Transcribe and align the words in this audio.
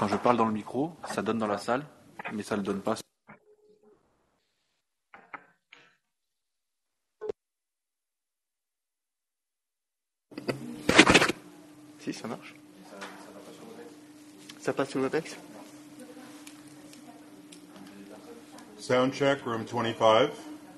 quand 0.00 0.08
je 0.08 0.16
parle 0.16 0.38
dans 0.38 0.46
le 0.46 0.52
micro, 0.52 0.94
ça 1.12 1.20
donne 1.20 1.36
dans 1.36 1.46
la 1.46 1.58
salle, 1.58 1.84
mais 2.32 2.42
ça 2.42 2.56
le 2.56 2.62
donne 2.62 2.80
pas. 2.80 2.94
Si, 11.98 12.14
ça 12.14 12.26
marche. 12.28 12.54
Ça 14.58 14.72
passe 14.72 14.88
sur 14.88 15.02
Webex 15.02 15.36
Sound 18.78 19.12
check, 19.12 19.42
room 19.42 19.64
25. 19.66 20.30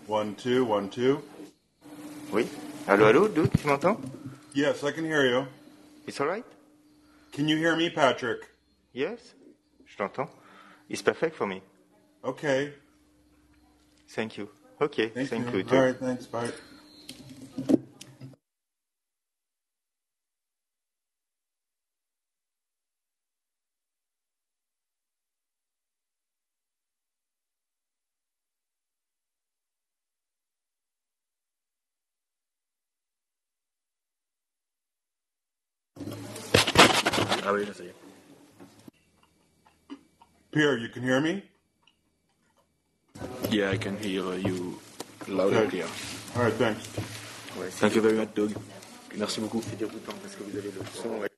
One, 0.09 0.35
two, 0.35 0.65
one, 0.69 0.91
two. 0.91 1.23
Oui. 2.33 2.49
Allô, 2.89 3.05
allô, 3.05 3.29
Dude, 3.29 3.57
tu 3.57 3.69
m'entends? 3.69 4.01
Yes, 4.53 4.83
I 4.83 4.91
can 4.91 5.05
hear 5.05 5.25
you. 5.25 5.47
It's 6.09 6.21
alright? 6.21 6.45
Can 7.31 7.47
you 7.47 7.57
hear 7.57 7.77
me, 7.77 7.89
Patrick? 7.89 8.52
Yes? 8.93 9.35
Je 9.87 9.97
t'entends. 9.97 10.29
It's 10.89 11.03
perfect 11.03 11.35
for 11.37 11.47
me. 11.47 11.63
Okay. 12.25 12.73
Thank 14.09 14.37
you. 14.37 14.49
Okay, 14.81 15.09
Thank, 15.09 15.29
thank 15.31 15.53
you. 15.53 15.59
you. 15.59 15.65
too. 15.65 15.77
All 15.77 15.83
right, 15.83 15.97
thanks. 15.97 16.27
Bye. 16.27 16.51
Ah 37.45 37.53
oui, 37.53 37.65
là, 37.67 37.73
ça 37.75 37.85
y 37.85 37.89
est. 37.89 38.02
Pierre, 40.53 40.77
you 40.77 40.89
can 40.91 41.03
hear 41.03 41.19
me? 41.21 41.43
Yeah, 43.51 43.71
I 43.71 43.79
can 43.79 43.97
hear 43.97 44.35
you 44.37 44.79
loud 45.27 45.55
and 45.55 45.71
clear. 45.71 45.87
All 46.37 46.43
right, 46.43 46.53
thanks. 46.53 46.87
Thank 47.81 47.95
you 47.95 48.03
very 48.03 48.19
much, 48.19 48.35
Doug. 48.35 48.53
Merci 49.17 49.41
beaucoup. 49.41 49.63
c'est 49.63 49.77
déroutant 49.79 50.13
parce 50.23 50.37
que 50.37 50.43
vous 50.43 50.57
avez 50.59 50.71
le 50.71 50.83
son. 50.95 51.32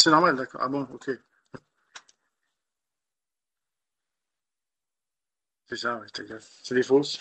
C'est 0.00 0.10
normal, 0.10 0.34
d'accord. 0.36 0.60
Ah 0.64 0.68
bon, 0.68 0.82
ok. 0.92 1.10
C'est 5.66 5.76
ça, 5.76 5.98
ouais, 5.98 6.06
c'est 6.14 6.22
exact. 6.22 6.46
C'est 6.64 6.74
des 6.74 6.82
fausses. 6.82 7.20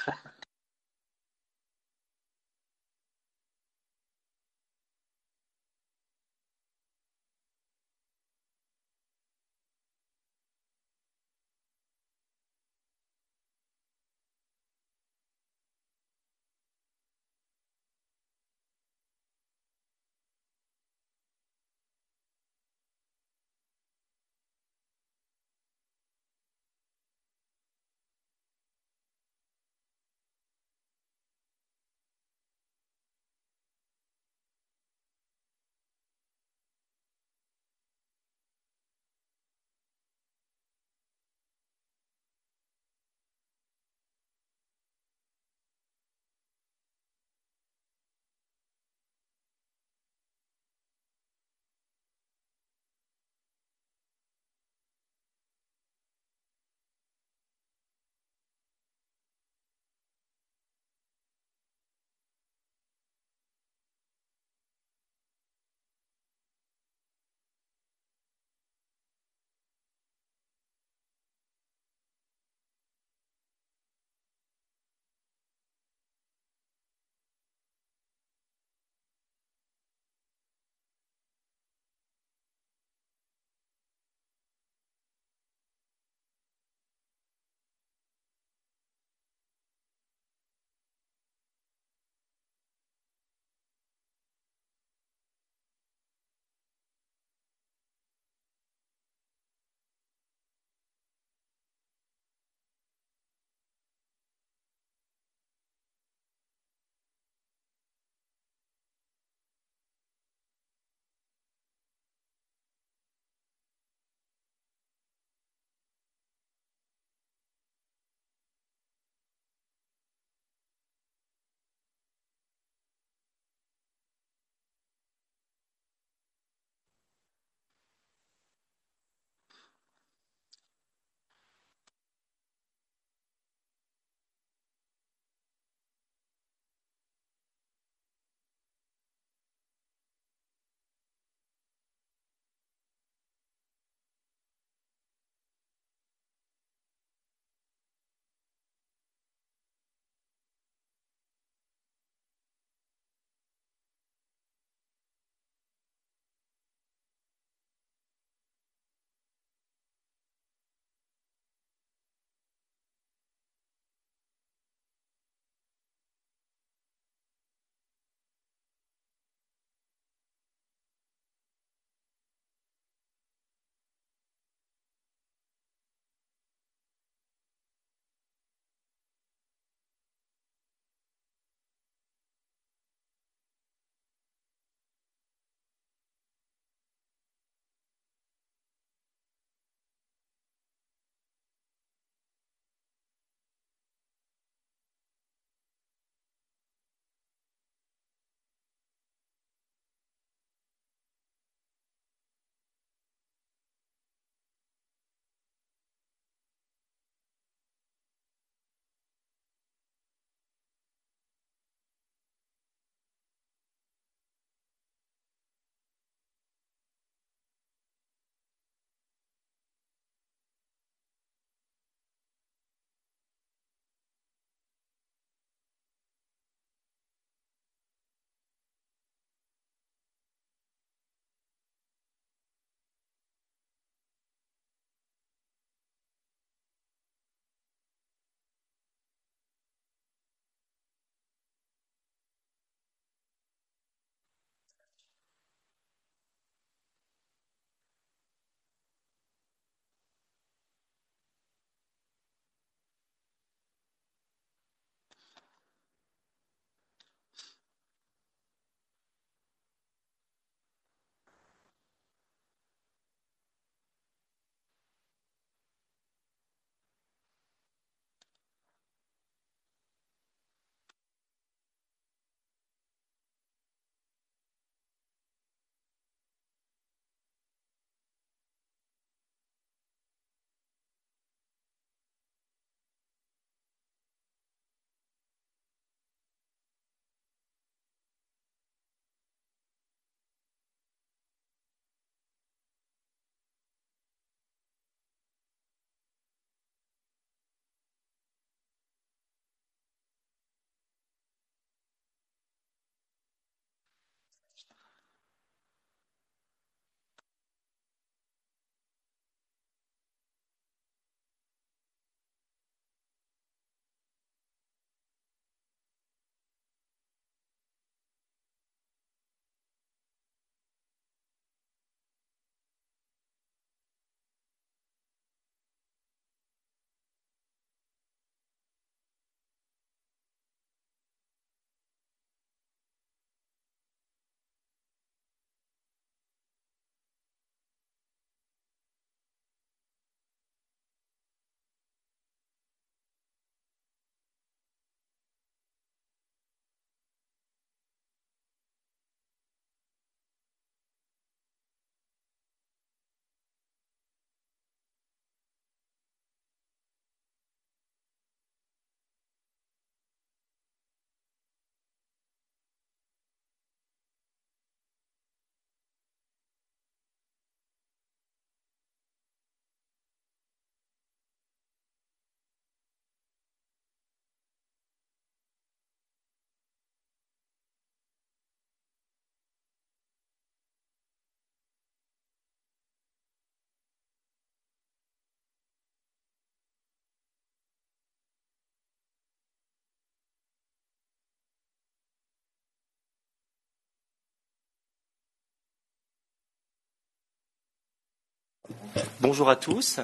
Bonjour 399.22 399.50
à 399.50 399.56
tous, 399.56 400.00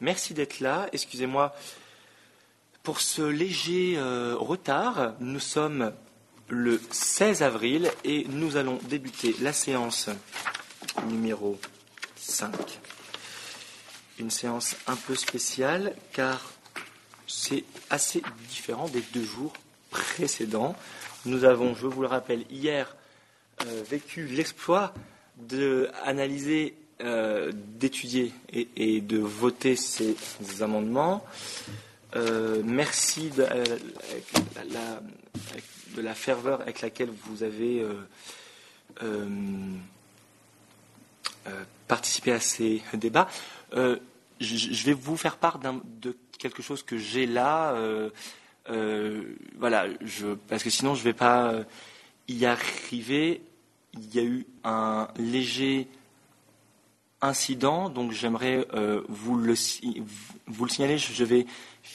merci 0.00 0.34
d'être 0.34 0.60
là. 0.60 0.88
Excusez-moi 0.92 1.54
pour 2.82 3.00
ce 3.00 3.22
léger 3.22 3.94
euh, 3.96 4.34
retard. 4.36 5.14
Nous 5.20 5.40
sommes 5.40 5.92
le 6.48 6.80
16 6.90 7.42
avril 7.42 7.90
et 8.04 8.26
nous 8.28 8.56
allons 8.56 8.78
débuter 8.88 9.34
la 9.40 9.52
séance 9.52 10.10
numéro 11.08 11.58
5. 12.16 12.52
Une 14.18 14.30
séance 14.30 14.76
un 14.86 14.96
peu 14.96 15.14
spéciale 15.14 15.94
car 16.12 16.52
c'est 17.26 17.64
assez 17.88 18.22
différent 18.48 18.88
des 18.88 19.02
deux 19.12 19.24
jours 19.24 19.52
précédents. 19.90 20.76
Nous 21.24 21.44
avons, 21.44 21.74
je 21.74 21.86
vous 21.86 22.02
le 22.02 22.08
rappelle, 22.08 22.44
hier 22.50 22.94
euh, 23.66 23.82
vécu 23.88 24.26
l'exploit 24.26 24.92
d'analyser, 25.36 26.74
euh, 27.02 27.52
d'étudier 27.54 28.32
et, 28.52 29.00
de 29.00 29.18
voter 29.18 29.76
ces 29.76 30.16
amendements. 30.60 31.24
Euh, 32.14 32.62
merci 32.64 33.30
de 33.30 33.42
la, 33.42 35.00
de, 35.96 36.02
la, 36.02 36.14
ferveur 36.14 36.60
avec 36.60 36.80
laquelle 36.80 37.10
vous 37.26 37.42
avez 37.42 37.84
participé 41.88 42.32
à 42.32 42.40
ces 42.40 42.82
débats. 42.94 43.28
Je, 43.72 44.84
vais 44.84 44.92
vous 44.92 45.16
faire 45.16 45.36
part 45.36 45.58
de 45.58 46.16
quelque 46.38 46.62
chose 46.62 46.82
que 46.82 46.98
j'ai 46.98 47.26
là. 47.26 47.74
voilà, 49.58 49.86
parce 50.48 50.62
que 50.62 50.70
sinon 50.70 50.94
je 50.94 51.00
ne 51.00 51.04
vais 51.04 51.14
pas 51.14 51.54
y 52.28 52.44
arriver 52.44 53.42
il 53.94 54.14
y 54.14 54.18
a 54.18 54.22
eu 54.22 54.46
un 54.64 55.08
léger 55.16 55.88
incident, 57.22 57.88
donc 57.88 58.12
j'aimerais 58.12 58.66
euh, 58.74 59.02
vous, 59.08 59.36
le, 59.36 59.54
signaler. 59.54 60.98
Je 60.98 61.24
vais 61.24 61.46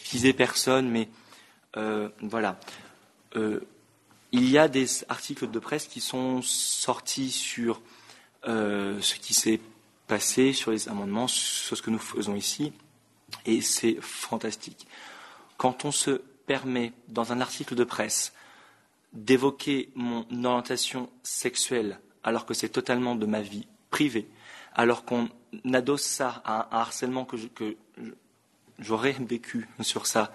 viser 0.09 0.33
personne, 0.33 0.89
mais 0.89 1.09
euh, 1.75 2.09
voilà. 2.21 2.59
Euh, 3.35 3.59
il 4.31 4.49
y 4.49 4.57
a 4.57 4.67
des 4.67 4.87
articles 5.09 5.49
de 5.49 5.59
presse 5.59 5.87
qui 5.87 6.01
sont 6.01 6.41
sortis 6.41 7.31
sur 7.31 7.81
ce 8.43 9.15
qui 9.15 9.33
s'est 9.33 9.59
passé, 10.07 10.53
sur 10.53 10.71
les 10.71 10.87
amendements, 10.87 11.27
sur 11.27 11.75
ce 11.75 11.81
que 11.81 11.89
nous 11.89 11.99
faisons 11.99 12.35
ici, 12.35 12.71
et 13.45 13.59
c'est 13.59 13.97
fantastique. 13.99 14.87
Quand 15.57 15.83
on 15.83 15.91
se 15.91 16.21
permet, 16.45 16.93
dans 17.09 17.33
un 17.33 17.41
article 17.41 17.75
de 17.75 17.83
presse, 17.83 18.33
d'évoquer 19.11 19.89
mon 19.95 20.25
orientation 20.45 21.09
sexuelle 21.23 21.99
alors 22.23 22.45
que 22.45 22.53
c'est 22.53 22.69
totalement 22.69 23.15
de 23.15 23.25
ma 23.25 23.41
vie 23.41 23.67
privée, 23.89 24.27
alors 24.77 25.03
qu'on 25.03 25.27
adosse 25.73 26.03
ça 26.03 26.41
à 26.45 26.77
un 26.77 26.81
harcèlement 26.81 27.25
que, 27.25 27.35
j'aurais 28.79 29.13
vécu 29.13 29.67
sur 29.81 30.05
ça 30.05 30.31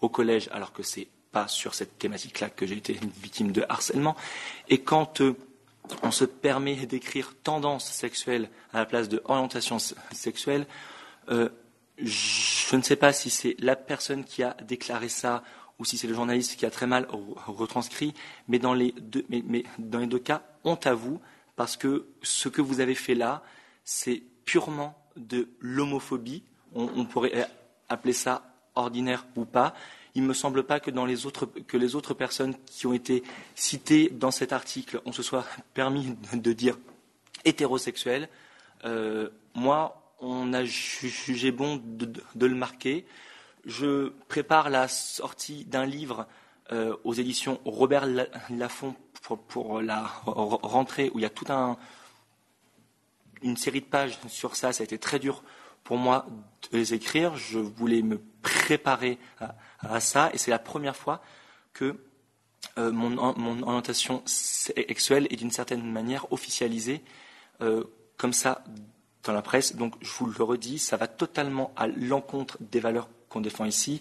au 0.00 0.08
collège, 0.08 0.48
alors 0.52 0.72
que 0.72 0.84
c'est 0.84 1.08
pas 1.32 1.48
sur 1.48 1.74
cette 1.74 1.98
thématique-là 1.98 2.50
que 2.50 2.66
j'ai 2.66 2.76
été 2.76 2.98
victime 3.20 3.50
de 3.50 3.64
harcèlement, 3.68 4.16
et 4.68 4.78
quand 4.78 5.20
euh, 5.20 5.36
on 6.02 6.12
se 6.12 6.24
permet 6.24 6.86
d'écrire 6.86 7.34
tendance 7.42 7.90
sexuelle 7.90 8.48
à 8.72 8.78
la 8.78 8.86
place 8.86 9.08
de 9.08 9.20
orientation 9.24 9.78
sexuelle, 10.12 10.66
euh, 11.30 11.48
je 11.98 12.76
ne 12.76 12.82
sais 12.82 12.96
pas 12.96 13.12
si 13.12 13.28
c'est 13.28 13.56
la 13.58 13.74
personne 13.74 14.24
qui 14.24 14.42
a 14.44 14.56
déclaré 14.62 15.08
ça 15.08 15.42
ou 15.78 15.84
si 15.84 15.98
c'est 15.98 16.06
le 16.06 16.14
journaliste 16.14 16.56
qui 16.56 16.66
a 16.66 16.70
très 16.70 16.86
mal 16.86 17.08
retranscrit, 17.46 18.14
mais, 18.46 18.60
dans 18.60 18.74
les 18.74 18.94
deux 19.02 20.18
cas, 20.20 20.42
honte 20.62 20.86
à 20.86 20.94
vous, 20.94 21.20
parce 21.56 21.76
que 21.76 22.06
ce 22.22 22.48
que 22.48 22.62
vous 22.62 22.80
avez 22.80 22.94
fait 22.94 23.14
là, 23.14 23.42
c'est 23.84 24.22
purement 24.44 24.98
de 25.16 25.48
l'homophobie. 25.60 26.42
On, 26.74 27.04
pourrait 27.04 27.48
appeler 27.88 28.12
ça 28.12 28.42
ordinaire 28.74 29.26
ou 29.36 29.44
pas. 29.44 29.74
Il 30.16 30.22
ne 30.22 30.28
me 30.28 30.34
semble 30.34 30.64
pas 30.64 30.80
que, 30.80 30.90
dans 30.90 31.06
les 31.06 31.26
autres, 31.26 31.46
que 31.46 31.76
les 31.76 31.94
autres 31.94 32.14
personnes 32.14 32.56
qui 32.66 32.86
ont 32.86 32.92
été 32.92 33.22
citées 33.54 34.08
dans 34.10 34.32
cet 34.32 34.52
article, 34.52 35.00
on 35.04 35.12
se 35.12 35.22
soit 35.22 35.46
permis 35.74 36.16
de 36.32 36.52
dire 36.52 36.76
hétérosexuel. 37.44 38.28
Euh, 38.84 39.28
moi, 39.54 40.14
on 40.20 40.52
a 40.52 40.64
jugé 40.64 41.52
bon 41.52 41.80
de 41.84 42.46
le 42.46 42.54
marquer 42.54 43.06
je 43.66 44.10
prépare 44.28 44.70
la 44.70 44.88
sortie 44.88 45.64
d'un 45.64 45.86
livre 45.86 46.26
euh, 46.72 46.96
aux 47.04 47.14
éditions 47.14 47.60
Robert 47.64 48.06
Laffont 48.50 48.94
pour, 49.48 49.80
la 49.80 50.02
rentrée 50.24 51.10
où 51.14 51.18
il 51.18 51.22
y 51.22 51.26
a 51.26 51.30
toute 51.30 51.50
une 53.44 53.56
série 53.56 53.80
de 53.80 53.86
pages 53.86 54.18
sur 54.28 54.56
ça. 54.56 54.72
Ça 54.72 54.82
a 54.82 54.84
été 54.84 54.98
très 54.98 55.18
dur 55.18 55.44
pour 55.84 55.98
moi 55.98 56.26
de 56.70 56.78
les 56.78 56.94
écrire. 56.94 57.36
Je 57.36 57.58
voulais 57.58 58.02
me 58.02 58.20
préparer 58.42 59.18
à, 59.80 60.00
ça 60.00 60.30
et 60.32 60.38
c'est 60.38 60.50
la 60.50 60.58
première 60.58 60.96
fois 60.96 61.22
que 61.72 61.96
euh, 62.78 62.90
mon, 62.90 63.18
orientation 63.62 64.22
sexuelle 64.24 65.26
est 65.30 65.36
d'une 65.36 65.50
certaine 65.50 65.84
manière 65.84 66.32
officialisée 66.32 67.02
euh, 67.60 67.84
comme 68.16 68.32
ça 68.32 68.64
dans 69.22 69.32
la 69.32 69.42
presse. 69.42 69.76
Donc 69.76 69.94
je 70.00 70.10
vous 70.18 70.26
le 70.26 70.42
redis, 70.42 70.78
ça 70.78 70.96
va 70.96 71.06
totalement 71.06 71.72
à 71.76 71.86
l'encontre 71.86 72.56
des 72.60 72.80
valeurs 72.80 73.08
qu'on 73.28 73.40
défend 73.40 73.66
ici. 73.66 74.00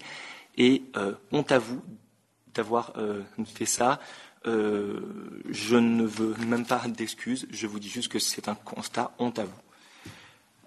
Et 0.58 0.84
euh, 0.96 1.14
honte 1.32 1.52
à 1.52 1.60
vous 1.60 1.82
d'avoir 2.54 2.94
fait 3.48 3.66
ça. 3.66 4.00
Euh, 4.46 5.00
je 5.50 5.76
ne 5.76 6.04
veux 6.04 6.36
même 6.46 6.66
pas 6.66 6.84
d'excuses. 6.88 7.48
Je 7.50 7.68
vous 7.68 7.80
dis 7.80 7.90
juste 7.90 8.12
que 8.12 8.20
c'est 8.20 8.48
un 8.50 8.56
constat. 8.56 9.12
Honte 9.20 9.40
à 9.40 9.46
vous. 9.46 9.62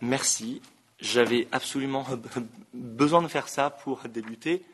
Merci. 0.01 0.63
J'avais 0.99 1.47
absolument 1.53 2.07
besoin 2.75 3.23
de 3.23 3.29
faire 3.29 3.49
ça 3.49 3.71
pour 3.71 4.03
débuter. 4.09 4.65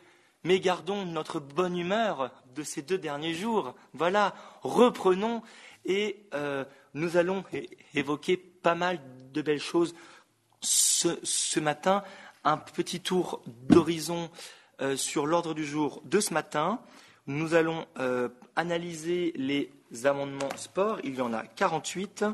Mais 0.44 0.60
gardons 0.60 1.04
notre 1.04 1.40
bonne 1.40 1.76
humeur 1.76 2.32
de 2.54 2.62
ces 2.62 2.82
deux 2.82 2.98
derniers 2.98 3.34
jours. 3.34 3.74
Voilà, 3.92 4.34
reprenons 4.62 5.42
et 5.84 6.16
nous 6.94 7.16
allons 7.16 7.44
évoquer 7.94 8.36
pas 8.36 8.74
mal 8.74 9.00
de 9.32 9.42
belles 9.42 9.60
choses 9.60 9.94
ce 10.60 11.60
matin 11.60 12.02
un 12.44 12.56
petit 12.56 13.00
tour 13.00 13.42
d'horizon 13.46 14.30
euh, 14.80 14.96
sur 14.96 15.26
l'ordre 15.26 15.54
du 15.54 15.64
jour 15.64 16.02
de 16.04 16.20
ce 16.20 16.34
matin. 16.34 16.80
Nous 17.26 17.54
allons 17.54 17.86
euh, 17.98 18.28
analyser 18.56 19.32
les 19.36 19.70
amendements 20.04 20.48
sport. 20.56 20.98
Il 21.04 21.14
y 21.14 21.20
en 21.20 21.32
a 21.32 21.44
48. 21.44 22.24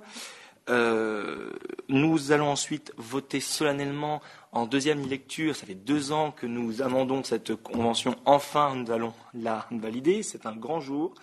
Euh, 0.71 1.53
nous 1.89 2.33
allons 2.33 2.51
ensuite 2.51 2.93
voter 2.97 3.41
solennellement 3.41 4.21
en 4.53 4.67
deuxième 4.67 5.07
lecture. 5.07 5.57
Ça 5.57 5.67
fait 5.67 5.75
deux 5.75 6.13
ans 6.13 6.31
que 6.31 6.47
nous 6.47 6.83
amendons 6.83 7.23
cette 7.23 7.55
convention. 7.55 8.17
Enfin, 8.25 8.75
nous 8.75 8.91
allons 8.91 9.13
la 9.35 9.67
valider. 9.71 10.23
C'est 10.23 10.47
un 10.47 10.57
grand 10.57 10.81
jour. 10.81 11.15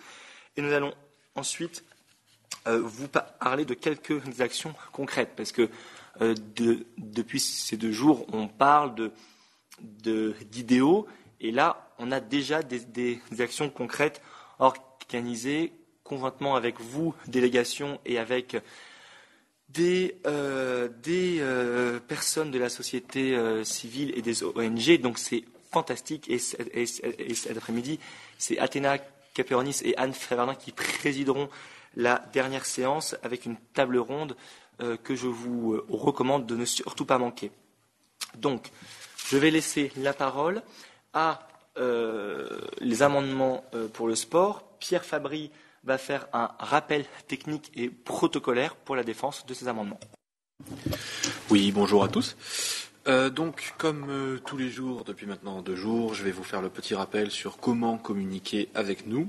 Et 0.56 0.62
nous 0.62 0.72
allons 0.72 0.94
ensuite 1.34 1.84
vous 2.66 3.06
parler 3.06 3.64
de 3.64 3.74
quelques 3.74 4.40
actions 4.40 4.74
concrètes, 4.90 5.34
parce 5.36 5.52
que 5.52 5.70
euh, 6.20 6.34
depuis 6.98 7.40
ces 7.40 7.76
deux 7.76 7.92
jours, 7.92 8.26
on 8.32 8.48
parle 8.48 9.10
d'idéaux, 9.80 11.06
et 11.40 11.52
là, 11.52 11.85
on 11.98 12.12
a 12.12 12.20
déjà 12.20 12.62
des, 12.62 13.20
actions 13.38 13.70
concrètes 13.70 14.22
organisées 14.58 15.72
conjointement 16.04 16.54
avec 16.54 16.80
vous, 16.80 17.14
délégation, 17.26 18.00
et 18.04 18.18
avec 18.18 18.56
des, 19.68 20.16
euh, 20.26 20.88
euh, 21.08 21.98
personnes 22.00 22.50
de 22.52 22.58
la 22.58 22.68
société 22.68 23.36
civile 23.64 24.12
et 24.16 24.22
des 24.22 24.44
ONG. 24.44 25.00
Donc 25.00 25.18
c'est 25.18 25.44
fantastique. 25.72 26.28
Et, 26.30 26.38
cet 26.38 27.56
après-midi, 27.56 27.98
c'est 28.38 28.58
Athéna 28.58 28.98
Caperonis 29.34 29.80
et 29.84 29.96
Anne 29.96 30.14
Fréverdin 30.14 30.54
qui 30.54 30.72
présideront 30.72 31.48
la 31.96 32.22
dernière 32.32 32.66
séance 32.66 33.16
avec 33.22 33.46
une 33.46 33.56
table 33.74 33.98
ronde 33.98 34.36
euh, 34.82 34.96
que 34.96 35.14
je 35.14 35.26
vous 35.26 35.72
euh, 35.72 35.86
recommande 35.88 36.46
de 36.46 36.54
ne 36.54 36.66
surtout 36.66 37.06
pas 37.06 37.18
manquer. 37.18 37.50
Donc, 38.36 38.70
je 39.28 39.38
vais 39.38 39.50
laisser 39.50 39.90
la 39.96 40.12
parole 40.12 40.62
à 41.14 41.30
euh, 41.30 41.55
les 41.76 43.02
amendements 43.02 43.64
pour 43.92 44.08
le 44.08 44.14
sport. 44.14 44.64
Pierre 44.78 45.04
Fabry 45.04 45.50
va 45.84 45.98
faire 45.98 46.26
un 46.32 46.50
rappel 46.58 47.04
technique 47.28 47.70
et 47.74 47.88
protocolaire 47.88 48.74
pour 48.74 48.96
la 48.96 49.04
défense 49.04 49.46
de 49.46 49.54
ces 49.54 49.68
amendements. 49.68 50.00
Oui, 51.50 51.72
bonjour 51.72 52.04
à 52.04 52.08
tous. 52.08 52.36
donc, 53.06 53.74
comme 53.78 54.40
tous 54.44 54.56
les 54.56 54.70
jours, 54.70 55.04
depuis 55.04 55.26
maintenant 55.26 55.62
deux 55.62 55.76
jours, 55.76 56.14
je 56.14 56.24
vais 56.24 56.32
vous 56.32 56.44
faire 56.44 56.62
le 56.62 56.70
petit 56.70 56.94
rappel 56.94 57.30
sur 57.30 57.58
comment 57.58 57.98
communiquer 57.98 58.68
avec 58.74 59.06
nous. 59.06 59.28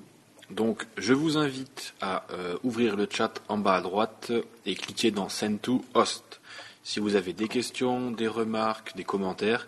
Donc, 0.50 0.88
je 0.98 1.14
vous 1.14 1.38
invite 1.38 1.94
à 2.00 2.26
euh, 2.32 2.58
ouvrir 2.64 2.96
le 2.96 3.08
chat 3.10 3.42
en 3.50 3.58
bas 3.58 3.76
à 3.76 3.82
droite 3.82 4.32
et 4.66 4.76
cliquer 4.76 5.12
dans 5.12 5.28
Send 5.28 5.58
to 5.62 5.84
Host. 5.94 6.40
Si 6.84 7.02
vous 7.02 7.16
avez 7.16 7.34
des 7.34 7.50
questions, 7.50 8.12
des 8.12 8.30
remarques, 8.30 8.96
des 8.96 9.04
commentaires, 9.04 9.68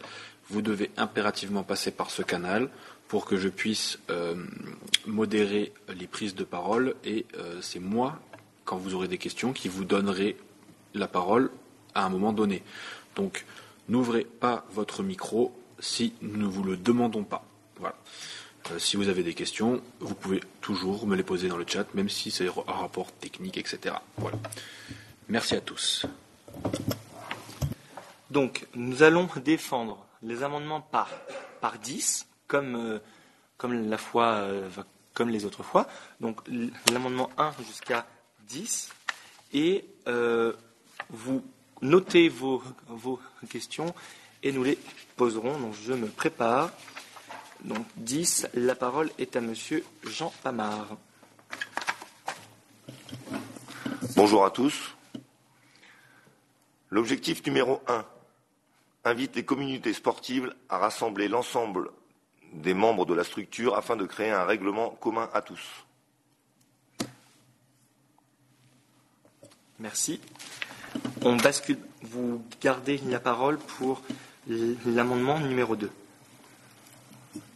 vous 0.50 0.62
devez 0.62 0.92
impérativement 0.98 1.64
passer 1.64 1.92
par 1.92 2.10
ce 2.10 2.22
canal 2.22 2.70
pour 3.08 3.26
que 3.26 3.38
je 3.38 3.50
puisse 3.50 4.00
euh, 4.10 4.36
modérer 5.08 5.74
les 5.94 6.08
prises 6.08 6.36
de 6.36 6.44
parole 6.44 6.96
et 7.04 7.26
euh, 7.38 7.60
c'est 7.62 7.80
moi, 7.80 8.20
quand 8.66 8.78
vous 8.78 8.94
aurez 8.94 9.08
des 9.08 9.18
questions, 9.18 9.52
qui 9.52 9.68
vous 9.68 9.84
donnerai 9.84 10.38
la 10.94 11.08
parole 11.08 11.50
à 11.96 12.06
un 12.06 12.10
moment 12.10 12.34
donné. 12.34 12.64
Donc, 13.16 13.46
n'ouvrez 13.88 14.26
pas 14.26 14.66
votre 14.72 15.02
micro 15.02 15.52
si 15.80 16.14
nous 16.22 16.38
ne 16.38 16.46
vous 16.46 16.64
le 16.64 16.78
demandons 16.78 17.24
pas. 17.24 17.44
Voilà. 17.78 17.96
Euh, 18.72 18.80
si 18.80 18.96
vous 18.96 19.08
avez 19.08 19.24
des 19.24 19.34
questions, 19.34 19.82
vous 20.00 20.14
pouvez 20.14 20.42
toujours 20.62 21.08
me 21.08 21.16
les 21.16 21.24
poser 21.24 21.48
dans 21.48 21.58
le 21.58 21.66
chat, 21.68 21.92
même 21.96 22.10
si 22.10 22.30
c'est 22.30 22.48
un 22.48 22.74
rapport 22.74 23.12
technique, 23.14 23.58
etc. 23.58 23.96
Voilà. 24.18 24.38
Merci 25.30 25.56
à 25.56 25.62
tous. 25.62 26.06
Donc, 28.30 28.68
nous 28.76 29.02
allons 29.02 29.28
défendre 29.44 30.06
les 30.24 30.44
amendements 30.44 30.82
par, 30.82 31.10
par 31.62 31.78
10, 31.80 32.28
comme, 32.48 32.76
euh, 32.76 33.00
comme, 33.58 33.90
la 33.90 33.98
fois, 33.98 34.34
euh, 34.34 34.70
comme 35.14 35.30
les 35.30 35.46
autres 35.46 35.64
fois. 35.64 35.88
Donc, 36.20 36.42
l'amendement 36.92 37.30
1 37.38 37.54
jusqu'à 37.66 38.06
10. 38.48 38.92
Et 39.54 39.86
euh, 40.08 40.54
vous 41.10 41.44
notez 41.82 42.30
vos, 42.30 42.62
vos 42.88 43.20
questions 43.50 43.94
et 44.44 44.52
nous 44.52 44.64
les 44.64 44.78
poserons. 45.16 45.58
Donc, 45.60 45.74
je 45.74 45.94
me 45.94 46.08
prépare. 46.08 46.72
Donc, 47.64 47.86
10, 47.98 48.50
la 48.54 48.76
parole 48.76 49.10
est 49.18 49.36
à 49.36 49.42
monsieur 49.42 49.84
Jean 50.04 50.34
Pamard. 50.44 50.98
Bonjour 54.16 54.46
à 54.46 54.52
tous. 54.52 54.96
L'objectif 56.90 57.46
numéro 57.46 57.82
1 57.88 58.06
invite 59.04 59.36
les 59.36 59.46
communautés 59.46 59.94
sportives 59.94 60.54
à 60.70 60.78
rassembler 60.78 61.28
l'ensemble 61.28 61.92
des 62.54 62.74
membres 62.74 63.06
de 63.06 63.14
la 63.14 63.24
structure 63.24 63.76
afin 63.76 63.96
de 63.96 64.06
créer 64.06 64.32
un 64.32 64.44
règlement 64.44 64.90
commun 64.90 65.30
à 65.34 65.42
tous. 65.42 65.62
Merci. 69.80 70.20
On 71.22 71.36
bascule. 71.36 71.78
Vous 72.02 72.44
gardez 72.62 72.98
la 73.08 73.20
parole 73.20 73.58
pour 73.58 74.02
l'amendement 74.48 75.40
numéro 75.40 75.76
2. 75.76 75.90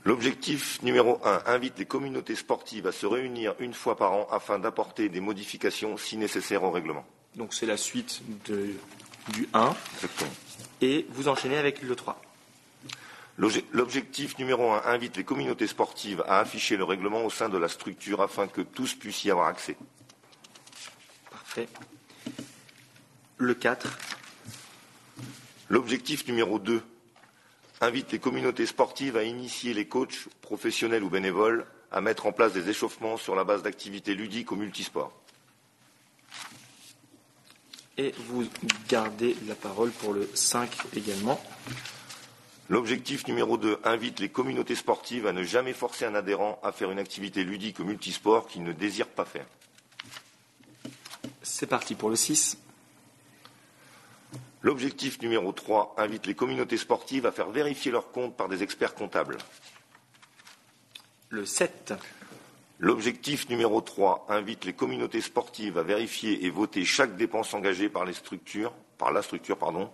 L'objectif 0.06 0.82
numéro 0.84 1.20
1 1.24 1.44
invite 1.46 1.80
les 1.80 1.86
communautés 1.86 2.36
sportives 2.36 2.88
à 2.88 2.92
se 2.92 3.06
réunir 3.06 3.56
une 3.60 3.74
fois 3.74 3.96
par 3.96 4.12
an 4.12 4.28
afin 4.32 4.60
d'apporter 4.60 5.08
des 5.08 5.22
modifications 5.22 5.98
si 5.98 6.18
nécessaire 6.18 6.64
au 6.64 6.72
règlement. 6.72 7.06
Donc 7.36 7.54
c'est 7.54 7.66
la 7.66 7.78
suite 7.78 8.22
de, 8.46 8.74
du 9.30 9.48
1. 9.54 9.74
Exactement. 9.96 10.32
Et 10.84 11.06
vous 11.12 11.30
enchaînez 11.30 11.56
avec 11.56 11.82
le 11.82 11.96
3. 11.96 12.22
L'objectif 13.38 14.38
numéro 14.38 14.70
1 14.74 14.82
invite 14.84 15.16
les 15.16 15.24
communautés 15.24 15.68
sportives 15.68 16.22
à 16.28 16.40
afficher 16.40 16.76
le 16.76 16.84
règlement 16.84 17.24
au 17.24 17.30
sein 17.30 17.48
de 17.48 17.58
la 17.58 17.70
structure 17.70 18.22
afin 18.22 18.50
que 18.50 18.60
tous 18.60 18.94
puissent 18.94 19.24
y 19.24 19.32
avoir 19.32 19.48
accès. 19.48 19.78
Parfait. 21.32 21.70
Le 23.38 23.54
4. 23.54 23.98
L'objectif 25.70 26.28
numéro 26.28 26.60
2 26.60 26.84
invite 27.80 28.12
les 28.12 28.20
communautés 28.20 28.66
sportives 28.66 29.16
à 29.16 29.24
initier 29.24 29.74
les 29.74 29.88
coachs, 29.88 30.28
professionnels 30.42 31.04
ou 31.04 31.10
bénévoles, 31.10 31.66
à 31.94 32.02
mettre 32.02 32.26
en 32.26 32.34
place 32.34 32.52
des 32.52 32.68
échauffements 32.68 33.16
sur 33.16 33.36
la 33.36 33.46
base 33.46 33.64
d'activités 33.64 34.16
ludiques 34.16 34.52
au 34.52 34.58
multisport. 34.58 35.14
Et 37.98 38.14
vous 38.18 38.48
gardez 38.90 39.36
la 39.48 39.56
parole 39.56 39.92
pour 39.92 40.14
le 40.14 40.28
5 40.34 40.70
également. 40.96 41.42
L'objectif 42.70 43.28
numéro 43.28 43.58
2 43.58 43.80
invite 43.84 44.20
les 44.20 44.30
communautés 44.30 44.76
sportives 44.76 45.28
à 45.28 45.34
ne 45.34 45.44
jamais 45.44 45.74
forcer 45.74 46.06
un 46.06 46.16
adhérent 46.16 46.60
à 46.64 46.72
faire 46.72 46.90
une 46.90 46.98
activité 46.98 47.44
ludique 47.44 47.80
ou 47.80 47.84
multisport 47.84 48.48
qu'il 48.48 48.64
ne 48.64 48.72
désire 48.72 49.08
pas 49.08 49.26
faire. 49.26 49.46
C'est 51.44 51.68
parti 51.68 51.94
pour 51.94 52.10
le 52.10 52.16
6. 52.16 52.58
L'objectif 54.64 55.22
numéro 55.22 55.52
3 55.52 55.96
invite 55.98 56.26
les 56.26 56.36
communautés 56.36 56.78
sportives 56.78 57.26
à 57.26 57.32
faire 57.32 57.50
vérifier 57.50 57.92
leurs 57.92 58.12
comptes 58.12 58.36
par 58.36 58.48
des 58.48 58.64
experts 58.64 58.96
comptables. 58.96 59.38
Le 61.30 61.46
7. 61.46 61.94
L'objectif 62.84 63.48
numéro 63.48 63.80
3 63.80 64.26
invite 64.28 64.66
les 64.66 64.74
communautés 64.74 65.22
sportives 65.22 65.78
à 65.78 65.84
vérifier 65.84 66.44
et 66.44 66.50
voter 66.50 66.84
chaque 66.84 67.16
dépense 67.16 67.54
engagée 67.54 67.88
par 67.88 68.04
les 68.04 68.12
structures, 68.12 68.74
par 68.98 69.14
la 69.14 69.22
structure, 69.22 69.58
pardon, 69.58 69.90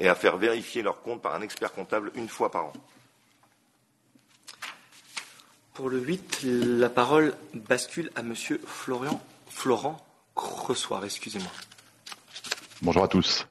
et 0.00 0.08
à 0.08 0.16
faire 0.16 0.36
vérifier 0.36 0.82
leurs 0.82 1.00
comptes 1.00 1.22
par 1.22 1.36
un 1.36 1.42
expert 1.42 1.72
comptable 1.72 2.10
une 2.16 2.26
fois 2.28 2.50
par 2.50 2.64
an. 2.64 2.72
Pour 5.74 5.88
le 5.88 6.00
8, 6.00 6.40
la 6.42 6.88
parole 6.88 7.36
bascule 7.54 8.10
à 8.16 8.24
Monsieur 8.24 8.60
Florian, 8.66 9.22
Florent 9.48 10.04
Cressoir, 10.34 11.04
excusez-moi. 11.04 11.52
Bonjour 12.82 13.04
à 13.04 13.08
tous. 13.08 13.46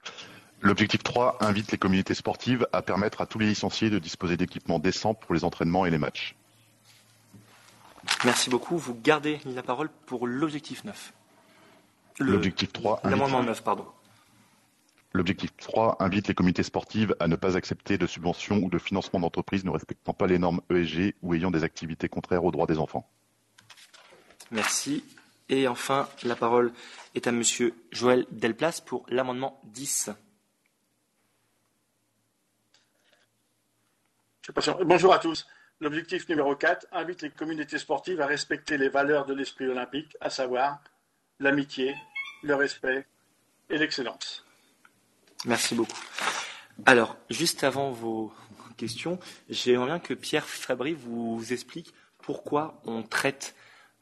L'objectif 0.59 1.03
3 1.03 1.37
invite 1.39 1.71
les 1.71 1.77
communautés 1.77 2.15
sportives 2.15 2.67
à 2.73 2.81
permettre 2.81 3.21
à 3.21 3.27
tous 3.27 3.39
les 3.39 3.47
licenciés 3.47 3.89
de 3.89 3.97
disposer 3.97 4.35
d'équipements 4.35 4.79
décents 4.79 5.13
pour 5.13 5.33
les 5.33 5.45
entraînements 5.45 5.85
et 5.85 5.89
les 5.89 5.97
matchs. 5.97 6.35
Merci 8.25 8.49
beaucoup. 8.49 8.77
Vous 8.77 8.95
gardez 8.95 9.39
la 9.45 9.63
parole 9.63 9.89
pour 10.05 10.27
l'objectif 10.27 10.83
9. 10.83 11.13
L'objectif 12.19 12.71
3 12.71 13.01
L'amendement 13.03 13.39
invite... 13.39 13.49
9, 13.49 13.63
pardon. 13.63 13.85
L'objectif 15.13 15.55
3 15.57 15.97
invite 15.99 16.27
les 16.27 16.33
comités 16.33 16.63
sportives 16.63 17.15
à 17.19 17.27
ne 17.27 17.35
pas 17.35 17.55
accepter 17.55 17.97
de 17.97 18.07
subventions 18.07 18.57
ou 18.57 18.69
de 18.69 18.79
financement 18.79 19.19
d'entreprises 19.19 19.63
ne 19.63 19.69
respectant 19.69 20.13
pas 20.13 20.25
les 20.27 20.39
normes 20.39 20.61
ESG 20.71 21.15
ou 21.21 21.33
ayant 21.33 21.51
des 21.51 21.63
activités 21.63 22.09
contraires 22.09 22.43
aux 22.43 22.51
droits 22.51 22.65
des 22.65 22.79
enfants. 22.79 23.07
Merci. 24.51 25.03
Et 25.49 25.67
enfin, 25.67 26.07
la 26.23 26.35
parole 26.35 26.71
est 27.15 27.27
à 27.27 27.31
Monsieur 27.31 27.75
Joël 27.91 28.25
Delplace 28.31 28.81
pour 28.81 29.05
l'amendement 29.09 29.59
10. 29.65 30.09
Bonjour 34.85 35.13
à 35.13 35.19
tous. 35.19 35.45
L'objectif 35.79 36.29
numéro 36.29 36.55
4 36.55 36.87
invite 36.91 37.21
les 37.21 37.29
communautés 37.29 37.77
sportives 37.77 38.21
à 38.21 38.25
respecter 38.25 38.77
les 38.77 38.89
valeurs 38.89 39.25
de 39.25 39.33
l'esprit 39.33 39.67
olympique, 39.67 40.15
à 40.21 40.29
savoir 40.29 40.79
l'amitié, 41.39 41.95
le 42.41 42.55
respect 42.55 43.05
et 43.69 43.77
l'excellence. 43.77 44.45
Merci 45.45 45.75
beaucoup. 45.75 45.99
Alors, 46.85 47.17
juste 47.29 47.63
avant 47.63 47.91
vos 47.91 48.33
questions, 48.77 49.19
j'aimerais 49.49 49.85
bien 49.87 49.99
que 49.99 50.13
Pierre 50.13 50.47
Fabry 50.47 50.93
vous 50.93 51.41
explique 51.51 51.93
pourquoi 52.19 52.81
on 52.85 53.03
traite 53.03 53.55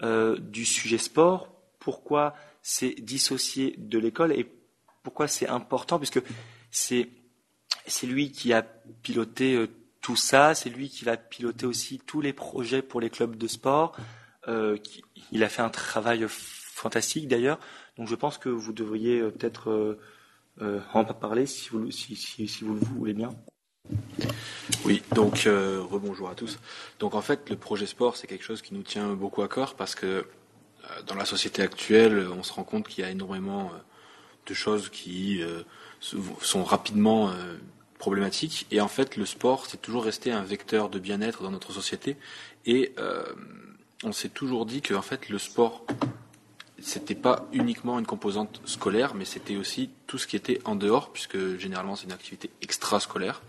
euh, 0.04 0.38
du 0.38 0.66
sujet 0.66 0.98
sport, 0.98 1.52
pourquoi 1.80 2.36
c'est 2.62 2.96
dissocié 3.00 3.76
de 3.78 3.98
l'école 3.98 4.32
et 4.32 4.48
pourquoi 5.04 5.28
c'est 5.28 5.48
important, 5.48 5.98
puisque 5.98 6.22
c'est 6.70 7.10
lui 8.04 8.32
qui 8.32 8.54
a 8.54 8.62
piloté 8.62 9.56
euh, 9.56 9.68
tout 10.02 10.16
ça, 10.16 10.56
c'est 10.56 10.70
lui 10.70 10.90
qui 10.90 11.06
va 11.06 11.16
piloter 11.16 11.66
aussi 11.66 12.00
tous 12.00 12.22
les 12.22 12.34
projets 12.34 12.82
pour 12.82 13.00
les 13.00 13.10
clubs 13.10 13.36
de 13.36 13.48
sport. 13.48 13.96
Euh, 14.48 14.78
il 15.32 15.44
a 15.44 15.50
fait 15.50 15.62
un 15.62 15.70
travail 15.70 16.26
fantastique 16.28 17.28
d'ailleurs, 17.28 17.60
donc 17.98 18.08
je 18.08 18.16
pense 18.16 18.40
que 18.40 18.50
vous 18.50 18.74
devriez 18.74 19.20
euh, 19.20 19.30
peut-être 19.30 20.00
euh, 20.60 20.80
en 20.94 21.06
parler 21.06 21.46
si 21.46 21.70
vous, 21.70 21.92
si, 21.92 22.48
vous 22.64 22.74
le 22.74 22.80
voulez 22.80 23.14
bien. 23.14 23.30
Oui, 24.86 25.04
donc 25.14 25.44
rebonjour 25.46 26.30
à 26.30 26.36
tous. 26.36 26.60
Donc 27.00 27.14
en 27.14 27.22
fait, 27.22 27.50
le 27.50 27.56
projet 27.56 27.86
sport, 27.86 28.16
c'est 28.16 28.28
quelque 28.28 28.44
chose 28.44 28.62
qui 28.62 28.74
nous 28.74 28.84
tient 28.84 29.14
beaucoup 29.14 29.42
à 29.42 29.48
cœur 29.48 29.76
parce 29.76 29.96
que 29.96 30.26
dans 31.08 31.16
la 31.16 31.26
société 31.26 31.62
actuelle, 31.62 32.28
on 32.32 32.44
se 32.44 32.54
rend 32.54 32.64
compte 32.64 32.88
qu'il 32.88 33.04
y 33.04 33.08
a 33.08 33.12
énormément 33.12 33.72
de 34.46 34.54
choses 34.54 34.90
qui 34.90 35.42
sont 36.42 36.64
rapidement 36.64 37.32
problématiques. 38.02 38.66
Et 38.72 38.82
en 38.82 38.88
fait, 38.88 39.16
le 39.16 39.28
sport, 39.28 39.68
c'est 39.68 39.80
toujours 39.80 40.04
resté 40.04 40.32
un 40.32 40.42
vecteur 40.42 40.90
de 40.90 40.98
bien-être 40.98 41.44
dans 41.44 41.52
notre 41.52 41.72
société. 41.72 42.18
Et 42.66 42.94
euh, 42.98 43.24
on 44.04 44.12
s'est 44.12 44.30
toujours 44.30 44.66
dit 44.66 44.82
que 44.82 44.96
en 44.96 45.04
fait, 45.04 45.30
le 45.30 45.38
sport, 45.38 45.86
c'était 46.80 47.16
pas 47.16 47.48
uniquement 47.54 48.00
une 48.00 48.08
composante 48.08 48.60
scolaire, 48.66 49.14
mais 49.14 49.24
c'était 49.24 49.56
aussi 49.56 49.92
tout 50.08 50.18
ce 50.18 50.26
qui 50.26 50.36
était 50.36 50.60
en 50.66 50.76
dehors, 50.76 51.14
puisque 51.14 51.58
généralement 51.58 51.96
c'est 51.96 52.06
une 52.06 52.12
activité 52.12 52.50
extrascolaire. 52.64 53.44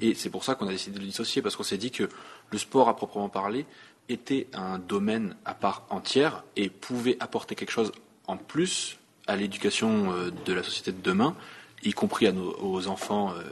Et 0.00 0.14
c'est 0.14 0.30
pour 0.30 0.42
ça 0.42 0.54
qu'on 0.54 0.66
a 0.66 0.70
décidé 0.70 0.94
de 0.96 1.00
le 1.00 1.06
dissocier, 1.06 1.42
parce 1.42 1.54
qu'on 1.54 1.62
s'est 1.62 1.76
dit 1.76 1.90
que 1.90 2.08
le 2.50 2.58
sport 2.58 2.88
à 2.88 2.96
proprement 2.96 3.28
parler 3.28 3.66
était 4.08 4.46
un 4.54 4.78
domaine 4.78 5.36
à 5.44 5.52
part 5.52 5.84
entière 5.90 6.44
et 6.56 6.70
pouvait 6.70 7.18
apporter 7.20 7.54
quelque 7.54 7.72
chose 7.72 7.92
en 8.26 8.38
plus 8.38 8.96
à 9.26 9.36
l'éducation 9.36 10.12
euh, 10.14 10.30
de 10.46 10.54
la 10.54 10.62
société 10.62 10.92
de 10.92 11.02
demain, 11.02 11.36
y 11.82 11.92
compris 11.92 12.26
à 12.26 12.32
nos, 12.32 12.56
aux 12.58 12.86
enfants 12.86 13.34
euh, 13.34 13.42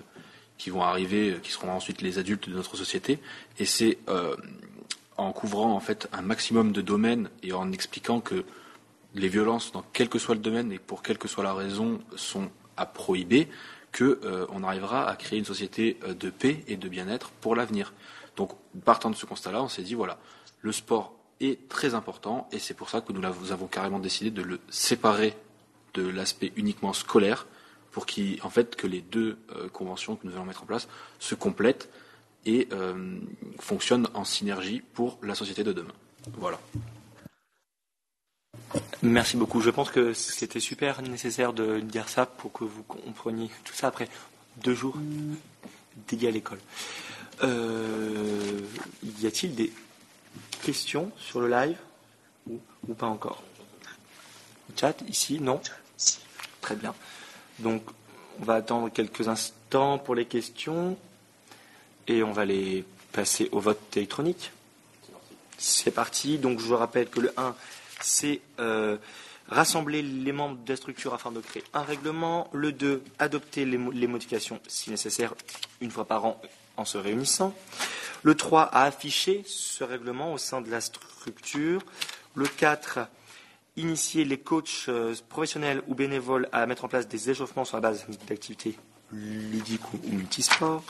qui 0.58 0.70
vont 0.70 0.82
arriver, 0.82 1.32
euh, 1.32 1.38
qui 1.38 1.50
seront 1.50 1.70
ensuite 1.70 2.02
les 2.02 2.18
adultes 2.18 2.48
de 2.48 2.54
notre 2.54 2.76
société. 2.76 3.18
Et 3.58 3.64
c'est 3.64 3.98
euh, 4.08 4.36
en 5.16 5.32
couvrant 5.32 5.72
en 5.72 5.80
fait 5.80 6.08
un 6.12 6.22
maximum 6.22 6.72
de 6.72 6.80
domaines 6.80 7.30
et 7.42 7.52
en 7.52 7.72
expliquant 7.72 8.20
que 8.20 8.44
les 9.14 9.28
violences, 9.28 9.72
dans 9.72 9.84
quel 9.92 10.08
que 10.08 10.18
soit 10.18 10.34
le 10.34 10.40
domaine 10.40 10.72
et 10.72 10.78
pour 10.78 11.02
quelle 11.02 11.18
que 11.18 11.28
soit 11.28 11.44
la 11.44 11.54
raison, 11.54 12.00
sont 12.16 12.50
à 12.76 12.84
prohiber, 12.84 13.48
que 13.92 14.20
euh, 14.24 14.46
arrivera 14.62 15.08
à 15.08 15.16
créer 15.16 15.38
une 15.38 15.46
société 15.46 15.98
de 16.06 16.28
paix 16.28 16.64
et 16.68 16.76
de 16.76 16.88
bien-être 16.88 17.30
pour 17.30 17.56
l'avenir. 17.56 17.94
Donc, 18.36 18.50
partant 18.84 19.08
de 19.08 19.16
ce 19.16 19.24
constat-là, 19.24 19.62
on 19.62 19.68
s'est 19.68 19.82
dit 19.82 19.94
voilà, 19.94 20.18
le 20.60 20.72
sport 20.72 21.14
est 21.40 21.68
très 21.68 21.94
important 21.94 22.46
et 22.52 22.58
c'est 22.58 22.74
pour 22.74 22.90
ça 22.90 23.00
que 23.00 23.12
nous 23.12 23.24
avons 23.52 23.66
carrément 23.66 23.98
décidé 23.98 24.30
de 24.30 24.42
le 24.42 24.60
séparer 24.68 25.34
de 25.94 26.06
l'aspect 26.06 26.52
uniquement 26.56 26.92
scolaire 26.92 27.46
pour 27.96 28.04
qui, 28.04 28.38
en 28.42 28.50
fait, 28.50 28.76
que 28.76 28.86
les 28.86 29.00
deux 29.00 29.38
euh, 29.52 29.70
conventions 29.70 30.16
que 30.16 30.26
nous 30.26 30.34
allons 30.34 30.44
mettre 30.44 30.64
en 30.64 30.66
place 30.66 30.86
se 31.18 31.34
complètent 31.34 31.88
et 32.44 32.68
euh, 32.72 33.18
fonctionnent 33.58 34.06
en 34.12 34.22
synergie 34.22 34.82
pour 34.92 35.18
la 35.22 35.34
société 35.34 35.64
de 35.64 35.72
demain. 35.72 35.94
Voilà. 36.34 36.60
Merci 39.00 39.38
beaucoup. 39.38 39.62
Je 39.62 39.70
pense 39.70 39.90
que 39.90 40.12
c'était 40.12 40.60
super 40.60 41.00
nécessaire 41.00 41.54
de 41.54 41.80
dire 41.80 42.10
ça 42.10 42.26
pour 42.26 42.52
que 42.52 42.64
vous 42.64 42.82
compreniez 42.82 43.50
tout 43.64 43.72
ça 43.72 43.86
après 43.86 44.10
deux 44.58 44.74
jours 44.74 44.98
dédiés 46.06 46.28
à 46.28 46.32
l'école. 46.32 46.60
Euh, 47.44 48.60
y 49.22 49.26
a-t-il 49.26 49.54
des 49.54 49.72
questions 50.60 51.10
sur 51.16 51.40
le 51.40 51.48
live 51.48 51.78
ou, 52.46 52.60
ou 52.88 52.92
pas 52.92 53.06
encore? 53.06 53.42
Chat 54.78 55.00
ici 55.08 55.40
Non? 55.40 55.62
Très 56.60 56.76
bien. 56.76 56.94
Donc, 57.58 57.82
on 58.40 58.44
va 58.44 58.54
attendre 58.54 58.90
quelques 58.90 59.28
instants 59.28 59.98
pour 59.98 60.14
les 60.14 60.26
questions 60.26 60.96
et 62.06 62.22
on 62.22 62.32
va 62.32 62.44
les 62.44 62.84
passer 63.12 63.48
au 63.52 63.60
vote 63.60 63.96
électronique. 63.96 64.52
C'est 65.58 65.90
parti. 65.90 66.38
Donc, 66.38 66.60
je 66.60 66.66
vous 66.66 66.76
rappelle 66.76 67.08
que 67.08 67.20
le 67.20 67.32
1, 67.36 67.54
c'est 68.00 68.40
euh, 68.60 68.98
rassembler 69.48 70.02
les 70.02 70.32
membres 70.32 70.58
de 70.64 70.68
la 70.68 70.76
structure 70.76 71.14
afin 71.14 71.32
de 71.32 71.40
créer 71.40 71.64
un 71.72 71.82
règlement. 71.82 72.48
Le 72.52 72.72
2, 72.72 73.02
adopter 73.18 73.64
les, 73.64 73.78
les 73.92 74.06
modifications 74.06 74.60
si 74.68 74.90
nécessaire 74.90 75.34
une 75.80 75.90
fois 75.90 76.04
par 76.04 76.24
an 76.26 76.40
en 76.76 76.84
se 76.84 76.98
réunissant. 76.98 77.54
Le 78.22 78.34
3, 78.34 78.62
à 78.62 78.82
afficher 78.82 79.44
ce 79.46 79.82
règlement 79.82 80.32
au 80.34 80.38
sein 80.38 80.60
de 80.60 80.70
la 80.70 80.80
structure. 80.80 81.82
Le 82.34 82.46
4, 82.46 83.00
initier 83.76 84.24
les 84.24 84.38
coachs 84.38 84.86
euh, 84.88 85.14
professionnels 85.28 85.82
ou 85.86 85.94
bénévoles 85.94 86.48
à 86.52 86.66
mettre 86.66 86.84
en 86.84 86.88
place 86.88 87.08
des 87.08 87.30
échauffements 87.30 87.64
sur 87.64 87.76
la 87.76 87.82
base 87.82 88.06
d'activités 88.26 88.76
ludiques 89.12 89.92
ou, 89.92 90.12
multisports. 90.12 90.82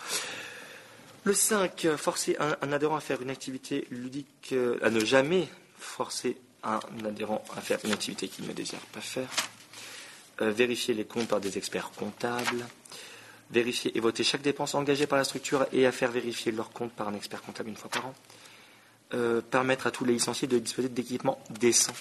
Le 1.25 1.35
5, 1.35 1.89
forcer 1.97 2.37
un, 2.39 2.73
adhérent 2.73 2.97
à 2.97 3.01
faire 3.01 3.21
une 3.21 3.31
activité 3.31 3.87
ludique, 3.91 4.51
euh, 4.53 4.79
à 4.83 4.91
ne 4.91 5.01
jamais 5.01 5.49
forcer 5.79 6.37
un 6.63 6.81
adhérent 7.05 7.45
à 7.57 7.61
faire 7.61 7.79
une 7.85 7.93
activité 7.93 8.29
qu'il 8.29 8.47
ne 8.47 8.53
désire 8.53 8.81
pas 8.93 9.01
faire. 9.01 9.29
Euh, 10.43 10.51
vérifier 10.51 10.93
les 10.93 11.05
comptes 11.05 11.29
par 11.29 11.41
des 11.41 11.57
experts 11.57 11.91
comptables. 11.97 12.67
Vérifier 13.51 13.97
et 13.97 14.01
voter 14.01 14.23
chaque 14.25 14.43
dépense 14.43 14.75
engagée 14.75 15.07
par 15.07 15.19
la 15.19 15.25
structure 15.25 15.67
et 15.73 15.87
à 15.87 15.93
faire 15.93 16.11
vérifier 16.11 16.53
leurs 16.53 16.71
comptes 16.71 16.93
par 16.93 17.09
un 17.09 17.15
expert 17.15 17.43
comptable 17.43 17.71
une 17.71 17.77
fois 17.77 17.91
par 17.91 18.07
an. 18.07 18.15
Euh, 19.15 19.41
permettre 19.41 19.87
à 19.87 19.91
tous 19.91 20.05
les 20.05 20.13
licenciés 20.13 20.49
de 20.49 20.59
disposer 20.59 20.89
d'équipements 20.89 21.41
décents. 21.49 21.95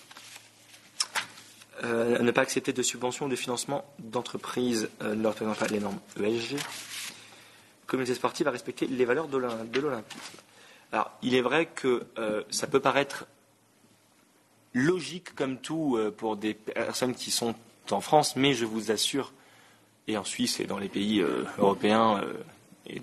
Euh, 1.83 2.19
ne 2.19 2.31
pas 2.31 2.41
accepter 2.41 2.71
de 2.71 2.81
subventions 2.81 3.25
ou 3.25 3.29
de 3.29 3.35
financement 3.35 3.83
d'entreprises 3.99 4.89
euh, 5.01 5.13
ne 5.13 5.27
représentant 5.27 5.59
pas 5.59 5.67
les 5.67 5.81
normes 5.81 5.99
ESG. 6.17 6.55
Communauté 7.85 8.15
sportive 8.15 8.47
à 8.47 8.51
respecter 8.51 8.88
les 8.88 9.03
valeurs 9.03 9.27
de 9.27 9.38
l'Olymp- 9.38 9.69
de 9.69 9.79
l'Olympisme. 9.81 10.38
Alors, 10.93 11.11
il 11.21 11.35
est 11.35 11.41
vrai 11.41 11.65
que 11.65 12.05
euh, 12.17 12.43
ça 12.49 12.67
peut 12.67 12.79
paraître 12.79 13.25
logique 14.73 15.35
comme 15.35 15.57
tout 15.57 15.97
euh, 15.97 16.11
pour 16.11 16.38
des 16.38 16.53
personnes 16.53 17.13
qui 17.13 17.29
sont 17.29 17.55
en 17.91 17.99
France, 17.99 18.38
mais 18.38 18.53
je 18.53 18.65
vous 18.65 18.91
assure, 18.91 19.33
et 20.07 20.17
en 20.17 20.23
Suisse 20.23 20.61
et 20.61 20.65
dans 20.65 20.77
les 20.77 20.89
pays 20.89 21.19
euh, 21.19 21.43
européens 21.57 22.23
et, 22.85 23.01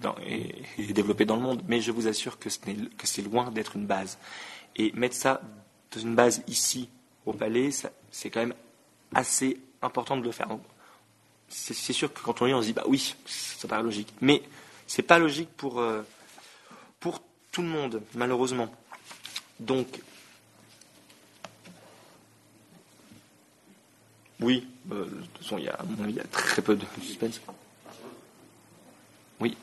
développés 0.95 1.27
dans 1.27 1.37
le 1.37 1.43
monde, 1.43 1.63
mais 1.69 1.81
je 1.83 1.93
vous 1.93 2.09
assure 2.09 2.39
que 2.39 2.49
c'est 2.49 3.23
loin 3.23 3.51
d'être 3.51 3.77
une 3.77 3.87
base. 3.87 4.17
Et 4.77 4.93
mettre 4.93 5.17
ça 5.17 5.43
dans 5.95 6.01
une 6.01 6.15
base 6.15 6.43
ici, 6.47 6.89
au 7.27 7.33
palais, 7.33 7.71
c'est 8.11 8.31
quand 8.31 8.41
même 8.41 8.55
assez 9.15 9.59
important 9.83 10.17
de 10.17 10.23
le 10.23 10.33
faire. 10.33 10.49
C'est 11.49 11.93
sûr 11.93 12.13
que 12.13 12.21
quand 12.21 12.41
on 12.41 12.47
lit, 12.47 12.55
on 12.55 12.63
se 12.63 12.67
dit, 12.67 12.73
bah 12.73 12.85
oui, 12.87 13.15
ça 13.27 13.69
paraît 13.69 13.83
logique. 13.83 14.09
Mais 14.21 14.43
c'est 14.87 15.03
pas 15.03 15.19
logique 15.19 15.51
pour, 15.57 15.81
euh, 15.81 16.03
pour 16.99 17.21
tout 17.51 17.63
le 17.63 17.69
monde, 17.69 18.03
malheureusement. 18.15 18.75
Donc, 19.61 19.87
oui, 24.41 24.67
euh, 24.91 25.05
de 25.05 25.11
toute 25.11 25.39
façon, 25.39 25.59
il 25.59 25.65
y 25.65 25.69
a 26.21 26.25
très 26.31 26.63
peu 26.63 26.75
de 26.75 26.85
suspense. 27.01 27.41
Oui. 29.39 29.57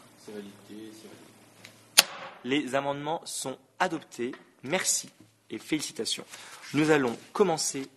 Les 2.43 2.75
amendements 2.75 3.21
sont 3.25 3.57
adoptés. 3.79 4.33
Merci 4.63 5.09
et 5.49 5.57
félicitations. 5.57 6.25
Nous 6.73 6.91
allons 6.91 7.17
commencer 7.33 7.87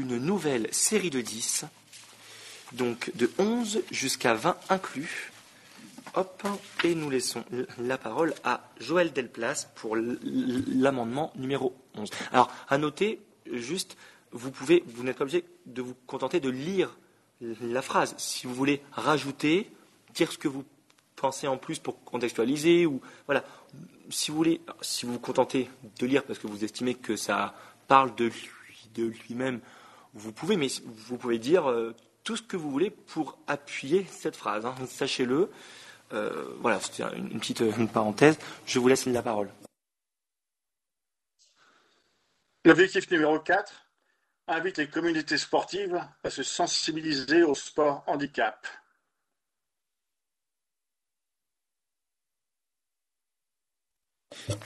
une 0.00 0.16
nouvelle 0.18 0.68
série 0.72 1.10
de 1.10 1.20
10, 1.20 1.64
donc 2.72 3.12
de 3.14 3.30
11 3.38 3.82
jusqu'à 3.90 4.34
20 4.34 4.56
inclus. 4.70 5.30
Hop, 6.14 6.42
et 6.82 6.96
nous 6.96 7.08
laissons 7.08 7.44
la 7.78 7.96
parole 7.96 8.34
à 8.42 8.68
Joël 8.80 9.12
Delplace 9.12 9.68
pour 9.76 9.96
l'amendement 9.96 11.32
numéro 11.36 11.76
11. 11.94 12.10
Alors, 12.32 12.50
à 12.68 12.78
noter, 12.78 13.20
juste, 13.52 13.96
vous 14.32 14.50
vous 14.50 15.04
n'êtes 15.04 15.16
pas 15.16 15.22
obligé 15.22 15.44
de 15.66 15.82
vous 15.82 15.94
contenter 16.06 16.40
de 16.40 16.50
lire 16.50 16.96
la 17.40 17.82
phrase. 17.82 18.14
Si 18.18 18.46
vous 18.46 18.54
voulez 18.54 18.82
rajouter, 18.90 19.70
dire 20.14 20.32
ce 20.32 20.38
que 20.38 20.48
vous 20.48 20.64
pensez 21.14 21.46
en 21.46 21.58
plus 21.58 21.78
pour 21.78 22.02
contextualiser, 22.02 22.86
ou 22.86 23.00
voilà. 23.26 23.44
Si 24.08 24.32
vous 24.32 24.36
voulez, 24.38 24.60
si 24.80 25.06
vous 25.06 25.12
vous 25.12 25.20
contentez 25.20 25.70
de 26.00 26.06
lire 26.06 26.24
parce 26.24 26.40
que 26.40 26.48
vous 26.48 26.64
estimez 26.64 26.94
que 26.94 27.14
ça 27.14 27.54
parle 27.86 28.14
de 28.16 28.24
lui, 28.24 28.50
de 28.94 29.04
lui-même, 29.04 29.60
vous 30.14 30.32
pouvez, 30.32 30.56
mais 30.56 30.68
vous 30.84 31.16
pouvez 31.18 31.38
dire 31.38 31.70
euh, 31.70 31.94
tout 32.24 32.36
ce 32.36 32.42
que 32.42 32.56
vous 32.56 32.70
voulez 32.70 32.90
pour 32.90 33.38
appuyer 33.46 34.04
cette 34.10 34.36
phrase. 34.36 34.66
hein. 34.66 34.74
Sachez-le. 34.86 35.50
Euh, 36.12 36.54
voilà, 36.60 36.80
c'était 36.80 37.04
une, 37.16 37.30
une 37.32 37.40
petite 37.40 37.60
euh, 37.62 37.72
une 37.78 37.88
parenthèse. 37.88 38.38
Je 38.66 38.78
vous 38.78 38.88
laisse 38.88 39.06
la 39.06 39.22
parole. 39.22 39.50
L'objectif 42.64 43.10
numéro 43.10 43.38
4 43.38 43.72
invite 44.48 44.78
les 44.78 44.88
communautés 44.88 45.38
sportives 45.38 46.04
à 46.24 46.30
se 46.30 46.42
sensibiliser 46.42 47.42
au 47.42 47.54
sport 47.54 48.02
handicap. 48.06 48.66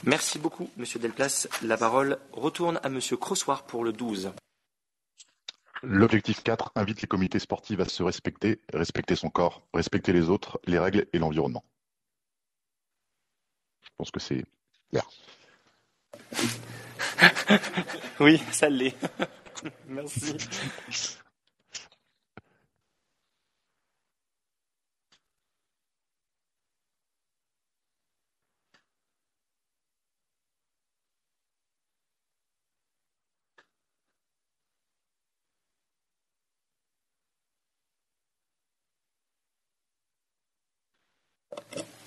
Merci 0.04 0.38
beaucoup, 0.38 0.70
Monsieur 0.76 0.98
Delplace. 0.98 1.48
La 1.62 1.76
parole 1.76 2.18
retourne 2.32 2.80
à 2.82 2.88
Monsieur 2.88 3.16
Crossoir 3.16 3.64
pour 3.64 3.84
le 3.84 3.92
12. 3.92 4.32
L'objectif 5.86 6.42
4 6.42 6.72
invite 6.76 7.02
les 7.02 7.08
comités 7.08 7.38
sportifs 7.38 7.80
à 7.80 7.84
se 7.84 8.02
respecter, 8.02 8.60
respecter 8.72 9.16
son 9.16 9.28
corps, 9.28 9.66
respecter 9.74 10.12
les 10.12 10.30
autres, 10.30 10.60
les 10.66 10.78
règles 10.78 11.06
et 11.12 11.18
l'environnement. 11.18 11.64
Je 13.82 13.90
pense 13.98 14.10
que 14.10 14.20
c'est 14.20 14.44
clair. 14.90 15.06
Oui, 18.20 18.40
ça 18.50 18.68
l'est. 18.68 18.96
Merci. 19.88 20.36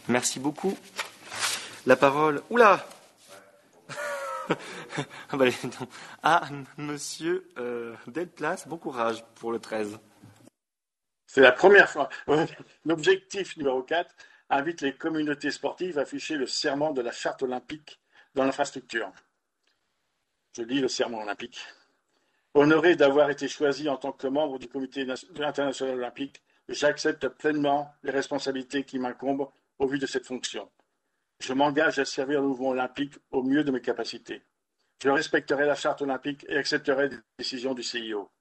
Merci 0.08 0.40
beaucoup. 0.40 0.78
La 1.86 1.96
parole. 1.96 2.42
Oula 2.50 2.86
Ah 5.30 5.38
bah, 5.38 5.46
Monsieur 6.78 7.50
euh, 7.58 7.96
Delplace, 8.08 8.68
bon 8.68 8.78
courage 8.78 9.24
pour 9.36 9.52
le 9.52 9.60
13. 9.60 10.00
C'est 11.28 11.42
la 11.42 11.52
première 11.52 11.90
fois. 11.90 12.10
L'objectif 12.86 13.58
numéro 13.58 13.84
4 13.84 14.14
invite 14.50 14.82
les 14.82 14.96
communautés 14.96 15.52
sportives 15.52 16.00
à 16.00 16.04
afficher 16.04 16.36
le 16.36 16.48
serment 16.48 16.92
de 16.92 17.02
la 17.02 17.12
charte 17.12 17.44
olympique 17.44 18.00
dans 18.34 18.46
l'infrastructure. 18.46 19.12
Je 20.56 20.64
lis 20.64 20.80
le 20.80 20.88
serment 20.88 21.22
olympique. 21.22 21.60
Honoré 22.54 22.96
d'avoir 22.96 23.30
été 23.30 23.48
choisi 23.48 23.90
en 23.90 23.98
tant 23.98 24.14
que 24.14 24.28
membre 24.28 24.58
du 24.58 24.68
comité 24.68 25.06
international 25.40 25.96
olympique, 25.96 26.42
j'accepte 26.70 27.28
pleinement 27.28 27.94
les 28.04 28.12
responsabilités 28.12 28.84
qui 28.84 29.00
m'incombent 29.00 29.50
au 29.80 29.88
vu 29.88 30.00
de 30.00 30.06
cette 30.06 30.26
fonction. 30.26 30.70
Je 31.40 31.54
m'engage 31.54 32.00
à 32.00 32.06
servir 32.06 32.42
le 32.42 32.48
mouvement 32.48 32.70
olympique 32.70 33.14
au 33.32 33.44
mieux 33.44 33.64
de 33.64 33.72
mes 33.72 33.82
capacités. 33.82 34.42
Je 35.02 35.10
respecterai 35.10 35.66
la 35.66 35.76
charte 35.76 36.02
olympique 36.02 36.46
et 36.50 36.58
accepterai 36.58 37.10
les 37.10 37.18
décisions 37.38 37.76
du 37.76 37.84
CIO. 37.84 38.32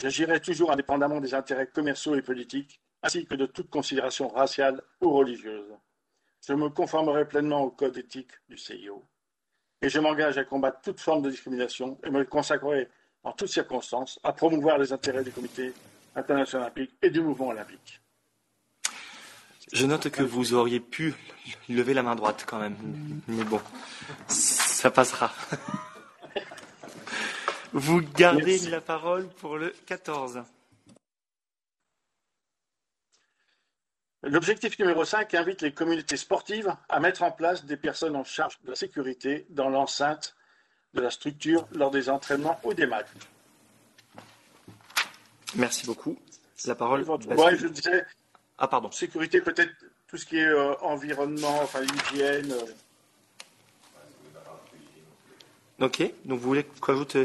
J'agirai 0.00 0.40
toujours 0.40 0.70
indépendamment 0.70 1.20
des 1.20 1.34
intérêts 1.34 1.66
commerciaux 1.66 2.14
et 2.14 2.22
politiques, 2.22 2.80
ainsi 3.02 3.26
que 3.26 3.34
de 3.34 3.46
toute 3.46 3.70
considération 3.70 4.28
raciale 4.28 4.80
ou 5.00 5.10
religieuse. 5.10 5.72
Je 6.46 6.52
me 6.52 6.68
conformerai 6.68 7.26
pleinement 7.26 7.62
au 7.62 7.70
code 7.70 7.96
éthique 7.96 8.30
du 8.48 8.56
CIO. 8.56 9.04
Et 9.82 9.88
je 9.88 9.98
m'engage 9.98 10.38
à 10.38 10.44
combattre 10.44 10.80
toute 10.82 11.00
forme 11.00 11.22
de 11.22 11.30
discrimination 11.30 11.98
et 12.04 12.10
me 12.10 12.24
consacrerai 12.24 12.88
en 13.24 13.32
toutes 13.32 13.48
circonstances 13.48 14.20
à 14.22 14.32
promouvoir 14.32 14.78
les 14.78 14.92
intérêts 14.92 15.24
du 15.24 15.32
comité 15.32 15.74
international 16.16 16.66
olympique 16.66 16.96
et 17.02 17.10
du 17.10 17.20
mouvement 17.20 17.48
olympique. 17.48 18.00
Je 19.72 19.86
note 19.86 20.10
que 20.10 20.22
vous 20.22 20.54
auriez 20.54 20.80
pu 20.80 21.14
lever 21.68 21.94
la 21.94 22.02
main 22.02 22.14
droite 22.14 22.44
quand 22.46 22.58
même. 22.58 22.76
Mais 23.28 23.44
bon, 23.44 23.60
ça 24.28 24.90
passera. 24.90 25.32
Vous 27.72 28.00
gardez 28.00 28.52
Merci. 28.52 28.70
la 28.70 28.80
parole 28.80 29.28
pour 29.28 29.58
le 29.58 29.74
14. 29.86 30.42
L'objectif 34.22 34.78
numéro 34.78 35.04
5 35.04 35.34
invite 35.34 35.62
les 35.62 35.72
communautés 35.72 36.16
sportives 36.16 36.74
à 36.88 37.00
mettre 37.00 37.22
en 37.22 37.30
place 37.30 37.64
des 37.64 37.76
personnes 37.76 38.16
en 38.16 38.24
charge 38.24 38.58
de 38.62 38.70
la 38.70 38.76
sécurité 38.76 39.46
dans 39.50 39.68
l'enceinte 39.68 40.36
de 40.94 41.00
la 41.00 41.10
structure 41.10 41.68
lors 41.72 41.90
des 41.90 42.08
entraînements 42.08 42.58
ou 42.64 42.72
des 42.72 42.86
matchs. 42.86 43.06
Merci 45.56 45.86
beaucoup. 45.86 46.18
La 46.66 46.74
parole. 46.74 47.04
Bascule- 47.04 47.58
je 47.58 47.66
disais, 47.68 48.04
Ah 48.58 48.68
pardon. 48.68 48.90
sécurité 48.90 49.40
peut-être 49.40 49.72
tout 50.08 50.16
ce 50.16 50.24
qui 50.24 50.38
est 50.38 50.46
euh, 50.46 50.74
environnement, 50.80 51.60
enfin 51.62 51.80
hygiène. 51.82 52.52
euh, 52.52 52.64
Ok. 55.80 56.02
Donc 56.24 56.40
vous 56.40 56.48
voulez 56.48 56.64
qu'on 56.64 56.92
ajoute 56.94 57.16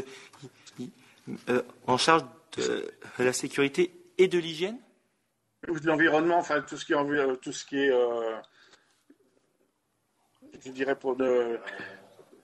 euh, 1.48 1.62
en 1.86 1.96
charge 1.96 2.22
de 2.58 2.86
la 3.18 3.32
sécurité 3.32 3.92
et 4.18 4.28
de 4.28 4.38
l'hygiène? 4.38 4.78
Ou 5.68 5.78
de 5.80 5.86
l'environnement, 5.86 6.36
enfin 6.38 6.60
tout 6.60 6.76
ce 6.76 6.84
qui 6.84 6.92
est, 6.92 7.36
tout 7.40 7.52
ce 7.52 7.64
qui 7.64 7.78
est 7.78 7.92
je 10.64 10.70
dirais 10.70 10.94
pour 10.96 11.16
ne, 11.18 11.56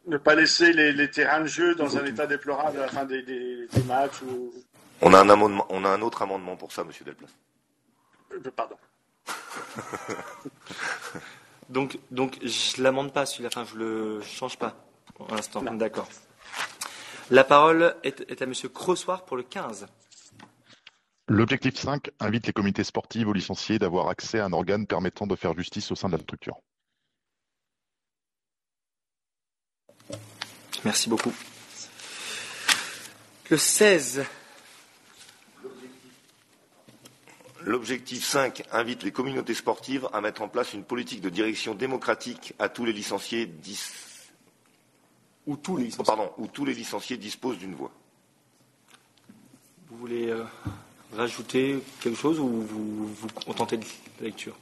ne 0.07 0.17
pas 0.17 0.35
laisser 0.35 0.73
les, 0.73 0.93
les 0.93 1.11
terrains 1.11 1.43
de 1.43 1.47
jeu 1.47 1.75
dans 1.75 1.99
un 1.99 2.05
état 2.07 2.27
déplorable 2.27 2.79
à 2.79 2.83
la 2.83 2.89
fin 2.89 3.05
des, 3.05 3.23
des- 3.23 3.67
des 3.67 3.83
matchs 3.83 4.23
ou 4.23 4.53
On 5.01 5.15
a 5.15 5.21
un 5.21 5.29
amendement, 5.29 5.67
on 5.71 5.85
a 5.85 5.89
un 5.89 6.03
autre 6.03 6.23
amendement 6.23 6.57
pour 6.57 6.73
ça, 6.73 6.85
Monsieur 6.85 7.05
Delplace. 7.05 7.31
euh, 8.33 8.51
pardon. 8.51 8.77
Donc, 11.69 11.99
donc 12.11 12.39
je 12.43 12.83
l'amende 12.83 13.13
pas 13.13 13.27
celui-là, 13.27 13.51
enfin 13.53 13.67
je 13.71 13.77
le 13.77 14.23
change 14.23 14.57
pas 14.59 14.75
pour 15.15 15.29
l'instant. 15.35 15.61
D'accord. 15.63 16.09
La 17.31 17.45
parole 17.45 17.95
est, 18.05 18.25
est 18.31 18.41
à 18.41 18.47
Monsieur 18.47 18.71
Crossoir 18.71 19.27
pour 19.27 19.37
le 19.37 19.43
15. 19.43 19.87
L'objectif 21.29 21.77
5 21.77 22.11
invite 22.21 22.47
les 22.47 22.55
comités 22.55 22.85
sportifs 22.85 23.27
aux 23.27 23.35
licenciés 23.35 23.79
d'avoir 23.79 24.09
accès 24.09 24.39
à 24.41 24.47
un 24.47 24.53
organe 24.55 24.87
permettant 24.87 25.27
de 25.27 25.37
faire 25.37 25.53
justice 25.55 25.91
au 25.91 25.95
sein 25.95 26.09
de 26.09 26.17
la 26.17 26.23
structure. 26.23 26.57
Merci 30.85 31.11
beaucoup. 31.11 31.35
Le 33.51 33.59
16. 33.59 34.25
L'objectif 37.65 38.25
5 38.25 38.63
invite 38.73 39.03
les 39.03 39.11
communautés 39.13 39.55
sportives 39.55 40.09
à 40.13 40.21
mettre 40.21 40.43
en 40.43 40.49
place 40.49 40.75
une 40.75 40.85
politique 40.85 41.21
de 41.21 41.29
direction 41.29 41.75
démocratique 41.75 42.55
à 42.59 42.69
tous 42.69 42.85
les 42.85 42.93
licenciés 42.93 43.47
dis- 43.47 43.81
Ou 45.47 45.57
tous 45.57 45.77
les 45.77 45.91
oh, 45.99 46.03
pardon, 46.05 46.31
où 46.39 46.47
tous 46.47 46.65
les 46.65 46.75
licenciés 46.75 47.17
disposent 47.17 47.59
d'une 47.59 47.75
voix. 47.75 47.91
Vous 49.91 49.97
voulez 49.97 50.29
euh, 50.29 50.45
rajouter 51.17 51.83
quelque 52.01 52.17
chose 52.19 52.39
ou 52.39 52.47
vous 52.63 53.07
vous 53.13 53.29
contentez 53.47 53.77
de 53.79 53.85
la 54.21 54.27
lecture? 54.27 54.57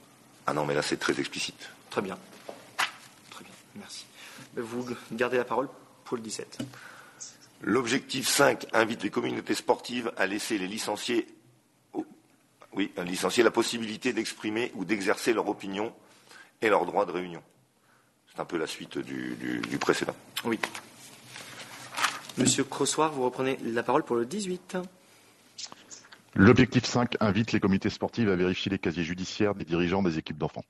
Ah 0.47 0.53
non, 0.55 0.65
mais 0.65 0.75
là 0.75 0.83
c'est 0.83 0.97
très 0.97 1.19
explicite. 1.21 1.69
Très 1.91 2.01
bien. 2.03 2.17
Très 3.31 3.45
bien, 3.45 3.53
merci. 3.75 4.07
Vous 4.57 4.87
gardez 5.13 5.37
la 5.37 5.45
parole 5.45 5.69
pour 6.05 6.17
le 6.17 6.23
17. 6.23 6.59
L'objectif 7.63 8.29
5 8.29 8.67
invite 8.73 9.03
les 9.03 9.11
communautés 9.11 9.55
sportives 9.55 10.13
à 10.17 10.27
laisser 10.27 10.57
les 10.59 10.69
licenciés, 10.69 11.27
oui, 12.77 12.93
à 12.97 13.03
licencier 13.05 13.43
la 13.43 13.51
possibilité 13.51 14.13
d'exprimer 14.13 14.71
ou 14.75 14.85
d'exercer 14.85 15.33
leur 15.33 15.49
opinion 15.49 15.93
et 16.63 16.69
leur 16.69 16.87
droit 16.87 17.07
de 17.07 17.11
réunion. 17.13 17.43
C'est 18.33 18.41
un 18.41 18.45
peu 18.45 18.59
la 18.59 18.67
suite 18.67 18.99
du, 18.99 19.35
du- 19.37 19.61
du 19.61 19.79
précédent. 19.79 20.15
Oui. 20.45 20.59
Monsieur 22.39 22.65
Crossoir, 22.65 23.13
vous 23.13 23.25
reprenez 23.25 23.59
la 23.65 23.83
parole 23.83 24.05
pour 24.05 24.17
le 24.17 24.27
18. 24.27 24.77
L'objectif 26.35 26.85
5 26.85 27.17
invite 27.21 27.53
les 27.53 27.61
comités 27.61 27.89
sportifs 27.89 28.29
à 28.29 28.37
vérifier 28.37 28.71
les 28.71 28.79
casiers 28.79 29.05
judiciaires 29.05 29.55
des 29.55 29.65
dirigeants 29.65 30.03
des 30.03 30.19
équipes 30.19 30.37
d'enfants. 30.37 30.65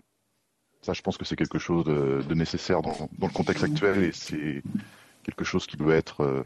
Ça, 0.82 0.92
je 0.92 1.02
pense 1.02 1.16
que 1.16 1.24
c'est 1.24 1.34
quelque 1.34 1.59
chose 1.59 1.84
de, 1.84 2.22
de 2.28 2.34
nécessaire 2.34 2.82
dans, 2.82 3.09
dans 3.18 3.26
le 3.26 3.32
contexte 3.32 3.64
actuel 3.64 4.04
et 4.04 4.12
c'est 4.12 4.62
quelque 5.24 5.42
chose 5.44 5.66
qui 5.66 5.76
doit 5.76 5.96
être 5.96 6.20
euh, 6.22 6.44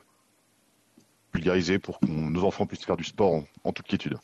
vulgarisé 1.35 1.79
pour 1.79 2.01
que 2.01 2.07
nos 2.07 2.45
enfants 2.45 2.65
puissent 2.65 2.87
faire 2.87 2.97
du 2.97 3.05
sport 3.05 3.35
en, 3.35 3.45
en 3.65 3.73
toute 3.73 3.87
quiétude. 3.87 4.17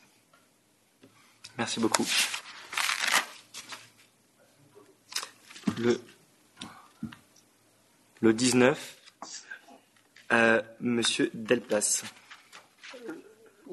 Merci 1.57 1.79
beaucoup. 1.79 2.05
Le, 5.79 5.99
le 8.21 8.33
19, 8.33 8.97
euh, 10.31 10.61
Monsieur 10.79 11.31
Delplace. 11.33 12.03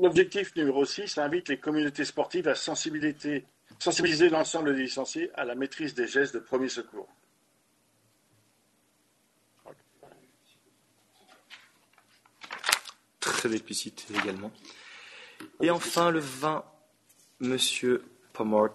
L'objectif 0.00 0.54
numéro 0.56 0.84
6 0.84 1.18
invite 1.18 1.48
les 1.48 1.58
communautés 1.58 2.04
sportives 2.04 2.48
à 2.48 2.54
sensibiliser, 2.54 3.46
sensibiliser 3.78 4.28
l'ensemble 4.28 4.74
des 4.74 4.82
licenciés 4.82 5.30
à 5.34 5.44
la 5.44 5.54
maîtrise 5.54 5.94
des 5.94 6.06
gestes 6.06 6.34
de 6.34 6.40
premier 6.40 6.68
secours. 6.68 7.08
Très 13.20 13.54
explicite 13.54 14.06
également. 14.10 14.50
Et 15.60 15.70
enfin, 15.70 16.10
le 16.10 16.18
20, 16.18 16.64
Monsieur 17.44 18.02
Pomort. 18.32 18.74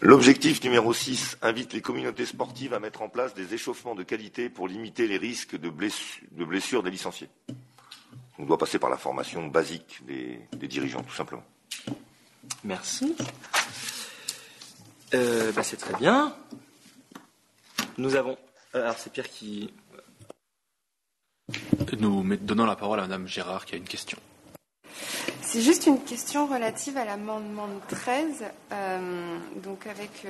L'objectif 0.00 0.62
numéro 0.62 0.92
6 0.92 1.38
invite 1.42 1.72
les 1.72 1.80
communautés 1.80 2.26
sportives 2.26 2.72
à 2.74 2.78
mettre 2.78 3.02
en 3.02 3.08
place 3.08 3.34
des 3.34 3.52
échauffements 3.54 3.94
de 3.96 4.02
qualité 4.04 4.48
pour 4.48 4.68
limiter 4.68 5.08
les 5.08 5.16
risques 5.16 5.56
de, 5.58 5.68
blessu- 5.70 6.22
de 6.30 6.44
blessures 6.44 6.82
des 6.82 6.90
licenciés. 6.90 7.28
On 8.38 8.44
doit 8.44 8.58
passer 8.58 8.78
par 8.78 8.90
la 8.90 8.96
formation 8.96 9.46
basique 9.48 10.00
des, 10.06 10.38
des 10.52 10.68
dirigeants, 10.68 11.02
tout 11.02 11.14
simplement. 11.14 11.44
Merci. 12.64 13.16
Euh, 15.14 15.50
bah, 15.52 15.62
c'est 15.62 15.76
très 15.76 15.94
bien. 15.94 16.34
Nous 17.98 18.14
avons. 18.14 18.38
euh, 18.74 18.82
Alors, 18.82 18.96
c'est 18.98 19.12
Pierre 19.12 19.28
qui. 19.28 19.72
Nous 21.98 22.36
donnons 22.36 22.64
la 22.66 22.76
parole 22.76 23.00
à 23.00 23.02
Madame 23.02 23.26
Gérard 23.26 23.66
qui 23.66 23.74
a 23.74 23.78
une 23.78 23.84
question. 23.84 24.18
C'est 25.52 25.60
juste 25.60 25.86
une 25.86 26.00
question 26.00 26.46
relative 26.46 26.96
à 26.96 27.04
l'amendement 27.04 27.68
13, 27.88 28.42
euh, 28.72 29.36
donc 29.62 29.86
avec 29.86 30.26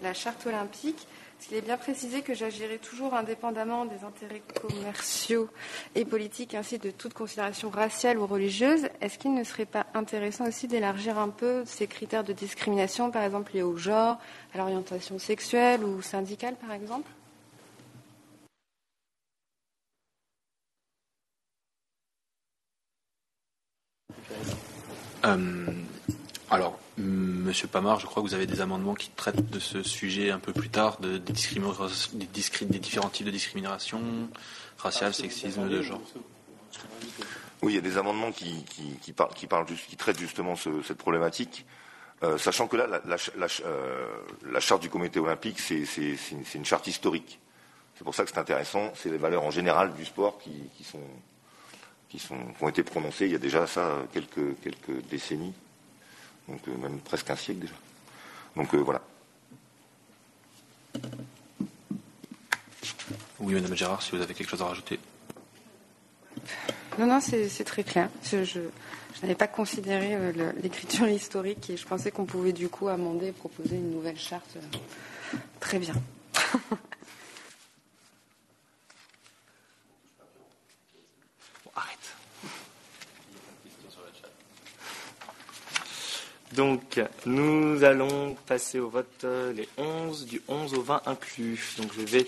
la 0.00 0.14
charte 0.14 0.46
olympique. 0.46 1.08
Qu'il 1.40 1.56
est 1.56 1.60
bien 1.60 1.76
précisé 1.76 2.22
que 2.22 2.34
j'agirai 2.34 2.78
toujours 2.78 3.14
indépendamment 3.14 3.84
des 3.84 4.04
intérêts 4.04 4.42
commerciaux 4.60 5.48
et 5.96 6.04
politiques 6.04 6.54
ainsi 6.54 6.78
de 6.78 6.92
toute 6.92 7.14
considération 7.14 7.68
raciale 7.68 8.16
ou 8.16 8.28
religieuse. 8.28 8.88
Est-ce 9.00 9.18
qu'il 9.18 9.34
ne 9.34 9.42
serait 9.42 9.66
pas 9.66 9.86
intéressant 9.92 10.46
aussi 10.46 10.68
d'élargir 10.68 11.18
un 11.18 11.30
peu 11.30 11.64
ces 11.66 11.88
critères 11.88 12.22
de 12.22 12.32
discrimination, 12.32 13.10
par 13.10 13.24
exemple 13.24 13.54
liés 13.54 13.62
au 13.62 13.76
genre, 13.76 14.18
à 14.54 14.58
l'orientation 14.58 15.18
sexuelle 15.18 15.82
ou 15.82 16.00
syndicale, 16.00 16.54
par 16.54 16.70
exemple? 16.70 17.10
Alors, 26.50 26.78
m- 26.98 27.42
Monsieur 27.44 27.66
Pamar, 27.68 28.00
je 28.00 28.06
crois 28.06 28.22
que 28.22 28.28
vous 28.28 28.34
avez 28.34 28.46
des 28.46 28.60
amendements 28.60 28.94
qui 28.94 29.10
traitent 29.10 29.50
de 29.50 29.58
ce 29.58 29.82
sujet 29.82 30.30
un 30.30 30.38
peu 30.38 30.52
plus 30.52 30.68
tard, 30.68 30.98
de, 31.00 31.18
des, 31.18 31.32
des 31.32 32.26
discri- 32.26 32.66
des 32.66 32.78
différents 32.78 33.08
types 33.08 33.26
de 33.26 33.30
discrimination, 33.30 34.00
raciale, 34.78 35.14
sexisme, 35.14 35.68
de 35.68 35.82
genre. 35.82 36.00
Oui, 37.62 37.72
il 37.72 37.74
y 37.74 37.78
a 37.78 37.82
des 37.82 37.96
amendements 37.98 38.30
qui, 38.30 38.64
qui, 38.66 38.94
qui 39.02 39.12
parlent, 39.12 39.34
qui, 39.34 39.46
parlent 39.46 39.66
juste- 39.68 39.86
qui 39.88 39.96
traitent 39.96 40.18
justement 40.20 40.56
ce- 40.56 40.82
cette 40.82 40.98
problématique, 40.98 41.64
Euh, 42.24 42.36
sachant 42.36 42.66
que 42.66 42.76
là, 42.76 42.88
la, 42.88 43.00
la 43.06 43.16
ch- 43.16 43.30
la 43.38 43.46
ch- 43.46 43.62
euh, 43.64 44.08
la 44.50 44.58
charte 44.58 44.82
du 44.82 44.90
comité 44.90 45.20
olympique, 45.20 45.60
c'est 45.60 45.84
une, 45.98 46.16
c'est 46.44 46.58
une 46.58 46.64
charte 46.64 46.88
historique. 46.88 47.38
C'est 47.96 48.02
pour 48.02 48.12
ça 48.12 48.24
que 48.24 48.30
c'est 48.30 48.38
intéressant. 48.40 48.90
C'est 48.96 49.08
les 49.08 49.18
valeurs 49.18 49.44
en 49.44 49.52
général 49.52 49.94
du 49.94 50.04
sport 50.04 50.36
qui, 50.40 50.50
qui 50.76 50.82
sont, 50.82 50.98
qui, 52.08 52.18
sont, 52.18 52.36
qui 52.56 52.64
ont 52.64 52.68
été 52.68 52.82
prononcées 52.82 53.26
il 53.26 53.32
y 53.32 53.34
a 53.34 53.38
déjà 53.38 53.66
ça 53.66 53.98
quelques, 54.12 54.58
quelques 54.62 55.02
décennies, 55.10 55.54
donc 56.48 56.60
euh, 56.68 56.76
même 56.76 56.98
presque 57.00 57.28
un 57.30 57.36
siècle 57.36 57.60
déjà. 57.60 57.74
Donc 58.56 58.74
euh, 58.74 58.78
voilà. 58.78 59.00
Oui, 63.40 63.54
Madame 63.54 63.74
Gérard, 63.76 64.02
si 64.02 64.16
vous 64.16 64.22
avez 64.22 64.34
quelque 64.34 64.48
chose 64.48 64.62
à 64.62 64.66
rajouter. 64.66 64.98
Non, 66.98 67.06
non, 67.06 67.20
c'est 67.20 67.48
c'est 67.48 67.64
très 67.64 67.84
clair. 67.84 68.08
Je, 68.24 68.42
je, 68.44 68.60
je 69.14 69.20
n'avais 69.22 69.36
pas 69.36 69.46
considéré 69.46 70.14
euh, 70.16 70.52
l'écriture 70.62 71.08
historique 71.20 71.70
et 71.70 71.76
je 71.76 71.86
pensais 71.86 72.10
qu'on 72.10 72.24
pouvait 72.24 72.52
du 72.52 72.68
coup 72.68 72.88
amender 72.88 73.28
et 73.28 73.32
proposer 73.32 73.76
une 73.76 73.90
nouvelle 73.92 74.18
charte. 74.18 74.56
euh, 74.56 75.36
Très 75.60 75.78
bien. 75.78 75.94
Donc, 86.54 87.00
nous 87.26 87.84
allons 87.84 88.34
passer 88.46 88.78
au 88.80 88.88
vote 88.88 89.24
euh, 89.24 89.52
les 89.52 89.68
11, 89.76 90.26
du 90.26 90.40
11 90.48 90.74
au 90.74 90.82
20 90.82 91.02
inclus. 91.06 91.74
Donc, 91.78 91.92
je 91.94 92.02
vais 92.02 92.26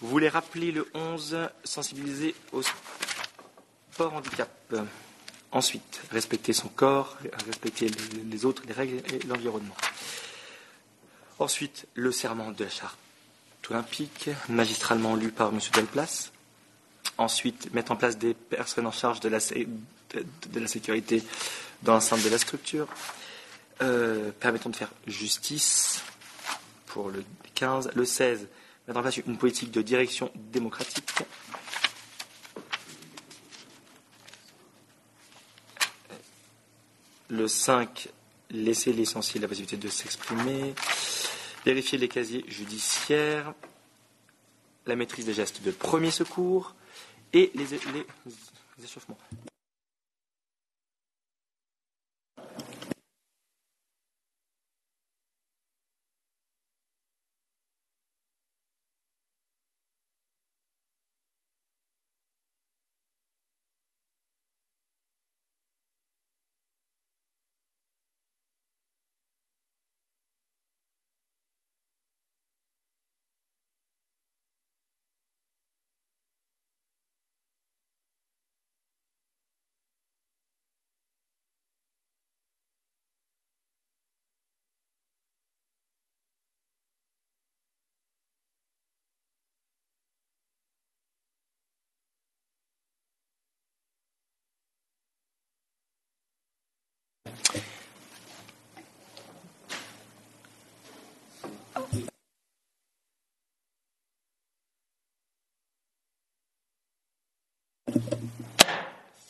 vous 0.00 0.18
les 0.18 0.28
rappeler 0.28 0.72
le 0.72 0.88
11, 0.94 1.36
sensibiliser 1.62 2.34
au 2.52 2.62
sport 3.92 4.14
handicap. 4.14 4.48
Ensuite, 5.52 6.00
respecter 6.10 6.52
son 6.52 6.68
corps, 6.68 7.18
respecter 7.46 7.90
les- 8.30 8.44
autres, 8.44 8.62
les 8.66 8.72
règles 8.72 9.02
et 9.12 9.18
l'environnement. 9.26 9.76
Ensuite, 11.38 11.86
le 11.94 12.12
serment 12.12 12.52
de 12.52 12.64
la 12.64 12.70
charte 12.70 12.96
olympique, 13.68 14.30
magistralement 14.48 15.14
lu 15.16 15.30
par 15.30 15.50
M. 15.50 15.58
Delplace. 15.74 16.32
Ensuite, 17.18 17.72
mettre 17.74 17.92
en 17.92 17.96
place 17.96 18.16
des 18.18 18.34
personnes 18.34 18.86
en 18.86 18.92
charge 18.92 19.20
de 19.20 19.28
la, 19.28 19.38
sécurité 20.68 21.22
dans 21.82 21.94
l'enceinte 21.94 22.22
de 22.22 22.28
la 22.30 22.38
structure. 22.38 22.88
Euh, 23.82 24.30
permettons 24.40 24.68
de 24.70 24.76
faire 24.76 24.90
justice 25.06 26.02
pour 26.86 27.08
le 27.08 27.24
15. 27.54 27.90
Le 27.94 28.04
16, 28.04 28.46
mettre 28.86 28.98
en 28.98 29.02
place 29.02 29.16
une 29.18 29.38
politique 29.38 29.70
de 29.70 29.80
direction 29.82 30.30
démocratique. 30.34 31.10
Le 37.28 37.46
5, 37.46 38.08
laisser 38.50 38.92
l'essentiel 38.92 39.42
la 39.42 39.48
possibilité 39.48 39.76
de 39.76 39.88
s'exprimer. 39.88 40.74
Vérifier 41.64 41.98
les 41.98 42.08
casiers 42.08 42.44
judiciaires. 42.48 43.54
La 44.86 44.96
maîtrise 44.96 45.26
des 45.26 45.34
gestes 45.34 45.62
de 45.62 45.70
premier 45.70 46.10
secours. 46.10 46.74
Et 47.32 47.52
les- 47.54 47.66
les 47.66 48.84
échauffements. 48.84 49.18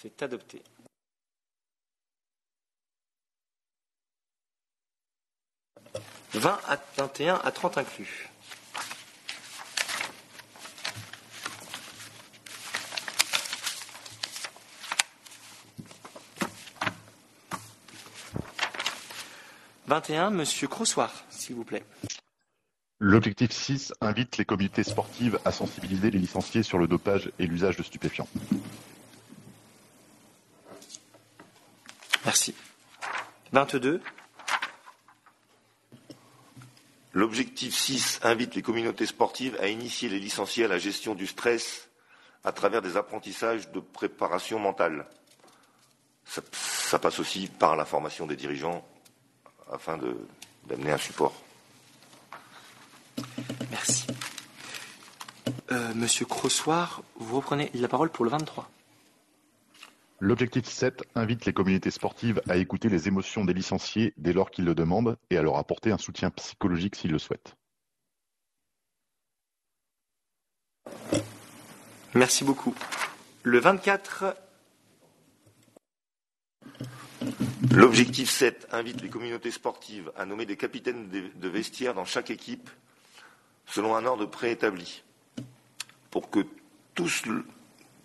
C'est 0.02 0.22
adopté. 0.22 0.62
Vingt 6.32 6.58
à 6.66 6.78
21 6.96 7.34
à 7.34 7.52
30 7.52 7.76
inclus. 7.76 8.30
Vingt 19.86 20.08
et 20.08 20.16
un, 20.16 20.30
Monsieur 20.30 20.66
Crossoir, 20.66 21.12
s'il 21.28 21.56
vous 21.56 21.64
plaît. 21.64 21.84
L'objectif 23.00 23.50
6 23.50 23.92
invite 24.00 24.38
les 24.38 24.46
communautés 24.46 24.84
sportives 24.84 25.38
à 25.44 25.52
sensibiliser 25.52 26.10
les 26.10 26.18
licenciés 26.18 26.62
sur 26.62 26.78
le 26.78 26.86
dopage 26.86 27.30
et 27.38 27.46
l'usage 27.46 27.76
de 27.76 27.82
stupéfiants. 27.82 28.28
Merci. 32.24 32.54
22. 33.52 34.00
L'objectif 37.12 37.74
6 37.74 38.20
invite 38.22 38.54
les 38.54 38.62
communautés 38.62 39.06
sportives 39.06 39.56
à 39.60 39.66
initier 39.66 40.08
les 40.08 40.20
licenciés 40.20 40.64
à 40.64 40.68
la 40.68 40.78
gestion 40.78 41.14
du 41.14 41.26
stress 41.26 41.88
à 42.44 42.52
travers 42.52 42.80
des 42.82 42.96
apprentissages 42.96 43.70
de 43.72 43.80
préparation 43.80 44.58
mentale. 44.58 45.06
Ça, 46.24 46.40
ça 46.52 46.98
passe 47.00 47.18
aussi 47.18 47.48
par 47.48 47.74
la 47.76 47.84
formation 47.84 48.26
des 48.26 48.36
dirigeants 48.36 48.86
afin 49.72 49.98
de- 49.98 50.16
d'amener 50.68 50.92
un 50.92 50.98
support. 50.98 51.34
Merci. 53.70 54.06
Euh, 55.72 55.92
Monsieur 55.94 56.26
Crossoir, 56.26 57.02
vous 57.16 57.36
reprenez 57.36 57.70
la 57.74 57.88
parole 57.88 58.10
pour 58.10 58.24
le 58.24 58.30
23. 58.30 58.70
L'objectif 60.22 60.66
7 60.66 61.02
invite 61.14 61.46
les 61.46 61.54
communautés 61.54 61.90
sportives 61.90 62.42
à 62.46 62.58
écouter 62.58 62.90
les 62.90 63.08
émotions 63.08 63.46
des 63.46 63.54
licenciés 63.54 64.12
dès 64.18 64.34
lors 64.34 64.50
qu'ils 64.50 64.66
le 64.66 64.74
demandent 64.74 65.16
et 65.30 65.38
à 65.38 65.42
leur 65.42 65.56
apporter 65.56 65.92
un 65.92 65.98
soutien 65.98 66.30
psychologique 66.30 66.94
s'ils 66.94 67.10
le 67.10 67.18
souhaitent. 67.18 67.56
Merci 72.14 72.44
beaucoup. 72.44 72.74
Le 73.44 73.58
24. 73.60 74.36
L'objectif 77.70 78.28
7 78.28 78.68
invite 78.72 79.00
les 79.00 79.08
communautés 79.08 79.50
sportives 79.50 80.12
à 80.18 80.26
nommer 80.26 80.44
des 80.44 80.58
capitaines 80.58 81.08
de 81.08 81.48
vestiaire 81.48 81.94
dans 81.94 82.04
chaque 82.04 82.30
équipe 82.30 82.68
selon 83.64 83.96
un 83.96 84.04
ordre 84.04 84.26
préétabli 84.26 85.02
pour 86.10 86.28
que 86.28 86.40
tous 86.94 87.24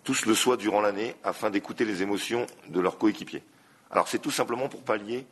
tous 0.06 0.24
le 0.24 0.34
soient 0.34 0.56
durant 0.56 0.80
l'année 0.80 1.14
afin 1.24 1.50
d'écouter 1.50 1.84
les 1.84 2.00
émotions 2.00 2.46
de 2.68 2.80
leurs 2.80 2.96
coéquipiers. 2.96 3.42
Alors 3.90 4.08
c'est 4.08 4.20
tout 4.20 4.30
simplement 4.30 4.68
pour 4.68 4.82
pallier 4.82 5.26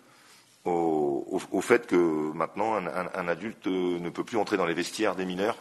au, 0.64 1.40
au- 1.52 1.60
fait 1.60 1.86
que 1.86 1.96
maintenant 2.34 2.74
un, 2.74 3.28
adulte 3.28 3.66
ne 3.66 4.08
peut 4.10 4.24
plus 4.24 4.36
entrer 4.36 4.56
dans 4.56 4.66
les 4.66 4.74
vestiaires 4.74 5.14
des 5.14 5.24
mineurs 5.24 5.56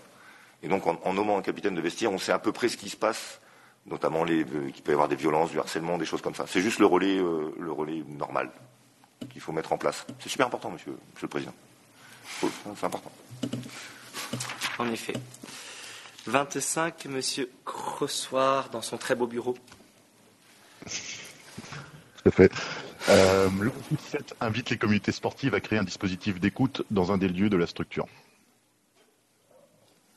et 0.63 0.67
donc 0.67 0.87
en, 0.87 1.13
nommant 1.13 1.37
un 1.37 1.41
capitaine 1.41 1.75
de 1.75 1.81
vestiaire, 1.81 2.11
on 2.11 2.17
sait 2.17 2.31
à 2.31 2.39
peu 2.39 2.51
près 2.51 2.69
ce 2.69 2.77
qui 2.77 2.89
se 2.89 2.95
passe, 2.97 3.39
notamment 3.85 4.23
les, 4.23 4.43
euh, 4.45 4.69
qu'il 4.71 4.81
peut 4.81 4.91
y 4.91 4.93
avoir 4.93 5.09
des 5.09 5.17
violences, 5.17 5.51
du 5.51 5.59
harcèlement, 5.59 5.97
des 5.97 6.05
choses 6.05 6.21
comme 6.21 6.35
ça. 6.35 6.45
C'est 6.47 6.61
juste 6.61 6.79
le 6.79 6.85
relais, 6.85 7.17
euh, 7.19 7.53
le 7.59 7.71
relais 7.71 8.01
normal 8.07 8.49
qu'il 9.29 9.41
faut 9.41 9.51
mettre 9.51 9.73
en 9.73 9.77
place. 9.77 10.05
C'est 10.19 10.29
super 10.29 10.47
important, 10.47 10.71
monsieur, 10.71 10.93
monsieur 11.13 11.27
le 11.27 11.29
président. 11.29 11.53
C'est 12.39 12.85
important. 12.85 13.11
En 14.79 14.89
effet. 14.91 15.13
25, 16.25 17.05
Monsieur 17.05 17.49
Crossoir, 17.65 18.69
dans 18.69 18.81
son 18.81 18.97
très 18.97 19.15
beau 19.15 19.27
bureau. 19.27 19.57
Tout 20.85 22.29
à 22.29 22.31
fait. 22.31 22.51
Euh, 23.09 23.49
L'objectif 23.59 23.99
7 23.99 24.35
invite 24.39 24.69
les 24.69 24.77
communautés 24.77 25.11
sportives 25.11 25.53
à 25.53 25.59
créer 25.59 25.79
un 25.79 25.83
dispositif 25.83 26.39
d'écoute 26.39 26.83
dans 26.89 27.11
un 27.11 27.17
des 27.17 27.27
lieux 27.27 27.49
de 27.49 27.57
la 27.57 27.67
structure. 27.67 28.07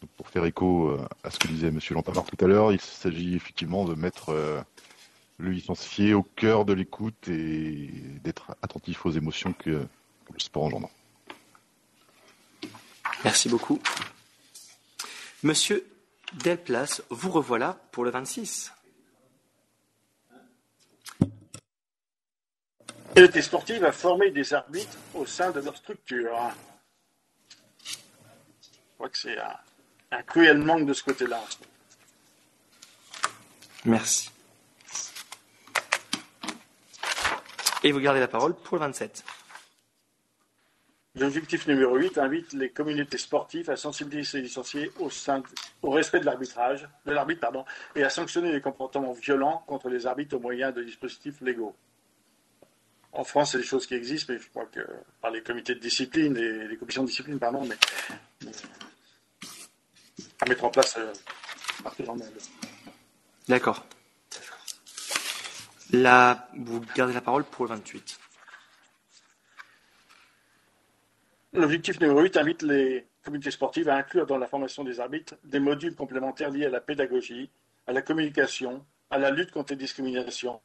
Donc, 0.00 0.10
pour 0.16 0.28
faire 0.28 0.44
écho 0.44 0.90
euh, 0.90 1.08
à 1.24 1.30
ce 1.30 1.38
que 1.38 1.48
disait 1.48 1.68
M. 1.68 1.80
Lampard 1.90 2.24
tout 2.24 2.44
à 2.44 2.48
l'heure, 2.48 2.72
il 2.72 2.80
s'agit 2.80 3.34
effectivement 3.34 3.84
de 3.84 3.94
mettre 3.96 4.28
euh, 4.28 4.60
le 5.38 5.50
licencié 5.50 6.14
au 6.14 6.22
cœur 6.22 6.64
de 6.64 6.72
l'écoute 6.72 7.28
et 7.28 7.90
d'être 8.22 8.54
attentif 8.62 9.04
aux 9.06 9.10
émotions 9.10 9.52
que 9.52 9.70
le 9.70 10.38
sport 10.38 10.64
engendre. 10.64 10.90
Merci 13.24 13.48
beaucoup. 13.48 13.80
Monsieur 15.42 15.84
Delplace, 16.34 17.02
vous 17.10 17.30
revoilà 17.30 17.78
pour 17.92 18.04
le 18.04 18.10
26. 18.10 18.72
La 21.20 21.26
communauté 23.22 23.42
sportive 23.42 23.84
a 23.84 23.92
formé 23.92 24.30
des 24.30 24.52
arbitres 24.52 24.98
au 25.14 25.24
sein 25.24 25.50
de 25.50 25.60
leur 25.60 25.76
structure. 25.76 26.36
Je 27.82 27.96
crois 28.98 29.08
que 29.08 29.18
c'est 29.18 29.38
un, 29.38 29.56
un 30.10 30.22
cruel 30.22 30.58
manque 30.58 30.86
de 30.86 30.92
ce 30.92 31.02
côté-là. 31.02 31.42
Merci. 33.86 34.30
Et 37.82 37.92
vous 37.92 38.00
gardez 38.00 38.20
la 38.20 38.28
parole 38.28 38.54
pour 38.54 38.76
le 38.76 38.80
27. 38.80 39.24
L'objectif 41.18 41.66
numéro 41.66 41.96
8 41.96 42.18
invite 42.18 42.52
les 42.52 42.68
communautés 42.68 43.16
sportives 43.16 43.70
à 43.70 43.76
sensibiliser 43.76 44.38
les 44.38 44.44
licenciés 44.44 44.92
au, 45.00 45.90
respect 45.90 46.20
de 46.20 46.26
l'arbitrage, 46.26 46.86
de 47.06 47.12
l'arbitre 47.12 47.40
pardon, 47.40 47.64
et 47.94 48.04
à 48.04 48.10
sanctionner 48.10 48.52
les 48.52 48.60
comportements 48.60 49.12
violents 49.12 49.64
contre 49.66 49.88
les 49.88 50.06
arbitres 50.06 50.36
au 50.36 50.40
moyen 50.40 50.72
de 50.72 50.82
dispositifs 50.82 51.40
légaux. 51.40 51.74
en 53.12 53.24
France, 53.24 53.52
c'est 53.52 53.58
des 53.58 53.64
choses 53.64 53.86
qui 53.86 53.94
existent, 53.94 54.34
mais 54.34 54.38
je 54.38 54.48
crois 54.50 54.66
que 54.66 54.86
par 55.22 55.30
les 55.30 55.42
comités 55.42 55.74
de 55.74 55.80
discipline 55.80 56.34
les 56.34 56.76
commissions 56.76 57.02
de 57.02 57.08
discipline, 57.08 57.38
pardon, 57.38 57.64
mais, 57.64 57.76
à 60.42 60.46
mettre 60.46 60.64
en 60.64 60.70
place 60.70 60.96
euh, 60.98 61.12
partout 61.82 62.02
dans 62.02 62.14
le. 62.14 62.24
D'accord. 63.48 63.86
Là, 65.92 66.48
vous 66.58 66.84
gardez 66.94 67.14
la 67.14 67.22
parole 67.22 67.44
pour 67.44 67.64
le 67.64 67.70
28. 67.70 68.18
L'objectif 71.52 72.00
numéro 72.00 72.20
8 72.20 72.36
invite 72.36 72.62
les 72.62 73.06
communautés 73.22 73.50
sportives 73.50 73.88
à 73.88 73.96
inclure 73.96 74.26
dans 74.26 74.38
la 74.38 74.46
formation 74.46 74.84
des 74.84 75.00
arbitres 75.00 75.34
des 75.44 75.60
modules 75.60 75.94
complémentaires 75.94 76.50
liés 76.50 76.66
à 76.66 76.70
la 76.70 76.80
pédagogie, 76.80 77.50
à 77.86 77.92
la 77.92 78.02
communication, 78.02 78.84
à 79.10 79.18
la 79.18 79.30
lutte 79.30 79.50
contre 79.52 79.72
les 79.72 79.78
discriminations 79.78 80.60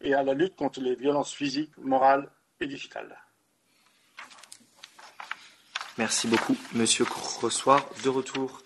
et 0.00 0.14
à 0.14 0.22
la 0.22 0.34
lutte 0.34 0.56
contre 0.56 0.80
les 0.80 0.94
violences 0.94 1.32
physiques, 1.32 1.76
morales 1.78 2.28
et 2.60 2.66
digitales. 2.66 3.16
Merci 5.98 6.28
beaucoup, 6.28 6.56
Monsieur 6.72 7.04
Crossoir. 7.04 7.86
De 8.04 8.08
retour 8.08 8.62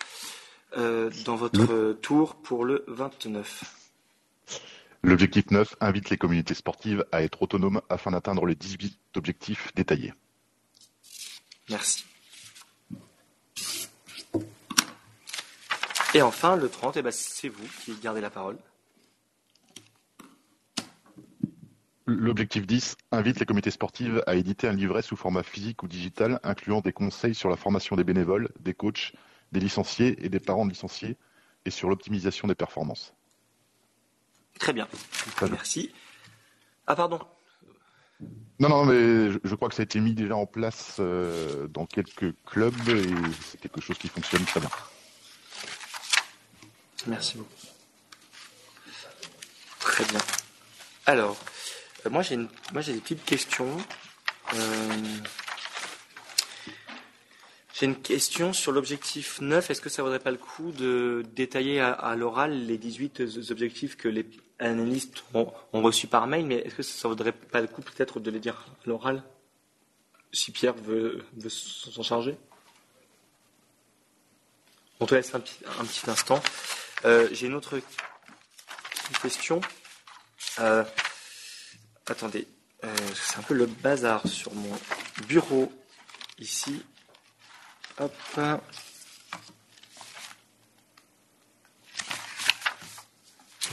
euh, 0.77 1.11
dans 1.25 1.37
votre 1.37 1.95
tour 1.95 2.37
pour 2.37 2.65
le 2.65 2.85
29. 2.87 3.65
L'objectif 5.03 5.51
9 5.51 5.77
invite 5.81 6.11
les 6.11 6.17
communautés 6.17 6.55
sportives 6.55 7.05
à 7.13 7.23
être 7.23 7.43
autonomes 7.43 7.83
afin 7.89 8.13
d'atteindre 8.13 8.47
les 8.47 8.55
18 8.55 8.99
objectifs 9.17 9.75
détaillés. 9.75 10.15
Merci. 11.69 12.05
Et 16.15 16.23
enfin, 16.23 16.57
le 16.57 16.69
30, 16.69 16.97
eh 16.97 17.03
ben, 17.03 17.11
c'est 17.11 17.49
vous 17.49 17.67
qui 17.85 17.95
gardez 17.97 18.21
la 18.21 18.31
parole. 18.31 18.57
L'objectif 22.07 22.67
10 22.67 22.97
invite 23.12 23.41
les 23.41 23.47
comités 23.47 23.71
sportives 23.71 24.23
à 24.27 24.35
éditer 24.35 24.69
un 24.69 24.75
livret 24.75 25.01
sous 25.01 25.17
format 25.17 25.43
physique 25.43 25.83
ou 25.83 25.89
digital 25.89 26.39
incluant 26.43 26.81
des 26.83 26.93
conseils 26.93 27.35
sur 27.35 27.49
la 27.49 27.57
formation 27.57 27.97
des 27.97 28.05
bénévoles, 28.05 28.51
des 28.61 28.75
coachs, 28.75 29.15
des 29.53 29.61
licenciés 29.61 30.23
et 30.25 30.29
des 30.29 30.41
parents 30.41 30.67
de 30.67 30.71
licenciés 30.71 31.17
et 31.65 31.71
sur 31.71 31.89
l'optimisation 31.89 32.47
des 32.47 32.55
performances. 32.55 33.15
Très 34.59 34.73
bien. 34.73 34.87
Merci. 35.51 35.93
Ah, 36.87 36.95
pardon. 36.95 37.21
Non, 38.61 38.69
non, 38.69 38.85
mais 38.85 39.33
je, 39.43 39.55
crois 39.57 39.69
que 39.69 39.75
ça 39.75 39.83
a 39.83 39.85
été 39.85 39.99
mis 39.99 40.15
déjà 40.15 40.37
en 40.37 40.47
place 40.47 40.97
euh, 41.01 41.67
dans 41.69 41.87
quelques 41.87 42.33
clubs 42.47 42.89
et 42.89 43.03
c'est 43.51 43.61
quelque 43.61 43.81
chose 43.81 43.99
qui 43.99 44.07
fonctionne 44.09 44.45
très 44.45 44.61
bien. 44.61 44.71
Merci 47.09 47.37
beaucoup. 47.37 47.51
Très 49.81 50.05
bien. 50.05 50.21
Alors, 51.07 51.37
euh, 52.07 52.11
moi 52.11 52.23
j'ai 52.23 52.37
moi 52.37 52.81
j'ai 52.81 52.93
des 52.93 53.01
petites 53.01 53.25
questions. 53.25 53.77
Euh, 54.55 54.93
j'ai 57.75 57.87
une 57.87 58.01
question 58.01 58.53
sur 58.53 58.71
l'objectif 58.71 59.41
9. 59.41 59.69
Est-ce 59.69 59.81
que 59.81 59.91
ça 59.91 60.05
vaudrait 60.05 60.21
pas 60.21 60.31
le 60.31 60.39
coup 60.39 60.71
de 60.71 61.25
détailler 61.35 61.81
à, 61.81 62.15
l'oral 62.15 62.67
les 62.67 62.79
18 62.79 63.51
objectifs 63.51 63.97
que 63.97 64.09
les 64.09 64.25
analystes 64.59 65.25
ont, 65.35 65.53
reçus 65.73 66.07
par 66.07 66.27
mail 66.27 66.47
Mais 66.47 66.57
est-ce 66.57 66.75
que 66.77 66.83
ça 66.83 67.09
vaudrait 67.09 67.33
pas 67.33 67.61
le 67.61 67.67
coup 67.67 67.83
peut-être 67.83 68.21
de 68.21 68.31
les 68.31 68.41
dire 68.41 68.67
à 68.69 68.89
l'oral 68.89 69.23
Si 70.33 70.53
Pierre 70.53 70.75
veut, 70.75 71.25
s'en 71.49 72.03
charger? 72.03 72.37
On 75.01 75.07
te 75.07 75.15
laisse 75.15 75.35
un 75.35 75.41
petit, 75.41 76.11
instant. 76.11 76.41
Euh, 77.05 77.29
j'ai 77.33 77.49
une 77.49 77.55
autre 77.55 77.79
question. 79.21 79.61
Attendez, 82.07 82.47
euh, 82.85 82.95
c'est 83.15 83.39
un 83.39 83.43
peu 83.43 83.55
le 83.55 83.65
bazar 83.65 84.27
sur 84.29 84.53
mon 84.53 84.79
bureau 85.27 85.73
ici. 86.39 86.85
Hop. 87.99 88.13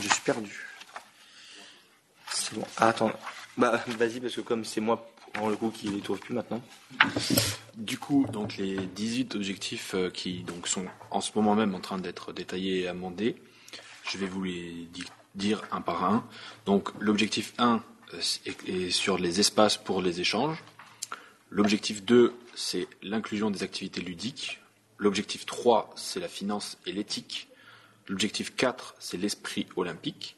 Je 0.00 0.08
suis 0.08 0.20
perdu. 0.24 0.71
Ah, 2.76 2.88
attends. 2.88 3.12
Bah, 3.56 3.82
vas-y, 3.98 4.20
parce 4.20 4.34
que 4.34 4.40
comme 4.40 4.64
c'est 4.64 4.80
moi, 4.80 5.08
pour 5.32 5.48
le 5.48 5.56
coup, 5.56 5.70
qui 5.70 5.88
les 5.88 6.00
trouve 6.00 6.18
plus 6.18 6.34
maintenant. 6.34 6.62
Du 7.76 7.98
coup, 7.98 8.26
donc 8.30 8.56
les 8.56 8.76
18 8.76 9.34
objectifs 9.34 9.94
euh, 9.94 10.10
qui 10.10 10.42
donc 10.42 10.68
sont 10.68 10.86
en 11.10 11.20
ce 11.20 11.30
moment 11.34 11.54
même 11.54 11.74
en 11.74 11.80
train 11.80 11.98
d'être 11.98 12.32
détaillés 12.32 12.82
et 12.82 12.88
amendés, 12.88 13.36
je 14.10 14.18
vais 14.18 14.26
vous 14.26 14.44
les 14.44 14.88
dire 15.34 15.62
un 15.70 15.80
par 15.80 16.04
un. 16.04 16.26
Donc 16.66 16.90
l'objectif 17.00 17.54
1, 17.58 17.82
et 18.66 18.90
sur 18.90 19.18
les 19.18 19.40
espaces 19.40 19.76
pour 19.76 20.02
les 20.02 20.20
échanges. 20.20 20.62
L'objectif 21.50 22.02
2, 22.02 22.34
c'est 22.54 22.88
l'inclusion 23.02 23.50
des 23.50 23.62
activités 23.62 24.00
ludiques. 24.00 24.60
L'objectif 24.98 25.46
3, 25.46 25.90
c'est 25.96 26.20
la 26.20 26.28
finance 26.28 26.78
et 26.86 26.92
l'éthique. 26.92 27.48
L'objectif 28.08 28.54
4, 28.56 28.94
c'est 28.98 29.16
l'esprit 29.16 29.66
olympique. 29.76 30.36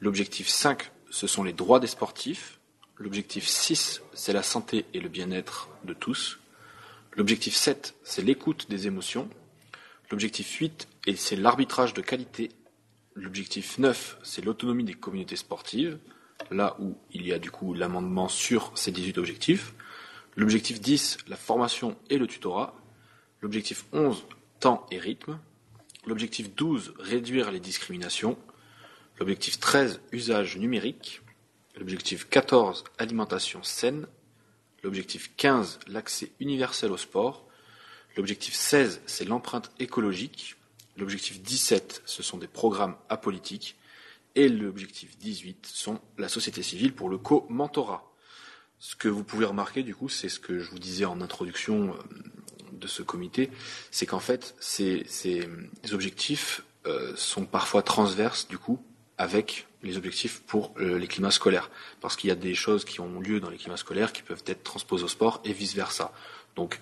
L'objectif 0.00 0.48
5, 0.48 0.90
ce 1.14 1.28
sont 1.28 1.44
les 1.44 1.52
droits 1.52 1.78
des 1.78 1.86
sportifs. 1.86 2.58
L'objectif 2.96 3.46
6, 3.46 4.02
c'est 4.14 4.32
la 4.32 4.42
santé 4.42 4.84
et 4.94 4.98
le 4.98 5.08
bien-être 5.08 5.68
de 5.84 5.94
tous. 5.94 6.40
L'objectif 7.12 7.54
7, 7.54 7.94
c'est 8.02 8.22
l'écoute 8.22 8.68
des 8.68 8.88
émotions. 8.88 9.30
L'objectif 10.10 10.50
8, 10.58 10.88
c'est 11.14 11.36
l'arbitrage 11.36 11.94
de 11.94 12.00
qualité. 12.00 12.50
L'objectif 13.14 13.78
9, 13.78 14.18
c'est 14.24 14.44
l'autonomie 14.44 14.82
des 14.82 14.94
communautés 14.94 15.36
sportives 15.36 16.00
là 16.50 16.74
où 16.80 16.98
il 17.12 17.24
y 17.24 17.32
a 17.32 17.38
du 17.38 17.52
coup 17.52 17.74
l'amendement 17.74 18.26
sur 18.26 18.72
ces 18.74 18.90
18 18.90 19.16
objectifs. 19.18 19.72
L'objectif 20.34 20.80
10, 20.80 21.18
la 21.28 21.36
formation 21.36 21.96
et 22.10 22.18
le 22.18 22.26
tutorat. 22.26 22.74
L'objectif 23.40 23.84
11, 23.92 24.24
temps 24.58 24.84
et 24.90 24.98
rythme. 24.98 25.38
L'objectif 26.06 26.52
12, 26.56 26.94
réduire 26.98 27.52
les 27.52 27.60
discriminations. 27.60 28.36
L'objectif 29.18 29.60
13, 29.60 30.00
usage 30.12 30.56
numérique. 30.56 31.22
L'objectif 31.76 32.28
14, 32.28 32.84
alimentation 32.98 33.62
saine. 33.62 34.06
L'objectif 34.82 35.30
15, 35.36 35.78
l'accès 35.86 36.32
universel 36.40 36.90
au 36.90 36.96
sport. 36.96 37.46
L'objectif 38.16 38.54
16, 38.54 39.02
c'est 39.06 39.24
l'empreinte 39.24 39.70
écologique. 39.78 40.56
L'objectif 40.96 41.40
17, 41.42 42.02
ce 42.04 42.22
sont 42.22 42.38
des 42.38 42.46
programmes 42.48 42.96
apolitiques 43.08 43.76
et 44.34 44.48
l'objectif 44.48 45.16
18 45.18 45.66
sont 45.66 46.00
la 46.18 46.28
société 46.28 46.62
civile 46.62 46.92
pour 46.92 47.08
le 47.08 47.18
co-mentorat. 47.18 48.12
Ce 48.78 48.96
que 48.96 49.08
vous 49.08 49.24
pouvez 49.24 49.44
remarquer, 49.44 49.82
du 49.82 49.94
coup, 49.94 50.08
c'est 50.08 50.28
ce 50.28 50.40
que 50.40 50.58
je 50.58 50.70
vous 50.70 50.78
disais 50.78 51.04
en 51.04 51.20
introduction 51.20 51.94
euh, 51.94 51.98
de 52.72 52.86
ce 52.86 53.02
comité, 53.02 53.50
c'est 53.90 54.06
qu'en 54.06 54.20
fait, 54.20 54.54
ces, 54.58 55.06
objectifs 55.92 56.64
euh, 56.86 57.14
sont 57.16 57.46
parfois 57.46 57.82
transverses, 57.82 58.48
du 58.48 58.58
coup, 58.58 58.84
avec 59.18 59.66
les 59.82 59.96
objectifs 59.96 60.42
pour 60.46 60.72
euh, 60.78 60.98
les 60.98 61.06
climats 61.06 61.30
scolaires. 61.30 61.70
Parce 62.00 62.16
qu'il 62.16 62.28
y 62.28 62.32
a 62.32 62.36
des 62.36 62.54
choses 62.54 62.84
qui 62.84 63.00
ont 63.00 63.20
lieu 63.20 63.40
dans 63.40 63.50
les 63.50 63.58
climats 63.58 63.76
scolaires 63.76 64.12
qui 64.12 64.22
peuvent 64.22 64.42
être 64.46 64.62
transposées 64.62 65.04
au 65.04 65.08
sport 65.08 65.40
et 65.44 65.52
vice-versa. 65.52 66.12
Donc, 66.56 66.80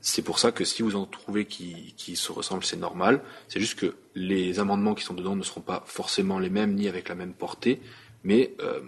c'est 0.00 0.22
pour 0.22 0.38
ça 0.38 0.52
que 0.52 0.64
si 0.64 0.82
vous 0.82 0.94
en 0.94 1.06
trouvez 1.06 1.44
qui, 1.44 2.16
se 2.16 2.32
ressemblent, 2.32 2.64
c'est 2.64 2.76
normal. 2.76 3.20
C'est 3.48 3.60
juste 3.60 3.78
que 3.78 3.96
les 4.14 4.60
amendements 4.60 4.94
qui 4.94 5.04
sont 5.04 5.14
dedans 5.14 5.34
ne 5.34 5.42
seront 5.42 5.60
pas 5.60 5.82
forcément 5.86 6.38
les 6.38 6.50
mêmes 6.50 6.74
ni 6.74 6.88
avec 6.88 7.08
la 7.08 7.14
même 7.14 7.34
portée, 7.34 7.80
mais, 8.22 8.54
euh, 8.60 8.80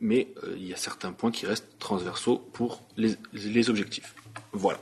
mais 0.00 0.28
euh, 0.44 0.54
il 0.56 0.66
y 0.66 0.74
a 0.74 0.76
certains 0.76 1.12
points 1.12 1.30
qui 1.30 1.46
restent 1.46 1.78
transversaux 1.78 2.36
pour 2.52 2.82
les, 2.96 3.14
les 3.32 3.70
objectifs. 3.70 4.14
Voilà. 4.52 4.80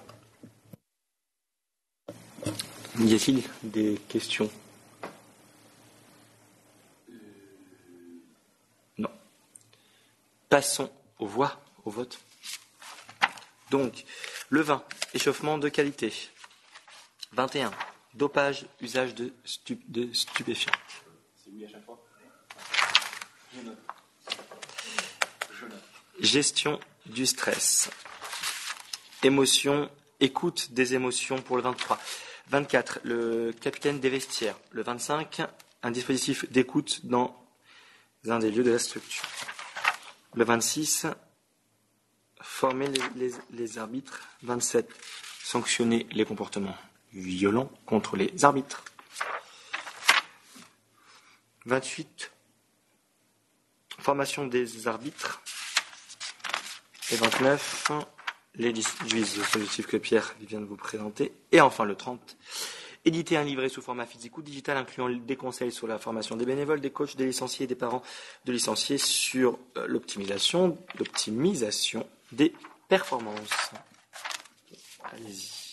Y 2.99 3.15
a-t-il 3.15 3.43
des 3.63 3.99
questions? 4.09 4.51
Passons 10.49 10.91
aux 11.19 11.27
voix, 11.27 11.61
au 11.85 11.91
vote. 11.91 12.19
Donc, 13.71 14.05
le 14.49 14.61
20, 14.61 14.85
échauffement 15.15 15.59
de 15.59 15.69
qualité. 15.69 16.13
21, 17.33 17.73
dopage, 18.15 18.67
usage 18.81 19.15
de, 19.15 19.33
stupéfiants. 20.13 20.73
Gestion 26.21 26.81
du 27.07 27.27
stress. 27.27 27.91
Émotion, 29.23 29.91
écoute 30.21 30.73
des 30.73 30.95
émotions 30.95 31.43
pour 31.43 31.57
le 31.57 31.63
23. 31.63 31.99
24, 32.49 33.01
le 33.03 33.53
capitaine 33.53 33.99
des 33.99 34.09
vestiaires. 34.09 34.57
Le 34.71 34.83
25, 34.83 35.43
un 35.83 35.91
dispositif 35.91 36.51
d'écoute 36.51 37.05
dans 37.05 37.37
un 38.29 38.39
des 38.39 38.51
lieux 38.51 38.65
de 38.65 38.71
la 38.71 38.79
structure. 38.79 39.25
Le 40.37 40.45
26, 40.45 41.07
former 42.43 42.89
les, 43.51 43.79
arbitres. 43.79 44.21
27. 44.43 44.87
Sanctionner 45.43 46.07
les 46.13 46.27
comportements 46.27 46.77
violents 47.15 47.71
contre 47.87 48.17
les 48.17 48.45
arbitres. 48.45 48.85
28. 51.65 52.31
Formation 53.99 54.47
des 54.47 54.87
arbitres. 54.87 55.41
et 57.11 57.17
29, 57.17 57.93
les 58.57 58.75
dispositifs 58.75 59.87
que 59.87 59.97
Pierre 59.97 60.35
vient 60.43 60.61
de 60.61 60.67
vous 60.67 60.77
présenter. 60.77 61.33
Et 61.51 61.63
enfin 61.63 61.87
le 61.87 61.95
30, 61.95 62.37
éditer 63.07 63.37
un 63.37 63.45
livret 63.45 63.69
sous 63.69 63.81
format 63.81 64.05
physique 64.05 64.37
ou 64.37 64.43
digital 64.43 64.77
incluant 64.77 65.09
des 65.09 65.37
conseils 65.37 65.73
sur 65.73 65.87
la 65.87 65.99
formation 65.99 66.37
des 66.37 66.45
bénévoles, 66.45 66.81
des 66.81 66.91
coachs, 66.91 67.17
des 67.17 67.25
licenciés 67.25 67.65
et 67.65 67.67
des 67.67 67.77
parents 67.77 68.03
de 68.45 68.53
licenciés 68.53 68.99
sur 68.99 69.59
euh, 69.79 69.87
l'optimisation, 69.87 70.77
des 72.33 72.53
performances. 72.89 73.71
Allez-y. 75.05 75.66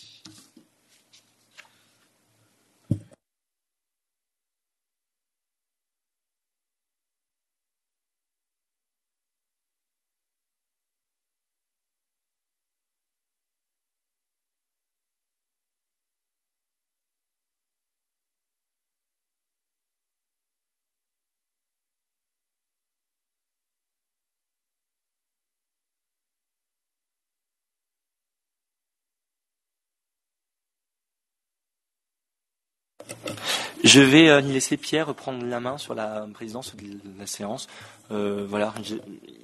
Je 33.94 34.00
vais 34.00 34.28
euh, 34.28 34.40
laisser 34.40 34.76
Pierre 34.76 35.14
prendre 35.14 35.46
la 35.46 35.60
main 35.60 35.78
sur 35.78 35.94
la 35.94 36.26
présidence 36.34 36.74
de 36.74 36.98
la 37.16 37.28
séance. 37.28 37.68
Euh, 38.10 38.44
voilà, 38.44 38.74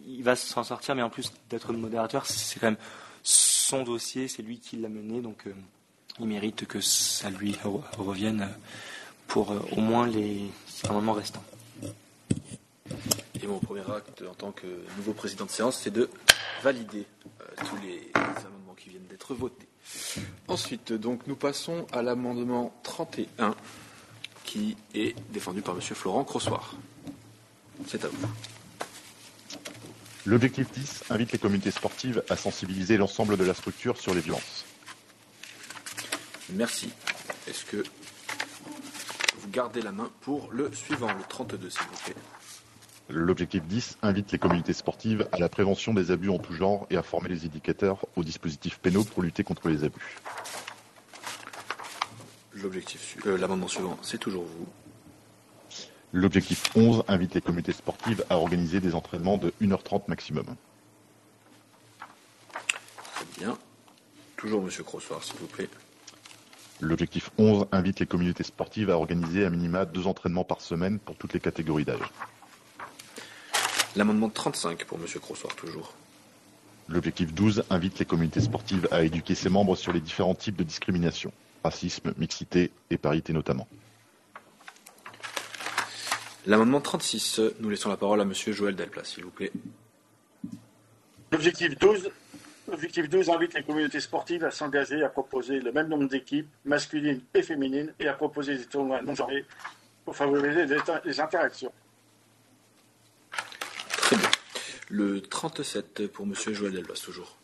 il 0.09 0.24
va 0.24 0.34
s'en 0.34 0.64
sortir, 0.64 0.96
mais 0.96 1.03
en 1.03 1.09
plus 1.09 1.32
d'être 1.48 1.70
le 1.70 1.78
modérateur, 1.78 2.26
c'est 2.26 2.59
quand 2.59 2.66
même 2.66 2.76
son 3.22 3.84
dossier, 3.84 4.26
c'est 4.26 4.42
lui 4.42 4.59
qui 4.59 4.74
l'a 4.74 4.88
mené, 4.88 5.20
donc 5.20 5.46
euh, 5.46 5.53
il 6.18 6.26
mérite 6.26 6.66
que 6.66 6.80
ça 6.80 7.30
lui 7.30 7.57
revienne 7.96 8.48
pour 9.28 9.55
au 9.70 9.80
moins 9.80 10.09
les 10.09 10.51
amendements 10.88 11.12
restants. 11.12 11.44
Et 13.40 13.46
mon 13.46 13.61
premier 13.61 13.82
acte 13.82 14.24
en 14.28 14.34
tant 14.34 14.51
que 14.51 14.66
nouveau 14.96 15.12
président 15.12 15.44
de 15.44 15.51
séance, 15.53 15.78
c'est 15.80 15.92
de 15.92 16.11
valider 16.64 17.07
tous 17.66 17.76
les 17.84 18.11
amendements 18.16 18.74
qui 18.76 18.88
viennent 18.88 19.07
d'être 19.09 19.32
votés. 19.32 19.68
Ensuite, 20.48 20.92
donc, 20.92 21.28
nous 21.28 21.36
passons 21.36 21.86
à 21.92 22.03
l'amendement 22.03 22.74
31 22.82 23.55
qui 24.51 24.76
est 24.96 25.14
défendu 25.30 25.62
par 25.62 25.76
M. 25.76 25.80
Florent 25.80 26.24
Crossoir. 26.24 26.74
C'est 27.86 28.05
à 28.05 28.09
vous. 28.09 28.26
L'objectif 30.26 30.68
10 30.72 31.05
invite 31.11 31.30
les 31.30 31.38
communautés 31.38 31.70
sportives 31.70 32.24
à 32.28 32.36
sensibiliser 32.36 32.96
l'ensemble 32.96 33.36
de 33.36 33.44
la 33.44 33.55
structure 33.55 33.96
sur 33.96 34.12
les 34.12 34.20
violences. 34.20 34.64
Merci. 36.55 36.90
Est-ce 37.46 37.64
que 37.64 37.84
vous 39.38 39.48
gardez 39.51 39.82
la 39.82 39.92
main 39.92 40.11
pour 40.22 40.51
le 40.51 40.72
suivant, 40.74 41.12
le 41.12 41.22
32, 41.28 41.70
s'il 41.70 41.82
vous 41.82 42.03
plaît? 42.05 42.16
L'objectif 43.09 43.62
10 43.62 43.98
invite 44.03 44.32
les 44.32 44.38
communautés 44.38 44.72
sportives 44.72 45.28
à 45.30 45.38
la 45.38 45.48
prévention 45.48 45.94
des 45.94 46.11
abus 46.11 46.28
en 46.28 46.38
tout 46.38 46.55
genre 46.55 46.88
et 46.90 46.96
à 46.96 47.05
former 47.05 47.28
les 47.28 47.46
éducateurs 47.46 48.05
aux 48.16 48.24
dispositifs 48.24 48.80
pénaux 48.80 49.05
pour 49.05 49.22
lutter 49.22 49.44
contre 49.44 49.68
les 49.68 49.84
abus. 49.84 50.18
L'objectif, 52.63 53.17
euh, 53.27 53.39
l'amendement 53.39 53.69
suivant, 53.69 53.97
c'est 54.03 54.19
toujours 54.19 54.45
vous. 54.45 54.67
L'objectif 56.13 56.65
11 56.75 57.05
invite 57.09 57.35
les 57.35 57.41
comités 57.41 57.73
sportives 57.73 58.25
à 58.29 58.37
organiser 58.37 58.81
des 58.81 58.95
entraînements 58.95 59.39
de 59.39 59.53
1h30 59.63 60.03
maximum. 60.09 60.45
Très 63.15 63.25
bien. 63.39 63.57
Toujours 64.37 64.63
Monsieur 64.63 64.83
Crossoir, 64.83 65.23
s'il 65.23 65.37
vous 65.37 65.47
plaît. 65.47 65.69
L'objectif 66.81 67.31
11 67.39 67.67
invite 67.73 68.01
les 68.01 68.07
communautés 68.07 68.43
sportives 68.43 68.91
à 68.91 68.97
organiser 68.97 69.45
à 69.45 69.51
minima 69.51 69.85
deux 69.85 70.07
entraînements 70.07 70.45
par 70.45 70.61
semaine 70.61 70.99
pour 70.99 71.17
toutes 71.17 71.33
les 71.33 71.41
catégories 71.41 71.85
d'âge. 71.85 72.11
L'amendement 73.97 74.29
35 74.29 74.85
pour 74.85 74.99
Monsieur 74.99 75.21
Crossoir, 75.21 75.55
toujours. 75.55 75.95
L'objectif 76.89 77.33
12 77.33 77.65
invite 77.71 77.99
les 78.01 78.05
communautés 78.05 78.41
sportives 78.41 78.89
à 78.91 79.03
éduquer 79.03 79.35
ses 79.35 79.49
membres 79.49 79.77
sur 79.77 79.93
les 79.93 80.01
différents 80.01 80.35
types 80.35 80.57
de 80.57 80.65
discrimination 80.65 81.33
racisme, 81.65 82.13
mixité 82.17 82.71
et 82.91 82.99
parité 82.99 83.33
notamment. 83.33 83.69
L'amendement 86.47 86.81
36, 86.81 87.41
nous 87.61 87.69
laissons 87.69 87.91
la 87.91 87.97
parole 87.97 88.21
à 88.21 88.25
Monsieur 88.25 88.53
Joël 88.53 88.75
Delplas, 88.75 89.05
s'il 89.05 89.25
vous 89.25 89.31
plaît. 89.31 89.53
L'objectif 91.31 91.79
12, 91.79 92.11
L'objectif 92.71 93.09
12 93.09 93.31
invite 93.31 93.55
les 93.55 93.63
communautés 93.65 94.01
sportives 94.01 94.45
à 94.45 94.51
s'engager 94.51 95.03
à 95.03 95.09
proposer 95.09 95.59
le 95.59 95.73
même 95.73 95.89
nombre 95.89 96.09
d'équipes, 96.09 96.49
masculines 96.65 97.21
et 97.35 97.43
féminines, 97.43 97.93
et 97.99 98.07
à 98.07 98.15
proposer 98.15 98.57
des 98.57 98.67
tournois 98.67 99.03
non 99.03 99.15
genrés 99.15 99.45
pour 100.05 100.15
favoriser 100.15 100.67
les 101.05 101.21
interactions. 101.21 101.73
Très 103.89 104.17
bien. 104.17 104.31
Le 104.89 105.21
37 105.21 106.07
pour 106.09 106.27
Monsieur 106.27 106.55
Joël 106.55 106.73
Delplas, 106.73 107.03
toujours. 107.05 107.39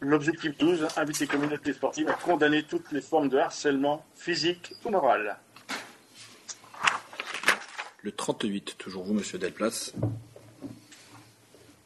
L'objectif 0.00 0.56
12 0.58 0.88
invite 0.96 1.20
les 1.20 1.26
communautés 1.26 1.72
sportives 1.72 2.08
à 2.08 2.14
condamner 2.14 2.62
toutes 2.62 2.92
les 2.92 3.00
formes 3.00 3.28
de 3.28 3.38
harcèlement 3.38 4.04
physique 4.14 4.74
ou 4.84 4.90
moral. 4.90 5.38
Le 8.02 8.12
38, 8.12 8.76
toujours 8.78 9.04
vous, 9.04 9.14
Monsieur 9.14 9.38
Delplace. 9.38 9.94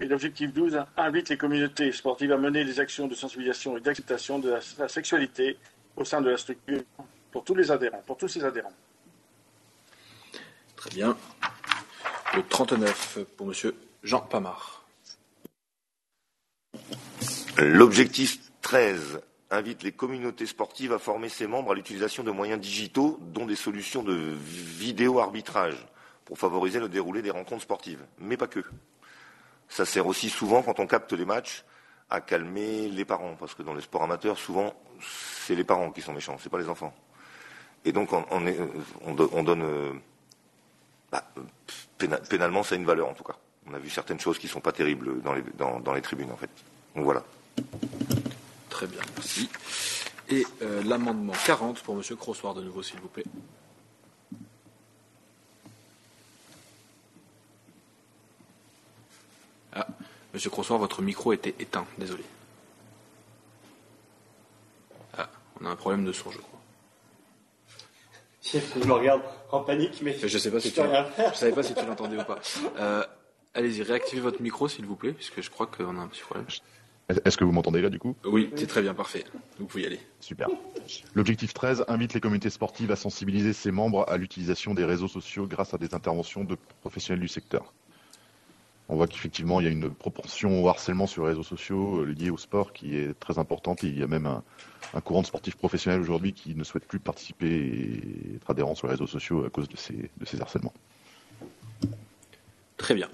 Et 0.00 0.06
l'objectif 0.06 0.52
12 0.52 0.82
invite 0.96 1.28
les 1.28 1.36
communautés 1.36 1.92
sportives 1.92 2.32
à 2.32 2.36
mener 2.36 2.64
des 2.64 2.80
actions 2.80 3.06
de 3.06 3.14
sensibilisation 3.14 3.76
et 3.76 3.80
d'acceptation 3.80 4.38
de 4.38 4.50
la, 4.78 4.88
sexualité 4.88 5.56
au 5.96 6.04
sein 6.04 6.20
de 6.20 6.30
la 6.30 6.36
structure 6.36 6.82
pour 7.30 7.44
tous 7.44 7.54
les 7.54 7.70
adhérents, 7.70 8.02
pour 8.06 8.16
tous 8.16 8.28
ses 8.28 8.44
adhérents. 8.44 8.72
Très 10.74 10.90
bien. 10.90 11.16
Le 12.34 12.42
39 12.42 13.18
pour 13.36 13.46
Monsieur 13.46 13.76
Jean 14.02 14.20
Pamard. 14.20 14.79
L'objectif 17.60 18.38
13 18.62 19.20
invite 19.50 19.82
les 19.82 19.92
communautés 19.92 20.46
sportives 20.46 20.94
à 20.94 20.98
former 20.98 21.28
ses 21.28 21.46
membres 21.46 21.72
à 21.72 21.74
l'utilisation 21.74 22.22
de 22.22 22.30
moyens 22.30 22.58
digitaux, 22.58 23.18
dont 23.20 23.44
des 23.44 23.56
solutions 23.56 24.02
de 24.02 24.14
vidéo 24.14 25.18
arbitrage, 25.18 25.86
pour 26.24 26.38
favoriser 26.38 26.80
le 26.80 26.88
déroulé 26.88 27.20
des 27.20 27.30
rencontres 27.30 27.62
sportives. 27.62 28.00
Mais 28.18 28.38
pas 28.38 28.46
que. 28.46 28.60
Ça 29.68 29.84
sert 29.84 30.06
aussi 30.06 30.30
souvent, 30.30 30.62
quand 30.62 30.80
on 30.80 30.86
capte 30.86 31.12
les 31.12 31.26
matchs, 31.26 31.64
à 32.08 32.22
calmer 32.22 32.88
les 32.88 33.04
parents, 33.04 33.36
parce 33.38 33.54
que 33.54 33.62
dans 33.62 33.74
les 33.74 33.82
sports 33.82 34.04
amateurs, 34.04 34.38
souvent, 34.38 34.72
c'est 35.00 35.54
les 35.54 35.64
parents 35.64 35.90
qui 35.90 36.00
sont 36.00 36.14
méchants, 36.14 36.38
c'est 36.40 36.50
pas 36.50 36.58
les 36.58 36.68
enfants. 36.68 36.94
Et 37.84 37.92
donc, 37.92 38.10
on, 38.12 39.42
donne, 39.42 39.62
euh, 39.62 39.92
bah, 41.12 41.30
pénalement, 42.28 42.62
ça 42.62 42.74
a 42.74 42.78
une 42.78 42.86
valeur 42.86 43.08
en 43.08 43.14
tout 43.14 43.24
cas. 43.24 43.36
On 43.66 43.74
a 43.74 43.78
vu 43.78 43.90
certaines 43.90 44.18
choses 44.18 44.38
qui 44.38 44.46
ne 44.46 44.52
sont 44.52 44.60
pas 44.60 44.72
terribles 44.72 45.20
dans 45.20 45.34
les, 45.34 45.42
dans 45.58 45.92
les 45.92 46.00
tribunes, 46.00 46.32
en 46.32 46.36
fait. 46.36 46.50
Donc 46.94 47.04
voilà. 47.04 47.22
Très 48.68 48.86
bien, 48.86 49.00
merci. 49.16 49.48
Et 50.28 50.46
euh, 50.62 50.82
l'amendement 50.84 51.32
40 51.44 51.80
pour 51.82 51.96
M. 51.96 52.02
Crossoir 52.16 52.54
de 52.54 52.62
nouveau, 52.62 52.82
s'il 52.82 53.00
vous 53.00 53.08
plaît. 53.08 53.24
Ah, 59.72 59.86
Monsieur 60.32 60.50
Crossoir, 60.50 60.78
votre 60.78 61.02
micro 61.02 61.32
était 61.32 61.54
éteint, 61.58 61.86
désolé. 61.98 62.24
Ah, 65.18 65.28
on 65.60 65.66
a 65.66 65.70
un 65.70 65.76
problème 65.76 66.04
de 66.04 66.12
son, 66.12 66.30
je 66.30 66.38
crois. 66.38 66.60
Je 68.42 68.84
me 68.86 68.92
regarde 68.92 69.22
en 69.52 69.60
panique, 69.60 70.00
mais 70.02 70.16
je 70.18 70.38
sais 70.38 70.50
pas 70.50 70.60
si 70.60 70.72
tu, 70.72 70.80
je 70.80 71.36
savais 71.36 71.52
pas 71.52 71.62
si 71.62 71.74
tu 71.74 71.84
l'entendais 71.84 72.16
ou 72.16 72.24
pas. 72.24 72.38
Euh, 72.78 73.04
allez-y, 73.54 73.82
réactivez 73.82 74.20
votre 74.20 74.40
micro, 74.40 74.68
s'il 74.68 74.86
vous 74.86 74.96
plaît, 74.96 75.12
puisque 75.12 75.40
je 75.40 75.50
crois 75.50 75.66
qu'on 75.66 75.98
a 75.98 76.00
un 76.00 76.08
petit 76.08 76.22
problème. 76.22 76.46
Est-ce 77.24 77.36
que 77.36 77.44
vous 77.44 77.52
m'entendez 77.52 77.82
là 77.82 77.88
du 77.88 77.98
coup? 77.98 78.16
Oui, 78.24 78.50
c'est 78.56 78.66
très 78.66 78.82
bien, 78.82 78.94
parfait. 78.94 79.24
Vous 79.58 79.66
pouvez 79.66 79.84
y 79.84 79.86
aller. 79.86 80.00
Super. 80.20 80.48
L'objectif 81.14 81.54
13 81.54 81.84
invite 81.88 82.14
les 82.14 82.20
communautés 82.20 82.50
sportives 82.50 82.90
à 82.90 82.96
sensibiliser 82.96 83.52
ses 83.52 83.70
membres 83.70 84.04
à 84.08 84.16
l'utilisation 84.16 84.74
des 84.74 84.84
réseaux 84.84 85.08
sociaux 85.08 85.46
grâce 85.46 85.74
à 85.74 85.78
des 85.78 85.94
interventions 85.94 86.44
de 86.44 86.56
professionnels 86.80 87.20
du 87.20 87.28
secteur. 87.28 87.72
On 88.88 88.96
voit 88.96 89.06
qu'effectivement, 89.06 89.60
il 89.60 89.64
y 89.64 89.68
a 89.68 89.72
une 89.72 89.88
proportion 89.88 90.64
au 90.64 90.68
harcèlement 90.68 91.06
sur 91.06 91.22
les 91.22 91.30
réseaux 91.30 91.44
sociaux 91.44 92.00
euh, 92.00 92.06
liée 92.06 92.30
au 92.30 92.36
sport 92.36 92.72
qui 92.72 92.96
est 92.96 93.18
très 93.20 93.38
importante. 93.38 93.84
il 93.84 93.96
y 93.96 94.02
a 94.02 94.08
même 94.08 94.26
un, 94.26 95.00
courant 95.00 95.22
de 95.22 95.26
sportifs 95.26 95.54
professionnels 95.54 96.00
aujourd'hui 96.00 96.32
qui 96.32 96.56
ne 96.56 96.64
souhaite 96.64 96.84
plus 96.86 96.98
participer 96.98 97.46
et 97.46 98.34
être 98.36 98.50
adhérent 98.50 98.74
sur 98.74 98.88
les 98.88 98.94
réseaux 98.94 99.06
sociaux 99.06 99.44
à 99.44 99.50
cause 99.50 99.68
de 99.68 99.76
ces, 99.76 99.94
de 99.94 100.24
ces 100.24 100.40
harcèlements. 100.40 100.74
Très 102.76 102.94
bien. 102.94 103.08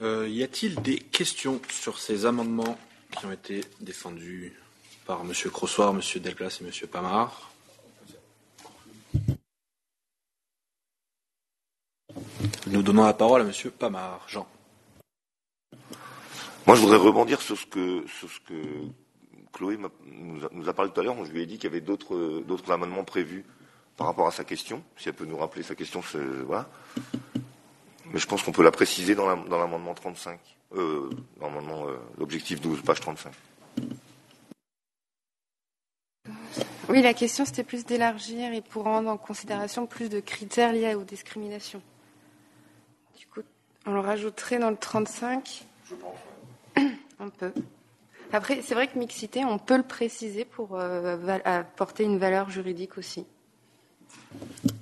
Euh, 0.00 0.28
y 0.28 0.44
a-t-il 0.44 0.80
des 0.80 0.98
questions 0.98 1.60
sur 1.70 1.98
ces 1.98 2.24
amendements? 2.24 2.78
Qui 3.16 3.26
ont 3.26 3.32
été 3.32 3.62
défendus 3.80 4.52
par 5.06 5.22
M. 5.22 5.32
Crossoir, 5.50 5.94
M. 5.94 6.00
Delplas 6.16 6.58
et 6.60 6.64
M. 6.64 6.88
Pamard. 6.90 7.50
Nous 12.66 12.82
donnons 12.82 13.04
la 13.04 13.14
parole 13.14 13.42
à 13.42 13.44
M. 13.44 13.52
Pamard. 13.70 14.26
Jean. 14.28 14.46
Moi, 16.66 16.76
je 16.76 16.82
voudrais 16.82 16.98
rebondir 16.98 17.40
sur 17.40 17.56
ce 17.56 17.64
que, 17.64 18.04
Chloé 19.54 19.78
nous 20.04 20.68
a, 20.68 20.72
parlé 20.74 20.92
tout 20.92 21.00
à 21.00 21.02
l'heure. 21.02 21.24
Je 21.24 21.32
lui 21.32 21.40
ai 21.40 21.46
dit 21.46 21.54
qu'il 21.54 21.64
y 21.64 21.72
avait 21.72 21.80
d'autres, 21.80 22.70
amendements 22.70 23.04
prévus 23.04 23.46
par 23.96 24.06
rapport 24.06 24.26
à 24.26 24.32
sa 24.32 24.44
question. 24.44 24.84
Si 24.98 25.08
elle 25.08 25.14
peut 25.14 25.24
nous 25.24 25.38
rappeler 25.38 25.62
sa 25.62 25.74
question, 25.74 26.02
voilà. 26.44 26.68
Mais 28.12 28.18
je 28.18 28.26
pense 28.26 28.42
qu'on 28.42 28.52
peut 28.52 28.62
la 28.62 28.70
préciser 28.70 29.14
dans, 29.14 29.26
l'amendement 29.26 29.46
35, 29.46 29.48
dans 29.48 29.58
l'amendement, 29.58 29.94
euh, 30.74 31.10
l'objectif 32.18 32.60
12, 32.60 32.82
page 32.82 33.00
35. 33.00 33.32
Oui, 36.88 37.02
la 37.02 37.12
question 37.12 37.44
c'était 37.44 37.64
plus 37.64 37.84
d'élargir 37.84 38.52
et 38.52 38.62
pour 38.62 38.84
rendre 38.84 39.10
en 39.10 39.18
considération 39.18 39.86
plus 39.86 40.08
de 40.08 40.20
critères 40.20 40.72
liés 40.72 40.94
aux 40.94 41.04
discriminations. 41.04 41.82
Du 43.18 43.26
coup, 43.26 43.40
on 43.86 43.92
le 43.92 44.00
rajouterait 44.00 44.58
dans 44.58 44.70
le 44.70 44.76
35. 44.76 45.66
Je 45.84 45.94
pense. 45.94 46.16
On 47.20 47.30
peut. 47.30 47.52
Après, 48.32 48.60
c'est 48.62 48.74
vrai 48.74 48.88
que 48.88 48.98
mixité, 48.98 49.44
on 49.44 49.58
peut 49.58 49.78
le 49.78 49.82
préciser 49.82 50.44
pour 50.44 50.78
euh, 50.78 51.38
apporter 51.44 52.04
une 52.04 52.18
valeur 52.18 52.50
juridique 52.50 52.98
aussi. 52.98 53.24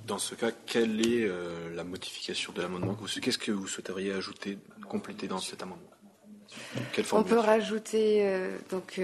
Dans 0.05 0.17
ce 0.17 0.35
cas, 0.35 0.51
quelle 0.65 0.99
est 1.01 1.23
euh, 1.23 1.73
la 1.73 1.83
modification 1.83 2.51
de 2.53 2.61
l'amendement 2.61 2.97
Qu'est-ce 3.21 3.37
que 3.37 3.51
vous 3.51 3.67
souhaiteriez 3.67 4.11
ajouter, 4.11 4.57
compléter 4.87 5.27
dans 5.27 5.39
cet 5.39 5.61
amendement 5.61 5.89
On 7.11 7.23
peut 7.23 7.37
rajouter 7.37 8.21
euh, 8.23 8.57
donc 8.71 8.99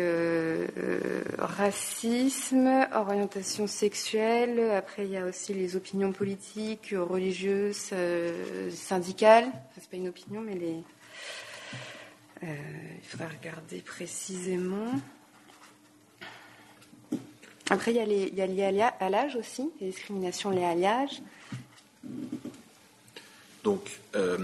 racisme, 1.38 2.88
orientation 2.94 3.68
sexuelle. 3.68 4.72
Après, 4.72 5.06
il 5.06 5.12
y 5.12 5.18
a 5.18 5.26
aussi 5.26 5.54
les 5.54 5.76
opinions 5.76 6.12
politiques, 6.12 6.96
religieuses, 6.98 7.92
syndicales. 8.72 9.46
Enfin, 9.46 9.80
c'est 9.82 9.90
pas 9.90 9.98
une 9.98 10.10
opinion, 10.10 10.42
mais 10.42 10.56
les 10.56 10.84
euh, 12.44 12.56
il 13.02 13.08
faudra 13.08 13.28
regarder 13.28 13.80
précisément. 13.80 14.92
Après, 17.70 17.92
il 17.92 17.98
y 17.98 18.02
a, 18.02 18.06
les, 18.06 18.24
il 18.28 18.36
y 18.36 18.42
a 18.42 18.48
lié 18.48 18.90
à 19.00 19.10
l'âge 19.10 19.38
aussi, 19.38 19.72
les 19.80 19.88
discriminations 19.88 20.50
liées 20.50 20.66
à 20.66 20.76
l'âge. 20.76 21.22
Donc, 23.64 24.00
euh, 24.16 24.38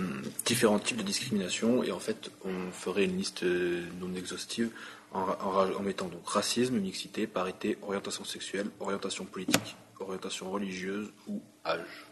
différents 0.46 0.80
types 0.80 0.98
de 0.98 1.04
discrimination, 1.04 1.84
et 1.84 1.92
en 1.92 2.00
fait, 2.00 2.32
on 2.46 2.72
ferait 2.72 3.04
une 3.04 3.18
liste 3.18 3.44
non 3.44 4.16
exhaustive 4.16 4.72
en, 5.12 5.22
en, 5.22 5.82
mettant 5.82 6.08
donc 6.08 6.28
racisme, 6.28 6.78
mixité, 6.80 7.28
parité, 7.28 7.78
orientation 7.82 8.24
sexuelle, 8.24 8.68
orientation 8.80 9.26
politique, 9.26 9.76
orientation 10.00 10.50
religieuse 10.50 11.12
ou 11.28 11.42
âge. 11.66 12.06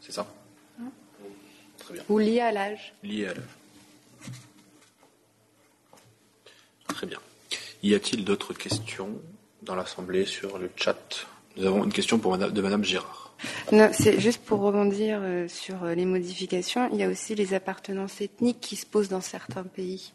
C'est 0.00 0.12
ça? 0.12 0.26
Très 1.78 1.94
bien. 1.94 2.02
Ou 2.08 2.18
lié 2.18 2.40
à 2.40 2.52
l'âge. 2.52 2.92
Lié 3.02 3.26
à 3.26 3.34
l'âge. 3.34 3.44
Très 6.88 7.06
bien. 7.06 7.18
Y 7.82 7.94
a-t-il 7.94 8.24
d'autres 8.24 8.52
questions 8.52 9.18
dans 9.62 9.74
l'Assemblée 9.74 10.26
sur 10.26 10.58
le 10.58 10.70
chat? 10.76 11.26
Nous 11.56 11.66
avons 11.66 11.84
une 11.84 11.92
question 11.92 12.18
pour 12.18 12.36
de 12.36 12.60
Madame 12.60 12.84
Girard. 12.84 13.29
Non, 13.72 13.90
c'est 13.92 14.20
juste 14.20 14.42
pour 14.44 14.60
rebondir 14.60 15.20
euh, 15.22 15.48
sur 15.48 15.84
euh, 15.84 15.94
les 15.94 16.04
modifications. 16.04 16.88
Il 16.92 16.98
y 16.98 17.02
a 17.02 17.08
aussi 17.08 17.34
les 17.34 17.54
appartenances 17.54 18.20
ethniques 18.20 18.60
qui 18.60 18.76
se 18.76 18.86
posent 18.86 19.08
dans 19.08 19.20
certains 19.20 19.64
pays. 19.64 20.12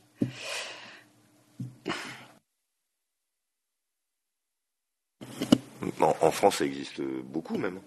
En, 6.00 6.32
France, 6.32 6.58
ça 6.58 6.66
existe 6.66 7.02
beaucoup 7.02 7.58
même. 7.58 7.80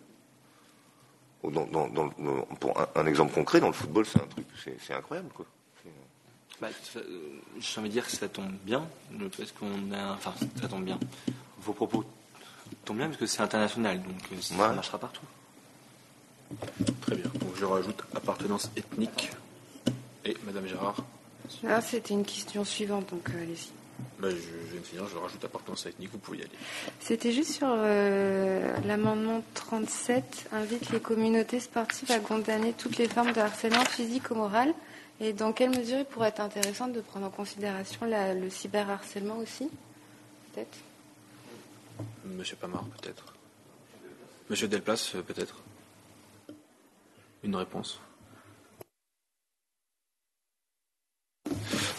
pour 1.40 2.80
un, 2.80 2.88
un, 2.94 3.06
exemple 3.06 3.34
concret, 3.34 3.60
dans 3.60 3.66
le 3.66 3.72
football, 3.72 4.06
c'est 4.06 4.20
un 4.20 4.26
truc, 4.26 4.46
c'est 4.80 4.94
incroyable 4.94 5.28
quoi. 5.34 5.46
Bah, 6.60 6.68
euh, 6.96 7.02
J'ai 7.60 7.80
envie 7.80 7.88
de 7.88 7.92
dire 7.92 8.04
que 8.04 8.10
ça 8.10 8.28
tombe 8.28 8.52
bien, 8.64 8.88
parce 9.36 9.52
qu'on 9.52 9.92
a, 9.92 10.14
enfin, 10.14 10.34
ça 10.60 10.68
tombe 10.68 10.84
bien. 10.84 10.98
Vos 11.60 11.72
propos 11.72 12.04
tombent 12.84 12.98
bien 12.98 13.06
parce 13.06 13.18
que 13.18 13.26
c'est 13.26 13.42
international, 13.42 14.02
donc 14.02 14.16
euh, 14.32 14.36
ça 14.40 14.54
marchera 14.54 14.98
partout. 14.98 15.24
Très 17.02 17.16
bien. 17.16 17.30
Donc 17.40 17.56
je 17.56 17.64
rajoute 17.64 18.02
appartenance 18.14 18.70
ethnique. 18.76 19.30
Et 20.24 20.36
Madame 20.44 20.66
Gérard 20.66 20.96
ah, 21.66 21.80
C'était 21.80 22.14
une 22.14 22.24
question 22.24 22.64
suivante, 22.64 23.10
donc 23.10 23.28
euh, 23.30 23.42
allez-y. 23.42 23.70
Bah, 24.20 24.28
je, 24.30 24.36
viens 24.36 24.80
de 24.80 24.86
finir, 24.86 25.08
je 25.08 25.16
rajoute 25.16 25.44
appartenance 25.44 25.86
ethnique, 25.86 26.10
vous 26.12 26.18
pouvez 26.18 26.38
y 26.38 26.40
aller. 26.42 26.50
C'était 27.00 27.32
juste 27.32 27.52
sur 27.52 27.66
l'amendement 27.66 29.42
37, 29.54 30.50
invite 30.52 30.90
les 30.90 31.00
communautés 31.00 31.58
sportives 31.58 32.10
à 32.12 32.20
condamner 32.20 32.72
toutes 32.74 32.96
les 32.96 33.08
formes 33.08 33.32
de 33.32 33.40
harcèlement 33.40 33.84
physique 33.84 34.30
ou 34.30 34.36
moral 34.36 34.72
et 35.20 35.32
dans 35.32 35.52
quelle 35.52 35.70
mesure 35.70 35.98
il 35.98 36.04
pourrait 36.04 36.28
être 36.28 36.40
intéressant 36.40 36.86
de 36.86 37.00
prendre 37.00 37.26
en 37.26 37.30
considération 37.30 38.00
le 38.06 38.50
cyberharcèlement 38.50 39.38
aussi 39.38 39.68
Peut-être? 40.52 40.78
Monsieur 42.24 42.56
Pamar, 42.56 42.84
peut-être. 42.84 43.24
Monsieur 44.50 44.68
Delplace, 44.68 45.14
euh, 45.14 45.22
peut-être. 45.22 45.56
Une 47.42 47.56
réponse 47.56 48.00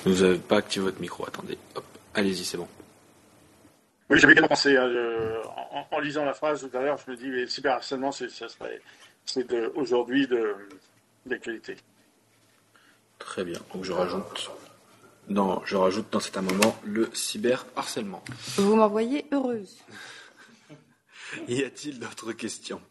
Vous 0.06 0.24
n'avez 0.24 0.38
pas 0.38 0.58
activé 0.58 0.86
votre 0.86 1.02
micro, 1.02 1.28
attendez. 1.28 1.58
Hop, 1.76 1.86
allez-y, 2.14 2.46
c'est 2.46 2.58
bon. 2.58 2.68
Oui, 4.10 4.18
j'avais 4.18 4.34
bien 4.34 4.48
pensé. 4.48 4.76
Hein, 4.76 4.90
en, 5.92 6.00
lisant 6.00 6.26
la 6.26 6.34
phrase 6.34 6.68
tout 6.68 6.78
à 6.78 6.82
l'heure, 6.82 6.98
je 7.06 7.12
me 7.12 7.18
dis, 7.18 7.28
le 7.28 7.48
cyberharcèlement, 7.48 8.12
c'est 8.12 8.30
aujourd'hui 9.76 10.28
d'actualité. 11.26 11.76
Très 13.20 13.44
bien. 13.44 13.60
Donc 13.74 13.84
je 13.84 13.92
rajoute. 13.92 14.50
Non, 15.30 15.62
je 15.64 15.76
rajoute 15.76 16.12
dans 16.12 16.20
cet 16.20 16.38
amendement 16.38 16.76
le 16.84 17.10
cyberharcèlement. 17.14 18.24
Vous 18.58 18.76
m'envoyez 18.76 19.26
heureuse. 19.32 19.78
y 21.48 21.64
a-t-il 21.64 22.00
d'autres 22.00 22.34
questions? 22.34 22.82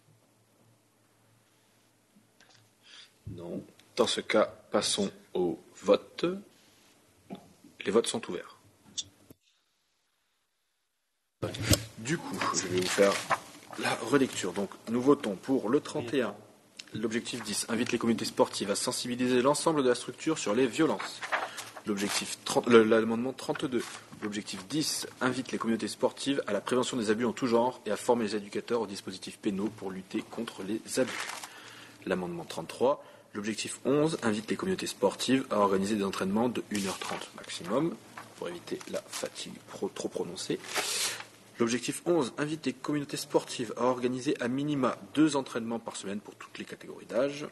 Non. 3.33 3.65
Dans 3.97 4.07
ce 4.07 4.21
cas, 4.21 4.47
passons 4.71 5.11
au 5.35 5.59
vote. 5.83 6.25
Les 7.85 7.91
votes 7.91 8.07
sont 8.07 8.23
ouverts. 8.31 8.57
Du 11.99 12.19
coup, 12.19 12.39
je 12.55 12.69
vais 12.69 12.81
vous 12.81 12.87
faire 12.87 13.13
la 13.81 13.95
relecture. 13.97 14.53
Donc, 14.53 14.71
nous 14.89 15.03
votons 15.03 15.35
pour 15.35 15.69
le 15.69 15.81
31, 15.81 16.35
L'objectif 16.95 17.43
10 17.43 17.67
invite 17.69 17.93
les 17.93 17.99
communautés 17.99 18.25
sportives 18.25 18.71
à 18.71 18.75
sensibiliser 18.75 19.43
l'ensemble 19.43 19.83
de 19.83 19.91
la 19.91 19.95
structure 19.95 20.39
sur 20.39 20.55
les 20.55 20.67
violences. 20.67 21.21
L'objectif 21.89 22.37
l'amendement 22.67 23.33
32. 23.33 23.83
L'objectif 24.23 24.67
10 24.69 25.07
invite 25.23 25.53
les 25.53 25.59
communautés 25.59 25.89
sportives 25.89 26.43
à 26.47 26.53
la 26.53 26.61
prévention 26.61 26.99
des 26.99 27.09
abus 27.09 27.25
en 27.25 27.33
tout 27.33 27.47
genre 27.47 27.81
et 27.87 27.91
à 27.91 27.97
former 27.97 28.25
les 28.25 28.37
éducateurs 28.37 28.83
aux 28.83 28.87
dispositifs 28.87 29.39
pénaux 29.39 29.71
pour 29.75 29.91
lutter 29.91 30.23
contre 30.31 30.63
les 30.65 30.83
abus. 31.01 31.11
L'amendement 32.05 32.45
33. 32.45 33.03
L'objectif 33.33 33.81
11 33.87 34.19
invite 34.23 34.51
les 34.51 34.57
communautés 34.57 34.87
sportives 34.87 35.47
à 35.49 35.61
organiser 35.61 35.97
des 35.97 36.05
entraînements 36.05 36.51
de 36.51 36.63
1h30 36.73 37.37
maximum 37.37 37.95
pour 38.37 38.51
éviter 38.51 38.79
la 38.91 39.03
fatigue 39.09 39.55
trop 39.75 40.09
prononcée. 40.09 40.59
L'objectif 41.59 42.03
11 42.05 42.35
invite 42.37 42.67
les 42.67 42.75
communautés 42.75 43.17
sportives 43.17 43.73
à 43.79 43.85
organiser 43.85 44.37
à 44.43 44.49
minima 44.49 44.99
deux 45.15 45.37
entraînements 45.37 45.79
par 45.79 45.97
semaine 45.97 46.21
pour 46.21 46.35
toutes 46.35 46.59
les 46.59 46.67
catégories 46.67 47.07
d'âge. 47.07 47.47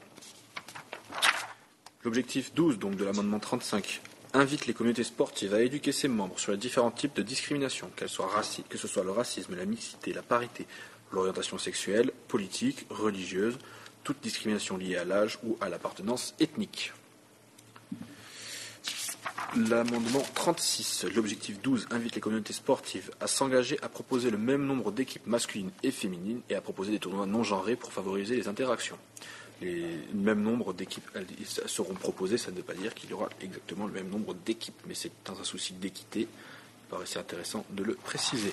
L'objectif 2.05 2.55
12, 2.55 2.78
donc 2.78 2.97
de 2.97 3.05
l'amendement 3.05 3.41
35, 3.41 4.01
invite 4.35 4.66
les 4.66 4.74
communautés 4.74 5.05
sportives 5.05 5.55
à 5.55 5.62
éduquer 5.62 5.93
ses 5.93 6.09
membres 6.09 6.39
sur 6.39 6.53
les 6.53 6.59
différents 6.59 6.91
types 6.91 7.14
de 7.16 7.22
discrimination, 7.22 7.91
que 7.97 8.07
ce 8.07 8.89
soit 8.89 9.05
le 9.05 9.11
racisme, 9.11 9.57
la 9.57 9.64
mixité, 9.64 10.12
la 10.12 10.22
parité, 10.22 10.66
l'orientation 11.12 11.59
sexuelle, 11.59 12.11
politique, 12.29 12.87
religieuse, 12.91 13.59
toute 14.05 14.20
discrimination 14.20 14.77
liée 14.77 14.97
à 14.97 15.05
l'âge 15.05 15.39
ou 15.45 15.57
à 15.61 15.68
l'appartenance 15.68 16.35
ethnique. 16.41 16.93
L'amendement 19.57 20.24
36, 20.35 21.07
l'objectif 21.14 21.61
12, 21.61 21.89
invite 21.91 22.14
les 22.14 22.20
communautés 22.20 22.53
sportives 22.53 23.11
à 23.20 23.27
s'engager 23.27 23.79
à 23.83 23.89
proposer 23.89 24.31
le 24.31 24.39
même 24.39 24.66
nombre 24.66 24.93
d'équipes 24.93 25.27
masculines 25.27 25.70
et 25.83 25.91
féminines 25.91 26.41
et 26.51 26.55
à 26.55 26.61
proposer 26.61 26.93
des 26.93 26.99
tournois 26.99 27.27
non 27.27 27.43
genrés 27.43 27.77
pour 27.77 27.93
favoriser 27.93 28.37
les 28.37 28.49
interactions. 28.49 28.99
Les 29.63 29.99
mêmes 30.13 30.43
nombre 30.43 30.75
d'équipes 30.75 31.09
seront 31.67 31.95
proposées, 31.95 32.37
ça 32.37 32.51
ne 32.51 32.57
veut 32.57 32.63
pas 32.63 32.75
dire 32.75 32.95
qu'il 32.95 33.11
y 33.11 33.13
aura 33.15 33.31
exactement 33.41 33.87
le 33.87 33.93
même 33.93 34.09
nombre 34.09 34.35
d'équipes, 34.35 34.81
mais 34.87 34.95
c'est 34.95 35.13
dans 35.25 35.41
un 35.41 35.45
souci 35.45 35.73
d'équité. 35.73 36.21
Il 36.21 36.91
paraissait 36.91 37.19
intéressant 37.19 37.65
de 37.71 37.83
le 37.83 37.95
préciser. 37.95 38.53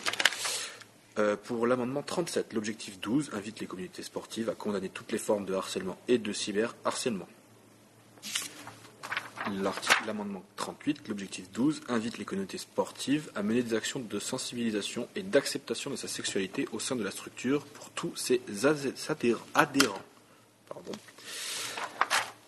Euh, 1.20 1.36
pour 1.36 1.68
l'amendement 1.68 2.02
37, 2.02 2.54
l'objectif 2.54 3.00
12 3.00 3.32
invite 3.34 3.60
les 3.60 3.68
communautés 3.68 4.02
sportives 4.02 4.50
à 4.50 4.56
condamner 4.56 4.90
toutes 4.90 5.12
les 5.12 5.20
formes 5.20 5.46
de 5.46 5.54
harcèlement 5.54 5.98
et 6.08 6.18
de 6.18 6.34
cyberharcèlement. 6.34 7.28
L'amendement 10.08 10.44
38, 10.56 11.10
l'objectif 11.10 11.52
12, 11.52 11.82
invite 11.90 12.18
les 12.18 12.24
communautés 12.26 12.58
sportives 12.58 13.30
à 13.36 13.44
mener 13.44 13.62
des 13.62 13.76
actions 13.76 14.00
de 14.00 14.20
sensibilisation 14.20 15.08
et 15.16 15.22
d'acceptation 15.22 15.92
de 15.92 15.98
sa 15.98 16.08
sexualité 16.08 16.68
au 16.72 16.80
sein 16.80 16.96
de 16.96 17.04
la 17.04 17.12
structure 17.12 17.66
pour 17.66 17.90
tous 17.90 18.16
ses 18.16 18.42
adhérents. 19.54 20.02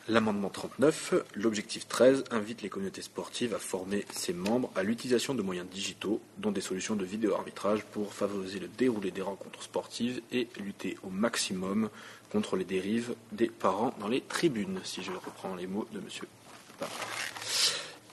L'amendement 0.07 0.49
39, 0.49 1.15
l'objectif 1.33 1.87
13 1.87 2.25
invite 2.29 2.61
les 2.61 2.69
communautés 2.69 3.01
sportives 3.01 3.55
à 3.55 3.57
former 3.57 4.05
ses 4.11 4.33
membres 4.33 4.71
à 4.75 4.83
l'utilisation 4.83 5.33
de 5.33 5.41
moyens 5.41 5.67
digitaux, 5.67 6.21
dont 6.37 6.51
des 6.51 6.61
solutions 6.61 6.95
de 6.95 7.03
vidéo 7.03 7.33
arbitrage 7.33 7.83
pour 7.85 8.13
favoriser 8.13 8.59
le 8.59 8.67
déroulé 8.67 9.09
des 9.09 9.23
rencontres 9.23 9.63
sportives 9.63 10.21
et 10.31 10.47
lutter 10.59 10.95
au 11.01 11.09
maximum 11.09 11.89
contre 12.31 12.55
les 12.55 12.65
dérives 12.65 13.15
des 13.31 13.47
parents 13.47 13.95
dans 13.99 14.07
les 14.07 14.21
tribunes, 14.21 14.79
si 14.83 15.01
je 15.01 15.11
reprends 15.11 15.55
les 15.55 15.65
mots 15.65 15.87
de 15.91 15.99
monsieur. 15.99 16.27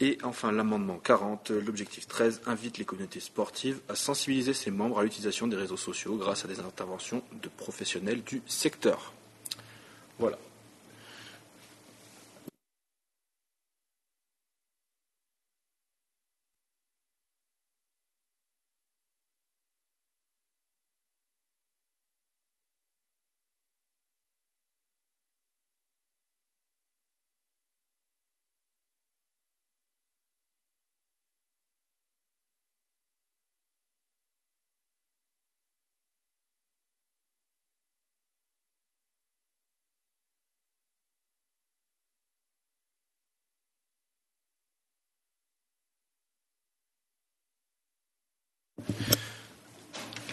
Et 0.00 0.16
enfin, 0.22 0.50
l'amendement 0.50 0.96
40, 0.96 1.50
l'objectif 1.50 2.08
13 2.08 2.40
invite 2.46 2.78
les 2.78 2.86
communautés 2.86 3.20
sportives 3.20 3.80
à 3.90 3.96
sensibiliser 3.96 4.54
ses 4.54 4.70
membres 4.70 4.98
à 4.98 5.02
l'utilisation 5.02 5.46
des 5.46 5.56
réseaux 5.56 5.76
sociaux 5.76 6.16
grâce 6.16 6.46
à 6.46 6.48
des 6.48 6.60
interventions 6.60 7.22
de 7.42 7.50
professionnels 7.50 8.22
du 8.22 8.40
secteur. 8.46 9.12
Voilà. 10.22 10.38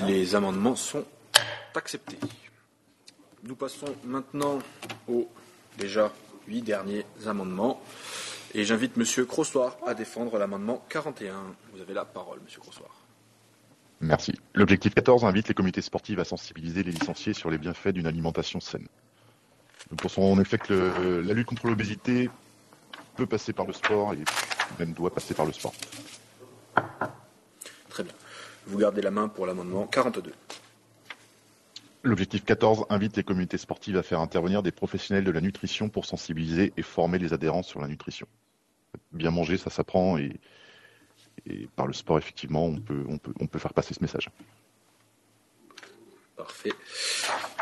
Les 0.08 0.36
amendements 0.36 0.76
sont 0.76 1.06
acceptés. 1.76 2.18
Nous 3.44 3.56
passons 3.56 3.94
maintenant 4.04 4.60
aux 5.08 5.30
déjà 5.78 6.12
huit 6.48 6.62
derniers 6.62 7.06
amendements. 7.26 7.82
Et 8.54 8.64
j'invite 8.66 8.98
Monsieur 8.98 9.26
Crossoir 9.26 9.78
à 9.86 9.94
défendre 9.94 10.38
l'amendement 10.38 10.84
41. 10.90 11.36
Vous 11.74 11.82
avez 11.82 11.94
la 11.94 12.06
parole, 12.06 12.40
Monsieur 12.44 12.60
Crossoir. 12.62 12.90
Merci. 14.02 14.34
L'objectif 14.56 14.96
14 14.96 15.26
invite 15.26 15.50
les 15.50 15.54
comités 15.54 15.82
sportifs 15.82 16.18
à 16.20 16.24
sensibiliser 16.26 16.84
les 16.84 16.92
licenciés 16.92 17.34
sur 17.34 17.50
les 17.52 17.58
bienfaits 17.58 17.90
d'une 17.90 18.08
alimentation 18.08 18.60
saine. 18.60 18.88
Nous 19.92 19.98
pensons 19.98 20.24
en 20.24 20.40
effet 20.40 20.58
que 20.58 20.74
le- 20.74 21.22
la 21.22 21.34
lutte 21.34 21.48
contre 21.48 21.68
l'obésité 21.68 22.30
peut 23.16 23.26
passer 23.28 23.54
par 23.54 23.66
le 23.66 23.74
sport 23.74 24.14
et 24.14 24.20
même 24.80 24.94
doit 24.94 25.14
passer 25.14 25.34
par 25.34 25.46
le 25.46 25.52
sport. 25.54 25.74
Très 27.90 28.04
bien. 28.04 28.14
Vous 28.70 28.78
gardez 28.78 29.02
la 29.02 29.10
main 29.10 29.28
pour 29.28 29.48
l'amendement 29.48 29.88
42. 29.88 30.32
L'objectif 32.04 32.46
14 32.46 32.86
invite 32.92 33.18
les 33.18 33.24
communautés 33.24 33.58
sportives 33.58 33.98
à 33.98 34.04
faire 34.04 34.20
intervenir 34.20 34.62
des 34.62 34.72
professionnels 34.72 35.24
de 35.24 35.32
la 35.32 35.42
nutrition 35.42 35.90
pour 35.90 36.06
sensibiliser 36.06 36.72
et 36.78 36.84
former 36.84 37.18
les 37.18 37.34
adhérents 37.34 37.64
sur 37.64 37.82
la 37.82 37.88
nutrition. 37.88 38.28
Bien 39.12 39.32
manger, 39.32 39.58
ça 39.58 39.72
s'apprend 39.72 40.20
et, 40.20 40.40
et 41.48 41.68
par 41.76 41.88
le 41.88 41.94
sport, 41.94 42.20
effectivement, 42.20 42.64
on 42.66 42.80
peut, 42.80 43.04
on, 43.10 43.18
peut, 43.18 43.34
on 43.40 43.48
peut 43.48 43.58
faire 43.58 43.74
passer 43.74 43.96
ce 43.96 44.02
message. 44.02 44.30
Parfait. 46.38 46.74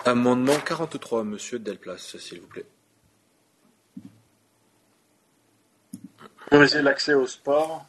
Amendement 0.03 0.59
43, 0.59 1.23
Monsieur 1.23 1.57
Delplace, 1.57 2.17
s'il 2.17 2.41
vous 2.41 2.47
plaît. 2.47 2.65
Favoriser 6.49 6.81
l'accès 6.81 7.13
au 7.13 7.27
sport 7.27 7.85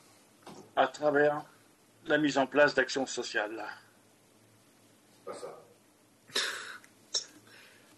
à 0.76 0.86
travers 0.86 1.44
la 2.08 2.18
mise 2.18 2.38
en 2.38 2.46
place 2.46 2.74
d'actions 2.74 3.06
sociales. 3.06 3.64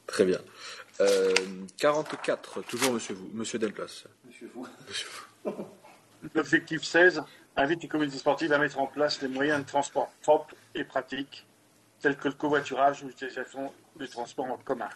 Très 0.07 0.25
bien. 0.25 0.41
Euh, 1.01 1.35
44, 1.79 2.63
toujours 2.63 2.93
Monsieur 2.93 3.15
vous, 3.15 3.31
Monsieur 3.33 3.59
Delplace. 3.59 4.05
L'objectif 6.35 6.83
16 6.85 7.23
invite 7.57 7.83
les 7.83 7.89
communautés 7.89 8.19
sportives 8.19 8.53
à 8.53 8.59
mettre 8.59 8.79
en 8.79 8.87
place 8.87 9.19
des 9.21 9.29
moyens 9.29 9.61
de 9.61 9.67
transport 9.67 10.11
propres 10.23 10.55
et 10.75 10.85
pratiques, 10.85 11.47
tels 12.01 12.17
que 12.17 12.29
le 12.29 12.35
covoiturage 12.35 13.03
ou 13.03 13.09
l'utilisation 13.09 13.73
du 13.97 14.09
transport 14.09 14.47
en 14.47 14.57
commun. 14.59 14.89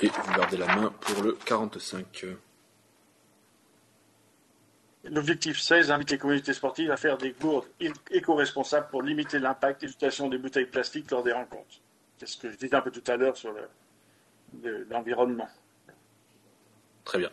Et 0.00 0.08
vous 0.08 0.32
gardez 0.34 0.56
la 0.56 0.74
main 0.74 0.90
pour 1.00 1.22
le 1.22 1.32
45. 1.44 2.26
L'objectif 5.04 5.58
16 5.60 5.90
invite 5.90 6.10
les 6.12 6.18
communautés 6.18 6.52
sportives 6.54 6.90
à 6.90 6.96
faire 6.96 7.18
des 7.18 7.32
gourdes 7.32 7.66
éco-responsables 8.10 8.88
pour 8.88 9.02
limiter 9.02 9.38
l'impact 9.40 9.82
et 9.82 9.86
l'utilisation 9.86 10.28
des 10.28 10.38
bouteilles 10.38 10.66
plastiques 10.66 11.10
lors 11.10 11.22
des 11.24 11.32
rencontres. 11.32 11.80
C'est 12.18 12.26
ce 12.28 12.36
que 12.36 12.50
je 12.50 12.56
disais 12.56 12.74
un 12.76 12.80
peu 12.82 12.92
tout 12.92 13.02
à 13.10 13.16
l'heure 13.16 13.36
sur 13.36 13.52
le- 13.52 13.68
le- 14.62 14.84
l'environnement. 14.90 15.48
Très 17.04 17.18
bien. 17.18 17.30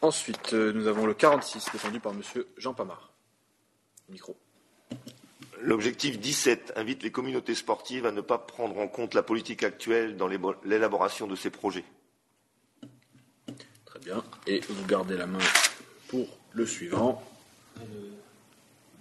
Ensuite, 0.00 0.54
euh, 0.54 0.72
nous 0.72 0.86
avons 0.86 1.04
le 1.06 1.12
46, 1.14 1.70
défendu 1.72 2.00
par 2.00 2.14
Monsieur 2.14 2.46
Jean 2.56 2.72
Pamard. 2.72 3.10
Micro. 4.08 4.36
L'objectif 5.60 6.18
17 6.18 6.72
invite 6.76 7.02
les 7.02 7.10
communautés 7.10 7.54
sportives 7.54 8.06
à 8.06 8.12
ne 8.12 8.20
pas 8.20 8.38
prendre 8.38 8.78
en 8.78 8.88
compte 8.88 9.14
la 9.14 9.22
politique 9.22 9.62
actuelle 9.64 10.16
dans 10.16 10.28
l'élaboration 10.64 11.26
de 11.26 11.34
ces 11.36 11.50
projets. 11.50 11.84
Bien. 14.06 14.22
Et 14.46 14.60
vous 14.68 14.86
gardez 14.86 15.16
la 15.16 15.26
main 15.26 15.40
pour 16.06 16.28
le 16.52 16.64
suivant. 16.64 17.20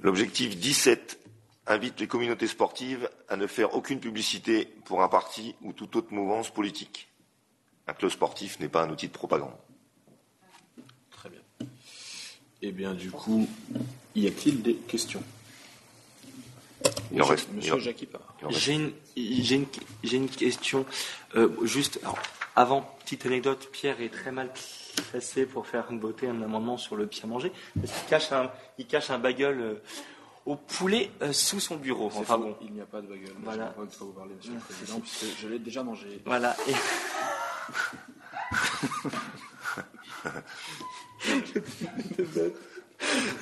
L'objectif 0.02 0.58
17 0.58 1.20
invite 1.68 2.00
les 2.00 2.08
communautés 2.08 2.48
sportives 2.48 3.08
à 3.30 3.36
ne 3.36 3.46
faire 3.46 3.76
aucune 3.76 4.00
publicité 4.00 4.66
pour 4.86 5.04
un 5.04 5.08
parti 5.08 5.54
ou 5.62 5.74
toute 5.74 5.96
autre 5.96 6.12
mouvance 6.12 6.52
politique. 6.52 7.08
Un 7.86 7.94
club 7.94 8.10
sportif 8.10 8.60
n'est 8.60 8.68
pas 8.68 8.82
un 8.82 8.90
outil 8.90 9.06
de 9.08 9.14
propagande. 9.14 9.54
Très 11.12 11.30
bien. 11.30 11.42
Eh 12.64 12.72
bien, 12.72 12.96
du 12.96 13.12
coup, 13.12 13.48
y 14.16 14.26
a-t-il 14.26 14.64
des 14.64 14.74
questions? 14.74 15.22
Il 17.12 17.22
en 17.22 17.30
Monsieur, 17.30 17.36
reste- 17.36 17.52
Monsieur 17.52 17.78
J'ai 20.02 20.16
une, 20.18 20.28
question. 20.30 20.84
Euh, 21.36 21.64
juste, 21.64 22.00
alors, 22.02 22.18
avant, 22.56 22.82
petite 23.04 23.28
anecdote, 23.28 23.70
Pierre 23.72 24.02
est 24.02 24.10
très 24.10 24.32
mal 24.32 24.52
placé 25.02 25.46
pour 25.46 25.68
faire 25.68 25.86
voter 25.92 26.28
un 26.28 26.42
amendement 26.42 26.78
sur 26.78 26.96
le 26.96 27.08
pied 27.08 27.24
à 27.24 27.28
manger. 27.28 27.52
Parce 27.80 27.92
qu'il 27.94 28.10
cache 28.10 28.32
un, 28.32 28.52
il 28.78 28.88
cache 28.88 29.10
un 29.10 29.20
bagel 29.20 29.60
euh, 29.60 29.82
au 30.46 30.56
poulet 30.56 31.12
euh, 31.22 31.34
sous 31.34 31.60
son 31.60 31.76
bureau. 31.78 32.08
Enfin 32.08 32.36
faux, 32.36 32.42
bon. 32.42 32.58
Il 32.62 32.74
n'y 32.74 32.82
a 32.82 32.86
pas 32.86 33.02
de 33.02 33.08
baguette. 33.08 33.34
Voilà. 33.44 33.74
Je 33.78 33.82
ne 33.82 33.86
pas 33.88 34.06
vous 34.06 34.14
parler, 34.14 34.34
Monsieur 34.36 34.54
le 34.54 34.60
Président, 34.60 35.00
puisque 35.00 35.26
je 35.40 35.48
l'ai 35.48 35.60
déjà 35.60 35.84
mangé. 35.84 36.22
Voilà. 36.26 36.56
Et... 36.68 36.74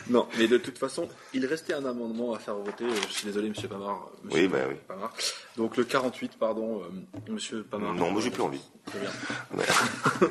Non, 0.09 0.27
mais 0.37 0.47
de 0.47 0.57
toute 0.57 0.77
façon, 0.77 1.07
il 1.33 1.45
restait 1.45 1.73
un 1.73 1.85
amendement 1.85 2.33
à 2.33 2.39
faire 2.39 2.55
voter. 2.55 2.85
Euh, 2.85 2.95
Je 3.07 3.13
suis 3.13 3.25
désolé, 3.25 3.49
Monsieur 3.49 3.67
Pamard. 3.67 4.09
Monsieur 4.23 4.41
Oui, 4.41 4.47
ben 4.47 4.67
oui. 4.69 4.75
Pamard. 4.87 5.13
Donc 5.57 5.77
le 5.77 5.83
48, 5.85 6.37
pardon, 6.37 6.81
euh, 6.81 7.31
Monsieur 7.31 7.63
Pamard. 7.63 7.93
Non, 7.93 8.11
moi 8.11 8.21
j'ai 8.21 8.31
plus 8.31 8.41
envie. 8.41 8.61
Très 8.85 8.99
bien. 8.99 9.09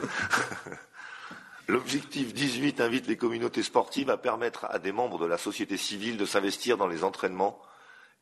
L'objectif 1.69 2.35
18 2.35 2.81
invite 2.81 3.07
les 3.07 3.17
communautés 3.17 3.63
sportives 3.63 4.11
à 4.11 4.17
permettre 4.17 4.67
à 4.67 4.79
des 4.79 4.93
membres 4.93 5.19
de 5.19 5.27
la 5.27 5.39
société 5.39 5.77
civile 5.77 6.17
de 6.17 6.27
s'investir 6.27 6.77
dans 6.77 6.89
les 6.89 7.05
entraînements 7.05 7.59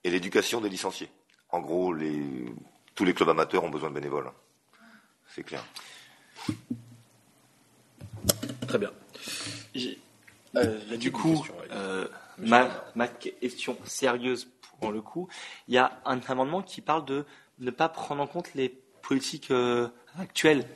et 0.04 0.10
l'éducation 0.10 0.60
des 0.60 0.68
licenciés. 0.68 1.10
En 1.50 1.60
gros, 1.60 1.92
les- 1.92 2.44
tous 2.94 3.04
les 3.04 3.14
clubs 3.14 3.28
amateurs 3.28 3.64
ont 3.64 3.70
besoin 3.70 3.88
de 3.90 3.94
bénévoles. 3.94 4.30
C'est 5.34 5.42
clair. 5.42 5.64
Très 8.68 8.78
bien. 8.78 8.90
Euh, 10.56 10.96
Du 10.96 11.10
coup, 11.12 11.44
euh, 11.70 12.06
ma 12.38 13.08
question 13.08 13.76
sérieuse 13.84 14.48
pour 14.80 14.92
le 14.92 15.00
coup, 15.00 15.28
il 15.68 15.74
y 15.74 15.78
a 15.78 16.00
un 16.04 16.20
amendement 16.28 16.62
qui 16.62 16.80
parle 16.80 17.04
de 17.04 17.24
ne 17.58 17.70
pas 17.70 17.88
prendre 17.88 18.22
en 18.22 18.26
compte 18.26 18.54
les 18.54 18.68
politiques 19.02 19.50
euh, 19.50 19.88
actuelles. 20.18 20.66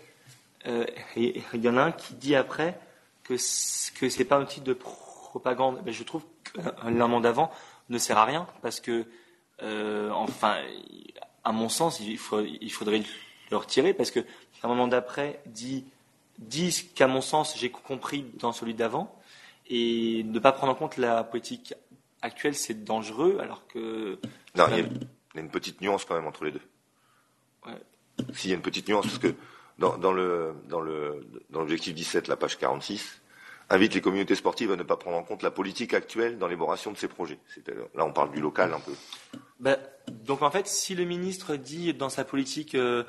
Euh, 0.66 0.86
il 1.16 1.42
y 1.62 1.68
en 1.68 1.76
a 1.76 1.82
un 1.82 1.92
qui 1.92 2.14
dit 2.14 2.34
après 2.34 2.78
que 3.22 3.36
ce 3.36 3.90
que 3.92 4.08
c'est 4.08 4.24
pas 4.24 4.36
un 4.36 4.42
outil 4.42 4.60
de 4.60 4.72
propagande. 4.72 5.80
Mais 5.84 5.92
je 5.92 6.02
trouve 6.04 6.22
que 6.44 6.60
l'amendement 6.84 7.20
d'avant 7.20 7.50
ne 7.90 7.98
sert 7.98 8.16
à 8.18 8.24
rien 8.24 8.46
parce 8.62 8.80
que, 8.80 9.06
euh, 9.62 10.10
enfin, 10.10 10.56
à 11.44 11.52
mon 11.52 11.68
sens, 11.68 12.00
il, 12.00 12.16
faut- 12.18 12.40
il 12.40 12.70
faudrait 12.72 13.02
le 13.50 13.56
retirer 13.56 13.92
parce 13.94 14.10
que 14.10 14.20
l'amendement 14.62 14.88
d'après 14.88 15.40
dit 15.46 15.84
dit 16.38 16.72
ce 16.72 16.82
qu'à 16.82 17.06
mon 17.06 17.20
sens 17.20 17.56
j'ai 17.56 17.70
compris 17.70 18.24
dans 18.40 18.50
celui 18.50 18.74
d'avant 18.74 19.14
et 19.68 20.24
ne 20.24 20.38
pas 20.40 20.50
prendre 20.50 20.72
en 20.72 20.74
compte 20.74 20.96
la 20.96 21.22
politique 21.22 21.74
actuelle 22.22 22.56
c'est 22.56 22.82
dangereux 22.84 23.38
alors 23.40 23.66
que 23.68 24.18
Non, 24.56 24.64
il 24.70 24.78
y, 24.78 24.80
a, 24.80 24.84
il 24.84 24.86
y 25.36 25.38
a 25.38 25.40
une 25.42 25.50
petite 25.50 25.80
nuance 25.80 26.04
quand 26.04 26.14
même 26.16 26.26
entre 26.26 26.44
les 26.44 26.50
deux. 26.50 26.60
Ouais. 27.66 27.74
s'il 28.32 28.50
y 28.50 28.52
a 28.52 28.56
une 28.56 28.62
petite 28.62 28.88
nuance, 28.88 29.04
parce 29.06 29.18
que 29.18 29.34
dans, 29.78 29.96
dans 29.98 30.12
le 30.12 30.54
dans 30.68 30.80
le 30.80 31.26
dans 31.50 31.60
l'objectif 31.60 31.94
17, 31.94 32.28
la 32.28 32.36
page 32.36 32.58
46, 32.58 33.20
invite 33.70 33.94
les 33.94 34.00
communautés 34.00 34.34
sportives 34.34 34.72
à 34.72 34.76
ne 34.76 34.82
pas 34.82 34.96
prendre 34.96 35.16
en 35.16 35.22
compte 35.22 35.42
la 35.42 35.50
politique 35.50 35.94
actuelle 35.94 36.38
dans 36.38 36.46
l'élaboration 36.46 36.92
de 36.92 36.96
ces 36.96 37.08
projets. 37.08 37.38
Là, 37.94 38.04
on 38.04 38.12
parle 38.12 38.30
du 38.32 38.40
local 38.40 38.72
un 38.72 38.80
peu. 38.80 38.92
Ben, 39.60 39.78
donc 40.08 40.42
en 40.42 40.50
fait, 40.50 40.66
si 40.66 40.94
le 40.94 41.04
ministre 41.04 41.56
dit 41.56 41.94
dans 41.94 42.08
sa 42.08 42.24
politique 42.24 42.74
euh, 42.74 43.04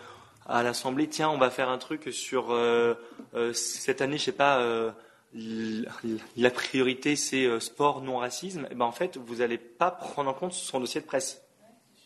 à 0.47 0.63
l'Assemblée, 0.63 1.07
tiens, 1.07 1.29
on 1.29 1.37
va 1.37 1.49
faire 1.49 1.69
un 1.69 1.77
truc 1.77 2.09
sur 2.11 2.51
euh, 2.51 2.95
euh, 3.33 3.53
cette 3.53 4.01
année, 4.01 4.17
je 4.17 4.23
sais 4.23 4.31
pas, 4.31 4.93
la 5.33 6.51
priorité 6.51 7.15
c'est 7.15 7.59
sport, 7.59 8.01
non 8.01 8.17
racisme, 8.17 8.67
eh 8.71 8.75
ben 8.75 8.85
en 8.85 8.91
fait, 8.91 9.17
vous 9.17 9.35
n'allez 9.35 9.57
pas 9.57 9.91
prendre 9.91 10.29
en 10.29 10.33
compte 10.33 10.53
son 10.53 10.79
dossier 10.79 11.01
de 11.01 11.05
presse. 11.05 11.41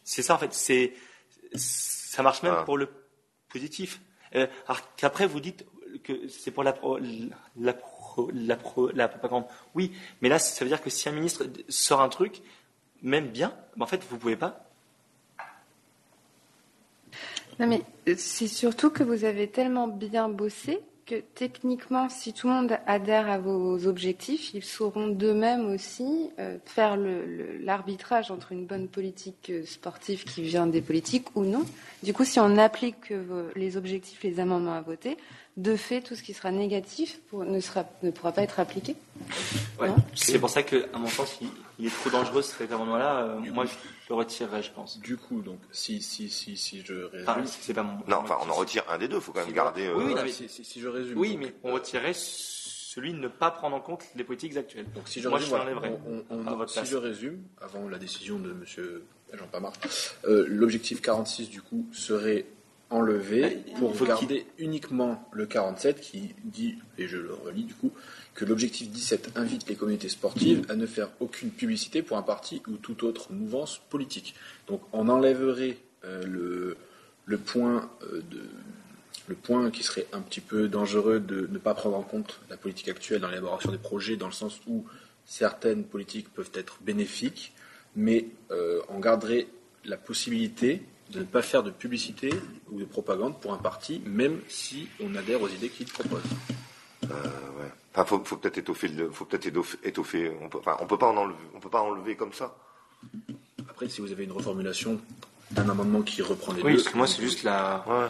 C'est 0.03 0.23
ça 0.23 0.35
en 0.35 0.37
fait. 0.39 0.53
C'est 0.53 0.93
ça 1.53 2.23
marche 2.23 2.43
même 2.43 2.55
ah. 2.57 2.63
pour 2.63 2.77
le 2.77 2.89
positif. 3.49 4.01
Alors 4.33 4.95
qu'après 4.95 5.25
vous 5.27 5.39
dites 5.39 5.65
que 6.03 6.27
c'est 6.27 6.51
pour 6.51 6.63
la, 6.63 6.75
la 7.59 7.73
la, 8.33 9.07
propagande. 9.07 9.45
Oui, 9.75 9.91
mais 10.21 10.29
là, 10.29 10.39
ça 10.39 10.63
veut 10.63 10.69
dire 10.69 10.81
que 10.81 10.89
si 10.89 11.09
un 11.09 11.11
ministre 11.11 11.45
sort 11.67 12.01
un 12.01 12.09
truc, 12.09 12.41
même 13.01 13.27
bien, 13.27 13.53
en 13.79 13.85
fait, 13.85 14.03
vous 14.09 14.17
pouvez 14.17 14.35
pas. 14.35 14.65
Non, 17.59 17.67
mais 17.67 17.81
euh, 18.07 18.15
c'est 18.17 18.47
surtout 18.47 18.89
que 18.89 19.03
vous 19.03 19.25
avez 19.25 19.49
tellement 19.49 19.87
bien 19.87 20.29
bossé 20.29 20.79
que 21.09 21.15
techniquement, 21.33 22.07
si 22.07 22.33
tout 22.33 22.47
le 22.47 22.53
monde 22.53 22.77
adhère 22.85 23.29
à 23.29 23.39
vos 23.39 23.87
objectifs, 23.87 24.53
ils 24.53 24.63
sauront 24.63 25.07
d'eux-mêmes 25.07 25.65
aussi 25.71 26.29
euh, 26.37 26.57
faire 26.65 26.97
l'arbitrage 27.61 28.29
entre 28.29 28.51
une 28.51 28.67
bonne 28.67 28.87
politique 28.87 29.49
euh, 29.49 29.65
sportive 29.65 30.23
qui 30.23 30.43
vient 30.43 30.67
des 30.67 30.81
politiques 30.81 31.35
ou 31.35 31.43
non. 31.43 31.65
Du 32.03 32.13
coup, 32.13 32.25
si 32.25 32.39
on 32.39 32.57
applique 32.57 33.11
les 33.55 33.75
objectifs, 33.75 34.21
les 34.23 34.39
amendements 34.39 34.73
à 34.73 34.81
voter, 34.81 35.17
de 35.59 35.75
fait, 35.75 36.01
tout 36.01 36.15
ce 36.15 36.23
qui 36.23 36.33
sera 36.33 36.51
négatif 36.51 37.19
ne, 37.33 37.59
sera, 37.59 37.85
ne 38.01 38.11
pourra 38.11 38.31
pas 38.31 38.43
être 38.43 38.59
appliqué. 38.61 38.95
c'est 40.15 40.39
pour 40.39 40.49
ça 40.49 40.63
qu'à 40.63 40.77
mon 40.97 41.07
sens, 41.07 41.37
il, 41.77 41.85
est 41.85 41.89
trop 41.89 42.09
dangereux 42.09 42.41
cet 42.41 42.71
amendement-là. 42.71 43.23
Euh, 43.23 43.39
moi, 43.51 43.65
je 43.65 43.71
le 44.09 44.15
retirerai, 44.15 44.63
je 44.63 44.71
pense. 44.71 44.99
Du 44.99 45.17
coup, 45.17 45.41
donc, 45.41 45.59
si, 45.71 46.01
si, 46.01 46.29
si, 46.29 46.55
si 46.55 46.81
je 46.81 46.93
résume. 46.93 47.29
Enfin, 47.29 47.43
c'est 47.45 47.73
pas 47.73 47.83
mon. 47.83 47.95
Non, 48.07 48.21
enfin, 48.23 48.37
on 48.45 48.49
en 48.49 48.53
retire 48.53 48.83
un 48.89 48.97
des 48.97 49.09
deux, 49.09 49.17
il 49.17 49.21
faut 49.21 49.33
quand 49.33 49.45
même 49.45 49.53
garder. 49.53 49.87
Euh, 49.87 49.95
oui, 49.97 50.15
mais, 50.15 50.31
si, 50.31 50.79
je 50.79 50.87
résume. 50.87 51.17
Oui, 51.17 51.37
mais 51.37 51.53
on 51.63 51.73
retirerait 51.73 52.13
celui 52.15 53.11
de 53.11 53.19
ne 53.19 53.27
pas 53.27 53.51
prendre 53.51 53.75
en 53.75 53.81
compte 53.81 54.05
les 54.15 54.23
politiques 54.23 54.55
actuelles. 54.55 54.89
Donc, 54.95 55.09
si 55.09 55.19
je 55.19 55.27
résume, 55.27 55.57
si 56.67 56.85
je 56.85 56.97
résume, 56.97 57.43
avant 57.61 57.89
la 57.89 57.97
décision 57.97 58.39
de 58.39 58.51
M. 58.51 58.63
Jean 59.33 59.47
Pamar, 59.51 59.73
euh, 60.25 60.45
l'objectif 60.47 61.01
46, 61.01 61.49
du 61.49 61.61
coup, 61.61 61.85
serait 61.91 62.45
enlevé 62.89 63.59
pour 63.77 63.95
garder 64.03 64.45
uniquement 64.57 65.27
le 65.31 65.45
47 65.45 66.01
qui 66.01 66.33
dit, 66.43 66.77
et 66.97 67.07
je 67.07 67.17
le 67.17 67.33
relis 67.33 67.63
du 67.63 67.73
coup, 67.73 67.91
que 68.33 68.45
l'objectif 68.45 68.89
17 68.89 69.31
invite 69.35 69.67
les 69.69 69.75
communautés 69.75 70.09
sportives 70.09 70.65
à 70.69 70.75
ne 70.75 70.85
faire 70.85 71.09
aucune 71.19 71.51
publicité 71.51 72.01
pour 72.01 72.17
un 72.17 72.23
parti 72.23 72.61
ou 72.67 72.77
toute 72.77 73.03
autre 73.03 73.31
mouvance 73.31 73.79
politique. 73.89 74.33
Donc 74.67 74.81
on 74.91 75.07
enlèverait 75.07 75.77
euh, 76.05 76.23
le, 76.25 76.77
le, 77.25 77.37
point 77.37 77.91
euh, 78.03 78.21
de, 78.31 78.41
le 79.27 79.35
point 79.35 79.69
qui 79.69 79.83
serait 79.83 80.07
un 80.11 80.21
petit 80.21 80.41
peu 80.41 80.67
dangereux 80.67 81.19
de 81.19 81.47
ne 81.51 81.57
pas 81.59 81.75
prendre 81.75 81.95
en 81.95 82.03
compte 82.03 82.39
la 82.49 82.57
politique 82.57 82.89
actuelle 82.89 83.21
dans 83.21 83.29
l'élaboration 83.29 83.71
des 83.71 83.77
projets, 83.77 84.15
dans 84.15 84.27
le 84.27 84.33
sens 84.33 84.59
où 84.67 84.85
certaines 85.25 85.83
politiques 85.83 86.33
peuvent 86.33 86.51
être 86.55 86.79
bénéfiques, 86.81 87.53
mais 87.95 88.25
euh, 88.49 88.81
on 88.89 88.99
garderait 88.99 89.47
la 89.85 89.97
possibilité 89.97 90.81
de 91.09 91.19
ne 91.19 91.25
pas 91.25 91.41
faire 91.41 91.63
de 91.63 91.71
publicité 91.71 92.31
ou 92.71 92.79
de 92.79 92.85
propagande 92.85 93.39
pour 93.39 93.53
un 93.53 93.57
parti, 93.57 94.01
même 94.05 94.39
si 94.47 94.87
on 95.03 95.15
adhère 95.15 95.41
aux 95.41 95.47
idées 95.47 95.69
qu'il 95.69 95.87
propose. 95.87 96.23
Euh, 97.05 97.07
ouais. 97.07 97.71
Enfin, 97.93 98.05
faut, 98.05 98.23
faut 98.23 98.37
peut-être 98.37 98.59
étoffer, 98.59 98.87
le, 98.89 99.09
faut 99.09 99.25
peut-être 99.25 99.47
étoffer. 99.83 100.31
On 100.41 100.49
peut, 100.49 100.59
enfin, 100.59 100.77
on 100.79 100.85
peut 100.85 100.97
pas 100.97 101.07
en 101.07 101.17
enlever, 101.17 101.37
on 101.55 101.59
peut 101.59 101.69
pas 101.69 101.81
enlever 101.81 102.15
comme 102.15 102.33
ça. 102.33 102.55
Après, 103.69 103.89
si 103.89 104.01
vous 104.01 104.11
avez 104.11 104.25
une 104.25 104.31
reformulation 104.31 104.99
d'un 105.51 105.67
amendement 105.69 106.01
qui 106.01 106.21
reprend 106.21 106.53
les 106.53 106.61
oui, 106.61 106.63
deux. 106.63 106.69
Oui, 106.69 106.83
parce 106.83 106.93
que 106.93 106.97
moi, 106.97 107.07
c'est 107.07 107.21
juste 107.21 107.43
la. 107.43 107.83
Ouais. 107.87 108.09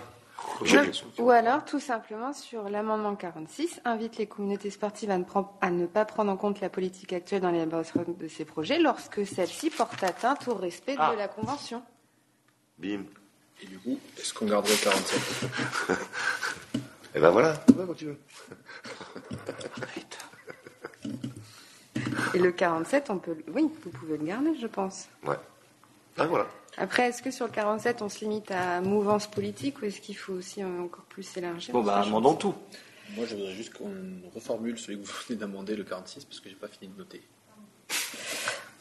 Ou 1.20 1.32
alors, 1.32 1.66
tout 1.66 1.80
simplement, 1.80 2.34
sur 2.34 2.70
l'amendement 2.70 3.16
46, 3.16 3.82
invite 3.86 4.18
les 4.18 4.28
communautés 4.28 4.70
sportives 4.70 5.12
à 5.12 5.18
ne, 5.18 5.24
à 5.62 5.70
ne, 5.70 5.86
pas 5.86 6.06
prendre 6.06 6.32
en 6.32 6.38
compte 6.38 6.62
la 6.62 6.70
politique 6.70 7.14
actuelle 7.14 7.42
dans 7.42 7.52
l'élaboration 7.52 8.06
de 8.08 8.28
ces 8.28 8.46
projets 8.46 8.80
lorsque 8.80 9.26
celle-ci 9.26 9.70
porte 9.70 10.02
atteinte 10.04 10.48
au 10.48 10.56
respect 10.56 10.96
de 10.96 11.02
ah. 11.02 11.14
la 11.18 11.28
Convention. 11.28 11.82
Bim. 12.80 13.04
Et 13.62 13.68
du 13.68 13.78
coup, 13.78 14.00
est-ce 14.18 14.34
qu'on 14.34 14.46
garderait 14.46 14.76
47 14.76 15.20
Eh 17.16 17.20
ben 17.20 17.32
voilà, 17.32 17.54
va 17.76 17.86
quand 17.86 17.94
tu 17.96 18.06
veux. 18.06 18.18
Et 22.34 22.40
le 22.40 22.52
47, 22.52 23.10
on 23.10 23.18
peut, 23.18 23.36
oui, 23.54 23.70
vous 23.84 23.90
pouvez 23.90 24.18
le 24.18 24.26
garder, 24.26 24.52
je 24.62 24.68
pense. 24.68 25.08
Ouais. 25.26 25.36
Ah, 26.18 26.28
voilà. 26.28 26.48
Après, 26.78 27.10
est-ce 27.10 27.22
que 27.22 27.32
sur 27.32 27.48
le 27.48 27.52
47, 27.52 28.02
on 28.02 28.10
se 28.10 28.20
limite 28.20 28.52
à 28.52 28.80
mouvance 28.82 29.28
politique 29.28 29.82
ou 29.82 29.86
est-ce 29.86 30.00
qu'il 30.00 30.16
faut 30.16 30.34
aussi 30.34 30.64
encore 30.64 31.04
plus 31.06 31.36
élargir 31.36 31.74
Bon, 31.74 31.82
bah, 31.82 32.02
amendons 32.02 32.36
tout. 32.36 32.54
Moi, 33.16 33.26
je 33.26 33.36
voudrais 33.36 33.54
juste 33.54 33.74
qu'on 33.74 33.92
reformule 34.36 34.78
celui 34.78 35.02
que 35.02 35.06
vous 35.06 35.14
venez 35.28 35.40
d'amender, 35.40 35.76
le 35.76 35.84
46, 35.84 36.26
parce 36.26 36.40
que 36.40 36.50
j'ai 36.50 36.56
pas 36.56 36.68
fini 36.68 36.92
de 36.94 36.98
noter. 36.98 37.22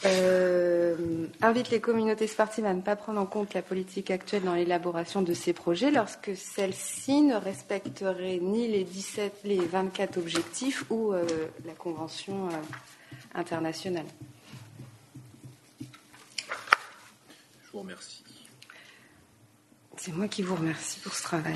Euh, 0.04 1.26
invite 1.42 1.70
les 1.70 1.80
communautés 1.80 2.28
sportives 2.28 2.64
à 2.64 2.72
ne 2.72 2.80
pas 2.80 2.94
prendre 2.94 3.20
en 3.20 3.26
compte 3.26 3.54
la 3.54 3.62
politique 3.62 4.12
actuelle 4.12 4.44
dans 4.44 4.54
l'élaboration 4.54 5.22
de 5.22 5.34
ces 5.34 5.52
projets 5.52 5.90
lorsque 5.90 6.36
celles-ci 6.36 7.22
ne 7.22 7.34
respecteraient 7.34 8.38
ni 8.40 8.68
les 8.68 8.84
17, 8.84 9.40
les 9.44 9.58
24 9.58 10.18
objectifs 10.18 10.84
ou 10.90 11.12
euh, 11.12 11.26
la 11.64 11.72
convention 11.72 12.48
euh, 12.48 12.52
internationale. 13.34 14.06
Je 15.80 17.72
vous 17.72 17.80
remercie. 17.80 18.22
C'est 19.96 20.12
moi 20.12 20.28
qui 20.28 20.42
vous 20.42 20.54
remercie 20.54 21.00
pour 21.00 21.12
ce 21.12 21.24
travail. 21.24 21.54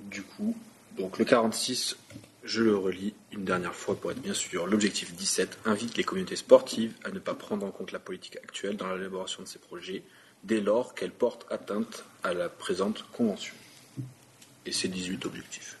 Du 0.00 0.24
coup, 0.24 0.56
donc 0.98 1.18
le 1.18 1.24
46, 1.24 1.96
je 2.44 2.62
le 2.62 2.76
relis 2.76 3.14
une 3.32 3.44
dernière 3.44 3.74
fois 3.74 3.94
pour 3.94 4.10
être 4.10 4.20
bien 4.20 4.34
sûr. 4.34 4.66
L'objectif 4.66 5.14
17 5.14 5.60
invite 5.64 5.96
les 5.96 6.04
communautés 6.04 6.36
sportives 6.36 6.94
à 7.04 7.10
ne 7.10 7.18
pas 7.18 7.34
prendre 7.34 7.64
en 7.64 7.70
compte 7.70 7.92
la 7.92 7.98
politique 7.98 8.36
actuelle 8.36 8.76
dans 8.76 8.92
l'élaboration 8.92 9.42
de 9.42 9.48
ces 9.48 9.58
projets 9.58 10.02
dès 10.44 10.60
lors 10.60 10.94
qu'elle 10.94 11.12
porte 11.12 11.46
atteinte 11.50 12.04
à 12.22 12.34
la 12.34 12.48
présente 12.48 13.04
convention. 13.12 13.54
Et 14.66 14.72
ces 14.72 14.88
18 14.88 15.24
objectifs. 15.26 15.76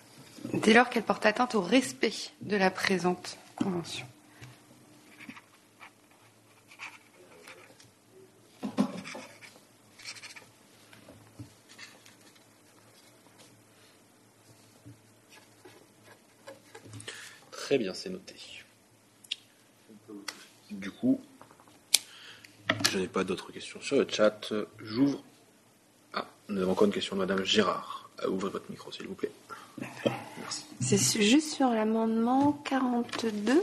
Dès 0.54 0.74
lors 0.74 0.88
qu'elle 0.88 1.04
porte 1.04 1.26
atteinte 1.26 1.54
au 1.54 1.60
respect 1.60 2.12
de 2.40 2.56
la 2.56 2.70
présente 2.70 3.38
convention. 3.56 4.06
Très 17.72 17.78
bien, 17.78 17.94
c'est 17.94 18.10
noté. 18.10 18.34
Du 20.70 20.90
coup, 20.90 21.18
je 22.90 22.98
n'ai 22.98 23.08
pas 23.08 23.24
d'autres 23.24 23.50
questions 23.50 23.80
sur 23.80 23.96
le 23.96 24.06
chat. 24.06 24.52
J'ouvre. 24.78 25.24
Ah, 26.12 26.26
nous 26.50 26.60
avons 26.60 26.72
encore 26.72 26.86
une 26.86 26.92
question 26.92 27.16
de 27.16 27.20
Madame 27.20 27.42
Gérard. 27.44 28.10
Euh, 28.22 28.28
ouvrez 28.28 28.50
votre 28.50 28.70
micro, 28.70 28.92
s'il 28.92 29.06
vous 29.06 29.14
plaît. 29.14 29.32
Merci. 30.38 30.66
C'est 30.82 31.22
juste 31.22 31.50
sur 31.50 31.70
l'amendement 31.70 32.52
42. 32.66 33.62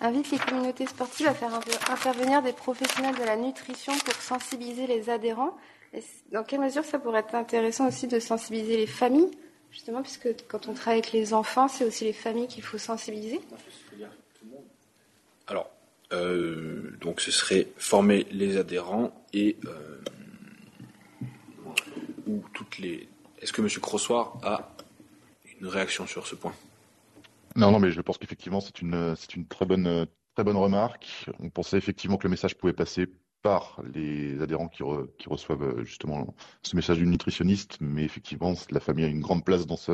Invite 0.00 0.32
les 0.32 0.38
communautés 0.38 0.88
sportives 0.88 1.28
à 1.28 1.34
faire 1.34 1.54
intervenir 1.54 2.42
des 2.42 2.52
professionnels 2.52 3.14
de 3.14 3.22
la 3.22 3.36
nutrition 3.36 3.96
pour 3.96 4.14
sensibiliser 4.14 4.88
les 4.88 5.08
adhérents. 5.08 5.56
dans 6.32 6.42
quelle 6.42 6.62
mesure 6.62 6.84
ça 6.84 6.98
pourrait 6.98 7.20
être 7.20 7.36
intéressant 7.36 7.86
aussi 7.86 8.08
de 8.08 8.18
sensibiliser 8.18 8.76
les 8.76 8.88
familles? 8.88 9.30
Justement, 9.70 10.02
puisque 10.02 10.28
quand 10.48 10.68
on 10.68 10.74
travaille 10.74 11.00
avec 11.00 11.12
les 11.12 11.34
enfants, 11.34 11.68
c'est 11.68 11.84
aussi 11.84 12.04
les 12.04 12.12
familles 12.12 12.48
qu'il 12.48 12.62
faut 12.62 12.78
sensibiliser 12.78 13.40
Alors, 15.46 15.70
euh, 16.12 16.96
donc 17.00 17.20
ce 17.20 17.30
serait 17.30 17.68
former 17.76 18.26
les 18.30 18.56
adhérents 18.56 19.12
et 19.32 19.56
euh, 19.66 20.00
ou 22.26 22.42
toutes 22.54 22.78
les. 22.78 23.08
Est-ce 23.40 23.52
que 23.52 23.62
M. 23.62 23.68
Crossoir 23.80 24.38
a 24.42 24.70
une 25.60 25.66
réaction 25.66 26.06
sur 26.06 26.26
ce 26.26 26.34
point? 26.34 26.54
Non, 27.56 27.70
non, 27.70 27.78
mais 27.78 27.90
je 27.90 28.00
pense 28.00 28.18
qu'effectivement 28.18 28.60
c'est 28.60 28.80
une 28.80 29.14
c'est 29.16 29.34
une 29.34 29.46
très 29.46 29.66
bonne 29.66 30.06
très 30.34 30.44
bonne 30.44 30.56
remarque. 30.56 31.26
On 31.40 31.50
pensait 31.50 31.76
effectivement 31.76 32.16
que 32.16 32.24
le 32.24 32.30
message 32.30 32.56
pouvait 32.56 32.72
passer 32.72 33.06
par 33.42 33.80
les 33.94 34.40
adhérents 34.40 34.68
qui, 34.68 34.82
reçoivent 34.82 35.62
euh, 35.62 35.84
justement 35.84 36.34
ce 36.62 36.76
message 36.76 36.98
du 36.98 37.06
nutritionniste, 37.06 37.78
mais 37.80 38.04
effectivement, 38.04 38.54
la 38.70 38.80
famille 38.80 39.04
a 39.04 39.08
une 39.08 39.20
grande 39.20 39.44
place 39.44 39.66
dans, 39.66 39.76
ce, 39.76 39.92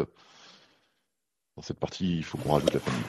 dans 1.57 1.62
cette 1.62 1.79
partie. 1.79 2.16
Il 2.16 2.25
faut 2.25 2.39
qu'on 2.39 2.55
rajoute 2.55 2.75
la 2.75 2.81
famille, 2.81 3.05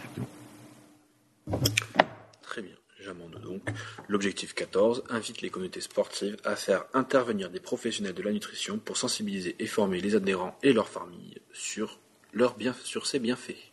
Très 2.41 2.61
bien. 2.61 2.75
J'amende 2.99 3.39
donc. 3.43 3.61
L'objectif 4.07 4.55
14 4.55 5.03
invite 5.09 5.41
les 5.41 5.51
communautés 5.51 5.81
sportives 5.81 6.37
à 6.43 6.55
faire 6.55 6.85
intervenir 6.93 7.51
des 7.51 7.59
professionnels 7.59 8.15
de 8.15 8.23
la 8.23 8.31
nutrition 8.31 8.79
pour 8.79 8.97
sensibiliser 8.97 9.55
et 9.59 9.67
former 9.67 10.01
les 10.01 10.15
adhérents 10.15 10.57
et 10.63 10.73
leurs 10.73 10.87
familles 10.87 11.37
sur, 11.53 11.99
bien, 12.57 12.73
sur 12.83 13.05
ces 13.05 13.19
bienfaits. 13.19 13.71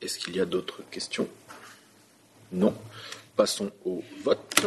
Est-ce 0.00 0.18
qu'il 0.18 0.34
y 0.34 0.40
a 0.40 0.44
d'autres 0.44 0.82
questions? 0.90 1.28
Non. 2.50 2.74
Passons 3.36 3.72
au 3.84 4.02
vote. 4.22 4.66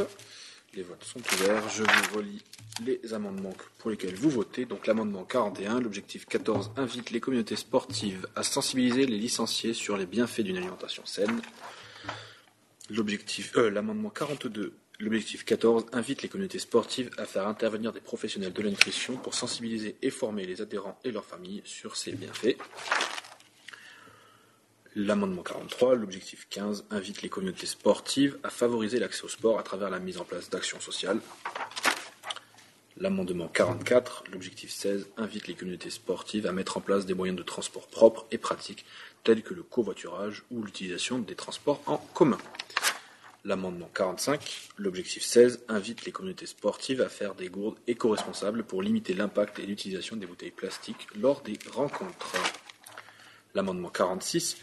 Les 0.73 0.84
votes 0.84 1.03
sont 1.03 1.22
ouverts. 1.34 1.69
Je 1.69 1.84
vous 1.84 2.18
relis 2.18 2.44
les 2.85 3.14
amendements 3.14 3.53
pour 3.77 3.89
lesquels 3.89 4.15
vous 4.15 4.30
votez. 4.30 4.65
Donc 4.65 4.88
l'amendement 4.88 5.23
41, 5.23 5.80
l'objectif 5.80 6.26
14 6.26 6.72
invite 6.76 7.11
les 7.11 7.19
communautés 7.19 7.56
sportives 7.56 8.27
à 8.35 8.44
sensibiliser 8.44 9.06
les 9.06 9.18
licenciés 9.18 9.73
sur 9.73 9.98
les 9.98 10.06
bienfaits 10.06 10.41
d'une 10.41 10.57
alimentation 10.57 11.06
saine. 11.06 11.41
Euh, 12.91 13.69
l'amendement 13.69 14.10
42, 14.10 14.73
l'objectif 14.99 15.45
14 15.45 15.85
invite 15.94 16.22
les 16.22 16.30
communautés 16.30 16.60
sportives 16.60 17.10
à 17.18 17.26
faire 17.26 17.48
intervenir 17.48 17.91
des 17.94 18.02
professionnels 18.02 18.53
de 18.53 18.61
la 18.61 18.69
nutrition 18.69 19.18
pour 19.18 19.34
sensibiliser 19.34 19.98
et 20.02 20.10
former 20.10 20.45
les 20.45 20.61
adhérents 20.61 20.99
et 21.03 21.11
leurs 21.11 21.26
familles 21.26 21.61
sur 21.65 21.95
ces 21.95 22.11
bienfaits. 22.11 22.57
L'amendement 24.99 25.44
43, 25.44 25.94
l'objectif 25.94 26.48
15, 26.49 26.86
invite 26.90 27.22
les 27.22 27.30
communautés 27.30 27.68
sportives 27.68 28.40
à 28.41 28.49
favoriser 28.49 28.98
l'accès 28.98 29.26
au 29.26 29.28
sport 29.28 29.60
à 29.60 29.61
travers 29.61 29.91
la 29.91 29.99
mise 29.99 30.18
en 30.18 30.24
place 30.24 30.49
d'actions 30.49 30.80
sociales. 30.80 31.19
L'amendement 32.98 33.48
44, 33.48 34.24
l'objectif 34.32 34.72
16, 34.72 35.07
invite 35.18 35.45
les 35.45 35.53
communautés 35.53 35.91
sportives 35.91 36.48
à 36.48 36.52
mettre 36.52 36.78
en 36.78 36.82
place 36.82 37.06
des 37.06 37.14
moyens 37.14 37.38
de 37.38 37.44
transport 37.44 37.86
propres 37.86 38.26
et 38.32 38.40
pratiques, 38.40 38.86
tels 39.24 39.44
que 39.44 39.53
le 39.53 39.61
covoiturage 39.61 40.45
ou 40.49 40.64
l'utilisation 40.64 41.19
des 41.19 41.36
transports 41.36 41.84
en 41.86 41.98
commun. 42.15 42.40
L'amendement 43.45 43.91
45, 43.94 44.72
l'objectif 44.78 45.22
16, 45.22 45.65
invite 45.68 46.06
les 46.06 46.11
communautés 46.11 46.48
sportives 46.48 47.02
à 47.02 47.10
faire 47.10 47.36
des 47.36 47.49
gourdes 47.49 47.78
éco-responsables 47.86 48.64
pour 48.64 48.82
limiter 48.82 49.14
l'impact 49.14 49.60
et 49.60 49.68
l'utilisation 49.68 50.15
des 50.15 50.26
bouteilles 50.26 50.49
plastiques 50.49 51.07
lors 51.22 51.41
des 51.41 51.60
rencontres. 51.72 52.34
L'amendement 53.53 53.90
46, 53.90 54.57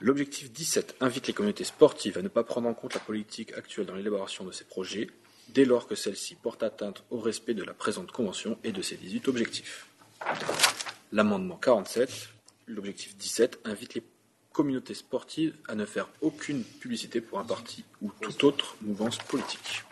l'objectif 0.00 0.50
17, 0.50 0.96
invite 1.00 1.26
les 1.26 1.32
communautés 1.32 1.64
sportives 1.64 2.18
à 2.18 2.22
ne 2.22 2.28
pas 2.28 2.42
prendre 2.42 2.68
en 2.68 2.74
compte 2.74 2.94
la 2.94 3.00
politique 3.00 3.52
actuelle 3.52 3.86
dans 3.86 3.94
l'élaboration 3.94 4.44
de 4.44 4.52
ces 4.52 4.64
projets, 4.64 5.08
dès 5.48 5.64
lors 5.64 5.86
que 5.86 5.94
celle-ci 5.94 6.34
porte 6.34 6.62
atteinte 6.62 7.04
au 7.10 7.20
respect 7.20 7.54
de 7.54 7.62
la 7.62 7.74
présente 7.74 8.10
convention 8.10 8.58
et 8.64 8.72
de 8.72 8.82
ses 8.82 8.96
18 8.96 9.28
objectifs. 9.28 9.86
L'amendement 11.12 11.56
47, 11.56 12.28
l'objectif 12.66 13.16
17, 13.16 13.60
invite 13.64 13.94
les 13.94 14.02
communautés 14.52 14.94
sportives 14.94 15.54
à 15.68 15.74
ne 15.74 15.84
faire 15.84 16.08
aucune 16.20 16.64
publicité 16.64 17.20
pour 17.20 17.38
un 17.38 17.44
parti 17.44 17.84
ou 18.00 18.10
toute 18.20 18.42
autre 18.44 18.76
mouvance 18.82 19.18
politique. 19.18 19.84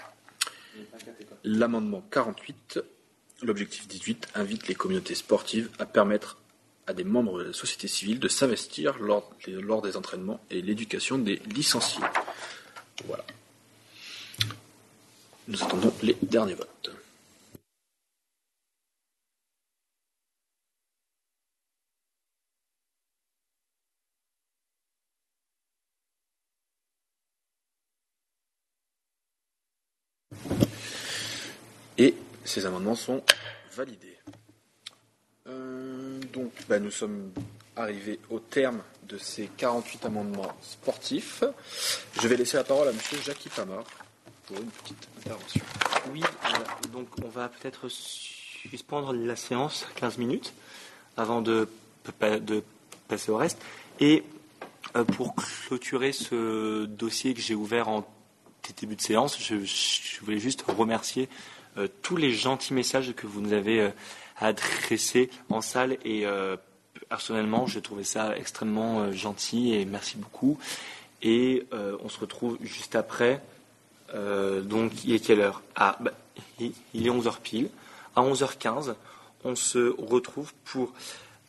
L'amendement 1.45 2.03
48, 2.11 2.81
l'objectif 3.43 3.89
18, 3.89 4.29
invite 4.35 4.69
les 4.69 4.75
communautés 4.75 5.15
sportives 5.15 5.71
à 5.79 5.87
permettre 5.87 6.39
à 6.89 6.95
des 6.95 7.05
membres 7.05 7.39
de 7.39 7.45
la 7.49 7.53
société 7.53 7.87
civile 7.87 8.19
de 8.19 8.29
s'investir 8.29 8.99
lors, 8.99 9.31
des 9.83 9.97
entraînements 9.97 10.41
et 10.51 10.63
l'éducation 10.63 11.19
des 11.19 11.37
licenciés. 11.55 12.03
Voilà. 13.05 13.25
Nous 15.49 15.63
attendons 15.63 15.93
les 16.03 16.17
derniers 16.23 16.55
votes. 16.55 16.91
Et 31.99 32.15
ces 32.45 32.65
amendements 32.65 32.95
sont 32.95 33.23
validés. 33.75 34.17
Euh, 35.49 36.21
donc, 36.33 36.53
bah, 36.69 36.79
nous 36.79 36.91
sommes 36.91 37.31
arrivés 37.77 38.19
au 38.31 38.39
terme 38.39 38.81
de 39.05 39.17
ces 39.19 39.49
48 39.57 40.07
amendements 40.07 40.53
sportifs. 40.63 41.45
Je 42.21 42.29
vais 42.29 42.37
laisser 42.37 42.57
la 42.57 42.65
parole 42.65 42.89
à 42.89 42.91
M. 42.91 42.99
Jackie 43.25 43.49
Pamar 43.49 43.85
pour 44.47 44.59
une 44.59 44.67
petite 44.67 45.09
intervention. 45.19 45.61
Oui, 46.13 46.23
euh, 46.23 46.89
donc 46.93 47.09
on 47.25 47.29
va 47.29 47.49
peut-être 47.49 47.89
suspendre 47.89 49.13
la 49.13 49.37
séance 49.37 49.87
15 49.97 50.19
minutes 50.19 50.53
avant 51.17 51.41
de, 51.41 51.69
passer 53.09 53.31
au 53.31 53.37
reste. 53.37 53.61
Et 54.01 54.25
euh, 54.97 55.05
pour 55.05 55.35
clôturer 55.35 56.13
ce 56.13 56.85
dossier 56.85 57.33
que 57.33 57.41
j'ai 57.41 57.55
ouvert 57.55 57.89
en 57.89 58.07
début 58.81 58.97
de 58.97 59.01
séance, 59.01 59.39
je, 59.41 59.55
voulais 60.23 60.39
juste 60.39 60.63
remercier 60.63 61.29
tous 62.03 62.17
les 62.17 62.35
gentils 62.35 62.75
messages 62.75 63.15
que 63.15 63.27
vous 63.27 63.41
nous 63.41 63.55
avez 63.55 63.93
adressés 64.41 65.31
en 65.51 65.61
salle 65.61 65.99
et 66.05 66.27
euh, 66.27 66.57
personnellement, 67.09 67.67
j'ai 67.67 67.83
trouvé 67.83 68.05
ça 68.05 68.37
extrêmement 68.37 69.01
euh, 69.01 69.13
gentil 69.13 69.75
et 69.75 69.85
merci 69.85 70.17
beaucoup. 70.17 70.59
Et 71.23 71.67
euh, 71.73 71.97
on 72.03 72.09
se 72.09 72.21
retrouve 72.21 72.59
juste 72.63 72.95
après. 72.95 73.43
Donc, 74.15 75.05
il 75.05 75.13
est 75.13 75.19
quelle 75.19 75.41
heure? 75.41 75.61
Ah, 75.77 75.99
bah, 76.01 76.13
il 76.59 77.07
est 77.07 77.11
11h 77.11 77.41
pile. 77.43 77.69
À 78.17 78.23
11h15, 78.23 78.95
on 79.45 79.55
se 79.55 79.95
retrouve 80.01 80.55
pour 80.65 80.95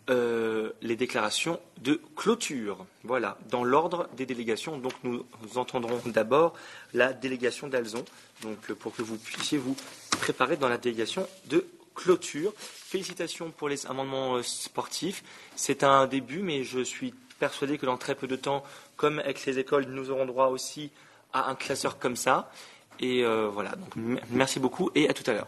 les 0.09 0.95
déclarations 0.97 1.57
de 1.81 2.01
clôture. 2.17 2.85
Voilà, 3.05 3.37
dans 3.49 3.63
l'ordre 3.63 4.09
des 4.17 4.25
délégations. 4.25 4.77
Donc, 4.77 4.91
nous, 5.03 5.23
entendrons 5.55 6.01
d'abord 6.07 6.53
la 6.93 7.13
délégation 7.13 7.69
d'Alzon, 7.69 8.03
donc 8.41 8.57
pour 8.73 8.93
que 8.93 9.03
vous 9.03 9.15
puissiez 9.15 9.57
vous 9.57 9.77
préparer 10.19 10.57
dans 10.57 10.67
la 10.67 10.77
délégation 10.77 11.25
de 11.45 11.65
clôture. 11.95 12.53
Félicitations 12.57 13.51
pour 13.51 13.69
les 13.69 13.85
amendements 13.85 14.35
euh, 14.35 14.43
sportifs. 14.43 15.23
C'est 15.55 15.83
un 15.83 16.07
début, 16.07 16.39
mais 16.39 16.63
je 16.63 16.79
suis 16.79 17.13
persuadé 17.39 17.77
que 17.77 17.85
dans 17.85 17.97
très 17.97 18.15
peu 18.15 18.27
de 18.27 18.35
temps, 18.35 18.63
comme 18.97 19.19
avec 19.19 19.45
les 19.45 19.59
écoles, 19.59 19.85
nous 19.85 20.09
aurons 20.11 20.25
droit 20.25 20.47
aussi 20.47 20.91
à 21.33 21.49
un 21.49 21.55
classeur 21.55 21.99
comme 21.99 22.15
ça. 22.15 22.51
Et 22.99 23.23
euh, 23.23 23.47
voilà, 23.47 23.71
donc 23.75 23.95
m- 23.95 24.19
merci 24.31 24.59
beaucoup 24.59 24.89
et 24.95 25.07
à 25.09 25.13
tout 25.13 25.23
à 25.29 25.33
l'heure. 25.33 25.47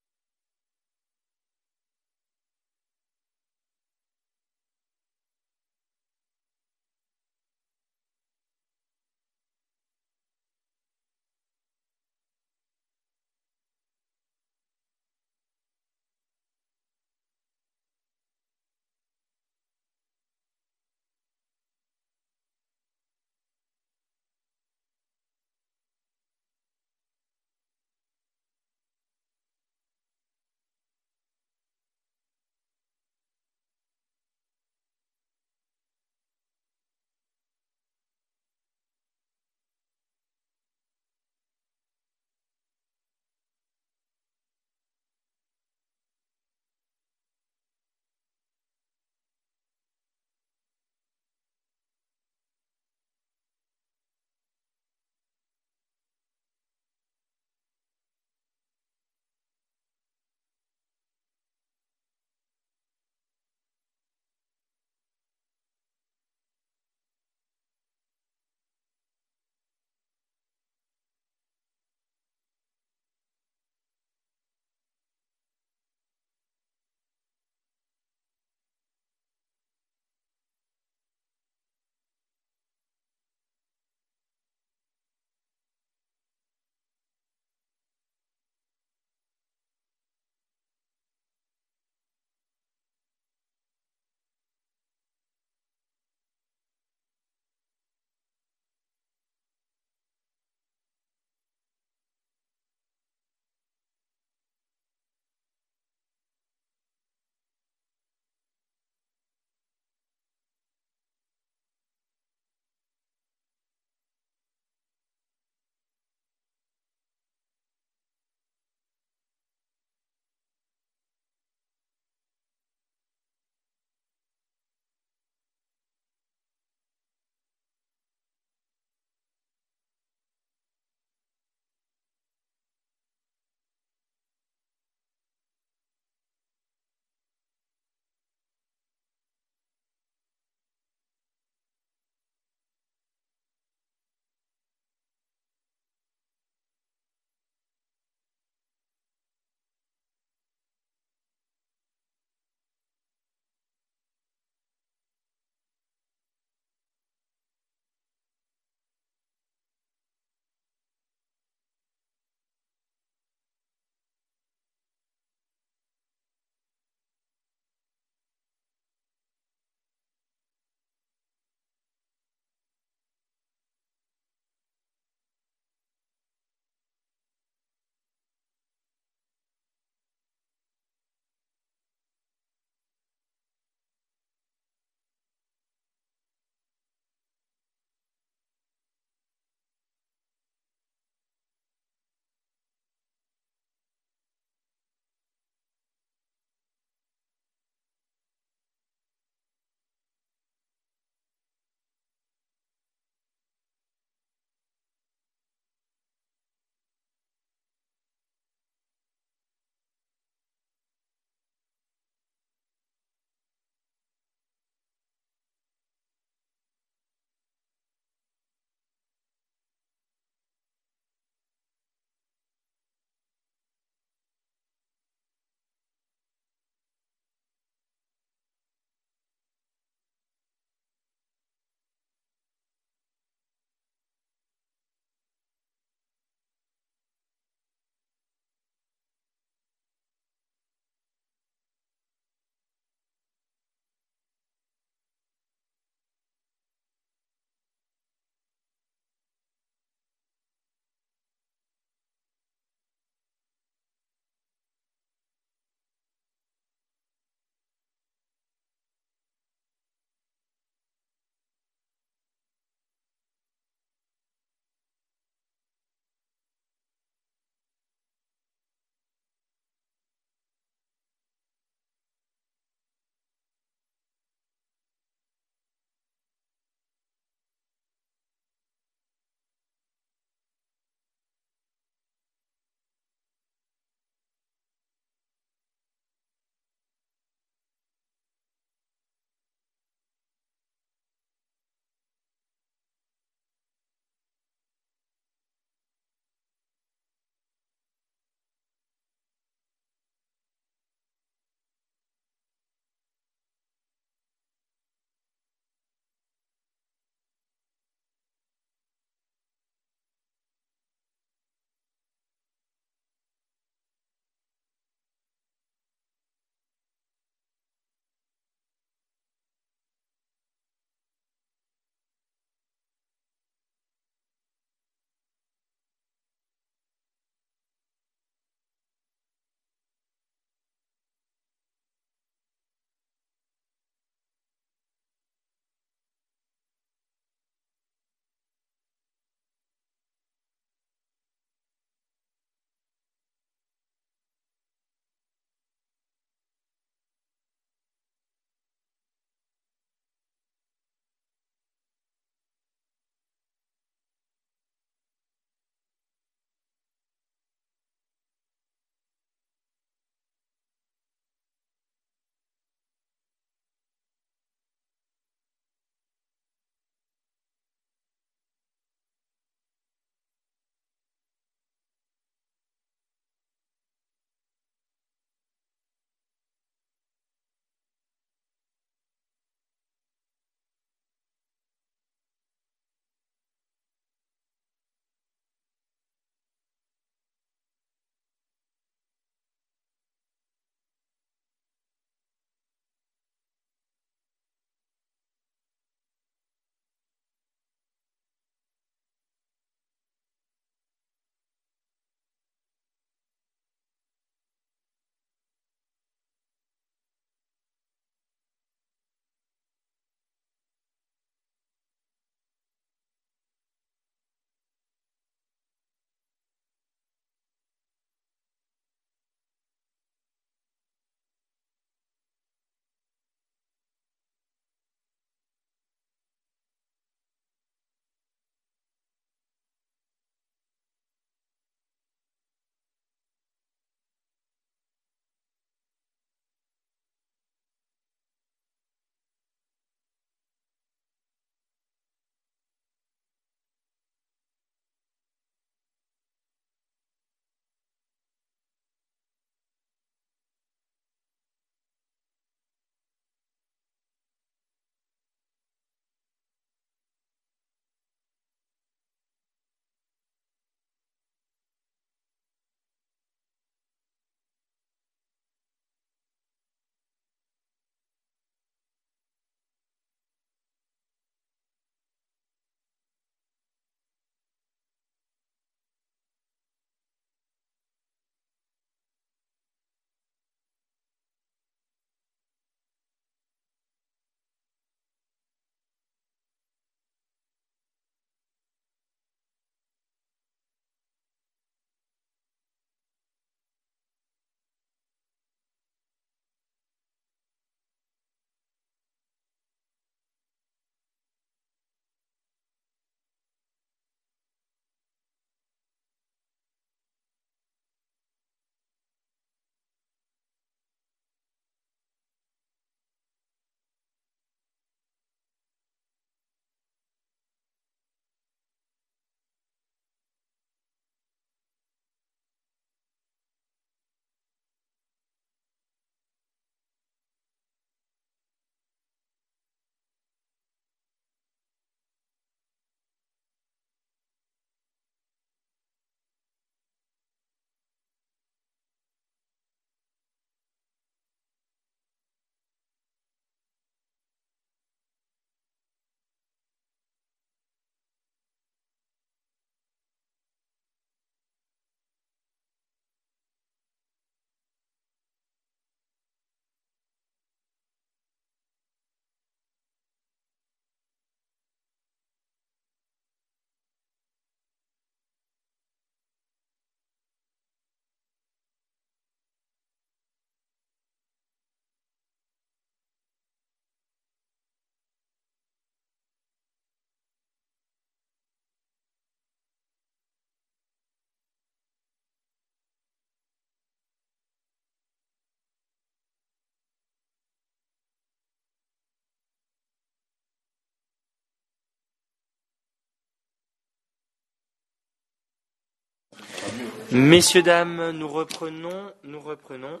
Messieurs, 597.12 597.62
dames, 597.62 598.12
nous 598.12 598.28
reprenons, 598.28 599.12
nous 599.24 599.40
reprenons 599.40 600.00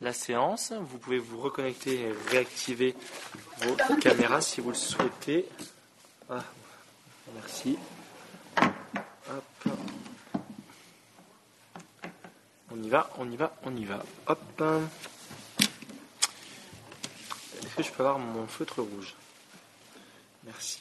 la 0.00 0.14
séance. 0.14 0.72
Vous 0.72 0.96
pouvez 0.96 1.18
vous 1.18 1.38
reconnecter 1.38 2.00
et 2.00 2.12
réactiver 2.30 2.94
vos 3.58 3.76
caméras 3.96 4.40
si 4.40 4.62
vous 4.62 4.70
le 4.70 4.74
souhaitez. 4.74 5.46
Ah, 6.30 6.42
merci. 7.34 7.76
On 12.70 12.82
y 12.82 12.88
va, 12.88 13.10
on 13.18 13.30
y 13.30 13.36
va, 13.36 13.54
on 13.64 13.76
y 13.76 13.84
va. 13.84 14.02
Hop. 14.26 14.62
Est-ce 17.62 17.76
que 17.76 17.82
je 17.82 17.90
peux 17.92 18.02
avoir 18.02 18.18
mon 18.18 18.46
feutre 18.46 18.80
rouge? 18.80 19.14
Merci. 20.44 20.80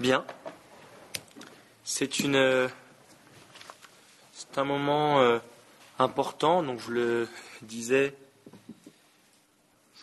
Bien. 0.00 0.24
C'est 1.88 2.18
une, 2.18 2.68
c'est 4.32 4.58
un 4.58 4.64
moment 4.64 5.20
euh, 5.20 5.38
important. 6.00 6.64
Donc 6.64 6.80
je 6.80 6.90
le 6.90 7.28
disais, 7.62 8.12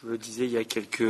je 0.01 0.07
le 0.07 0.17
disais 0.17 0.45
il 0.45 0.51
y 0.51 0.57
a 0.57 0.63
quelques 0.63 1.03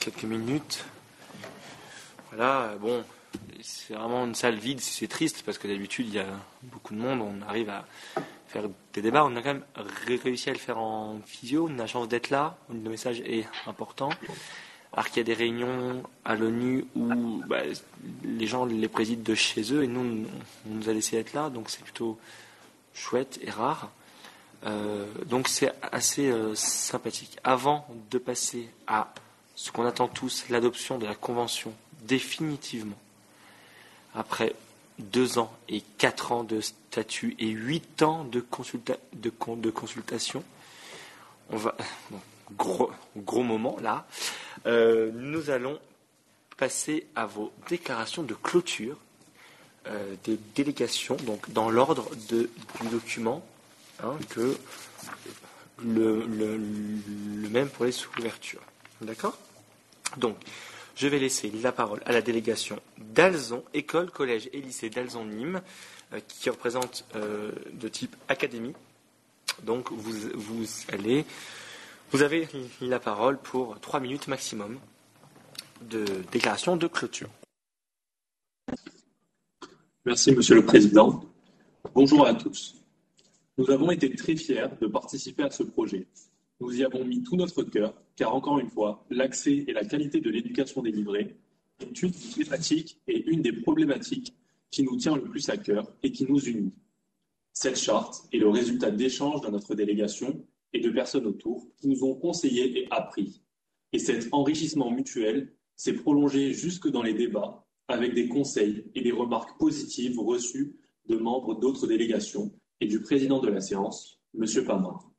quelques 0.00 0.24
minutes. 0.24 0.84
Voilà, 2.30 2.74
bon, 2.78 3.02
c'est 3.62 3.94
vraiment 3.94 4.26
une 4.26 4.34
salle 4.34 4.56
vide, 4.56 4.80
c'est 4.80 5.08
triste 5.08 5.44
parce 5.46 5.56
que 5.56 5.66
d'habitude 5.66 6.08
il 6.08 6.14
y 6.14 6.18
a 6.18 6.26
beaucoup 6.62 6.94
de 6.94 7.00
monde, 7.00 7.22
on 7.22 7.40
arrive 7.48 7.70
à 7.70 7.86
faire 8.48 8.64
des 8.92 9.00
débats, 9.00 9.24
on 9.24 9.34
a 9.36 9.40
quand 9.40 9.54
même 9.54 9.64
réussi 10.06 10.50
à 10.50 10.52
le 10.52 10.58
faire 10.58 10.76
en 10.76 11.20
physio, 11.24 11.68
on 11.70 11.74
a 11.78 11.78
la 11.78 11.86
chance 11.86 12.06
d'être 12.06 12.28
là, 12.28 12.58
le 12.68 12.90
message 12.90 13.20
est 13.20 13.46
important. 13.66 14.10
Alors 14.92 15.08
qu'il 15.08 15.18
y 15.18 15.20
a 15.20 15.24
des 15.24 15.34
réunions 15.34 16.02
à 16.24 16.34
l'ONU 16.34 16.84
où 16.94 17.42
bah, 17.46 17.62
les 18.24 18.46
gens 18.46 18.66
les 18.66 18.88
président 18.88 19.22
de 19.22 19.34
chez 19.34 19.72
eux 19.72 19.84
et 19.84 19.86
nous, 19.86 20.26
on 20.66 20.74
nous 20.74 20.88
a 20.88 20.92
laissé 20.92 21.16
être 21.16 21.32
là, 21.32 21.48
donc 21.48 21.70
c'est 21.70 21.82
plutôt 21.82 22.18
chouette 22.92 23.38
et 23.42 23.50
rare. 23.50 23.90
Euh, 24.64 25.06
donc 25.26 25.48
c'est 25.48 25.72
assez 25.90 26.30
euh, 26.30 26.54
sympathique. 26.54 27.38
Avant 27.42 27.86
de 28.10 28.18
passer 28.18 28.68
à 28.86 29.12
ce 29.54 29.72
qu'on 29.72 29.86
attend 29.86 30.08
tous, 30.08 30.44
l'adoption 30.50 30.98
de 30.98 31.06
la 31.06 31.14
Convention 31.14 31.72
définitivement, 32.02 32.98
après 34.14 34.54
deux 34.98 35.38
ans 35.38 35.52
et 35.68 35.80
quatre 35.98 36.32
ans 36.32 36.44
de 36.44 36.60
statut 36.60 37.34
et 37.38 37.48
huit 37.48 38.02
ans 38.02 38.24
de, 38.24 38.44
de, 39.14 39.70
consultation, 39.70 40.44
on 41.50 41.56
va, 41.56 41.74
gros, 42.56 43.42
moment 43.42 43.76
là, 43.80 44.06
euh, 44.66 45.10
nous 45.14 45.50
allons 45.50 45.78
passer 46.56 47.06
à 47.14 47.26
vos 47.26 47.52
déclarations 47.68 48.22
de 48.22 48.34
clôture 48.34 48.96
euh, 49.86 50.14
des 50.24 50.38
délégations, 50.54 51.16
donc 51.16 51.50
dans 51.50 51.70
l'ordre 51.70 52.08
du 52.28 52.48
document, 52.90 53.44
hein, 54.02 54.16
que 54.30 54.56
le, 55.84 56.26
même 57.50 57.68
pour 57.68 57.84
les 57.84 57.92
sous-ouvertures. 57.92 58.62
D'accord? 59.00 59.36
Donc, 60.18 60.36
je 60.94 61.08
vais 61.08 61.18
laisser 61.18 61.50
la 61.50 61.72
parole 61.72 62.00
à 62.04 62.12
la 62.12 62.22
délégation 62.22 62.78
d'Alzon, 62.98 63.64
école, 63.74 64.10
collège 64.10 64.48
et 64.52 64.60
lycée 64.60 64.90
d'Alzon-Nîmes, 64.90 65.62
euh, 66.12 66.20
qui 66.28 66.50
représente 66.50 67.04
de 67.14 67.88
type 67.88 68.14
académie. 68.28 68.74
Donc, 69.64 69.90
vous 69.90 70.66
allez 70.92 71.24
vous 72.12 72.22
avez 72.22 72.46
la 72.82 73.00
parole 73.00 73.38
pour 73.38 73.80
trois 73.80 73.98
minutes 73.98 74.28
maximum 74.28 74.78
de 75.90 76.04
déclaration 76.30 76.76
de 76.76 76.86
clôture. 76.86 77.30
Merci, 80.04 80.32
Monsieur 80.32 80.56
le 80.56 80.64
Président. 80.64 81.24
Bonjour 81.94 82.26
à 82.26 82.34
tous. 82.34 82.76
Nous 83.56 83.70
avons 83.70 83.90
été 83.90 84.14
très 84.14 84.36
fiers 84.36 84.66
de 84.80 84.86
participer 84.86 85.44
à 85.44 85.50
ce 85.50 85.62
projet. 85.62 86.06
Nous 86.60 86.78
y 86.78 86.84
avons 86.84 87.02
mis 87.04 87.22
tout 87.22 87.36
notre 87.36 87.62
cœur, 87.62 87.94
car 88.14 88.34
encore 88.34 88.58
une 88.58 88.68
fois, 88.68 89.04
l'accès 89.08 89.64
et 89.66 89.72
la 89.72 89.84
qualité 89.84 90.20
de 90.20 90.28
l'éducation 90.28 90.82
délivrée 90.82 91.34
est 91.80 92.02
une 92.02 92.12
thématique 92.12 93.00
et 93.08 93.24
une 93.30 93.40
des 93.40 93.52
problématiques 93.52 94.34
qui 94.70 94.82
nous 94.82 94.96
tient 94.96 95.16
le 95.16 95.22
plus 95.22 95.48
à 95.48 95.56
cœur 95.56 95.90
et 96.02 96.12
qui 96.12 96.26
nous 96.30 96.40
unit. 96.40 96.72
Cette 97.54 97.78
charte 97.78 98.24
est 98.32 98.38
le 98.38 98.50
résultat 98.50 98.90
d'échanges 98.90 99.40
dans 99.40 99.50
notre 99.50 99.74
délégation 99.74 100.44
et 100.72 100.80
de 100.80 100.90
personnes 100.90 101.26
autour 101.26 101.66
qui 101.76 101.88
nous 101.88 102.04
ont 102.04 102.14
conseillé 102.14 102.78
et 102.78 102.88
appris. 102.90 103.42
Et 103.92 103.98
cet 103.98 104.28
enrichissement 104.32 104.90
mutuel 104.90 105.52
s'est 105.76 105.94
prolongé 105.94 106.52
jusque 106.52 106.88
dans 106.88 107.02
les 107.02 107.14
débats 107.14 107.66
avec 107.88 108.14
des 108.14 108.28
conseils 108.28 108.90
et 108.94 109.02
des 109.02 109.12
remarques 109.12 109.58
positives 109.58 110.18
reçues 110.18 110.76
de 111.06 111.16
membres 111.16 111.58
d'autres 111.58 111.86
délégations 111.86 112.52
et 112.80 112.86
du 112.86 113.00
président 113.00 113.40
de 113.40 113.48
la 113.48 113.60
séance, 113.60 114.20
M. 114.34 114.46
Pamar. 114.64 115.10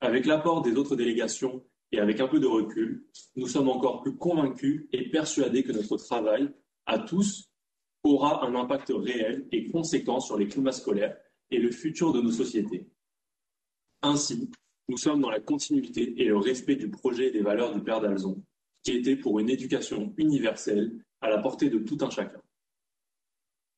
Avec 0.00 0.26
l'apport 0.26 0.62
des 0.62 0.74
autres 0.74 0.96
délégations 0.96 1.64
et 1.92 1.98
avec 1.98 2.20
un 2.20 2.28
peu 2.28 2.40
de 2.40 2.46
recul, 2.46 3.06
nous 3.36 3.46
sommes 3.46 3.68
encore 3.68 4.02
plus 4.02 4.16
convaincus 4.16 4.86
et 4.92 5.10
persuadés 5.10 5.62
que 5.62 5.72
notre 5.72 5.96
travail, 5.96 6.52
à 6.86 6.98
tous, 6.98 7.50
aura 8.02 8.44
un 8.44 8.54
impact 8.54 8.92
réel 8.94 9.48
et 9.50 9.70
conséquent 9.70 10.20
sur 10.20 10.36
les 10.36 10.46
climats 10.46 10.72
scolaires 10.72 11.16
et 11.50 11.58
le 11.58 11.70
futur 11.70 12.12
de 12.12 12.20
nos 12.20 12.32
sociétés. 12.32 12.86
Ainsi, 14.02 14.50
nous 14.88 14.96
sommes 14.98 15.20
dans 15.20 15.30
la 15.30 15.40
continuité 15.40 16.20
et 16.20 16.26
le 16.26 16.36
respect 16.36 16.76
du 16.76 16.90
projet 16.90 17.28
et 17.28 17.30
des 17.30 17.42
valeurs 17.42 17.74
du 17.74 17.82
Père 17.82 18.00
d'Alzon, 18.00 18.42
qui 18.82 18.92
était 18.92 19.16
pour 19.16 19.38
une 19.40 19.48
éducation 19.48 20.12
universelle 20.16 21.04
à 21.20 21.30
la 21.30 21.38
portée 21.38 21.70
de 21.70 21.78
tout 21.78 21.98
un 22.02 22.10
chacun. 22.10 22.40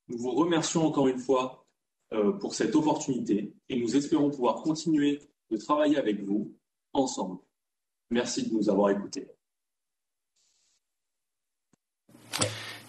Nous 0.09 0.19
vous 0.19 0.33
remercions 0.33 0.85
encore 0.85 1.09
une 1.09 1.19
fois 1.19 1.65
euh, 2.13 2.33
pour 2.33 2.55
cette 2.55 2.75
opportunité 2.75 3.53
et 3.69 3.81
nous 3.81 3.97
espérons 3.97 4.31
pouvoir 4.31 4.63
continuer 4.63 5.21
de 5.51 5.57
travailler 5.57 5.97
avec 5.97 6.23
vous 6.23 6.57
ensemble. 6.93 7.41
Merci 8.11 8.49
de 8.49 8.55
nous 8.55 8.69
avoir 8.69 8.91
écoutés. 8.91 9.29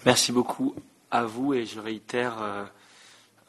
Merci 0.05 0.31
beaucoup 0.31 0.73
à 1.11 1.25
vous 1.25 1.53
et 1.53 1.65
je 1.65 1.79
réitère 1.79 2.41
euh, 2.41 2.65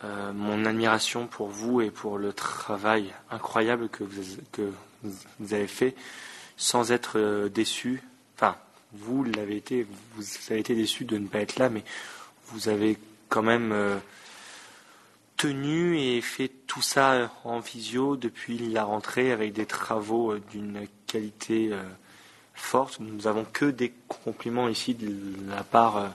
euh, 0.04 0.32
mon 0.32 0.64
admiration 0.64 1.26
pour 1.26 1.48
vous 1.48 1.80
et 1.80 1.90
pour 1.90 2.18
le 2.18 2.32
travail 2.32 3.12
incroyable 3.32 3.88
que 3.88 4.04
vous, 4.04 5.54
avez 5.54 5.66
fait 5.66 5.96
sans 6.56 6.92
être 6.92 7.18
euh, 7.18 7.48
déçu. 7.48 8.00
Enfin, 8.36 8.56
vous 8.92 9.24
l'avez 9.24 9.56
été, 9.56 9.84
vous 10.14 10.24
avez 10.50 10.60
été 10.60 10.76
déçu 10.76 11.04
de 11.04 11.18
ne 11.18 11.26
pas 11.26 11.40
être 11.40 11.58
là, 11.58 11.68
mais 11.68 11.82
vous 12.46 12.68
avez 12.68 12.96
quand 13.28 13.42
même 13.42 13.72
euh, 13.72 13.98
tenu 15.36 15.98
et 15.98 16.20
fait 16.20 16.52
tout 16.68 16.82
ça 16.82 17.32
en 17.42 17.58
visio 17.58 18.16
depuis 18.16 18.56
la 18.56 18.84
rentrée 18.84 19.32
avec 19.32 19.52
des 19.52 19.66
travaux 19.66 20.38
d'une 20.38 20.86
qualité 21.08 21.72
forte. 22.54 23.00
Nous 23.00 23.22
n'avons 23.22 23.44
que 23.44 23.64
des 23.64 23.92
compliments 24.06 24.68
ici 24.68 24.94
de 24.94 25.12
la 25.48 25.64
part 25.64 26.12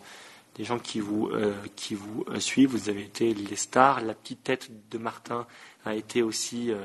des 0.56 0.64
gens 0.64 0.80
qui 0.80 1.00
vous, 1.00 1.30
euh, 1.30 1.54
qui 1.76 1.96
vous 1.96 2.24
euh, 2.28 2.40
suivent. 2.40 2.70
Vous 2.70 2.90
avez 2.90 3.04
été 3.04 3.34
les 3.34 3.56
stars. 3.56 4.02
La 4.02 4.14
petite 4.14 4.44
tête 4.44 4.70
de 4.90 4.98
Martin 4.98 5.48
a 5.86 5.96
été 5.96 6.22
aussi 6.22 6.72
euh, 6.72 6.84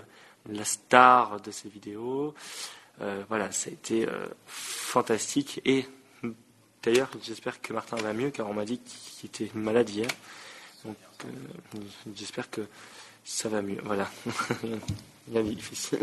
la 0.48 0.64
star 0.64 1.40
de 1.40 1.50
ces 1.50 1.68
vidéos. 1.68 2.34
voilà, 3.28 3.52
ça 3.52 3.70
a 3.70 3.72
été 3.72 4.08
fantastique. 4.46 5.60
Et 5.64 5.86
d'ailleurs, 6.82 7.10
j'espère 7.22 7.60
que 7.60 7.72
Martin 7.72 7.96
va 7.96 8.12
mieux, 8.12 8.30
car 8.30 8.48
on 8.48 8.54
m'a 8.54 8.64
dit 8.64 8.80
qu'il 8.80 9.26
était 9.28 9.50
malade 9.54 9.88
hier. 9.90 10.08
Donc, 10.84 10.96
j'espère 12.16 12.50
que 12.50 12.62
ça 13.24 13.48
va 13.48 13.62
mieux. 13.62 13.80
Voilà. 13.84 14.10
Bien 15.28 15.42
difficile. 15.42 16.00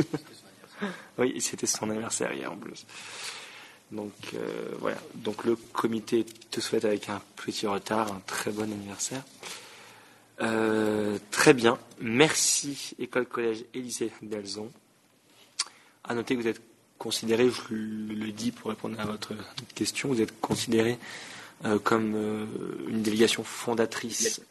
oui, 1.18 1.42
c'était 1.42 1.66
son 1.66 1.90
anniversaire 1.90 2.32
hier 2.32 2.52
en 2.52 2.58
plus. 2.58 2.86
Donc 3.92 4.14
euh, 4.34 4.72
voilà. 4.80 4.98
Donc 5.16 5.46
le 5.46 5.56
comité 5.56 6.26
te 6.52 6.60
souhaite 6.60 6.86
avec 6.86 7.10
un 7.10 7.22
petit 7.36 7.68
retard 7.68 8.12
un 8.12 8.22
très 8.26 8.52
bon 8.52 8.72
anniversaire. 8.72 9.24
Euh, 10.42 11.18
très 11.32 11.54
bien. 11.54 11.78
Merci 12.02 12.96
École 13.00 13.26
Collège 13.26 13.66
et 13.74 13.80
Lycée 13.80 14.12
d'Alzon. 14.22 14.70
À 16.04 16.14
noter 16.14 16.36
que 16.36 16.42
vous 16.42 16.48
êtes 16.48 16.62
considéré, 16.98 17.50
je 17.50 17.74
le 17.74 18.32
dis 18.32 18.52
pour 18.52 18.70
répondre 18.70 19.00
à 19.00 19.06
votre 19.06 19.34
question, 19.76 20.10
vous 20.10 20.22
êtes 20.22 20.40
considéré 20.40 20.98
euh, 21.66 21.80
comme 21.80 22.16
une 22.88 23.02
délégation 23.02 23.44
fondatrice 23.44 24.42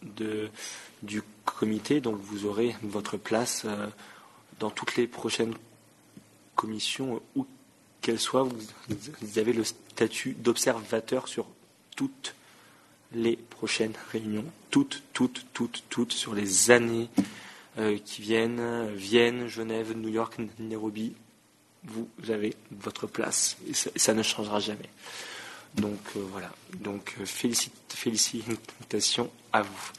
du 1.03 1.23
comité, 1.45 2.01
donc 2.01 2.19
vous 2.21 2.47
aurez 2.47 2.75
votre 2.83 3.17
place 3.17 3.67
dans 4.59 4.71
toutes 4.71 4.97
les 4.97 5.07
prochaines 5.07 5.55
commissions 6.55 7.21
ou 7.37 7.47
qu'elle 8.05 8.21
soit, 8.21 8.43
vous, 8.43 9.39
avez 9.39 9.55
le 9.55 9.65
statut 9.65 10.35
d'observateur 10.35 11.27
sur 11.27 11.47
toutes 11.97 12.35
les 13.15 13.35
prochaines 13.35 13.95
réunions, 14.13 14.45
toutes, 14.71 15.03
toutes, 15.15 15.47
toutes, 15.55 15.83
toutes, 15.89 16.13
sur 16.13 16.35
les 16.35 16.71
années 16.71 17.09
euh, 17.79 17.97
qui 18.05 18.21
viennent, 18.21 18.95
Vienne, 18.95 19.47
Genève, 19.47 19.97
New 19.97 20.11
York, 20.11 20.35
Nairobi, 20.59 21.15
vous 21.85 22.07
avez 22.29 22.55
votre 22.73 23.07
place 23.07 23.57
et 23.67 23.73
ça, 23.73 24.13
ne 24.13 24.23
changera 24.23 24.61
jamais. 24.61 24.91
Donc 25.75 26.01
voilà. 26.15 26.53
Donc 26.81 27.17
félicitations 27.25 29.31
à 29.51 29.63
vous. 29.63 29.91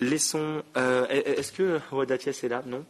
Laissons. 0.00 0.64
Est-ce 0.74 1.52
que 1.52 1.80
Rodatiès 1.92 2.42
est 2.42 2.48
là? 2.48 2.64
Non? 2.66 2.84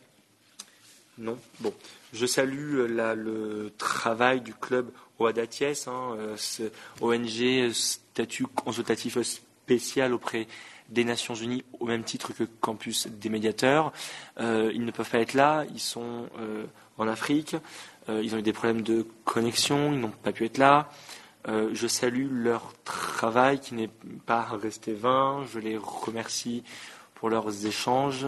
Non. 1.19 1.39
Bon. 1.61 1.73
Je 2.13 2.27
salue 2.27 2.87
le 2.87 3.73
travail 3.79 4.41
du 4.41 4.55
club 4.55 4.91
Oadatiès, 5.19 5.87
hein, 5.89 6.17
ce 6.37 6.65
ONG 7.01 7.71
statut 7.73 8.47
consultatif 8.47 9.19
spécial 9.23 10.13
auprès 10.13 10.47
des 10.93 11.05
Nations 11.05 11.35
Unies 11.35 11.65
au 11.81 11.87
même 11.87 12.05
titre 12.05 12.33
que 12.33 12.45
Campus 12.45 13.09
des 13.09 13.31
médiateurs. 13.31 13.93
Euh, 14.41 14.71
ils 14.75 14.85
ne 14.85 14.91
peuvent 14.91 15.09
pas 15.09 15.21
être 15.21 15.35
là, 15.35 15.65
ils 15.73 15.81
sont 15.81 16.29
euh, 16.39 16.67
en 16.99 17.09
Afrique, 17.09 17.57
euh, 18.09 18.21
ils 18.23 18.35
ont 18.35 18.39
eu 18.39 18.43
des 18.43 18.53
problèmes 18.53 18.83
de 18.83 19.07
connexion, 19.25 19.93
ils 19.93 20.01
n'ont 20.01 20.11
pas 20.11 20.33
pu 20.33 20.45
être 20.45 20.59
là. 20.59 20.91
je 21.49 21.87
salue 21.87 22.29
leur 22.31 22.73
travail 22.85 23.59
qui 23.59 23.75
n'est 23.75 23.91
pas 24.27 24.43
resté 24.43 24.93
vain, 24.93 25.45
je 25.53 25.59
les 25.59 25.77
remercie 25.77 26.63
pour 27.15 27.31
leurs 27.31 27.67
échanges. 27.67 28.27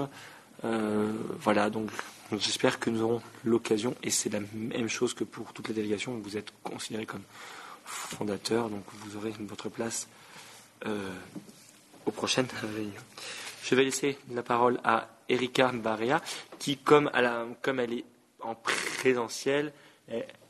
Voilà, 1.41 1.71
donc 1.71 1.91
j'espère 2.33 2.81
que 2.81 2.91
nous 2.91 3.03
aurons 3.03 3.23
l'occasion, 3.45 3.95
et 4.03 4.11
c'est 4.11 4.31
la 4.31 4.41
même 4.55 4.89
chose 4.89 5.15
que 5.15 5.25
pour 5.25 5.53
toutes 5.53 5.69
les 5.69 5.75
délégations, 5.75 6.19
vous 6.23 6.37
êtes 6.37 6.53
considérés 6.63 7.07
comme 7.07 7.23
fondateurs, 7.85 8.71
donc 8.71 8.83
vous 9.01 9.17
aurez 9.17 9.33
votre 9.41 9.69
place 9.69 10.09
aux 12.07 12.11
prochaines 12.11 12.49
réunions. 12.63 13.03
Je 13.63 13.75
vais 13.75 13.85
laisser 13.85 14.19
la 14.33 14.43
parole 14.43 14.79
à 14.85 15.09
Erika 15.29 15.73
Barea, 15.73 16.21
qui, 16.59 16.77
comme, 16.77 17.11
elle 17.15 17.93
est 17.93 18.05
en 18.41 18.55
présentiel, 18.55 19.73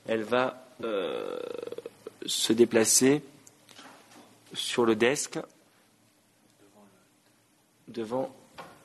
elle, 0.07 0.23
va 0.23 0.67
euh, 0.83 1.39
se 2.27 2.53
déplacer 2.53 3.23
sur 4.53 4.85
le 4.85 4.97
desk 4.97 5.39
devant 7.89 8.35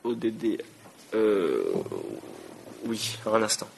ODD. 0.04 0.62
Euh, 1.14 1.72
oui, 2.86 3.18
un 3.26 3.42
instant. 3.42 3.68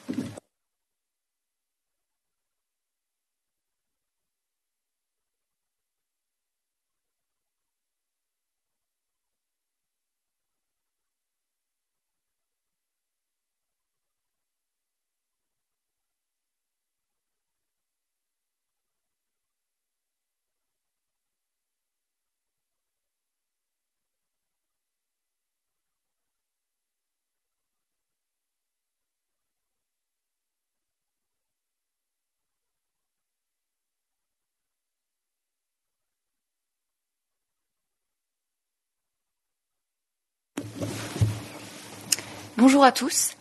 Bonjour 42.65 42.85
à 42.85 42.93
tous. 42.93 43.35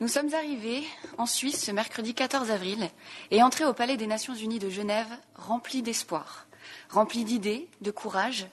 Nous 0.00 0.08
sommes 0.08 0.32
arrivés 0.32 0.82
en 1.18 1.26
Suisse 1.26 1.62
ce 1.62 1.70
mercredi 1.70 2.14
14 2.14 2.50
avril 2.50 2.88
et 3.30 3.42
entrés 3.42 3.66
au 3.66 3.74
Palais 3.74 3.98
des 3.98 4.06
Nations 4.06 4.34
Unies 4.34 4.58
de 4.58 4.70
Genève 4.70 5.14
remplis 5.34 5.82
d'espoir, 5.82 6.46
remplis 6.88 7.24
d'idées, 7.24 7.68
de 7.82 7.90
courage 7.90 8.46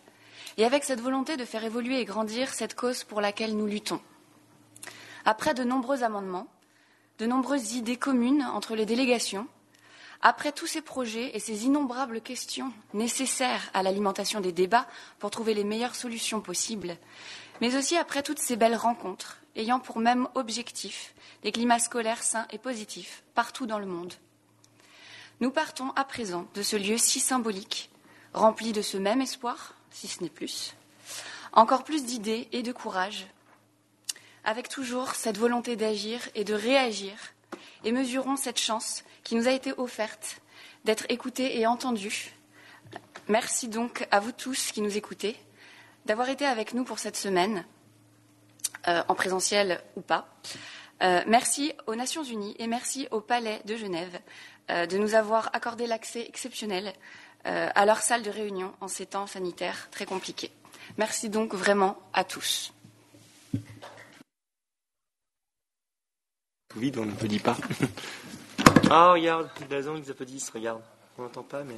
et 0.58 0.66
avec 0.66 0.84
cette 0.84 1.00
volonté 1.00 1.38
de 1.38 1.46
faire 1.46 1.64
évoluer 1.64 2.02
et 2.02 2.04
grandir 2.04 2.54
cette 2.54 2.76
cause 2.76 3.06
pour 3.06 3.22
laquelle 3.22 3.56
nous 3.56 3.66
luttons. 3.66 4.02
Après 5.24 5.54
de 5.54 5.64
nombreux 5.64 6.04
amendements, 6.04 6.48
de 7.20 7.26
nombreuses 7.26 7.72
idées 7.72 7.96
communes 7.96 8.44
entre 8.44 8.76
les 8.76 8.86
délégations, 8.86 9.48
après 10.22 10.52
tous 10.52 10.68
ces 10.68 10.82
projets 10.82 11.34
et 11.34 11.40
ces 11.40 11.66
innombrables 11.66 12.20
questions 12.20 12.74
nécessaires 12.94 13.70
à 13.74 13.84
l'alimentation 13.84 14.42
des 14.42 14.52
débats 14.52 14.88
pour 15.18 15.32
trouver 15.32 15.54
les 15.54 15.64
meilleures 15.64 15.96
solutions 15.96 16.42
possibles, 16.42 16.98
mais 17.62 17.78
aussi 17.78 17.96
après 17.96 18.22
toutes 18.22 18.40
ces 18.40 18.58
belles 18.58 18.76
rencontres 18.76 19.41
ayant 19.56 19.80
pour 19.80 20.00
même 20.00 20.28
objectif 20.36 21.14
des 21.44 21.52
climats 21.52 21.80
scolaires 21.80 22.24
sains 22.24 22.48
et 22.52 22.58
positifs 22.58 23.24
partout 23.36 23.66
dans 23.66 23.80
le 23.80 23.86
monde. 23.86 24.14
Nous 25.40 25.52
partons 25.52 25.90
à 25.92 26.04
présent 26.04 26.46
de 26.54 26.62
ce 26.62 26.76
lieu 26.76 26.98
si 26.98 27.20
symbolique, 27.20 27.90
rempli 28.34 28.72
de 28.72 28.82
ce 28.82 28.98
même 28.98 29.22
espoir, 29.22 29.76
si 29.90 30.08
ce 30.08 30.22
n'est 30.22 30.30
plus, 30.30 30.76
encore 31.54 31.84
plus 31.84 32.06
d'idées 32.06 32.48
et 32.52 32.64
de 32.64 32.72
courage, 32.72 33.28
avec 34.44 34.70
toujours 34.70 35.16
cette 35.16 35.38
volonté 35.38 35.76
d'agir 35.76 36.22
et 36.36 36.44
de 36.44 36.54
réagir, 36.54 37.16
et 37.84 37.92
mesurons 37.92 38.38
cette 38.38 38.60
chance 38.60 39.04
qui 39.24 39.36
nous 39.36 39.48
a 39.48 39.52
été 39.52 39.74
offerte 39.78 40.42
d'être 40.86 41.06
écoutés 41.10 41.60
et 41.60 41.68
entendus. 41.68 42.34
Merci 43.28 43.68
donc 43.68 44.08
à 44.12 44.20
vous 44.20 44.32
tous 44.32 44.72
qui 44.72 44.82
nous 44.82 44.98
écoutez 44.98 45.36
d'avoir 46.06 46.30
été 46.30 46.46
avec 46.46 46.74
nous 46.74 46.84
pour 46.84 47.00
cette 47.00 47.18
semaine. 47.18 47.66
Euh, 48.88 49.04
en 49.08 49.14
présentiel 49.14 49.80
ou 49.96 50.02
pas. 50.02 50.28
Euh, 51.04 51.22
merci 51.28 51.74
aux 51.86 51.94
Nations 51.94 52.24
Unies 52.24 52.56
et 52.58 52.66
merci 52.66 53.08
au 53.12 53.22
Palais 53.22 53.62
de 53.66 53.76
Genève 53.76 54.20
euh, 54.72 54.88
de 54.88 54.98
nous 54.98 55.14
avoir 55.14 55.52
accordé 55.54 55.86
l'accès 55.86 56.26
exceptionnel 56.28 56.94
à 57.44 57.88
leur 57.88 58.02
salle 58.02 58.22
de 58.22 58.30
réunion 58.30 58.72
en 58.82 58.88
ces 58.88 59.08
temps 59.08 59.26
sanitaires 59.26 59.88
très 59.90 60.06
compliqués. 60.06 60.52
Merci 61.00 61.28
donc 61.28 61.56
vraiment 61.56 61.98
à 62.14 62.24
tous. 62.24 62.72
Vide, 66.76 67.00
on 67.00 67.06
ne 67.06 67.14
peut 67.14 67.28
dire 67.28 67.42
pas. 67.42 67.58
oh, 68.92 69.14
regarde, 69.14 69.50
Dazan, 69.68 69.96
ils 69.96 70.12
applaudissent, 70.12 70.52
regarde. 70.52 70.84
On 71.18 71.24
n'entend 71.24 71.42
pas, 71.42 71.64
mais. 71.64 71.78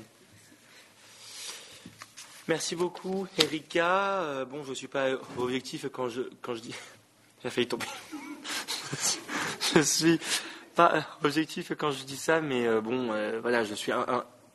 Merci 2.49 2.75
beaucoup, 2.75 3.25
Erika. 3.37 4.21
Euh, 4.21 4.43
bon, 4.43 4.65
je 4.65 4.71
ne 4.71 4.75
suis 4.75 4.89
pas 4.89 5.11
objectif 5.37 5.85
quand 5.93 6.09
je, 6.09 6.23
quand 6.41 6.55
je 6.55 6.59
dis. 6.59 6.75
J'ai 7.55 7.65
tomber. 7.65 7.85
je 9.75 9.79
suis 9.79 10.19
pas 10.75 11.05
objectif 11.23 11.71
quand 11.77 11.91
je 11.91 12.03
dis 12.03 12.17
ça, 12.17 12.41
mais 12.41 12.67
euh, 12.67 12.81
bon, 12.81 13.13
euh, 13.13 13.39
voilà, 13.41 13.63
je 13.63 13.73
suis 13.73 13.93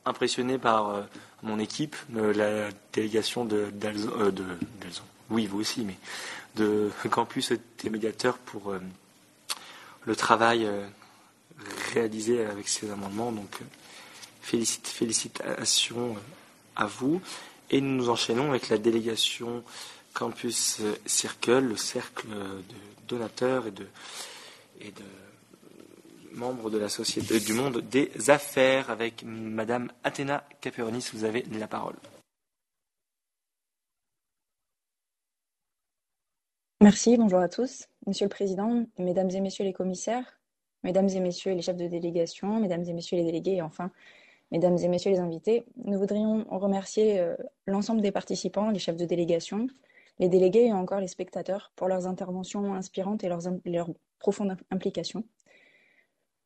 impressionné 0.04 0.58
par 0.58 1.06
mon 1.42 1.58
équipe, 1.58 1.96
la 2.14 2.68
délégation 2.92 3.46
de 3.46 3.70
d'Alzon. 3.70 4.12
oui, 5.30 5.46
vous 5.46 5.60
aussi, 5.60 5.80
mais 5.82 5.96
de 6.56 6.90
Campus 7.10 7.52
des 7.82 7.90
médiateurs 7.90 8.36
pour 8.36 8.74
le 10.04 10.16
travail 10.16 10.68
réalisé 11.92 12.44
avec 12.44 12.68
ces 12.68 12.90
amendements. 12.90 13.32
Donc, 13.32 13.60
félicitations 14.42 16.16
à 16.76 16.86
vous. 16.86 17.20
Et 17.70 17.80
nous 17.80 18.08
enchaînons 18.08 18.50
avec 18.50 18.68
la 18.68 18.78
délégation 18.78 19.62
Campus 20.14 20.80
Circle, 21.06 21.60
le 21.60 21.76
cercle 21.76 22.28
de 22.28 23.06
donateurs 23.06 23.66
et 23.66 23.70
de, 23.70 23.84
membres 26.32 26.70
de 26.70 26.78
la 26.78 26.88
société 26.88 27.40
du 27.40 27.52
monde 27.52 27.80
des 27.80 28.30
affaires 28.30 28.90
avec 28.90 29.22
Madame 29.24 29.90
Athéna 30.04 30.44
Caperonis. 30.60 31.10
Vous 31.12 31.24
avez 31.24 31.42
la 31.58 31.68
parole. 31.68 31.96
Merci, 36.80 37.16
bonjour 37.16 37.40
à 37.40 37.48
tous. 37.48 37.88
Monsieur 38.06 38.26
le 38.26 38.30
Président, 38.30 38.86
Mesdames 38.98 39.30
et 39.30 39.40
Messieurs 39.40 39.64
les 39.64 39.72
commissaires, 39.72 40.40
Mesdames 40.84 41.08
et 41.08 41.20
Messieurs 41.20 41.52
les 41.52 41.62
chefs 41.62 41.76
de 41.76 41.88
délégation, 41.88 42.60
Mesdames 42.60 42.84
et 42.84 42.92
Messieurs 42.92 43.18
les 43.18 43.24
délégués 43.24 43.56
et 43.56 43.62
enfin 43.62 43.90
Mesdames 44.50 44.78
et 44.78 44.88
Messieurs 44.88 45.10
les 45.10 45.18
invités, 45.18 45.66
nous 45.84 45.98
voudrions 45.98 46.46
remercier 46.50 47.20
euh, 47.20 47.36
l'ensemble 47.66 48.00
des 48.00 48.12
participants, 48.12 48.70
les 48.70 48.78
chefs 48.78 48.96
de 48.96 49.04
délégation, 49.04 49.66
les 50.18 50.28
délégués 50.28 50.66
et 50.66 50.72
encore 50.72 51.00
les 51.00 51.06
spectateurs 51.06 51.72
pour 51.76 51.88
leurs 51.88 52.06
interventions 52.06 52.74
inspirantes 52.74 53.22
et 53.24 53.28
leurs, 53.28 53.42
leurs 53.66 53.90
profondes 54.18 54.56
implications. 54.70 55.24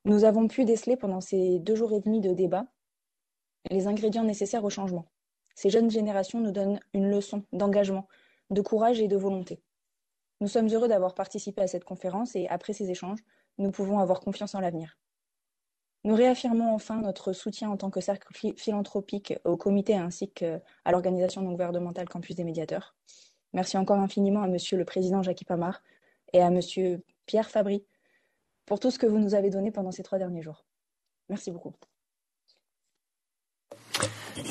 Nous 0.05 0.25
avons 0.25 0.49
pu 0.49 0.65
déceler 0.65 0.97
pendant 0.97 1.21
ces 1.21 1.61
deux 1.61 1.77
jours 1.77 1.93
et 1.93 2.01
demi 2.01 2.21
de 2.21 2.33
débat 2.33 2.67
les 3.71 3.87
ingrédients 3.87 4.25
nécessaires 4.25 4.65
au 4.65 4.71
changement. 4.71 5.07
Ces 5.55 5.71
jeunes 5.71 5.91
générations 5.91 6.41
nous 6.41 6.51
donnent 6.51 6.81
une 6.95 7.09
leçon 7.09 7.45
d'engagement, 7.53 8.09
de 8.51 8.61
courage 8.61 9.01
et 9.01 9.07
de 9.07 9.17
volonté. 9.17 9.63
Nous 10.41 10.49
sommes 10.49 10.69
heureux 10.69 10.89
d'avoir 10.89 11.15
participé 11.15 11.63
à 11.63 11.69
cette 11.69 11.85
conférence 11.85 12.35
et 12.35 12.49
après 12.49 12.73
ces 12.73 12.91
échanges, 12.91 13.21
nous 13.59 13.71
pouvons 13.71 14.01
avoir 14.01 14.19
confiance 14.19 14.57
en 14.57 14.61
l'avenir. 14.61 14.99
Nous 16.05 16.15
réaffirmons 16.15 16.75
enfin 16.75 17.01
notre 17.01 17.33
soutien 17.33 17.71
en 17.71 17.77
tant 17.77 17.91
que 17.91 18.01
cercle 18.01 18.27
philanthropique 18.57 19.35
au 19.45 19.57
comité 19.57 19.95
ainsi 19.95 20.31
qu'à 20.31 20.61
l'organisation 20.91 21.43
non 21.43 21.53
gouvernementale 21.53 22.09
Campus 22.09 22.35
des 22.35 22.45
médiateurs. 22.45 22.97
Merci 23.53 23.77
encore 23.77 23.99
infiniment 23.99 24.43
à 24.43 24.49
Monsieur 24.49 24.77
le 24.77 24.85
Président 24.85 25.23
Jacques 25.23 25.45
Pamar 25.45 25.81
et 26.33 26.41
à 26.41 26.51
Monsieur 26.51 27.05
Pierre 27.27 27.51
Fabry 27.51 27.85
pour 28.67 28.81
tout 28.81 28.91
ce 28.91 28.99
que 28.99 29.07
vous 29.07 29.19
nous 29.19 29.35
avez 29.35 29.51
donné 29.51 29.71
pendant 29.71 29.93
ces 29.93 30.03
trois 30.03 30.19
derniers 30.19 30.43
jours. 30.43 30.65
Merci 31.29 31.51
beaucoup. 31.51 31.75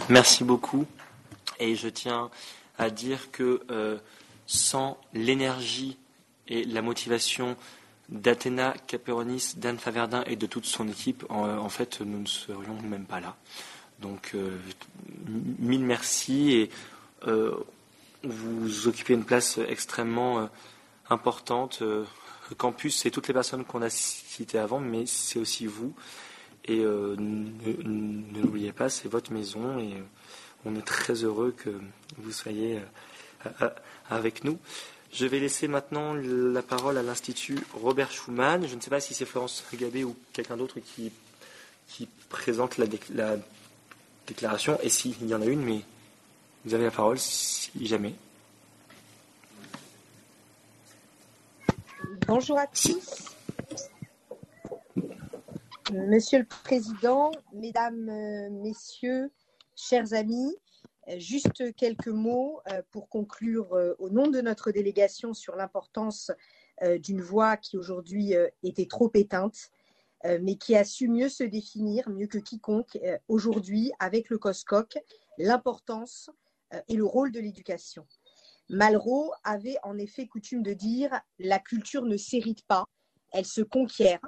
Merci 0.09 0.43
beaucoup. 0.43 0.85
Et 1.59 1.75
je 1.75 1.89
tiens 1.89 2.31
à 2.77 2.89
dire 2.89 3.31
que 3.31 3.63
euh, 3.69 3.99
sans 4.45 4.97
l'énergie 5.13 5.97
et 6.47 6.63
la 6.63 6.81
motivation 6.81 7.55
d'Athéna 8.11 8.75
Caperonis, 8.87 9.53
d'Anne 9.57 9.77
Faverdin 9.77 10.23
et 10.27 10.35
de 10.35 10.45
toute 10.45 10.65
son 10.65 10.87
équipe, 10.87 11.25
en, 11.29 11.69
fait, 11.69 12.01
nous 12.01 12.19
ne 12.19 12.25
serions 12.27 12.79
même 12.81 13.05
pas 13.05 13.19
là. 13.19 13.35
Donc, 13.99 14.31
euh, 14.35 14.57
mille 15.27 15.85
merci 15.85 16.51
et 16.51 16.69
euh, 17.27 17.55
vous 18.23 18.87
occupez 18.87 19.13
une 19.13 19.23
place 19.23 19.59
extrêmement 19.67 20.49
importante. 21.09 21.83
campus, 22.57 22.97
c'est 22.97 23.11
toutes 23.11 23.27
les 23.27 23.33
personnes 23.33 23.63
qu'on 23.63 23.81
a 23.81 23.89
citées 23.89 24.59
avant, 24.59 24.79
mais 24.79 25.05
c'est 25.05 25.39
aussi 25.39 25.65
vous. 25.65 25.93
Et 26.65 26.79
ne 26.79 28.41
l'oubliez 28.41 28.73
pas, 28.73 28.89
c'est 28.89 29.07
votre 29.07 29.31
maison 29.31 29.79
et 29.79 30.03
on 30.65 30.75
est 30.75 30.85
très 30.85 31.23
heureux 31.23 31.55
que 31.57 31.69
vous 32.17 32.31
soyez 32.31 32.79
avec 34.09 34.43
nous. 34.43 34.59
Je 35.13 35.25
vais 35.25 35.39
laisser 35.39 35.67
maintenant 35.67 36.13
la 36.13 36.61
parole 36.61 36.97
à 36.97 37.03
l'Institut 37.03 37.59
Robert 37.73 38.11
Schumann. 38.11 38.65
Je 38.65 38.75
ne 38.75 38.81
sais 38.81 38.89
pas 38.89 39.01
si 39.01 39.13
c'est 39.13 39.25
Florence 39.25 39.63
Gabé 39.73 40.05
ou 40.05 40.15
quelqu'un 40.31 40.55
d'autre 40.55 40.79
qui, 40.79 41.11
présente 42.29 42.77
la, 42.77 42.85
la 43.13 43.37
déclaration, 44.25 44.79
et 44.81 44.89
s'il 44.89 45.27
y 45.27 45.35
en 45.35 45.41
a 45.41 45.45
une, 45.45 45.61
mais 45.61 45.81
vous 46.63 46.73
avez 46.73 46.85
la 46.85 46.91
parole 46.91 47.19
si 47.19 47.85
jamais. 47.85 48.15
Bonjour 52.27 52.57
à 52.57 52.67
tous. 52.67 53.35
Monsieur 55.91 56.39
le 56.39 56.45
Président, 56.45 57.31
Mesdames, 57.51 58.09
Messieurs, 58.63 59.29
chers 59.75 60.13
amis, 60.13 60.55
euh, 60.55 60.70
juste 61.17 61.75
quelques 61.75 62.07
mots 62.07 62.61
euh, 62.71 62.81
pour 62.91 63.09
conclure 63.09 63.73
euh, 63.73 63.95
au 63.99 64.09
nom 64.09 64.27
de 64.27 64.41
notre 64.41 64.71
délégation 64.71 65.33
sur 65.33 65.55
l'importance 65.55 66.31
d'une 67.03 67.21
voix 67.21 67.57
qui 67.57 67.77
aujourd'hui 67.77 68.33
était 68.63 68.87
trop 68.87 69.11
éteinte, 69.13 69.69
mais 70.23 70.55
qui 70.55 70.75
a 70.75 70.83
su 70.83 71.09
mieux 71.09 71.29
se 71.29 71.43
définir, 71.43 72.09
mieux 72.09 72.25
que 72.25 72.39
quiconque, 72.39 72.97
aujourd'hui 73.27 73.91
avec 73.99 74.31
le 74.31 74.39
COSCOC, 74.39 74.97
l'importance 75.37 76.31
et 76.87 76.95
le 76.95 77.05
rôle 77.05 77.31
de 77.31 77.39
l'éducation. 77.39 78.07
Malraux 78.69 79.31
avait 79.43 79.77
en 79.83 79.99
effet 79.99 80.27
coutume 80.27 80.63
de 80.63 80.73
dire 80.73 81.21
la 81.37 81.59
culture 81.59 82.05
ne 82.05 82.17
s'hérite 82.17 82.65
pas, 82.65 82.85
elle 83.31 83.45
se 83.45 83.61
conquiert. 83.61 84.21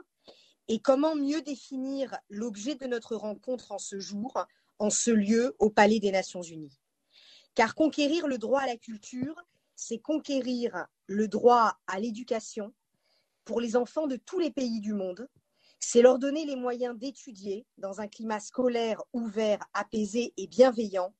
Et 0.67 0.79
comment 0.79 1.15
mieux 1.15 1.41
définir 1.41 2.15
l'objet 2.29 2.75
de 2.75 2.85
notre 2.85 3.15
rencontre 3.15 3.71
en 3.71 3.79
ce 3.79 3.99
jour, 3.99 4.45
en 4.79 4.89
ce 4.89 5.11
lieu, 5.11 5.55
au 5.59 5.69
Palais 5.69 5.99
des 5.99 6.11
Nations 6.11 6.41
Unies 6.41 6.79
car 7.55 7.75
conquérir 7.75 8.27
le 8.27 8.37
droit 8.37 8.61
à 8.61 8.67
la 8.67 8.77
culture, 8.77 9.35
c'est 9.75 9.99
conquérir 9.99 10.87
le 11.07 11.27
droit 11.27 11.77
à 11.87 11.99
l'éducation 11.99 12.73
pour 13.45 13.59
les 13.59 13.75
enfants 13.75 14.07
de 14.07 14.15
tous 14.15 14.39
les 14.39 14.51
pays 14.51 14.79
du 14.79 14.93
monde. 14.93 15.27
C'est 15.79 16.01
leur 16.01 16.17
donner 16.17 16.45
les 16.45 16.55
moyens 16.55 16.97
d'étudier 16.97 17.65
dans 17.77 17.99
un 17.99 18.07
climat 18.07 18.39
scolaire 18.39 19.01
ouvert, 19.11 19.59
apaisé 19.73 20.33
et 20.37 20.47
bienveillant. 20.47 21.13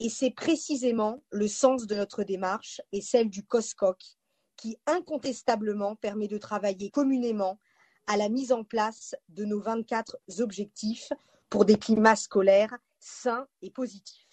Et 0.00 0.08
c'est 0.08 0.30
précisément 0.30 1.22
le 1.30 1.46
sens 1.46 1.86
de 1.86 1.94
notre 1.94 2.24
démarche 2.24 2.80
et 2.92 3.02
celle 3.02 3.30
du 3.30 3.44
COSCOC, 3.44 4.02
qui 4.56 4.78
incontestablement 4.86 5.94
permet 5.96 6.28
de 6.28 6.38
travailler 6.38 6.90
communément 6.90 7.60
à 8.06 8.16
la 8.16 8.28
mise 8.28 8.50
en 8.50 8.64
place 8.64 9.14
de 9.28 9.44
nos 9.44 9.60
24 9.60 10.18
objectifs 10.40 11.12
pour 11.48 11.64
des 11.64 11.78
climats 11.78 12.16
scolaires 12.16 12.76
sains 13.00 13.46
et 13.62 13.70
positifs. 13.70 14.28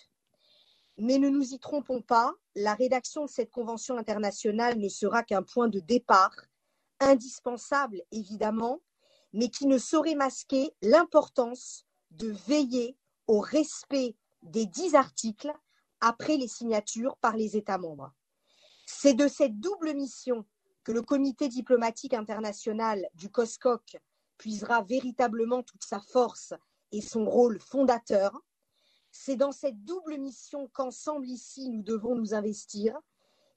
Mais 0.97 1.17
ne 1.17 1.29
nous 1.29 1.53
y 1.53 1.59
trompons 1.59 2.01
pas, 2.01 2.33
la 2.55 2.73
rédaction 2.73 3.25
de 3.25 3.29
cette 3.29 3.51
convention 3.51 3.97
internationale 3.97 4.77
ne 4.79 4.89
sera 4.89 5.23
qu'un 5.23 5.43
point 5.43 5.67
de 5.67 5.79
départ, 5.79 6.35
indispensable 6.99 8.01
évidemment, 8.11 8.81
mais 9.33 9.49
qui 9.49 9.67
ne 9.67 9.77
saurait 9.77 10.15
masquer 10.15 10.71
l'importance 10.81 11.85
de 12.11 12.29
veiller 12.47 12.97
au 13.27 13.39
respect 13.39 14.15
des 14.41 14.65
dix 14.65 14.95
articles 14.95 15.53
après 15.99 16.37
les 16.37 16.47
signatures 16.47 17.17
par 17.17 17.35
les 17.35 17.57
États 17.57 17.77
membres. 17.77 18.11
C'est 18.85 19.13
de 19.13 19.27
cette 19.27 19.59
double 19.59 19.93
mission 19.93 20.45
que 20.83 20.91
le 20.91 21.01
comité 21.01 21.49
diplomatique 21.49 22.13
international 22.13 23.07
du 23.13 23.29
COSCOC 23.29 23.97
puisera 24.37 24.81
véritablement 24.83 25.61
toute 25.61 25.83
sa 25.83 25.99
force 25.99 26.53
et 26.91 27.01
son 27.01 27.25
rôle 27.25 27.59
fondateur 27.59 28.41
c'est 29.19 29.35
dans 29.35 29.51
cette 29.51 29.83
double 29.83 30.17
mission 30.17 30.69
qu'ensemble 30.73 31.27
ici 31.27 31.69
nous 31.69 31.81
devons 31.81 32.15
nous 32.15 32.35
investir. 32.35 32.95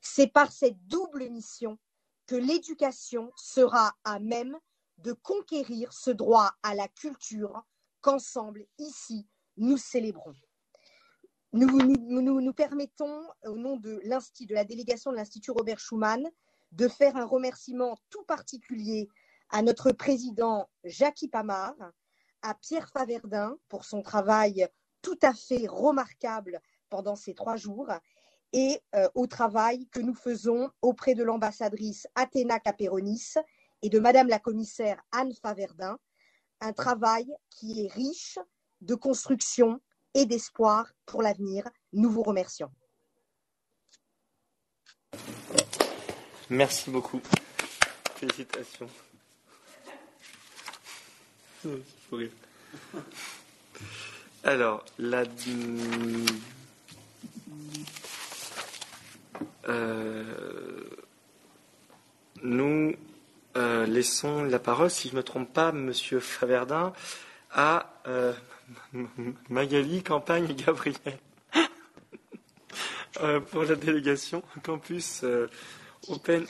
C'est 0.00 0.26
par 0.26 0.50
cette 0.52 0.86
double 0.86 1.28
mission 1.28 1.78
que 2.26 2.34
l'éducation 2.34 3.30
sera 3.36 3.94
à 4.04 4.18
même 4.18 4.58
de 4.98 5.12
conquérir 5.12 5.92
ce 5.92 6.10
droit 6.10 6.52
à 6.62 6.74
la 6.74 6.88
culture 6.88 7.62
qu'ensemble 8.00 8.66
ici 8.78 9.28
nous 9.58 9.76
célébrons. 9.76 10.34
Nous 11.52 11.68
nous, 11.68 12.52
permettons, 12.54 13.22
au 13.44 13.56
nom 13.56 13.76
de, 13.76 14.00
la 14.48 14.64
délégation 14.64 15.10
de 15.10 15.16
l'Institut 15.16 15.50
Robert 15.50 15.78
Schuman, 15.78 16.26
de 16.72 16.88
faire 16.88 17.16
un 17.16 17.26
remerciement 17.26 17.98
tout 18.08 18.24
particulier 18.24 19.08
à 19.50 19.60
notre 19.60 19.92
président 19.92 20.70
Jacques 20.84 21.26
Pamard, 21.30 21.76
à 22.42 22.54
Pierre 22.54 22.88
Faverdin 22.88 23.58
pour 23.68 23.84
son 23.84 24.00
travail 24.00 24.66
tout 25.02 25.18
à 25.22 25.34
fait 25.34 25.66
remarquable 25.66 26.60
pendant 26.88 27.16
ces 27.16 27.34
trois 27.34 27.56
jours 27.56 27.90
et 28.52 28.80
euh, 28.94 29.08
au 29.14 29.26
travail 29.26 29.86
que 29.88 30.00
nous 30.00 30.14
faisons 30.14 30.70
auprès 30.82 31.14
de 31.14 31.22
l'ambassadrice 31.22 32.06
Athéna 32.14 32.58
Caperonis 32.58 33.34
et 33.82 33.88
de 33.88 33.98
Madame 33.98 34.28
la 34.28 34.38
commissaire 34.38 35.00
Anne 35.12 35.32
Faverdin, 35.34 35.98
un 36.60 36.72
travail 36.72 37.32
qui 37.48 37.84
est 37.84 37.92
riche 37.92 38.38
de 38.80 38.94
construction 38.94 39.80
et 40.14 40.26
d'espoir 40.26 40.92
pour 41.06 41.22
l'avenir. 41.22 41.68
Nous 41.92 42.10
vous 42.10 42.22
remercions. 42.22 42.70
Merci 46.50 46.90
beaucoup. 46.90 47.20
Félicitations. 48.16 48.90
Alors, 54.44 54.84
la. 54.98 55.24
Euh, 59.68 60.24
nous 62.42 62.94
euh, 63.56 63.86
laissons 63.86 64.44
la 64.44 64.58
parole, 64.58 64.90
si 64.90 65.08
je 65.08 65.12
ne 65.12 65.18
me 65.18 65.22
trompe 65.22 65.52
pas, 65.52 65.72
Monsieur 65.72 66.20
Faverdin, 66.20 66.94
à 67.52 68.00
euh, 68.06 68.32
Magali 69.50 70.02
Campagne 70.02 70.46
et 70.48 70.54
Gabriel 70.54 70.96
pour 73.50 73.64
la 73.64 73.74
délégation 73.74 74.42
Campus 74.62 75.24
Open. 76.08 76.46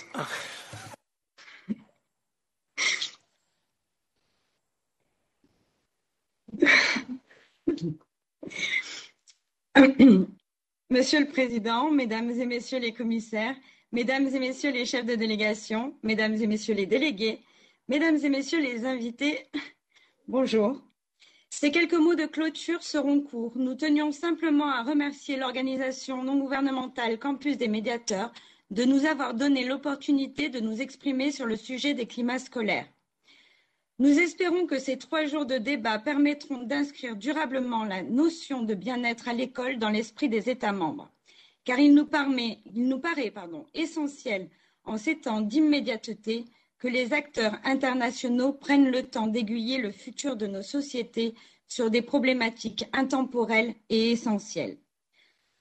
Monsieur 10.91 11.21
le 11.21 11.29
Président, 11.29 11.93
Mesdames 11.93 12.31
et 12.31 12.47
Messieurs 12.47 12.81
les 12.81 12.93
commissaires, 12.93 13.55
Mesdames 13.93 14.27
et 14.27 14.41
Messieurs 14.41 14.73
les 14.73 14.85
chefs 14.85 15.07
de 15.07 15.15
délégation, 15.15 15.95
Mesdames 16.03 16.35
et 16.35 16.49
Messieurs 16.49 16.75
les 16.75 16.87
délégués, 16.87 17.39
Mesdames 17.89 18.17
et 18.17 18.29
Messieurs 18.29 18.61
les 18.61 18.85
invités, 18.85 19.47
bonjour. 20.29 20.83
Ces 21.51 21.71
quelques 21.71 21.95
mots 21.95 22.17
de 22.17 22.27
clôture 22.27 22.83
seront 22.83 23.21
courts. 23.21 23.53
Nous 23.55 23.77
tenions 23.77 24.11
simplement 24.11 24.69
à 24.69 24.83
remercier 24.83 25.37
l'organisation 25.37 26.25
non 26.25 26.39
gouvernementale 26.39 27.19
Campus 27.19 27.57
des 27.57 27.69
médiateurs 27.69 28.33
de 28.71 28.85
nous 28.85 29.05
avoir 29.07 29.35
donné 29.35 29.65
l'opportunité 29.65 30.49
de 30.49 30.59
nous 30.59 30.81
exprimer 30.83 31.31
sur 31.31 31.47
le 31.47 31.57
sujet 31.57 31.95
des 31.95 32.07
climats 32.07 32.41
scolaires. 32.41 32.89
Nous 34.01 34.19
espérons 34.19 34.65
que 34.65 34.79
ces 34.79 34.97
trois 34.97 35.27
jours 35.27 35.45
de 35.45 35.59
débat 35.59 35.99
permettront 35.99 36.63
d'inscrire 36.63 37.17
durablement 37.17 37.85
la 37.85 38.03
notion 38.03 38.63
de 38.63 38.73
bien-être 38.73 39.29
à 39.29 39.35
l'école 39.35 39.79
dans 39.79 39.91
l'esprit 39.91 40.31
des 40.31 40.49
États 40.49 40.73
membres, 40.73 41.13
car 41.65 41.79
il 41.79 41.93
nous, 41.93 42.07
paraît 42.07 43.31
essentiel, 43.75 44.49
en 44.85 44.97
ces 44.97 45.17
temps 45.17 45.43
d'immédiateté, 45.43 46.47
que 46.79 46.89
les 46.89 47.13
acteurs 47.13 47.59
internationaux 47.63 48.55
prennent 48.55 48.91
le 48.91 49.03
temps 49.03 49.27
d'aiguiller 49.27 49.77
le 49.77 49.93
futur 49.93 50.35
de 50.35 50.47
nos 50.47 50.63
sociétés 50.63 51.35
sur 51.69 51.91
des 51.91 52.01
problématiques 52.01 52.87
intemporelles 52.95 53.75
et 53.91 54.13
essentielles. 54.13 54.79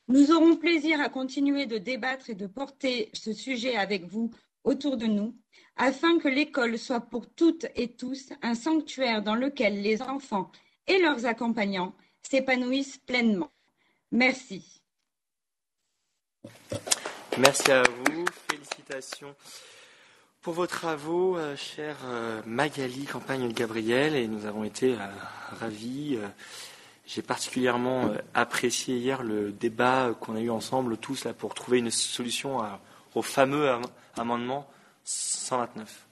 Nous 0.08 0.32
aurons 0.32 0.56
plaisir 0.56 1.02
à 1.02 1.10
continuer 1.10 1.66
de 1.66 1.78
débattre 1.78 2.30
et 2.30 2.36
de 2.36 2.48
porter 2.48 3.10
ce 3.12 3.34
sujet 3.34 3.76
avec 3.76 4.06
vous 4.06 4.32
autour 4.64 4.96
de 4.96 5.08
nous, 5.08 5.36
afin 5.80 6.20
que 6.20 6.28
l'école 6.28 6.78
soit 6.78 7.00
pour 7.00 7.28
toutes 7.28 7.66
et 7.76 7.88
tous 7.88 8.30
un 8.44 8.54
sanctuaire 8.54 9.24
dans 9.24 9.36
lequel 9.36 9.82
les 9.82 10.02
enfants 10.04 10.52
et 10.86 11.00
leurs 11.00 11.26
accompagnants 11.26 11.96
s'épanouissent 12.22 12.98
pleinement. 13.00 13.50
Merci. 14.12 14.82
Merci 17.38 17.72
à 17.72 17.84
vous. 17.84 18.26
Félicitations 18.52 19.34
pour 20.42 20.54
vos 20.54 20.68
travaux, 20.68 21.38
euh, 21.38 21.56
chère 21.56 21.98
euh, 22.06 22.42
Magali 22.46 23.06
Campagne 23.06 23.52
Gabriel, 23.52 24.16
et 24.16 24.28
nous 24.28 24.46
avons 24.46 24.64
été 24.64 24.94
euh, 24.94 25.06
ravis. 25.60 26.18
J'ai 27.06 27.22
particulièrement 27.22 28.12
apprécié 28.34 28.98
hier 28.98 29.24
le 29.24 29.52
débat 29.52 30.14
qu'on 30.20 30.36
a 30.36 30.42
eu 30.42 30.50
ensemble 30.50 30.98
tous 30.98 31.26
là 31.26 31.34
pour 31.34 31.54
trouver 31.56 31.80
une 31.80 31.90
solution 31.92 32.60
au 33.16 33.22
fameux 33.22 33.68
am- 33.70 33.82
amendement 34.16 34.70
129. 35.10 36.06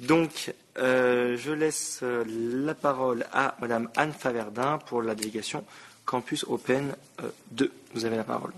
Donc, 0.00 0.52
euh, 0.78 1.36
je 1.36 1.52
laisse 1.52 2.00
euh, 2.02 2.24
la 2.26 2.74
parole 2.74 3.24
à 3.32 3.56
Madame 3.60 3.88
Anne 3.96 4.12
Faverdin 4.12 4.78
pour 4.78 5.02
la 5.02 5.14
délégation 5.14 5.64
Campus 6.06 6.44
Open 6.48 6.94
euh, 7.22 7.30
2. 7.52 7.70
Vous 7.94 8.04
avez 8.04 8.16
la 8.16 8.24
parole. 8.24 8.52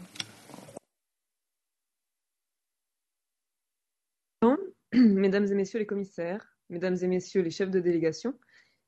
Mesdames 4.94 5.46
et 5.46 5.54
messieurs 5.54 5.78
les 5.78 5.86
commissaires, 5.86 6.46
mesdames 6.68 6.96
et 7.00 7.06
messieurs 7.06 7.42
les 7.42 7.50
chefs 7.50 7.70
de 7.70 7.80
délégation, 7.80 8.34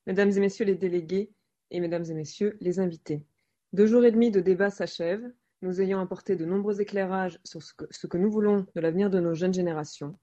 mesdames 0.07 0.31
et 0.31 0.41
messieurs 0.41 0.67
les 0.67 0.75
délégués 0.75 1.33
et 1.71 1.81
mesdames 1.81 2.05
et 2.05 2.15
messieurs 2.15 2.57
les 2.61 2.79
invités. 2.79 3.25
Deux 3.73 3.87
jours 3.87 4.05
et 4.05 4.13
demi 4.13 4.31
de 4.31 4.41
débat 4.41 4.71
s'achèvent, 4.71 5.33
nous 5.63 5.81
ayant 5.81 6.01
apporté 6.01 6.37
de 6.37 6.45
nombreux 6.45 6.81
éclairages 6.81 7.41
sur 7.43 7.63
ce 7.63 8.07
que 8.07 8.19
nous 8.19 8.31
voulons 8.31 8.67
de 8.75 8.81
l'avenir 8.81 9.11
de 9.11 9.19
nos 9.19 9.35
jeunes 9.35 9.55
générations. 9.55 10.17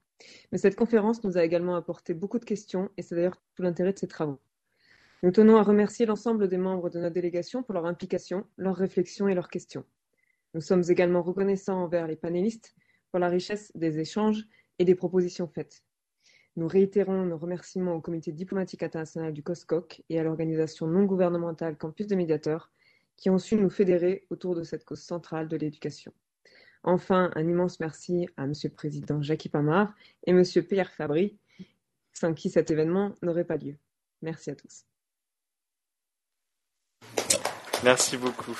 Mais 0.50 0.58
cette 0.58 0.76
conférence 0.76 1.24
nous 1.24 1.36
a 1.36 1.44
également 1.44 1.76
apporté 1.76 2.14
beaucoup 2.14 2.38
de 2.38 2.44
questions 2.44 2.90
et 2.96 3.02
c'est 3.02 3.14
d'ailleurs 3.14 3.40
tout 3.54 3.62
l'intérêt 3.62 3.92
de 3.92 3.98
ces 3.98 4.08
travaux. 4.08 4.40
Nous 5.22 5.30
tenons 5.30 5.56
à 5.56 5.62
remercier 5.62 6.04
l'ensemble 6.04 6.48
des 6.48 6.58
membres 6.58 6.90
de 6.90 6.98
notre 6.98 7.14
délégation 7.14 7.62
pour 7.62 7.74
leur 7.74 7.86
implication, 7.86 8.44
leurs 8.56 8.76
réflexions 8.76 9.28
et 9.28 9.34
leurs 9.34 9.48
questions. 9.48 9.84
Nous 10.54 10.60
sommes 10.60 10.82
également 10.88 11.22
reconnaissants 11.22 11.82
envers 11.82 12.06
les 12.06 12.16
panélistes 12.16 12.74
pour 13.10 13.20
la 13.20 13.28
richesse 13.28 13.70
des 13.74 14.00
échanges 14.00 14.46
et 14.78 14.84
des 14.84 14.94
propositions 14.94 15.46
faites. 15.46 15.84
Nous 16.56 16.66
réitérons 16.66 17.24
nos 17.24 17.38
remerciements 17.38 17.94
au 17.94 18.00
Comité 18.00 18.32
diplomatique 18.32 18.82
international 18.82 19.32
du 19.32 19.42
COSCOC 19.42 20.02
et 20.10 20.18
à 20.18 20.22
l'organisation 20.22 20.86
non 20.86 21.04
gouvernementale 21.04 21.78
Campus 21.78 22.06
des 22.06 22.16
médiateurs 22.16 22.70
qui 23.16 23.30
ont 23.30 23.38
su 23.38 23.56
nous 23.56 23.70
fédérer 23.70 24.26
autour 24.28 24.54
de 24.54 24.62
cette 24.62 24.84
cause 24.84 25.00
centrale 25.00 25.48
de 25.48 25.56
l'éducation. 25.56 26.12
Enfin, 26.84 27.30
un 27.36 27.48
immense 27.48 27.78
merci 27.78 28.28
à 28.36 28.46
Monsieur 28.46 28.68
le 28.68 28.74
Président 28.74 29.22
Jackie 29.22 29.48
Pamard 29.48 29.92
et 30.26 30.32
Monsieur 30.32 30.62
Pierre 30.62 30.90
Fabry, 30.90 31.38
sans 32.12 32.34
qui 32.34 32.50
cet 32.50 32.70
événement 32.70 33.14
n'aurait 33.22 33.44
pas 33.44 33.56
lieu. 33.56 33.76
Merci 34.20 34.50
à 34.50 34.56
tous. 34.56 34.84
Merci 37.84 38.16
beaucoup. 38.16 38.58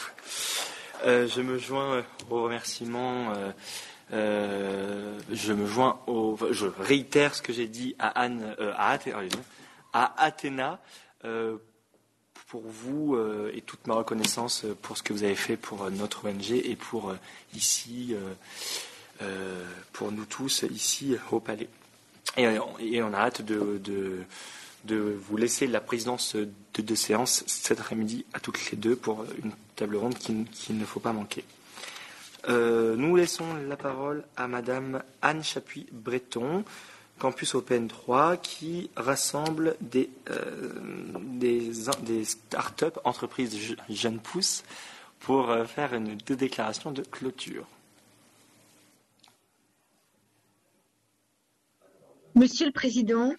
Euh, 1.05 1.27
je 1.27 1.41
me 1.43 1.59
joins 1.59 1.95
euh, 1.95 2.03
aux 2.31 2.43
remerciements. 2.45 3.33
euh, 4.13 5.19
je 5.31 5.53
me 5.53 5.67
joins 5.67 6.01
au. 6.07 6.37
Je 6.51 6.67
réitère 6.67 7.35
ce 7.35 7.43
que 7.43 7.53
j'ai 7.53 7.67
dit 7.67 7.97
à 7.99 8.09
Anne, 8.09 8.55
à, 8.77 8.99
Athéna, 10.17 10.81
pour 12.53 12.63
vous 12.67 13.15
euh, 13.15 13.51
et 13.55 13.63
toute 13.63 13.87
ma 13.87 13.95
reconnaissance 13.95 14.67
euh, 14.67 14.77
pour 14.83 14.99
ce 14.99 15.03
que 15.03 15.15
vous 15.15 15.23
avez 15.25 15.35
fait 15.35 15.57
pour 15.57 15.85
euh, 15.85 15.91
notre 15.91 16.29
ONG 16.29 16.51
et 16.51 16.77
pour 16.77 17.15
ici, 17.55 18.15
pour 19.93 20.13
nous 20.13 20.27
tous 20.27 20.65
ici 20.65 21.17
au 21.31 21.41
Palais. 21.41 21.69
Et, 22.37 23.01
on 23.03 23.15
a 23.15 23.17
hâte 23.17 23.41
de, 23.41 24.25
vous 24.85 25.37
laisser 25.39 25.67
la 25.67 25.81
présidence 25.81 26.37
de 26.37 26.83
deux 26.83 26.97
séances 26.97 27.43
cet 27.47 27.81
après-midi 27.81 28.27
à 28.35 28.41
toutes 28.41 28.71
les 28.71 28.77
deux 28.77 28.97
pour 28.97 29.25
une 29.43 29.53
table 29.77 29.97
ronde 29.97 30.19
qu'il 30.19 30.45
qu'il 30.47 30.77
ne 30.77 30.85
faut 30.85 31.01
pas 31.01 31.13
manquer. 31.13 31.45
Nous 32.49 33.17
laissons 33.17 33.47
la 33.69 33.77
parole 33.77 34.25
à 34.37 34.49
Madame 34.49 35.03
Anne 35.23 35.45
Chapuis-Breton, 35.45 36.65
Campus 37.23 37.55
Open 37.55 37.87
3, 37.87 38.37
qui 38.37 38.91
rassemble 38.97 39.77
des, 39.81 40.11
euh, 40.31 40.73
start-up, 42.25 42.99
entreprises 43.05 43.57
je- 43.57 43.77
jeunes 43.89 44.19
pousses, 44.19 44.65
pour 45.21 45.49
euh, 45.51 45.65
faire 45.65 45.95
une 45.95 46.17
deux 46.17 46.35
déclarations 46.35 46.91
de 46.91 47.03
clôture. 47.03 47.69
Monsieur 52.35 52.67
le 52.67 52.73
Président, 52.73 53.33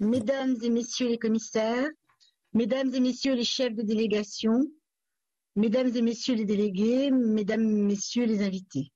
Mesdames 0.00 0.56
et 0.60 0.70
Messieurs 0.70 1.06
les 1.06 1.18
commissaires, 1.18 1.88
Mesdames 2.54 2.92
et 2.92 2.98
Messieurs 2.98 3.34
les 3.36 3.44
chefs 3.44 3.76
de 3.76 3.82
délégation, 3.82 4.64
Mesdames 5.54 5.94
et 5.94 6.02
Messieurs 6.02 6.34
les 6.34 6.44
délégués, 6.44 7.12
Mesdames 7.12 7.62
et 7.62 7.82
Messieurs 7.82 8.24
les 8.26 8.42
invités. 8.42 8.90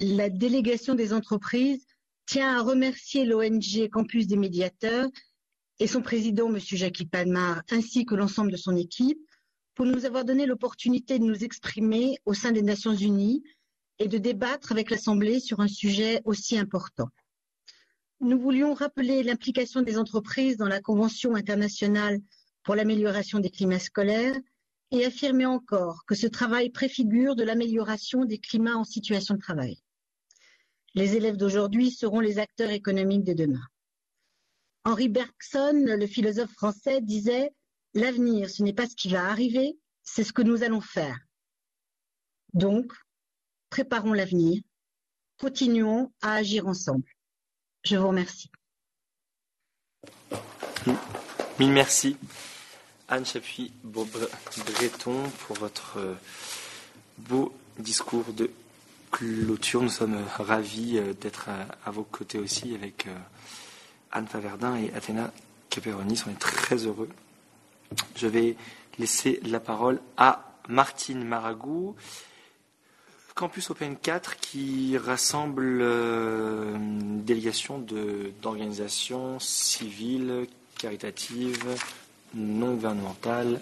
La 0.00 0.30
délégation 0.30 0.96
des 0.96 1.12
entreprises 1.12 1.86
tient 2.30 2.56
à 2.56 2.62
remercier 2.62 3.24
l'ONG 3.24 3.88
Campus 3.90 4.28
des 4.28 4.36
médiateurs 4.36 5.08
et 5.80 5.88
son 5.88 6.00
président, 6.00 6.48
Monsieur 6.48 6.76
Jackie 6.76 7.04
Palmar, 7.04 7.62
ainsi 7.72 8.04
que 8.04 8.14
l'ensemble 8.14 8.52
de 8.52 8.56
son 8.56 8.76
équipe, 8.76 9.18
pour 9.74 9.84
nous 9.84 10.04
avoir 10.04 10.24
donné 10.24 10.46
l'opportunité 10.46 11.18
de 11.18 11.24
nous 11.24 11.42
exprimer 11.42 12.18
au 12.26 12.32
sein 12.32 12.52
des 12.52 12.62
Nations 12.62 12.94
Unies 12.94 13.42
et 13.98 14.06
de 14.06 14.16
débattre 14.16 14.70
avec 14.70 14.90
l'Assemblée 14.90 15.40
sur 15.40 15.58
un 15.58 15.66
sujet 15.66 16.22
aussi 16.24 16.56
important. 16.56 17.08
Nous 18.20 18.38
voulions 18.38 18.74
rappeler 18.74 19.24
l'implication 19.24 19.82
des 19.82 19.98
entreprises 19.98 20.56
dans 20.56 20.68
la 20.68 20.80
Convention 20.80 21.34
internationale 21.34 22.20
pour 22.62 22.76
l'amélioration 22.76 23.40
des 23.40 23.50
climats 23.50 23.80
scolaires 23.80 24.36
et 24.92 25.04
affirmer 25.04 25.46
encore 25.46 26.04
que 26.06 26.14
ce 26.14 26.28
travail 26.28 26.70
préfigure 26.70 27.34
de 27.34 27.42
l'amélioration 27.42 28.24
des 28.24 28.38
climats 28.38 28.76
en 28.76 28.84
situation 28.84 29.34
de 29.34 29.40
travail. 29.40 29.82
Les 30.94 31.16
élèves 31.16 31.36
d'aujourd'hui 31.36 31.90
seront 31.90 32.20
les 32.20 32.38
acteurs 32.38 32.70
économiques 32.70 33.24
de 33.24 33.32
demain. 33.32 33.66
Henri 34.84 35.08
Bergson, 35.08 35.84
le 35.86 36.06
philosophe 36.06 36.52
français, 36.52 37.00
disait 37.00 37.52
L'avenir, 37.94 38.48
ce 38.48 38.62
n'est 38.62 38.72
pas 38.72 38.88
ce 38.88 38.94
qui 38.94 39.08
va 39.08 39.28
arriver, 39.28 39.76
c'est 40.02 40.24
ce 40.24 40.32
que 40.32 40.42
nous 40.42 40.62
allons 40.62 40.80
faire. 40.80 41.18
Donc, 42.54 42.92
préparons 43.68 44.12
l'avenir, 44.12 44.62
continuons 45.38 46.12
à 46.22 46.34
agir 46.34 46.66
ensemble. 46.66 47.08
Je 47.84 47.96
vous 47.96 48.08
remercie. 48.08 48.50
Merci, 51.58 52.16
Anne 53.08 53.26
Chapuis-Breton, 53.26 55.30
pour 55.46 55.56
votre 55.56 56.16
beau 57.18 57.52
discours 57.78 58.32
de 58.32 58.50
clôture. 59.10 59.82
Nous 59.82 59.88
sommes 59.88 60.14
euh, 60.14 60.42
ravis 60.42 60.98
euh, 60.98 61.12
d'être 61.14 61.48
à, 61.48 61.66
à 61.86 61.90
vos 61.90 62.04
côtés 62.04 62.38
aussi 62.38 62.74
avec 62.74 63.06
euh, 63.06 63.10
Anne 64.12 64.26
Faverdin 64.26 64.76
et 64.76 64.92
Athéna 64.94 65.32
Caperonis. 65.68 66.22
On 66.26 66.30
est 66.30 66.38
très 66.38 66.76
heureux. 66.86 67.08
Je 68.16 68.26
vais 68.26 68.56
laisser 68.98 69.40
la 69.44 69.60
parole 69.60 70.00
à 70.16 70.50
Martine 70.68 71.24
Maragou, 71.24 71.96
Campus 73.34 73.70
Open 73.70 73.96
4, 73.96 74.36
qui 74.36 74.96
rassemble 74.98 75.80
euh, 75.80 76.74
une 76.76 77.24
délégation 77.24 77.78
d'organisations 78.42 79.38
civiles, 79.40 80.46
caritatives, 80.78 81.64
non 82.34 82.74
gouvernementales. 82.74 83.60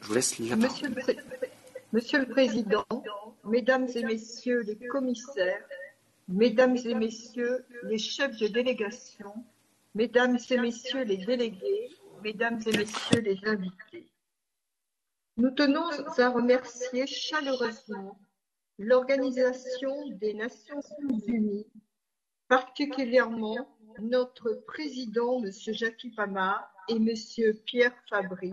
Je 0.00 0.08
vous 0.08 0.14
laisse 0.14 0.38
la 0.38 0.56
parole. 0.56 0.76
Monsieur 1.96 2.18
le, 2.18 2.26
Pré- 2.26 2.44
Monsieur 2.46 2.62
le 2.62 2.64
Président, 2.84 3.02
Mesdames 3.44 3.88
et 3.94 4.04
Messieurs 4.04 4.60
les 4.60 4.76
commissaires, 4.88 5.66
Mesdames 6.28 6.76
et 6.76 6.94
Messieurs 6.94 7.64
les 7.84 7.96
chefs 7.96 8.36
de 8.38 8.48
délégation, 8.48 9.32
Mesdames 9.94 10.36
et 10.50 10.58
Messieurs 10.58 11.04
les 11.04 11.16
délégués, 11.16 11.88
Mesdames 12.22 12.60
et 12.66 12.76
Messieurs 12.76 13.20
les 13.20 13.38
invités. 13.46 14.10
Nous 15.38 15.50
tenons 15.52 15.88
à 16.18 16.28
remercier 16.28 17.06
chaleureusement 17.06 18.18
l'Organisation 18.78 20.10
des 20.20 20.34
Nations 20.34 20.82
Unies, 21.26 21.66
particulièrement 22.46 23.74
notre 24.00 24.52
président, 24.66 25.42
M. 25.42 25.50
Jackie 25.50 26.10
Pamard, 26.10 26.70
et 26.90 26.96
M. 26.96 27.08
Pierre 27.64 27.96
Fabry, 28.10 28.50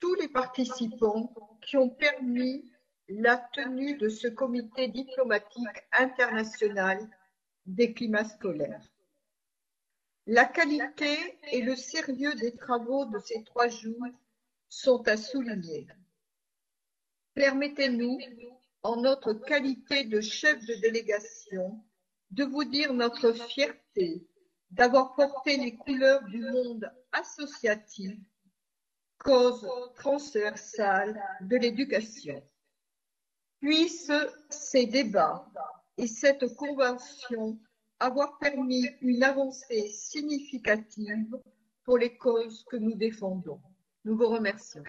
tous 0.00 0.14
les 0.14 0.28
participants 0.28 1.32
qui 1.62 1.76
ont 1.76 1.90
permis 1.90 2.70
la 3.08 3.36
tenue 3.36 3.96
de 3.98 4.08
ce 4.08 4.28
comité 4.28 4.88
diplomatique 4.88 5.88
international 5.92 7.08
des 7.66 7.92
climats 7.92 8.24
scolaires. 8.24 8.82
La 10.26 10.44
qualité 10.44 11.16
et 11.52 11.62
le 11.62 11.76
sérieux 11.76 12.34
des 12.34 12.54
travaux 12.54 13.04
de 13.06 13.18
ces 13.18 13.42
trois 13.44 13.68
jours 13.68 14.06
sont 14.68 15.06
à 15.08 15.16
souligner. 15.16 15.86
Permettez-nous, 17.34 18.18
en 18.82 18.96
notre 18.96 19.32
qualité 19.34 20.04
de 20.04 20.20
chef 20.20 20.64
de 20.66 20.74
délégation, 20.74 21.84
de 22.30 22.44
vous 22.44 22.64
dire 22.64 22.92
notre 22.94 23.32
fierté 23.32 24.26
d'avoir 24.70 25.14
porté 25.14 25.56
les 25.56 25.74
couleurs 25.74 26.22
du 26.24 26.38
monde 26.38 26.90
associatif 27.12 28.16
cause 29.24 29.66
transversale 29.96 31.20
de 31.42 31.56
l'éducation. 31.56 32.42
Puissent 33.60 34.12
ces 34.48 34.86
débats 34.86 35.46
et 35.96 36.06
cette 36.06 36.54
convention 36.56 37.58
avoir 37.98 38.38
permis 38.38 38.88
une 39.02 39.22
avancée 39.22 39.88
significative 39.88 41.38
pour 41.84 41.98
les 41.98 42.16
causes 42.16 42.64
que 42.70 42.76
nous 42.76 42.94
défendons. 42.94 43.60
Nous 44.04 44.16
vous 44.16 44.28
remercions. 44.28 44.82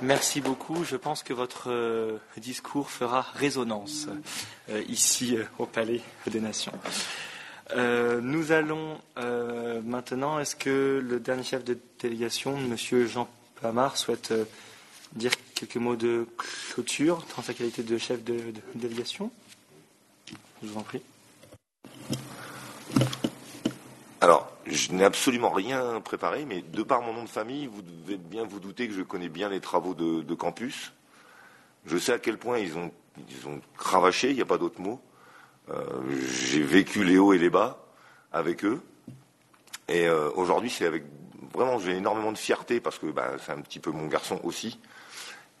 Merci 0.00 0.40
beaucoup. 0.40 0.84
Je 0.84 0.96
pense 0.96 1.22
que 1.22 1.32
votre 1.32 1.70
euh, 1.70 2.18
discours 2.38 2.90
fera 2.90 3.20
résonance 3.20 4.08
euh, 4.70 4.82
ici 4.88 5.36
euh, 5.36 5.44
au 5.58 5.66
Palais 5.66 6.00
des 6.26 6.40
Nations. 6.40 6.72
Nous 7.76 8.52
allons 8.52 8.98
maintenant, 9.84 10.38
est-ce 10.38 10.56
que 10.56 11.00
le 11.02 11.20
dernier 11.20 11.42
chef 11.44 11.64
de 11.64 11.78
délégation, 11.98 12.56
M. 12.56 12.76
Jean 13.06 13.28
Pamard, 13.60 13.96
souhaite 13.96 14.32
dire 15.12 15.32
quelques 15.54 15.76
mots 15.76 15.96
de 15.96 16.26
clôture 16.72 17.24
dans 17.36 17.42
sa 17.42 17.54
qualité 17.54 17.82
de 17.82 17.98
chef 17.98 18.22
de, 18.24 18.34
de 18.34 18.60
délégation? 18.74 19.30
Je 20.62 20.68
vous 20.68 20.78
en 20.78 20.82
prie. 20.82 21.02
Alors, 24.20 24.52
je 24.66 24.92
n'ai 24.92 25.04
absolument 25.04 25.50
rien 25.50 26.00
préparé, 26.00 26.44
mais 26.44 26.60
de 26.60 26.82
par 26.82 27.00
mon 27.00 27.14
nom 27.14 27.24
de 27.24 27.28
famille, 27.28 27.66
vous 27.66 27.80
devez 27.80 28.18
bien 28.18 28.44
vous 28.44 28.60
douter 28.60 28.86
que 28.86 28.94
je 28.94 29.02
connais 29.02 29.30
bien 29.30 29.48
les 29.48 29.60
travaux 29.60 29.94
de, 29.94 30.34
campus. 30.34 30.92
Je 31.86 31.96
sais 31.96 32.12
à 32.12 32.18
quel 32.18 32.36
point 32.36 32.58
ils 32.58 32.76
ont, 32.76 32.92
ils 33.30 33.48
ont 33.48 33.60
cravaché, 33.78 34.30
il 34.30 34.36
n'y 34.36 34.42
a 34.42 34.46
pas 34.46 34.58
d'autre 34.58 34.80
mot. 34.80 35.00
Euh, 35.70 35.84
j'ai 36.32 36.62
vécu 36.62 37.04
les 37.04 37.18
hauts 37.18 37.32
et 37.32 37.38
les 37.38 37.50
bas 37.50 37.84
avec 38.32 38.64
eux. 38.64 38.80
Et 39.88 40.06
euh, 40.06 40.30
aujourd'hui, 40.34 40.70
c'est 40.70 40.86
avec 40.86 41.04
vraiment, 41.52 41.78
j'ai 41.78 41.96
énormément 41.96 42.32
de 42.32 42.38
fierté 42.38 42.80
parce 42.80 42.98
que 42.98 43.06
bah, 43.06 43.32
c'est 43.44 43.52
un 43.52 43.60
petit 43.60 43.80
peu 43.80 43.90
mon 43.90 44.06
garçon 44.06 44.40
aussi. 44.44 44.78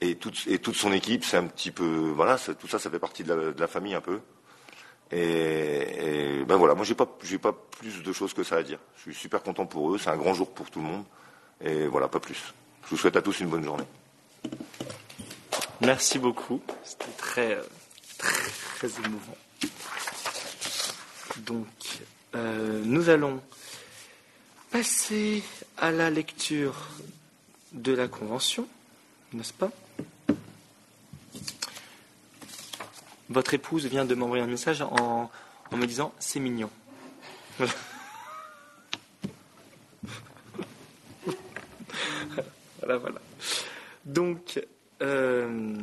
Et 0.00 0.16
toute, 0.16 0.46
et 0.46 0.58
toute 0.58 0.76
son 0.76 0.92
équipe, 0.92 1.24
c'est 1.24 1.36
un 1.36 1.46
petit 1.46 1.70
peu, 1.70 2.12
voilà, 2.14 2.38
tout 2.38 2.68
ça, 2.68 2.78
ça 2.78 2.90
fait 2.90 2.98
partie 2.98 3.22
de 3.22 3.54
la 3.58 3.66
famille 3.66 3.94
un 3.94 4.00
peu. 4.00 4.20
Et, 5.12 6.44
ben 6.46 6.56
voilà, 6.56 6.74
moi 6.74 6.84
j'ai 6.84 6.94
pas 6.94 7.06
pas 7.06 7.52
plus 7.52 8.02
de 8.02 8.12
choses 8.12 8.32
que 8.32 8.44
ça 8.44 8.56
à 8.56 8.62
dire. 8.62 8.78
Je 8.96 9.02
suis 9.02 9.14
super 9.14 9.42
content 9.42 9.66
pour 9.66 9.92
eux, 9.92 9.98
c'est 9.98 10.10
un 10.10 10.16
grand 10.16 10.34
jour 10.34 10.50
pour 10.50 10.70
tout 10.70 10.80
le 10.80 10.86
monde. 10.86 11.04
Et 11.60 11.86
voilà, 11.86 12.08
pas 12.08 12.20
plus. 12.20 12.54
Je 12.84 12.90
vous 12.90 12.96
souhaite 12.96 13.16
à 13.16 13.22
tous 13.22 13.40
une 13.40 13.48
bonne 13.48 13.64
journée. 13.64 13.84
Merci 15.80 16.18
beaucoup. 16.18 16.60
C'était 16.84 17.12
très, 17.18 17.58
très, 18.18 18.88
émouvant. 19.04 19.36
Donc, 21.38 21.66
euh, 22.34 22.82
nous 22.84 23.08
allons 23.08 23.40
passer 24.70 25.42
à 25.76 25.90
la 25.90 26.10
lecture 26.10 26.88
de 27.72 27.92
la 27.92 28.08
Convention, 28.08 28.66
n'est-ce 29.32 29.52
pas? 29.52 29.70
Votre 33.28 33.54
épouse 33.54 33.86
vient 33.86 34.04
de 34.04 34.14
m'envoyer 34.14 34.42
un 34.42 34.48
message 34.48 34.82
en, 34.82 35.30
me 35.72 35.86
disant 35.86 36.12
c'est 36.18 36.40
mignon. 36.40 36.68
voilà, 42.80 42.98
voilà. 42.98 43.20
Donc, 44.04 44.60
euh, 45.00 45.76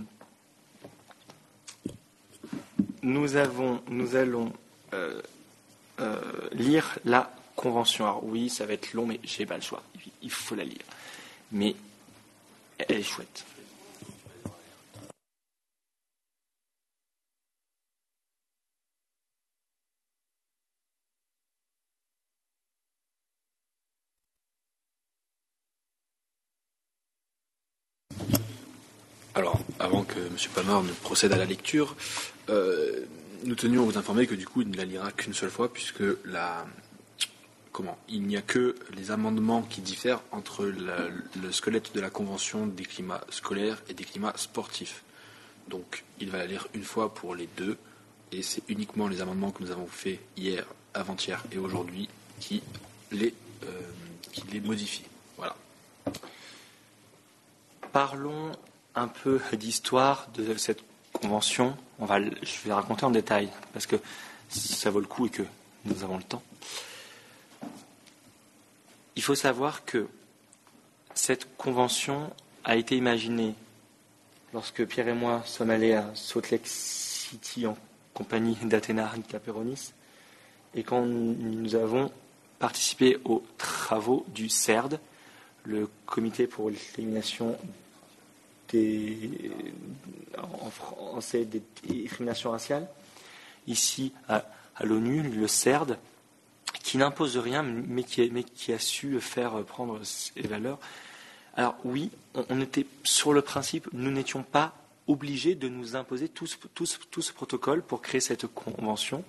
nous 3.01 3.35
avons, 3.37 3.81
nous 3.87 4.15
allons 4.17 4.51
euh, 4.93 5.21
euh, 5.99 6.21
lire 6.51 6.99
la 7.05 7.31
convention. 7.55 8.05
Alors 8.05 8.23
oui, 8.23 8.49
ça 8.49 8.65
va 8.65 8.73
être 8.73 8.93
long, 8.93 9.05
mais 9.05 9.19
j'ai 9.23 9.45
pas 9.45 9.55
le 9.55 9.61
choix. 9.61 9.83
Il 10.21 10.31
faut 10.31 10.55
la 10.55 10.63
lire. 10.63 10.77
Mais 11.51 11.75
elle 12.77 12.97
est 12.97 13.03
chouette. 13.03 13.45
Alors, 29.37 29.59
avant 29.77 30.03
que 30.03 30.17
M. 30.17 30.35
Palmer 30.55 30.87
ne 30.87 30.93
procède 30.93 31.31
à 31.31 31.37
la 31.37 31.45
lecture, 31.45 31.95
euh, 32.49 33.05
nous 33.43 33.55
tenions 33.55 33.83
à 33.83 33.85
vous 33.85 33.97
informer 33.97 34.27
que 34.27 34.35
du 34.35 34.45
coup, 34.45 34.61
il 34.61 34.69
ne 34.69 34.77
la 34.77 34.85
lira 34.85 35.11
qu'une 35.11 35.33
seule 35.33 35.49
fois, 35.49 35.71
puisque 35.71 36.03
la, 36.25 36.65
comment, 37.71 37.97
il 38.09 38.23
n'y 38.23 38.37
a 38.37 38.41
que 38.41 38.75
les 38.95 39.11
amendements 39.11 39.61
qui 39.61 39.81
diffèrent 39.81 40.21
entre 40.31 40.65
le 40.65 41.51
squelette 41.51 41.93
de 41.93 42.01
la 42.01 42.09
Convention 42.09 42.67
des 42.67 42.83
climats 42.83 43.23
scolaires 43.29 43.81
et 43.89 43.93
des 43.93 44.03
climats 44.03 44.33
sportifs. 44.35 45.03
Donc, 45.67 46.03
il 46.19 46.29
va 46.29 46.39
la 46.39 46.47
lire 46.47 46.67
une 46.73 46.83
fois 46.83 47.13
pour 47.13 47.35
les 47.35 47.47
deux, 47.57 47.77
et 48.31 48.41
c'est 48.41 48.63
uniquement 48.67 49.07
les 49.07 49.21
amendements 49.21 49.51
que 49.51 49.63
nous 49.63 49.71
avons 49.71 49.87
faits 49.87 50.19
hier, 50.35 50.65
avant-hier 50.93 51.43
et 51.51 51.57
aujourd'hui 51.57 52.09
qui 52.39 52.61
les, 53.11 53.33
euh, 53.63 53.81
qui 54.31 54.43
les 54.51 54.59
modifient. 54.59 55.05
Voilà. 55.37 55.55
Parlons 57.91 58.51
un 58.95 59.07
peu 59.07 59.39
d'histoire 59.53 60.27
de 60.33 60.57
cette 60.57 60.81
convention. 61.13 61.77
Je 61.99 62.67
vais 62.67 62.73
raconter 62.73 63.05
en 63.05 63.11
détail 63.11 63.49
parce 63.73 63.87
que 63.87 63.95
ça 64.49 64.89
vaut 64.89 64.99
le 64.99 65.07
coup 65.07 65.25
et 65.25 65.29
que 65.29 65.43
nous 65.85 66.03
avons 66.03 66.17
le 66.17 66.23
temps. 66.23 66.43
Il 69.15 69.23
faut 69.23 69.35
savoir 69.35 69.83
que 69.83 70.07
cette 71.15 71.57
convention 71.57 72.31
a 72.63 72.75
été 72.75 72.95
imaginée 72.95 73.55
lorsque 74.53 74.85
Pierre 74.85 75.07
et 75.07 75.13
moi 75.13 75.41
sommes 75.45 75.71
allés 75.71 75.93
à 75.93 76.11
Salt 76.13 76.51
Lake 76.51 76.67
City 76.67 77.65
en 77.65 77.75
compagnie 78.13 78.55
d'Athéna 78.61 79.11
Caperonis 79.27 79.93
et 80.75 80.83
quand 80.83 81.01
nous 81.01 81.75
avons 81.75 82.11
participé 82.59 83.17
aux 83.25 83.43
travaux 83.57 84.25
du 84.27 84.49
CERD, 84.49 84.99
le 85.63 85.89
comité 86.05 86.47
pour 86.47 86.69
l'élimination 86.69 87.57
des, 88.69 89.51
en 90.37 90.69
français 90.69 91.45
des 91.45 91.61
discriminations 91.83 92.51
raciales, 92.51 92.87
ici 93.67 94.13
à, 94.27 94.45
l'ONU, 94.83 95.23
le 95.23 95.47
CERD, 95.47 95.97
qui 96.83 96.97
n'impose 96.97 97.37
rien, 97.37 97.63
mais 97.63 98.03
qui, 98.03 98.73
a 98.73 98.79
su 98.79 99.19
faire 99.19 99.63
prendre 99.63 99.99
ses 100.03 100.41
valeurs. 100.41 100.79
Alors 101.55 101.75
oui, 101.83 102.11
on, 102.49 102.61
était 102.61 102.85
sur 103.03 103.33
le 103.33 103.41
principe, 103.41 103.89
nous 103.93 104.11
n'étions 104.11 104.43
pas 104.43 104.73
obligés 105.07 105.55
de 105.55 105.67
nous 105.67 105.95
imposer 105.95 106.29
tout 106.29 106.45
ce, 106.45 107.33
protocole 107.33 107.81
pour 107.81 108.01
créer 108.01 108.21
cette 108.21 108.47
convention. 108.47 109.23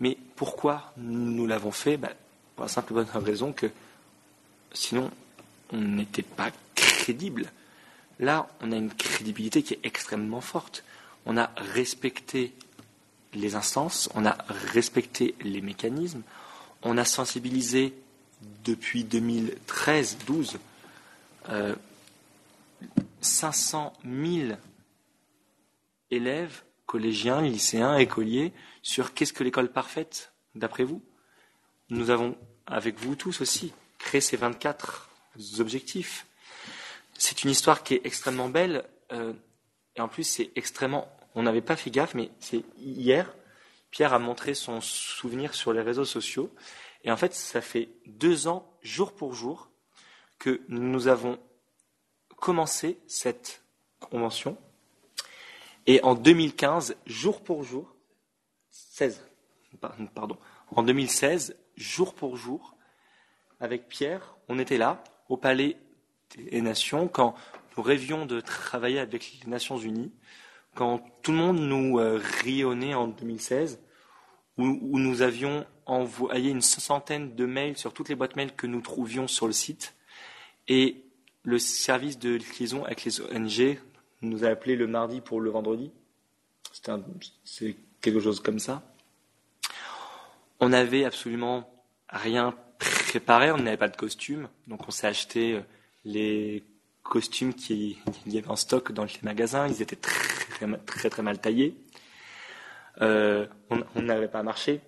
Mais 0.00 0.16
pourquoi 0.36 0.92
nous 0.96 1.46
l'avons 1.46 1.72
fait? 1.72 1.96
Ben, 1.96 2.10
Pour 2.56 2.64
la 2.64 2.68
simple 2.68 2.94
bonne 2.94 3.08
raison 3.14 3.52
que 3.52 3.66
sinon 4.72 5.10
on 5.72 5.78
n'était 5.78 6.22
pas 6.22 6.50
crédible. 6.74 7.50
Là, 8.18 8.48
on 8.60 8.72
a 8.72 8.76
une 8.76 8.92
crédibilité 8.92 9.62
qui 9.62 9.74
est 9.74 9.80
extrêmement 9.84 10.40
forte. 10.40 10.84
On 11.26 11.36
a 11.36 11.50
respecté 11.56 12.52
les 13.34 13.54
instances, 13.54 14.08
on 14.14 14.24
a 14.24 14.36
respecté 14.48 15.34
les 15.42 15.60
mécanismes, 15.60 16.22
on 16.82 16.96
a 16.96 17.04
sensibilisé 17.04 17.94
depuis 18.64 19.04
2013-12 19.04 20.56
euh, 21.50 21.74
500 23.20 23.92
000 24.04 24.52
élèves, 26.10 26.62
collégiens, 26.86 27.42
lycéens, 27.42 27.96
écoliers, 27.98 28.52
sur 28.82 29.14
qu'est-ce 29.14 29.32
que 29.32 29.44
l'école 29.44 29.70
parfaite, 29.70 30.32
d'après 30.54 30.84
vous? 30.84 31.02
Nous 31.90 32.10
avons, 32.10 32.36
avec 32.66 32.98
vous 32.98 33.14
tous 33.14 33.40
aussi, 33.40 33.72
créé 33.98 34.20
ces 34.20 34.36
24 34.36 35.10
objectifs. 35.58 36.26
C'est 37.20 37.42
une 37.42 37.50
histoire 37.50 37.82
qui 37.82 37.94
est 37.94 38.00
extrêmement 38.04 38.48
belle, 38.48 38.88
euh, 39.12 39.32
et 39.96 40.00
en 40.00 40.06
plus 40.08 40.22
c'est 40.22 40.52
extrêmement. 40.54 41.08
On 41.34 41.42
n'avait 41.42 41.60
pas 41.60 41.74
fait 41.74 41.90
gaffe, 41.90 42.14
mais 42.14 42.30
c'est 42.38 42.62
hier. 42.78 43.34
Pierre 43.90 44.14
a 44.14 44.20
montré 44.20 44.54
son 44.54 44.80
souvenir 44.80 45.52
sur 45.54 45.72
les 45.72 45.80
réseaux 45.80 46.04
sociaux, 46.04 46.54
et 47.02 47.10
en 47.10 47.16
fait 47.16 47.34
ça 47.34 47.60
fait 47.60 47.88
deux 48.06 48.46
ans, 48.46 48.72
jour 48.82 49.12
pour 49.16 49.34
jour, 49.34 49.68
que 50.38 50.62
nous 50.68 51.08
avons 51.08 51.40
commencé 52.36 53.00
cette 53.08 53.64
convention. 53.98 54.56
Et 55.86 56.00
en 56.04 56.14
2015, 56.14 56.96
jour 57.04 57.42
pour 57.42 57.64
jour, 57.64 57.96
16, 58.70 59.26
pardon, 60.14 60.38
en 60.70 60.84
2016, 60.84 61.56
jour 61.76 62.14
pour 62.14 62.36
jour, 62.36 62.76
avec 63.58 63.88
Pierre, 63.88 64.36
on 64.48 64.60
était 64.60 64.78
là, 64.78 65.02
au 65.28 65.36
palais 65.36 65.76
et 66.36 66.60
Nations, 66.60 67.08
quand 67.08 67.34
nous 67.76 67.82
rêvions 67.82 68.26
de 68.26 68.40
travailler 68.40 68.98
avec 68.98 69.40
les 69.42 69.50
Nations 69.50 69.78
Unies, 69.78 70.12
quand 70.74 71.00
tout 71.22 71.32
le 71.32 71.38
monde 71.38 71.58
nous 71.58 71.98
euh, 71.98 72.20
rayonnait 72.42 72.94
en 72.94 73.08
2016, 73.08 73.80
où, 74.58 74.98
nous 74.98 75.22
avions 75.22 75.64
envoyé 75.86 76.50
une 76.50 76.62
centaine 76.62 77.36
de 77.36 77.46
mails 77.46 77.76
sur 77.76 77.92
toutes 77.92 78.08
les 78.08 78.16
boîtes 78.16 78.34
mails 78.34 78.54
que 78.54 78.66
nous 78.66 78.80
trouvions 78.80 79.28
sur 79.28 79.46
le 79.46 79.52
site. 79.52 79.94
Et 80.66 81.04
le 81.44 81.58
service 81.60 82.18
de 82.18 82.38
liaison 82.58 82.84
avec 82.84 83.04
les 83.04 83.20
ONG 83.20 83.78
nous 84.22 84.44
a 84.44 84.48
appelé 84.48 84.74
le 84.74 84.88
mardi 84.88 85.20
pour 85.20 85.40
le 85.40 85.50
vendredi. 85.50 85.92
C'est 87.44 87.76
quelque 88.00 88.20
chose 88.20 88.40
comme 88.40 88.58
ça. 88.58 88.82
On 90.58 90.70
n'avait 90.70 91.04
absolument 91.04 91.70
rien 92.08 92.54
préparé, 92.78 93.52
on 93.52 93.58
n'avait 93.58 93.76
pas 93.76 93.88
de 93.88 93.96
costume, 93.96 94.48
donc 94.66 94.88
on 94.88 94.90
s'est 94.90 95.06
acheté 95.06 95.54
euh, 95.54 95.60
les 96.04 96.64
costumes 97.02 97.54
qu'il 97.54 97.96
y 98.26 98.38
avait 98.38 98.48
en 98.48 98.56
stock 98.56 98.92
dans 98.92 99.04
les 99.04 99.10
magasins. 99.22 99.66
Ils 99.66 99.82
étaient 99.82 99.96
très 99.96 100.38
très 100.86 101.10
très, 101.10 101.22
mal 101.22 101.40
taillés. 101.40 101.76
Euh, 103.00 103.46
on 103.70 104.02
n'avait 104.02 104.28
pas 104.28 104.42
marché, 104.42 104.80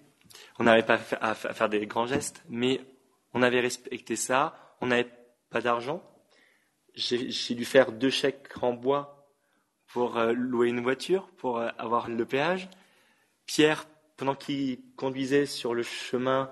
on 0.59 0.65
n'avait 0.65 0.83
pas 0.83 0.99
à 1.21 1.35
faire 1.35 1.69
des 1.69 1.87
grands 1.87 2.07
gestes, 2.07 2.43
mais 2.49 2.81
on 3.35 3.43
avait 3.43 3.61
respecté 3.61 4.17
ça. 4.17 4.77
On 4.81 4.87
n'avait 4.87 5.11
pas 5.51 5.61
d'argent. 5.61 6.03
J'ai 6.95 7.55
dû 7.55 7.65
faire 7.65 7.93
deux 7.93 8.11
chèques 8.11 8.49
en 8.63 8.73
bois 8.73 9.29
pour 9.87 10.19
euh, 10.19 10.33
louer 10.33 10.69
une 10.69 10.81
voiture, 10.81 11.29
pour 11.37 11.59
euh, 11.59 11.69
avoir 11.79 12.09
le 12.09 12.25
péage. 12.25 12.69
Pierre, 13.47 13.87
pendant 14.17 14.35
qu'il 14.35 14.81
conduisait 14.97 15.47
sur 15.47 15.75
le 15.75 15.83
chemin 15.83 16.51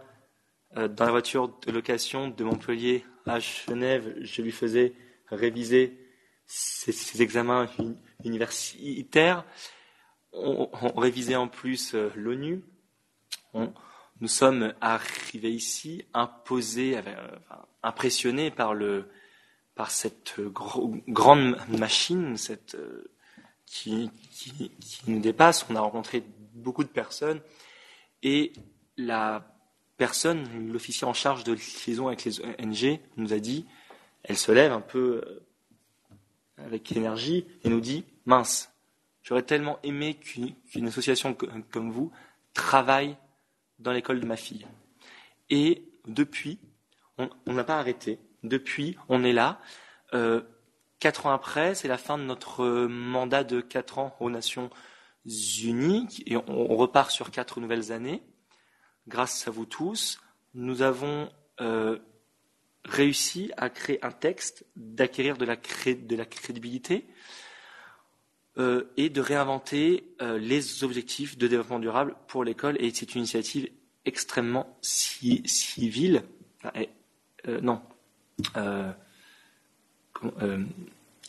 dans 0.74 1.04
la 1.04 1.10
voiture 1.10 1.48
de 1.48 1.72
location 1.72 2.28
de 2.28 2.44
Montpellier 2.44 3.04
à 3.28 3.38
Genève, 3.40 4.14
je 4.20 4.42
lui 4.42 4.52
faisais 4.52 4.94
réviser 5.30 5.98
ses, 6.46 7.22
examens 7.22 7.68
universitaires. 8.24 9.44
On, 10.32 10.68
révisait 10.96 11.36
en 11.36 11.48
plus 11.48 11.94
euh, 11.94 12.10
l'ONU. 12.14 12.62
Nous 14.20 14.28
sommes 14.28 14.74
arrivés 14.80 15.52
ici 15.52 16.04
imposés, 16.14 16.96
euh, 16.96 17.28
impressionnés 17.82 18.50
par, 18.50 18.74
le, 18.74 19.08
par 19.74 19.90
cette 19.90 20.40
grande 20.40 21.56
machine 21.68 22.36
cette, 22.36 22.74
euh, 22.74 23.10
qui, 23.64 24.10
qui, 24.30 24.70
nous 25.06 25.20
dépasse. 25.20 25.66
On 25.70 25.76
a 25.76 25.80
rencontré 25.80 26.22
beaucoup 26.54 26.84
de 26.84 26.88
personnes 26.88 27.40
et 28.22 28.52
la 28.96 29.57
personne, 29.98 30.72
l'officier 30.72 31.06
en 31.06 31.12
charge 31.12 31.44
de 31.44 31.54
liaison 31.86 32.06
avec 32.06 32.24
les 32.24 32.40
ONG, 32.40 33.00
nous 33.16 33.32
a 33.34 33.38
dit 33.38 33.66
elle 34.22 34.38
se 34.38 34.50
lève 34.50 34.72
un 34.72 34.80
peu 34.80 35.22
euh, 35.26 35.44
avec 36.56 36.90
énergie 36.92 37.46
et 37.64 37.68
nous 37.68 37.80
dit 37.80 38.04
mince, 38.24 38.72
j'aurais 39.22 39.42
tellement 39.42 39.78
aimé 39.82 40.14
qu'une 40.14 40.86
association 40.86 41.34
comme 41.34 41.90
vous 41.90 42.10
travaille 42.54 43.16
dans 43.78 43.92
l'école 43.92 44.20
de 44.20 44.26
ma 44.26 44.36
fille. 44.36 44.66
Et 45.50 45.84
depuis, 46.06 46.58
on 47.18 47.52
n'a 47.52 47.64
pas 47.64 47.78
arrêté. 47.78 48.18
Depuis, 48.42 48.96
on 49.08 49.24
est 49.24 49.32
là. 49.32 49.60
Euh, 50.14 50.42
quatre 51.00 51.26
ans 51.26 51.32
après, 51.32 51.74
c'est 51.74 51.88
la 51.88 51.98
fin 51.98 52.18
de 52.18 52.22
notre 52.22 52.86
mandat 52.86 53.44
de 53.44 53.60
quatre 53.60 53.98
ans 53.98 54.16
aux 54.20 54.30
Nations 54.30 54.70
Unies 55.26 56.08
et 56.26 56.36
on, 56.36 56.76
repart 56.76 57.10
sur 57.10 57.30
quatre 57.30 57.60
nouvelles 57.60 57.92
années. 57.92 58.22
Grâce 59.08 59.48
à 59.48 59.50
vous 59.50 59.64
tous, 59.64 60.20
nous 60.52 60.82
avons 60.82 61.30
euh, 61.62 61.98
réussi 62.84 63.50
à 63.56 63.70
créer 63.70 64.04
un 64.04 64.10
texte, 64.10 64.66
d'acquérir 64.76 65.38
de, 65.38 65.46
la 65.46 65.56
crédibilité 65.56 67.06
euh, 68.58 68.84
et 68.98 69.08
de 69.08 69.22
réinventer 69.22 70.04
euh, 70.20 70.36
les 70.38 70.84
objectifs 70.84 71.38
de 71.38 71.48
développement 71.48 71.78
durable 71.78 72.16
pour 72.26 72.44
l'école. 72.44 72.76
Et 72.80 72.92
c'est 72.92 73.14
une 73.14 73.20
initiative 73.20 73.70
extrêmement 74.04 74.76
civile. 74.82 76.22
Non. 77.62 77.80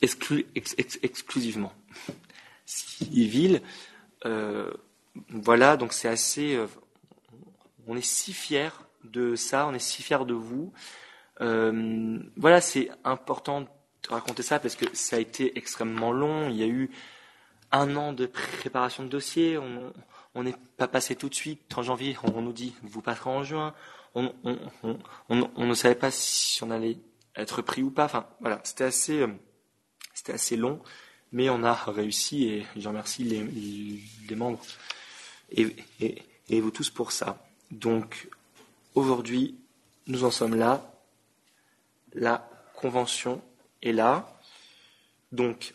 exclusivement 0.01 1.73
civile. 2.65 3.61
voilà, 5.29 5.77
donc 5.77 5.93
c'est 5.93 6.09
assez. 6.09 6.59
On 7.89 7.97
est 7.97 8.05
si 8.05 8.33
fiers 8.33 8.69
de 9.03 9.35
ça, 9.35 9.67
on 9.67 9.73
est 9.73 9.79
si 9.79 10.03
fiers 10.03 10.25
de 10.25 10.35
vous. 10.35 10.71
Euh, 11.41 12.19
voilà, 12.37 12.61
c'est 12.61 12.91
important 13.03 13.61
de 13.61 13.67
raconter 14.09 14.43
ça 14.43 14.59
parce 14.59 14.75
que 14.75 14.85
ça 14.93 15.15
a 15.15 15.19
été 15.19 15.57
extrêmement 15.57 16.11
long. 16.11 16.49
Il 16.49 16.55
y 16.55 16.63
a 16.63 16.67
eu 16.67 16.91
un 17.71 17.95
an 17.95 18.13
de 18.13 18.27
préparation 18.27 19.03
de 19.03 19.09
dossier. 19.09 19.57
On 19.57 20.43
n'est 20.43 20.55
pas 20.77 20.87
passé 20.87 21.15
tout 21.15 21.29
de 21.29 21.35
suite. 21.35 21.75
En 21.75 21.81
janvier, 21.81 22.15
on, 22.23 22.41
nous 22.41 22.53
dit 22.53 22.75
vous 22.83 23.01
passerez 23.01 23.31
en 23.31 23.43
juin. 23.43 23.73
On, 24.13 24.31
ne 25.57 25.73
savait 25.73 25.95
pas 25.95 26.11
si 26.11 26.63
on 26.63 26.69
allait 26.69 26.97
être 27.35 27.63
pris 27.63 27.81
ou 27.81 27.89
pas. 27.89 28.05
Enfin, 28.05 28.27
voilà, 28.39 28.61
c'était 28.63 28.83
assez, 28.83 29.21
euh, 29.21 29.27
c'était 30.13 30.33
assez 30.33 30.57
long, 30.57 30.79
mais 31.31 31.49
on 31.49 31.63
a 31.63 31.73
réussi 31.73 32.45
et 32.45 32.65
je 32.75 32.87
remercie 32.87 33.23
les, 33.23 34.35
membres 34.35 34.61
et 35.51 36.61
vous 36.61 36.71
tous 36.71 36.91
pour 36.91 37.11
ça. 37.11 37.48
Donc, 37.71 38.29
aujourd'hui, 38.95 39.59
nous 40.07 40.23
en 40.23 40.31
sommes 40.31 40.55
là 40.55 40.89
la 42.13 42.49
convention 42.75 43.41
est 43.81 43.91
là. 43.91 44.39
Donc, 45.31 45.73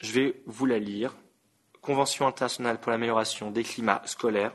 je 0.00 0.12
vais 0.12 0.42
vous 0.46 0.66
la 0.66 0.78
lire. 0.78 1.14
Convention 1.80 2.26
internationale 2.26 2.80
pour 2.80 2.90
l'amélioration 2.92 3.50
des 3.50 3.62
climats 3.62 4.02
scolaires, 4.04 4.52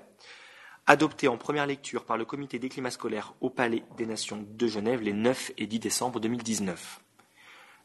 adoptée 0.86 1.28
en 1.28 1.38
première 1.38 1.66
lecture 1.66 2.06
par 2.06 2.18
le 2.18 2.26
Comité 2.26 2.60
des 2.60 2.70
climats 2.70 2.92
scolaires 2.92 3.34
au 3.42 3.50
Palais 3.50 3.84
des 3.98 4.06
Nations 4.06 4.46
de 4.48 4.68
Genève 4.68 5.02
les 5.02 5.14
9 5.14 5.54
et 5.58 5.66
10 5.66 5.80
décembre 5.80 6.20
2019. 6.20 7.00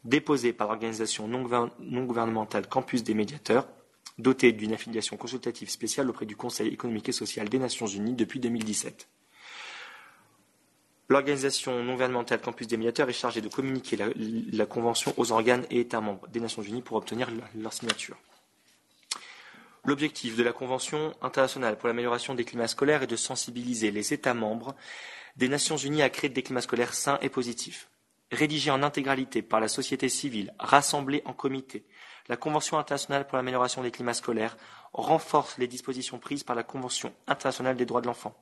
Déposée 0.05 0.53
par 0.53 0.69
l'organisation 0.69 1.29
non 1.29 2.05
gouvernementale 2.05 2.69
Campus 2.69 3.03
des 3.03 3.15
médiateurs, 3.15 3.67
dotée 4.19 4.53
d'une 4.53 4.73
affiliation 4.73 5.17
consultative 5.17 5.71
spéciale 5.71 6.11
auprès 6.11 6.27
du 6.27 6.37
Conseil 6.37 6.69
économique 6.69 7.09
et 7.09 7.13
social 7.13 7.49
des 7.49 7.59
Nations 7.59 7.87
unies 7.87 8.15
depuis 8.15 8.41
2017. 8.41 9.09
L'organisation 11.09 11.83
non 11.83 11.93
gouvernementale 11.93 12.41
Campus 12.41 12.67
des 12.67 12.77
médiateurs 12.77 13.09
est 13.09 13.15
chargée 13.15 13.41
de 13.41 13.49
communiquer 13.49 13.97
la, 13.97 14.67
Convention 14.67 15.15
aux 15.17 15.33
organes 15.33 15.65
et 15.71 15.81
États 15.81 16.03
membres 16.03 16.29
des 16.29 16.41
Nations 16.41 16.63
Unies 16.63 16.83
pour 16.83 16.99
obtenir 16.99 17.31
leur 17.55 17.73
signature. 17.73 18.19
L'objectif 19.87 20.37
de 20.37 20.43
la 20.43 20.53
Convention 20.53 21.15
internationale 21.23 21.79
pour 21.79 21.89
l'amélioration 21.89 22.35
des 22.35 22.45
climats 22.45 22.69
scolaires 22.69 23.05
est 23.05 23.07
de 23.07 23.17
sensibiliser 23.17 23.91
les 23.91 24.13
États 24.13 24.35
membres 24.35 24.77
des 25.37 25.49
Nations 25.49 25.79
Unies 25.79 26.03
à 26.03 26.11
créer 26.11 26.29
des 26.29 26.43
climats 26.43 26.61
scolaires 26.61 26.93
sains 26.93 27.19
et 27.23 27.31
positifs. 27.31 27.89
Rédigée 28.31 28.71
en 28.71 28.83
intégralité 28.83 29.41
par 29.41 29.61
la 29.61 29.69
société 29.69 30.11
civile, 30.11 30.53
rassemblée 30.59 31.23
en 31.25 31.33
comité, 31.33 31.87
la 32.29 32.37
Convention 32.37 32.79
internationale 32.79 33.27
pour 33.27 33.37
l'amélioration 33.37 33.83
des 33.83 33.91
climats 33.91 34.15
scolaires 34.15 34.57
renforce 34.93 35.59
les 35.59 35.67
dispositions 35.67 36.19
prises 36.19 36.45
par 36.45 36.57
la 36.57 36.63
Convention 36.63 37.13
internationale 37.27 37.77
des 37.77 37.87
droits 37.87 38.01
de 38.01 38.07
l'enfant 38.07 38.35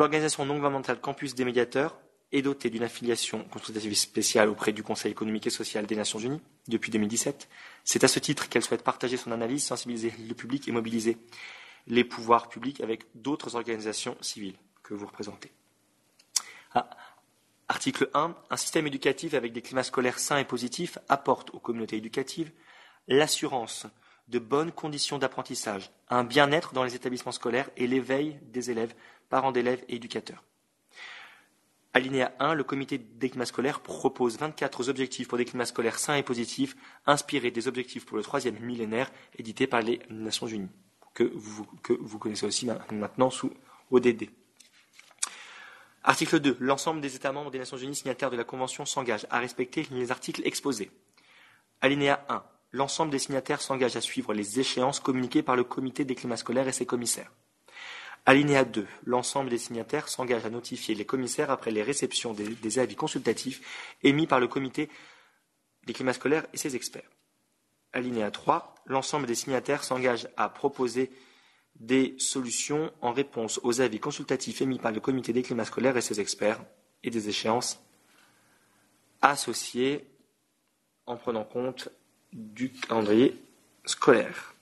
L'organisation 0.00 0.46
non 0.46 0.54
gouvernementale 0.54 0.98
Campus 0.98 1.34
des 1.34 1.44
médiateurs 1.44 1.98
est 2.32 2.40
dotée 2.40 2.70
d'une 2.70 2.84
affiliation 2.84 3.44
consultative 3.44 3.94
spéciale 3.94 4.48
auprès 4.48 4.72
du 4.72 4.82
Conseil 4.82 5.12
économique 5.12 5.46
et 5.46 5.50
social 5.50 5.84
des 5.84 5.94
Nations 5.94 6.18
Unies 6.18 6.40
depuis 6.68 6.90
2017. 6.90 7.50
C'est 7.84 8.02
à 8.02 8.08
ce 8.08 8.18
titre 8.18 8.48
qu'elle 8.48 8.62
souhaite 8.62 8.82
partager 8.82 9.18
son 9.18 9.30
analyse, 9.30 9.62
sensibiliser 9.62 10.14
le 10.26 10.34
public 10.34 10.66
et 10.68 10.72
mobiliser 10.72 11.18
les 11.86 12.04
pouvoirs 12.04 12.48
publics 12.48 12.80
avec 12.80 13.04
d'autres 13.14 13.56
organisations 13.56 14.16
civiles 14.22 14.56
que 14.82 14.94
vous 14.94 15.06
représentez. 15.06 15.52
Ah, 16.72 16.88
article 17.70 18.10
1. 18.14 18.34
Un 18.50 18.56
système 18.56 18.88
éducatif 18.88 19.32
avec 19.32 19.52
des 19.52 19.62
climats 19.62 19.84
scolaires 19.84 20.18
sains 20.18 20.38
et 20.38 20.44
positifs 20.44 20.98
apporte 21.08 21.54
aux 21.54 21.60
communautés 21.60 21.96
éducatives 21.96 22.50
l'assurance 23.06 23.86
de 24.28 24.40
bonnes 24.40 24.72
conditions 24.72 25.18
d'apprentissage, 25.18 25.90
un 26.08 26.24
bien-être 26.24 26.74
dans 26.74 26.82
les 26.82 26.96
établissements 26.96 27.32
scolaires 27.32 27.70
et 27.76 27.86
l'éveil 27.86 28.38
des 28.42 28.72
élèves 28.72 28.94
parents 29.28 29.52
d'élèves 29.52 29.84
et 29.88 29.96
éducateurs. 29.96 30.42
Alinéa 31.94 32.32
1, 32.40 32.54
le 32.54 32.64
comité 32.64 32.98
des 32.98 33.30
climats 33.30 33.46
scolaires 33.46 33.80
propose 33.80 34.36
24 34.38 34.88
objectifs 34.88 35.28
pour 35.28 35.38
des 35.38 35.44
climats 35.44 35.64
scolaires 35.64 35.98
sains 35.98 36.16
et 36.16 36.22
positifs, 36.24 36.76
inspirés 37.06 37.52
des 37.52 37.68
objectifs 37.68 38.04
pour 38.04 38.16
le 38.16 38.24
troisième 38.24 38.58
millénaire, 38.58 39.12
édités 39.38 39.68
par 39.68 39.82
les 39.82 40.00
Nations 40.10 40.48
Unies, 40.48 40.70
que 41.14 41.24
vous, 41.34 42.18
connaissez 42.18 42.46
aussi 42.46 42.68
maintenant 42.90 43.30
sous 43.30 43.52
ODD. 43.92 44.28
Article 46.02 46.40
2. 46.40 46.56
L'ensemble 46.60 47.00
des 47.00 47.14
États 47.14 47.32
membres 47.32 47.50
des 47.50 47.58
Nations 47.58 47.76
Unies 47.76 47.94
signataires 47.94 48.30
de 48.30 48.36
la 48.36 48.44
Convention 48.44 48.86
s'engagent 48.86 49.26
à 49.30 49.38
respecter 49.38 49.86
les 49.90 50.10
articles 50.10 50.42
exposés. 50.44 50.90
Alinéa 51.82 52.24
1. 52.28 52.42
L'ensemble 52.72 53.10
des 53.10 53.18
signataires 53.18 53.60
s'engagent 53.60 53.96
à 53.96 54.00
suivre 54.00 54.32
les 54.32 54.60
échéances 54.60 55.00
communiquées 55.00 55.42
par 55.42 55.56
le 55.56 55.64
comité 55.64 56.04
des 56.04 56.14
climats 56.14 56.36
scolaires 56.36 56.68
et 56.68 56.72
ses 56.72 56.86
commissaires. 56.86 57.30
Alinéa 58.26 58.64
2. 58.64 58.86
L'ensemble 59.04 59.50
des 59.50 59.58
signataires 59.58 60.08
s'engage 60.08 60.44
à 60.44 60.50
notifier 60.50 60.94
les 60.94 61.04
commissaires 61.04 61.50
après 61.50 61.70
les 61.70 61.82
réceptions 61.82 62.32
des, 62.32 62.78
avis 62.78 62.96
consultatifs 62.96 63.60
émis 64.02 64.26
par 64.26 64.40
le 64.40 64.48
comité 64.48 64.88
des 65.86 65.92
climats 65.92 66.12
scolaires 66.12 66.46
et 66.52 66.56
ses 66.56 66.76
experts. 66.76 67.10
Alinéa 67.92 68.30
3. 68.30 68.74
L'ensemble 68.86 69.26
des 69.26 69.34
signataires 69.34 69.84
s'engage 69.84 70.28
à 70.36 70.48
proposer 70.48 71.10
des 71.76 72.14
solutions 72.18 72.92
en 73.00 73.12
réponse 73.12 73.60
aux 73.62 73.80
avis 73.80 74.00
consultatifs 74.00 74.60
émis 74.60 74.78
par 74.78 74.92
le 74.92 75.00
comité 75.00 75.32
des 75.32 75.42
climats 75.42 75.64
scolaires 75.64 75.96
et 75.96 76.02
ses 76.02 76.20
experts 76.20 76.60
et 77.02 77.10
des 77.10 77.28
échéances 77.28 77.80
associées 79.22 80.06
en 81.06 81.16
prenant 81.16 81.44
compte 81.44 81.88
du 82.32 82.70
calendrier 82.72 83.36
scolaire. 83.84 84.54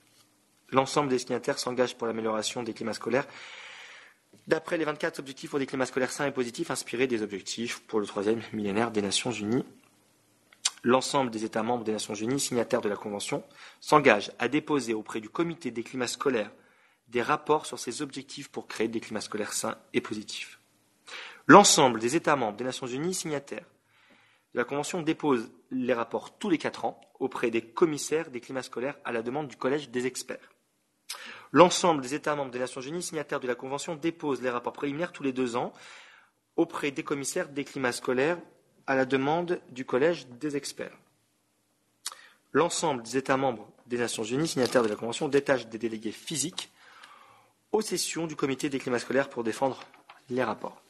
L'ensemble 0.70 1.08
des 1.08 1.18
signataires 1.18 1.58
s'engagent 1.58 1.96
pour 1.96 2.06
l'amélioration 2.06 2.62
des 2.62 2.74
climats 2.74 2.94
scolaires 2.94 3.26
d'après 4.46 4.76
les 4.76 4.84
24 4.84 5.18
objectifs 5.20 5.50
pour 5.50 5.58
des 5.58 5.66
climats 5.66 5.86
scolaires 5.86 6.10
sains 6.10 6.26
et 6.26 6.32
positifs 6.32 6.70
inspirés 6.70 7.06
des 7.06 7.22
objectifs 7.22 7.80
pour 7.80 8.00
le 8.00 8.06
troisième 8.06 8.40
millénaire 8.52 8.90
des 8.90 9.02
Nations 9.02 9.30
Unies. 9.30 9.64
L'ensemble 10.82 11.30
des 11.30 11.44
États 11.44 11.62
membres 11.62 11.84
des 11.84 11.92
Nations 11.92 12.14
Unies, 12.14 12.40
signataires 12.40 12.80
de 12.80 12.88
la 12.88 12.96
Convention, 12.96 13.42
s'engagent 13.80 14.30
à 14.38 14.48
déposer 14.48 14.94
auprès 14.94 15.20
du 15.20 15.28
comité 15.28 15.70
des 15.70 15.82
climats 15.82 16.06
scolaires 16.06 16.50
des 17.08 17.22
rapports 17.22 17.66
sur 17.66 17.78
ces 17.78 18.02
objectifs 18.02 18.48
pour 18.48 18.66
créer 18.66 18.88
des 18.88 19.00
climats 19.00 19.20
scolaires 19.20 19.52
sains 19.52 19.78
et 19.92 20.00
positifs. 20.00 20.58
L'ensemble 21.46 22.00
des 22.00 22.16
États 22.16 22.36
membres 22.36 22.56
des 22.56 22.64
Nations 22.64 22.86
Unies 22.86 23.14
signataires 23.14 23.64
de 24.54 24.58
la 24.58 24.64
Convention 24.64 25.02
dépose 25.02 25.50
les 25.70 25.94
rapports 25.94 26.38
tous 26.38 26.50
les 26.50 26.58
quatre 26.58 26.84
ans 26.84 27.00
auprès 27.18 27.50
des 27.50 27.62
commissaires 27.62 28.30
des 28.30 28.40
climats 28.40 28.62
scolaires 28.62 28.98
à 29.04 29.12
la 29.12 29.22
demande 29.22 29.48
du 29.48 29.56
Collège 29.56 29.90
des 29.90 30.06
experts. 30.06 30.52
L'ensemble 31.52 32.02
des 32.02 32.14
États 32.14 32.36
membres 32.36 32.50
des 32.50 32.58
Nations 32.58 32.80
Unies 32.80 33.02
signataires 33.02 33.40
de 33.40 33.46
la 33.46 33.54
Convention 33.54 33.96
déposent 33.96 34.42
les 34.42 34.50
rapports 34.50 34.74
préliminaires 34.74 35.12
tous 35.12 35.22
les 35.22 35.32
deux 35.32 35.56
ans 35.56 35.72
auprès 36.56 36.90
des 36.90 37.04
commissaires 37.04 37.48
des 37.48 37.64
climats 37.64 37.92
scolaires 37.92 38.38
à 38.86 38.94
la 38.94 39.06
demande 39.06 39.60
du 39.70 39.84
Collège 39.84 40.26
des 40.26 40.56
experts. 40.56 40.96
L'ensemble 42.52 43.02
des 43.02 43.16
États 43.16 43.36
membres 43.36 43.70
des 43.86 43.98
Nations 43.98 44.24
Unies 44.24 44.48
signataires 44.48 44.82
de 44.82 44.88
la 44.88 44.96
Convention 44.96 45.28
détachent 45.28 45.68
des 45.68 45.78
délégués 45.78 46.12
physiques 46.12 46.70
aux 47.72 47.82
sessions 47.82 48.26
du 48.26 48.36
comité 48.36 48.68
des 48.68 48.78
climats 48.78 48.98
scolaires 48.98 49.28
pour 49.28 49.44
défendre 49.44 49.80
les 50.30 50.42
rapports. 50.42 50.82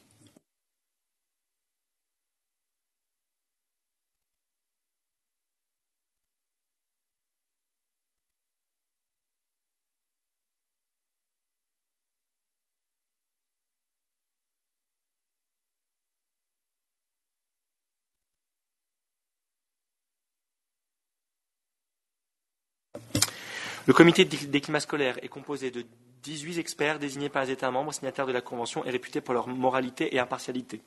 Le 23.89 23.95
comité 23.95 24.23
des 24.23 24.61
climats 24.61 24.81
scolaires 24.81 25.17
est 25.23 25.29
composé 25.29 25.71
de 25.71 25.83
18 26.21 26.59
experts 26.59 26.99
désignés 26.99 27.27
par 27.27 27.45
les 27.45 27.49
États 27.53 27.71
membres 27.71 27.91
signataires 27.91 28.27
de 28.27 28.31
la 28.31 28.39
Convention 28.39 28.85
et 28.85 28.91
réputés 28.91 29.19
pour 29.19 29.33
leur 29.33 29.47
moralité 29.47 30.13
et 30.15 30.19
impartialité. 30.19 30.83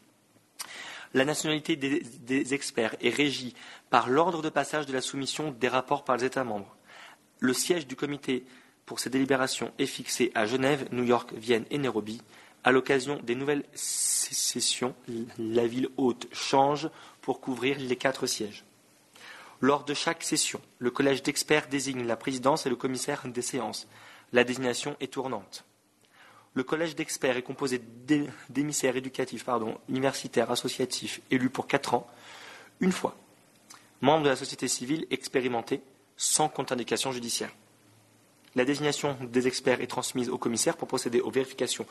La 1.13 1.25
nationalité 1.25 1.75
des, 1.75 2.55
experts 2.55 2.95
est 3.01 3.11
régie 3.11 3.57
par 3.91 4.09
l'ordre 4.09 4.41
de 4.41 4.51
passage 4.51 4.87
de 4.87 4.93
la 4.93 5.01
soumission 5.01 5.51
des 5.51 5.67
rapports 5.67 6.05
par 6.05 6.17
les 6.17 6.27
États 6.27 6.45
membres. 6.45 6.77
Le 7.41 7.53
siège 7.53 7.89
du 7.89 7.97
comité 7.97 8.45
pour 8.87 9.01
ces 9.01 9.11
délibérations 9.11 9.73
est 9.81 9.87
fixé 9.87 10.31
à 10.37 10.47
Genève, 10.47 10.87
New 10.93 11.03
York, 11.03 11.33
Vienne 11.35 11.65
et 11.73 11.79
Nairobi. 11.79 12.23
À 12.63 12.71
l'occasion 12.71 13.19
des 13.25 13.35
nouvelles 13.35 13.65
sessions, 13.75 14.95
la 15.41 15.67
ville 15.67 15.89
haute 15.97 16.29
change 16.31 16.89
pour 17.21 17.41
couvrir 17.41 17.81
les 17.81 17.97
quatre 17.97 18.29
sièges. 18.29 18.65
Lors 19.63 19.85
de 19.85 19.95
chaque 19.95 20.25
session, 20.25 20.61
le 20.81 20.91
collège 20.91 21.23
d'experts 21.23 21.69
désigne 21.69 22.05
la 22.05 22.17
présidence 22.17 22.67
et 22.67 22.69
le 22.69 22.75
commissaire 22.75 23.23
des 23.29 23.43
séances. 23.43 23.87
La 24.33 24.43
désignation 24.43 24.97
est 24.99 25.13
tournante. 25.13 25.65
Le 26.55 26.65
collège 26.65 26.97
d'experts 26.97 27.37
est 27.37 27.43
composé 27.43 27.81
d'émissaires 28.49 28.97
éducatifs, 28.97 29.45
pardon, 29.45 29.79
universitaires, 29.89 30.51
associatifs, 30.51 31.21
élus 31.31 31.49
pour 31.49 31.69
quatre 31.69 31.95
ans, 31.95 32.09
une 32.81 32.91
fois, 32.91 33.17
membres 34.01 34.25
de 34.25 34.31
la 34.31 34.37
société 34.37 34.67
civile 34.67 35.07
expérimentés, 35.13 35.81
sans 36.17 36.49
contre-indication 36.49 37.13
judiciaire. 37.13 37.55
La 38.57 38.65
désignation 38.65 39.17
des 39.23 39.47
experts 39.47 39.81
est 39.81 39.87
transmise 39.87 40.29
au 40.29 40.39
commissaire 40.39 40.77
pour 40.77 40.89
procéder 40.89 41.21
aux 41.21 41.31
vérifications 41.31 41.87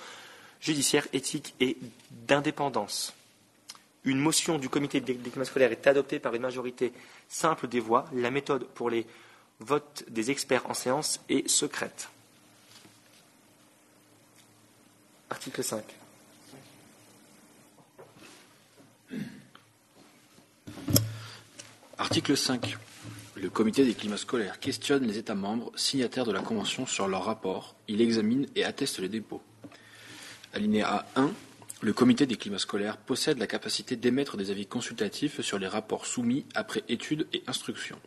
judiciaires, 0.59 1.07
éthiques 1.13 1.55
et 1.61 1.77
d'indépendance 2.11 3.15
une 4.03 4.19
motion 4.19 4.57
du 4.57 4.69
comité 4.69 4.99
des 4.99 5.15
climats 5.15 5.45
scolaires 5.45 5.71
est 5.71 5.87
adoptée 5.87 6.19
par 6.19 6.33
une 6.33 6.41
majorité 6.41 6.91
simple 7.27 7.67
des 7.67 7.79
voix, 7.79 8.05
la 8.13 8.31
méthode 8.31 8.65
pour 8.65 8.89
les 8.89 9.05
votes 9.59 10.03
des 10.09 10.31
experts 10.31 10.69
en 10.69 10.73
séance 10.73 11.19
est 11.29 11.47
secrète. 11.47 12.09
Article 15.29 15.63
5. 15.63 15.83
Article 21.97 22.35
5. 22.35 22.77
Le 23.35 23.49
comité 23.49 23.85
des 23.85 23.93
climats 23.93 24.17
scolaires 24.17 24.59
questionne 24.59 25.05
les 25.05 25.17
États 25.17 25.35
membres 25.35 25.71
signataires 25.75 26.25
de 26.25 26.31
la 26.31 26.41
Convention 26.41 26.85
sur 26.85 27.07
leur 27.07 27.25
rapport. 27.25 27.75
Il 27.87 28.01
examine 28.01 28.47
et 28.55 28.63
atteste 28.63 28.99
les 28.99 29.09
dépôts. 29.09 29.41
Alinéa 30.53 31.05
1. 31.15 31.31
Le 31.83 31.93
comité 31.93 32.27
des 32.27 32.37
climats 32.37 32.59
scolaires 32.59 32.97
possède 32.97 33.39
la 33.39 33.47
capacité 33.47 33.95
d'émettre 33.95 34.37
des 34.37 34.51
avis 34.51 34.67
consultatifs 34.67 35.41
sur 35.41 35.57
les 35.57 35.67
rapports 35.67 36.05
soumis 36.05 36.45
après 36.53 36.83
études 36.89 37.25
et 37.33 37.41
instructions. 37.47 37.99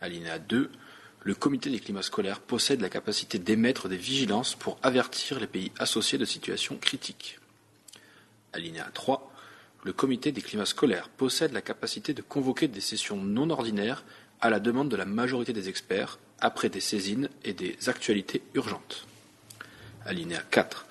Alinéa 0.00 0.40
2. 0.40 0.72
Le 1.20 1.34
comité 1.36 1.70
des 1.70 1.78
climats 1.78 2.02
scolaires 2.02 2.40
possède 2.40 2.80
la 2.80 2.88
capacité 2.88 3.38
d'émettre 3.38 3.88
des 3.88 3.96
vigilances 3.96 4.56
pour 4.56 4.76
avertir 4.82 5.38
les 5.38 5.46
pays 5.46 5.70
associés 5.78 6.18
de 6.18 6.24
situations 6.24 6.78
critiques. 6.78 7.38
Alinéa 8.52 8.90
3. 8.92 9.32
Le 9.84 9.92
comité 9.92 10.32
des 10.32 10.42
climats 10.42 10.66
scolaires 10.66 11.08
possède 11.08 11.52
la 11.52 11.62
capacité 11.62 12.12
de 12.12 12.22
convoquer 12.22 12.66
des 12.66 12.80
sessions 12.80 13.18
non 13.18 13.50
ordinaires 13.50 14.02
à 14.40 14.50
la 14.50 14.58
demande 14.58 14.88
de 14.88 14.96
la 14.96 15.04
majorité 15.04 15.52
des 15.52 15.68
experts 15.68 16.18
après 16.40 16.70
des 16.70 16.80
saisines 16.80 17.28
et 17.44 17.52
des 17.52 17.76
actualités 17.88 18.42
urgentes. 18.54 19.06
Alinéa 20.04 20.42
4. 20.50 20.86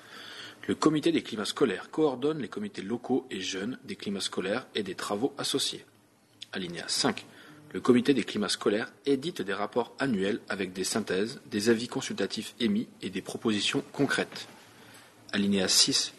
Le 0.68 0.74
comité 0.74 1.12
des 1.12 1.22
climats 1.22 1.44
scolaires 1.44 1.90
coordonne 1.90 2.40
les 2.40 2.48
comités 2.48 2.82
locaux 2.82 3.24
et 3.30 3.40
jeunes 3.40 3.78
des 3.84 3.94
climats 3.94 4.20
scolaires 4.20 4.66
et 4.74 4.82
des 4.82 4.96
travaux 4.96 5.32
associés. 5.38 5.84
Alinéa 6.52 6.84
5. 6.88 7.24
Le 7.72 7.80
comité 7.80 8.14
des 8.14 8.24
climats 8.24 8.48
scolaires 8.48 8.92
édite 9.04 9.42
des 9.42 9.52
rapports 9.52 9.94
annuels 9.98 10.40
avec 10.48 10.72
des 10.72 10.82
synthèses, 10.82 11.40
des 11.46 11.68
avis 11.68 11.86
consultatifs 11.86 12.54
émis 12.58 12.88
et 13.00 13.10
des 13.10 13.22
propositions 13.22 13.84
concrètes. 13.92 14.48
Alinéa 15.32 15.68
6. 15.68 16.14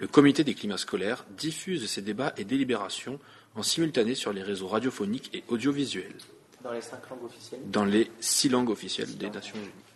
Le 0.00 0.08
comité 0.08 0.42
des 0.42 0.54
climats 0.54 0.78
scolaires 0.78 1.24
diffuse 1.36 1.88
ses 1.88 2.02
débats 2.02 2.34
et 2.36 2.44
délibérations 2.44 3.20
en 3.54 3.62
simultané 3.62 4.16
sur 4.16 4.32
les 4.32 4.42
réseaux 4.42 4.66
radiophoniques 4.66 5.30
et 5.34 5.44
audiovisuels. 5.48 6.16
Dans 6.64 6.72
les 6.72 6.80
cinq 6.80 7.08
langues 7.10 7.24
officielles? 7.24 7.60
Dans 7.66 7.84
les 7.84 8.10
six 8.18 8.48
langues 8.48 8.70
officielles 8.70 9.16
des 9.16 9.30
Nations 9.30 9.56
Unies. 9.56 9.93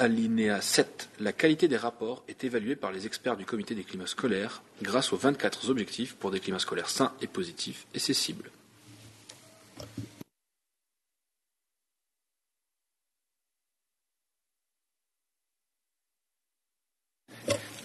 Alinéa 0.00 0.62
7. 0.62 1.10
La 1.20 1.32
qualité 1.32 1.68
des 1.68 1.76
rapports 1.76 2.24
est 2.26 2.42
évaluée 2.44 2.74
par 2.74 2.90
les 2.90 3.04
experts 3.04 3.36
du 3.36 3.44
comité 3.44 3.74
des 3.74 3.84
climats 3.84 4.06
scolaires 4.06 4.62
grâce 4.80 5.12
aux 5.12 5.18
24 5.18 5.68
objectifs 5.68 6.16
pour 6.16 6.30
des 6.30 6.40
climats 6.40 6.58
scolaires 6.58 6.88
sains 6.88 7.12
et 7.20 7.26
positifs 7.26 7.86
et 7.92 7.98
ses 7.98 8.14
cibles. 8.14 8.50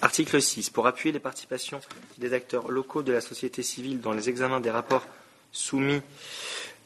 Article 0.01 0.41
6. 0.41 0.69
Pour 0.69 0.87
appuyer 0.87 1.11
les 1.11 1.19
participations 1.19 1.81
des 2.17 2.31
acteurs 2.31 2.71
locaux 2.71 3.03
de 3.03 3.11
la 3.11 3.19
société 3.19 3.61
civile 3.61 3.99
dans 3.99 4.13
les 4.13 4.29
examens 4.29 4.61
des 4.61 4.71
rapports 4.71 5.05
soumis 5.51 6.01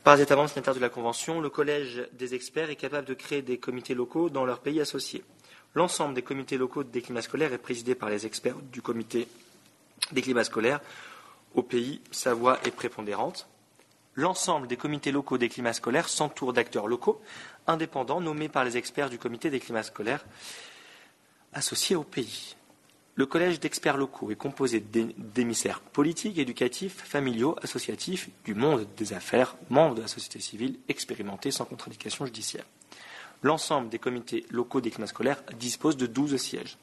par 0.04 0.16
les 0.16 0.24
États 0.24 0.36
membres 0.36 0.50
signataires 0.50 0.76
de 0.76 0.80
la 0.80 0.90
Convention, 0.90 1.42
le 1.42 1.50
Collège 1.50 2.08
des 2.14 2.34
experts 2.34 2.70
est 2.70 2.76
capable 2.76 3.08
de 3.08 3.14
créer 3.14 3.42
des 3.42 3.58
comités 3.58 3.94
locaux 3.94 4.30
dans 4.30 4.46
leurs 4.46 4.60
pays 4.60 4.80
associés. 4.82 5.24
L'ensemble 5.76 6.16
des 6.16 6.22
comités 6.22 6.58
locaux 6.58 6.84
des 6.84 7.02
climats 7.02 7.22
scolaires 7.22 7.54
est 7.54 7.60
présidé 7.60 7.96
par 7.96 8.10
les 8.10 8.26
experts 8.26 8.56
du 8.72 8.82
comité 8.82 9.28
des 10.12 10.22
climats 10.22 10.44
scolaires. 10.44 10.80
Au 11.54 11.64
pays, 11.64 12.02
sa 12.12 12.34
voix 12.34 12.60
est 12.66 12.72
prépondérante. 12.72 13.48
L'ensemble 14.16 14.68
des 14.68 14.78
comités 14.78 15.12
locaux 15.12 15.38
des 15.38 15.50
climats 15.50 15.74
scolaires 15.74 16.10
s'entoure 16.10 16.54
d'acteurs 16.54 16.88
locaux 16.88 17.22
indépendants 17.68 18.22
nommés 18.22 18.50
par 18.50 18.64
les 18.64 18.78
experts 18.78 19.10
du 19.10 19.20
comité 19.20 19.50
des 19.50 19.60
climats 19.60 19.84
scolaires 19.84 20.26
associés 21.54 21.96
au 21.96 22.04
pays. 22.04 22.56
Le 23.20 23.26
collège 23.26 23.60
d'experts 23.60 23.98
locaux 23.98 24.32
est 24.32 24.38
composé 24.38 24.80
d'émissaires 24.80 25.82
politiques, 25.82 26.38
éducatifs, 26.38 27.04
familiaux, 27.04 27.54
associatifs, 27.62 28.30
du 28.46 28.56
monde 28.56 28.88
des 28.96 29.12
affaires, 29.12 29.58
membres 29.70 29.96
de 29.96 30.02
la 30.02 30.08
société 30.08 30.40
civile, 30.40 30.80
expérimentés 30.88 31.52
sans 31.52 31.66
contre-indication 31.66 32.26
judiciaire. 32.26 32.64
L'ensemble 33.44 33.90
des 33.90 34.00
comités 34.00 34.46
locaux 34.52 34.80
des 34.80 34.90
climats 34.90 35.08
scolaires 35.08 35.44
dispose 35.60 35.98
de 35.98 36.08
12 36.08 36.38
sièges. 36.38 36.78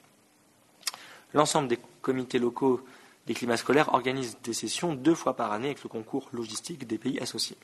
L'ensemble 1.32 1.68
des 1.68 1.78
comités 2.02 2.38
locaux 2.38 2.84
des 3.26 3.32
climats 3.32 3.56
scolaires 3.56 3.94
organisent 3.94 4.36
des 4.44 4.52
sessions 4.52 4.94
deux 4.94 5.14
fois 5.14 5.36
par 5.36 5.52
année 5.52 5.68
avec 5.68 5.84
le 5.84 5.88
concours 5.88 6.28
logistique 6.34 6.86
des 6.86 6.98
pays 6.98 7.18
associés. 7.18 7.56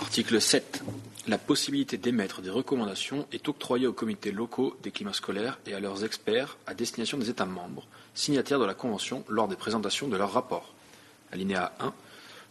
Article 0.00 0.40
7. 0.40 0.82
La 1.26 1.38
possibilité 1.38 1.96
d'émettre 1.96 2.42
des 2.42 2.50
recommandations 2.50 3.26
est 3.32 3.48
octroyée 3.48 3.86
aux 3.86 3.94
comités 3.94 4.30
locaux 4.30 4.76
des 4.82 4.90
climats 4.90 5.14
scolaires 5.14 5.58
et 5.66 5.74
à 5.74 5.80
leurs 5.80 6.04
experts 6.04 6.58
à 6.66 6.74
destination 6.74 7.16
des 7.16 7.30
États 7.30 7.46
membres, 7.46 7.86
signataires 8.14 8.58
de 8.58 8.66
la 8.66 8.74
Convention 8.74 9.24
lors 9.28 9.48
des 9.48 9.56
présentations 9.56 10.08
de 10.08 10.16
leurs 10.16 10.32
rapports. 10.32 10.74
Alinéa 11.32 11.72
1. 11.80 11.94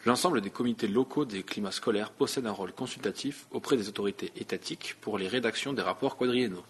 L'ensemble 0.05 0.41
des 0.41 0.49
comités 0.49 0.87
locaux 0.87 1.23
des 1.23 1.43
climats 1.43 1.71
scolaires 1.71 2.09
possèdent 2.09 2.47
un 2.47 2.51
rôle 2.51 2.73
consultatif 2.73 3.45
auprès 3.51 3.77
des 3.77 3.87
autorités 3.89 4.31
étatiques 4.37 4.95
pour 5.01 5.19
les 5.19 5.27
rédactions 5.27 5.73
des 5.73 5.83
rapports 5.83 6.17
quadriennaux. 6.17 6.63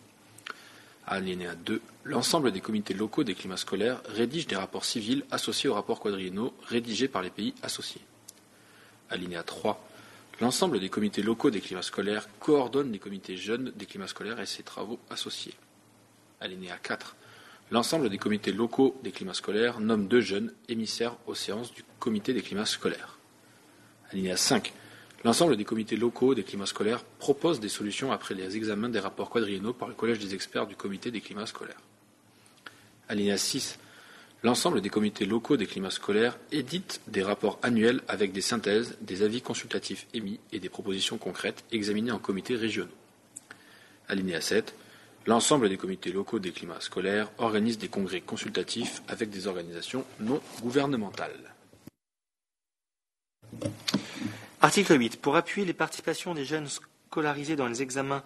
Alinéa 1.08 1.56
2. 1.56 1.82
L'ensemble 2.04 2.52
des 2.52 2.62
comités 2.62 2.94
locaux 2.94 3.24
des 3.24 3.34
climats 3.34 3.58
scolaires 3.58 4.02
rédigent 4.10 4.48
des 4.48 4.56
rapports 4.58 4.86
civils 4.86 5.24
associés 5.32 5.70
aux 5.70 5.74
rapports 5.74 6.02
quadriennaux 6.02 6.54
rédigés 6.68 7.08
par 7.08 7.22
les 7.22 7.30
pays 7.30 7.54
associés. 7.64 8.02
Alinéa 9.10 9.44
3. 9.44 9.82
L'ensemble 10.42 10.80
des 10.80 10.90
comités 10.90 11.22
locaux 11.22 11.52
des 11.52 11.62
climats 11.62 11.84
scolaires 11.84 12.28
coordonnent 12.40 12.92
les 12.92 13.00
comités 13.00 13.38
jeunes 13.38 13.72
des 13.76 13.86
climats 13.86 14.08
scolaires 14.08 14.40
et 14.40 14.46
ses 14.46 14.64
travaux 14.64 15.00
associés. 15.10 15.54
Alinéa 16.42 16.78
4. 16.78 17.16
L'ensemble 17.72 18.10
des 18.10 18.18
comités 18.18 18.52
locaux 18.52 19.00
des 19.04 19.12
climats 19.12 19.34
scolaires 19.34 19.80
nomment 19.80 20.08
deux 20.08 20.22
jeunes 20.22 20.52
émissaires 20.68 21.16
aux 21.28 21.36
séances 21.36 21.74
du 21.74 21.84
comité 22.00 22.34
des 22.34 22.42
climats 22.42 22.66
scolaires. 22.66 23.18
Alinéa 24.12 24.36
5. 24.36 24.74
L'ensemble 25.24 25.56
des 25.56 25.64
comités 25.64 25.96
locaux 25.96 26.36
des 26.36 26.44
climats 26.44 26.66
scolaires 26.66 27.04
proposent 27.04 27.60
des 27.60 27.70
solutions 27.70 28.12
après 28.12 28.36
les 28.36 28.58
examens 28.58 28.90
des 28.90 29.00
rapports 29.00 29.30
quadriennaux 29.30 29.74
par 29.74 29.88
le 29.88 29.94
Collège 29.94 30.20
des 30.20 30.36
experts 30.36 30.68
du 30.68 30.76
comité 30.76 31.12
des 31.12 31.22
climats 31.22 31.46
scolaires. 31.46 31.80
Alinéa 33.08 33.38
6. 33.38 33.80
L'ensemble 34.44 34.82
des 34.82 34.90
comités 34.90 35.26
locaux 35.26 35.56
des 35.56 35.68
climats 35.68 35.90
scolaires 35.90 36.38
éditent 36.52 37.00
des 37.08 37.24
rapports 37.24 37.60
annuels 37.64 38.02
avec 38.10 38.34
des 38.34 38.42
synthèses, 38.42 38.98
des 39.00 39.24
avis 39.24 39.42
consultatifs 39.42 40.06
émis 40.14 40.38
et 40.52 40.60
des 40.60 40.68
propositions 40.68 41.18
concrètes 41.18 41.64
examinées 41.72 42.12
en 42.12 42.20
comités 42.20 42.58
régionaux. 42.58 42.92
Alinéa 44.10 44.42
7. 44.42 44.76
L'ensemble 45.28 45.70
des 45.70 45.78
comités 45.78 46.12
locaux 46.12 46.40
des 46.40 46.52
climats 46.52 46.82
scolaires 46.82 47.32
organisent 47.38 47.78
des 47.78 47.88
congrès 47.88 48.20
consultatifs 48.20 49.02
avec 49.08 49.30
des 49.30 49.48
organisations 49.48 50.04
non 50.20 50.42
gouvernementales. 50.62 51.54
Article 54.60 55.00
8. 55.00 55.22
Pour 55.22 55.38
appuyer 55.38 55.66
les 55.66 55.74
participations 55.74 56.34
des 56.34 56.44
jeunes 56.44 56.68
scolarisés 56.68 57.56
dans 57.56 57.68
les 57.68 57.82
examens 57.82 58.24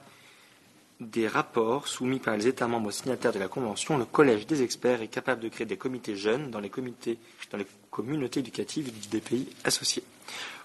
des 0.99 1.27
rapports 1.27 1.87
soumis 1.87 2.19
par 2.19 2.35
les 2.37 2.47
États 2.47 2.67
membres 2.67 2.91
signataires 2.91 3.33
de 3.33 3.39
la 3.39 3.47
Convention, 3.47 3.97
le 3.97 4.05
Collège 4.05 4.47
des 4.47 4.63
experts 4.63 5.01
est 5.01 5.07
capable 5.07 5.41
de 5.41 5.49
créer 5.49 5.67
des 5.67 5.77
comités 5.77 6.15
jeunes 6.15 6.49
dans 6.49 6.59
les, 6.59 6.69
communautés 6.69 8.39
éducatives 8.39 8.91
des 9.09 9.21
pays 9.21 9.47
associés. 9.63 10.03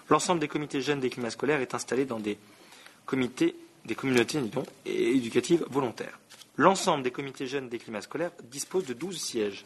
L'ensemble 0.09 0.41
des 0.41 0.47
comités 0.47 0.81
jeunes 0.81 0.99
des 0.99 1.09
climats 1.09 1.29
scolaires 1.29 1.61
est 1.61 1.75
installé 1.75 2.05
dans 2.05 2.19
des 2.19 2.37
comités, 3.05 3.55
des 3.85 3.95
communautés 3.95 4.39
éducatives 4.85 5.65
volontaires. 5.69 6.19
L'ensemble 6.57 7.03
des 7.03 7.11
comités 7.11 7.47
jeunes 7.47 7.69
des 7.69 7.79
climats 7.79 8.01
scolaires 8.01 8.31
dispose 8.43 8.85
de 8.85 8.93
12 8.93 9.17
sièges. 9.19 9.63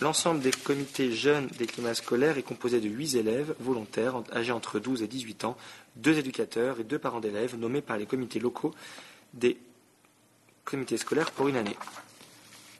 L'ensemble 0.00 0.40
des 0.40 0.50
comités 0.50 1.10
jeunes 1.10 1.46
des 1.58 1.66
climats 1.66 1.94
scolaires 1.94 2.36
est 2.36 2.42
composé 2.42 2.80
de 2.80 2.88
8 2.88 3.14
élèves 3.14 3.54
volontaires 3.60 4.22
âgés 4.30 4.52
entre 4.52 4.78
12 4.78 5.02
et 5.02 5.08
18 5.08 5.44
ans, 5.44 5.56
deux 5.96 6.18
éducateurs 6.18 6.78
et 6.80 6.84
deux 6.84 6.98
parents 6.98 7.20
d'élèves 7.20 7.56
nommés 7.56 7.80
par 7.80 7.96
les 7.96 8.04
comités 8.04 8.38
locaux 8.38 8.74
des 9.32 9.56
comités 10.64 10.98
scolaires 10.98 11.30
pour 11.30 11.48
une 11.48 11.56
année. 11.56 11.76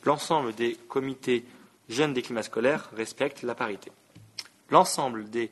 L'ensemble 0.04 0.54
des 0.54 0.74
comités 0.88 1.44
jeunes 1.88 2.12
des 2.12 2.20
climats 2.20 2.42
scolaires 2.42 2.90
respecte 2.94 3.42
la 3.42 3.54
parité. 3.54 3.90
L'ensemble 4.70 5.30
des 5.30 5.50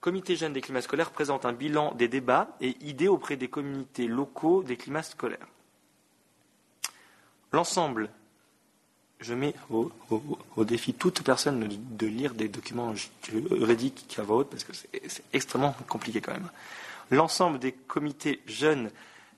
comités 0.00 0.34
jeunes 0.34 0.54
des 0.54 0.60
climats 0.60 0.82
scolaires 0.82 1.12
présente 1.12 1.46
un 1.46 1.52
bilan 1.52 1.94
des 1.94 2.08
débats 2.08 2.56
et 2.60 2.76
idées 2.80 3.08
auprès 3.08 3.36
des 3.36 3.48
comités 3.48 4.08
locaux 4.08 4.64
des 4.64 4.76
climats 4.76 5.04
scolaires. 5.04 5.46
L'ensemble 7.52 8.10
je 9.20 9.34
mets 9.34 9.54
au, 9.70 9.90
défi 10.64 10.94
toute 10.94 11.22
personne 11.22 11.68
de, 11.68 12.06
lire 12.06 12.34
des 12.34 12.48
documents 12.48 12.94
juridiques 12.94 14.16
à 14.18 14.22
voix 14.22 14.38
haute 14.38 14.50
parce 14.50 14.64
que 14.64 14.72
c'est 14.74 15.22
extrêmement 15.32 15.74
compliqué 15.88 16.20
quand 16.20 16.32
même. 16.32 16.50
L'ensemble 17.10 17.58
des 17.58 17.72
comités 17.72 18.42
jeunes 18.46 18.90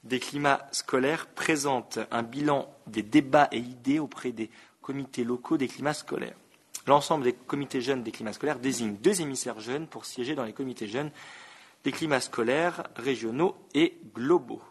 des 0.05 0.21
climats 0.21 0.67
scolaires 0.73 1.27
présente 1.27 1.99
un 2.11 2.23
bilan 2.23 2.69
des 2.87 3.03
débats 3.03 3.49
et 3.53 3.59
idées 3.59 3.99
auprès 3.99 4.33
des 4.33 4.51
comités 4.81 5.25
locaux 5.25 5.59
des 5.59 5.69
climats 5.69 5.95
scolaires. 5.95 6.37
L'ensemble 6.87 7.25
des 7.25 7.35
comités 7.35 7.81
jeunes 7.81 8.03
des 8.03 8.13
climats 8.13 8.33
scolaires 8.33 8.59
désigne 8.59 8.97
deux 8.97 9.21
émissaires 9.21 9.61
jeunes 9.61 9.87
pour 9.87 10.07
siéger 10.07 10.35
dans 10.35 10.45
les 10.45 10.55
comités 10.55 10.89
jeunes 10.89 11.11
des 11.85 11.93
climats 11.93 12.21
scolaires 12.21 12.85
régionaux 12.97 13.55
et 13.75 13.99
globaux 14.15 14.63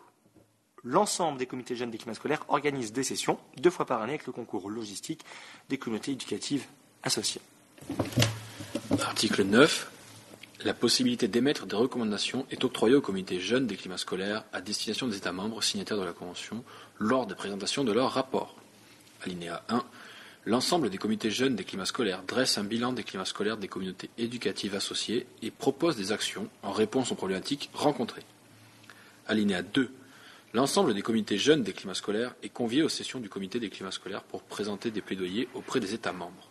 l'ensemble 0.88 1.38
des 1.38 1.46
comités 1.46 1.76
jeunes 1.76 1.92
des 1.92 1.98
climats 1.98 2.16
scolaires 2.16 2.44
organisent 2.48 2.94
des 2.94 3.04
sessions 3.04 3.38
deux 3.58 3.70
fois 3.70 3.86
par 3.86 4.02
année 4.02 4.14
avec 4.14 4.26
le 4.26 4.32
concours 4.32 4.70
logistique 4.70 5.24
des 5.70 5.78
communautés 5.78 6.12
éducatives 6.12 6.66
associées. 7.04 7.42
Article 9.00 9.44
9. 9.44 9.92
La 10.64 10.74
possibilité 10.74 11.28
d'émettre 11.28 11.66
des 11.68 11.76
recommandations 11.76 12.48
est 12.50 12.64
octroyée 12.64 12.96
aux 12.96 13.02
comités 13.02 13.40
jeunes 13.40 13.68
des 13.68 13.76
climats 13.76 13.98
scolaires 13.98 14.44
à 14.54 14.62
destination 14.62 15.08
des 15.08 15.18
États 15.18 15.32
membres 15.32 15.62
signataires 15.62 15.98
de 15.98 16.04
la 16.04 16.14
Convention 16.14 16.64
lors 16.98 17.28
des 17.28 17.36
présentations 17.36 17.84
de 17.84 17.92
leurs 17.92 18.12
rapports. 18.12 18.56
Alinéa 19.24 19.64
1. 19.70 19.84
L'ensemble 20.46 20.90
des 20.90 20.98
comités 20.98 21.30
jeunes 21.30 21.56
des 21.56 21.66
climats 21.66 21.86
scolaires 21.86 22.24
dresse 22.26 22.58
un 22.58 22.64
bilan 22.64 22.94
des 22.94 23.04
climats 23.04 23.26
scolaires 23.26 23.58
des 23.58 23.68
communautés 23.68 24.10
éducatives 24.18 24.76
associées 24.76 25.28
et 25.44 25.52
propose 25.52 25.98
des 25.98 26.12
actions 26.12 26.48
en 26.64 26.72
réponse 26.72 27.12
aux 27.12 27.16
problématiques 27.16 27.70
rencontrées. 27.74 28.24
Alinéa 29.28 29.62
2. 29.62 29.92
L'ensemble 30.54 30.94
des 30.94 31.02
comités 31.02 31.38
jeunes 31.38 31.62
des 31.62 31.74
climats 31.74 31.94
scolaires 31.94 32.34
est 32.42 32.50
convié 32.50 32.82
aux 32.82 32.90
sessions 32.90 33.20
du 33.20 33.30
comité 33.30 33.60
des 33.60 33.70
climats 33.70 33.92
scolaires 33.92 34.24
pour 34.24 34.44
présenter 34.44 34.92
des 34.92 35.02
plaidoyers 35.02 35.50
auprès 35.54 35.80
des 35.80 35.94
États 35.94 36.14
membres. 36.14 36.50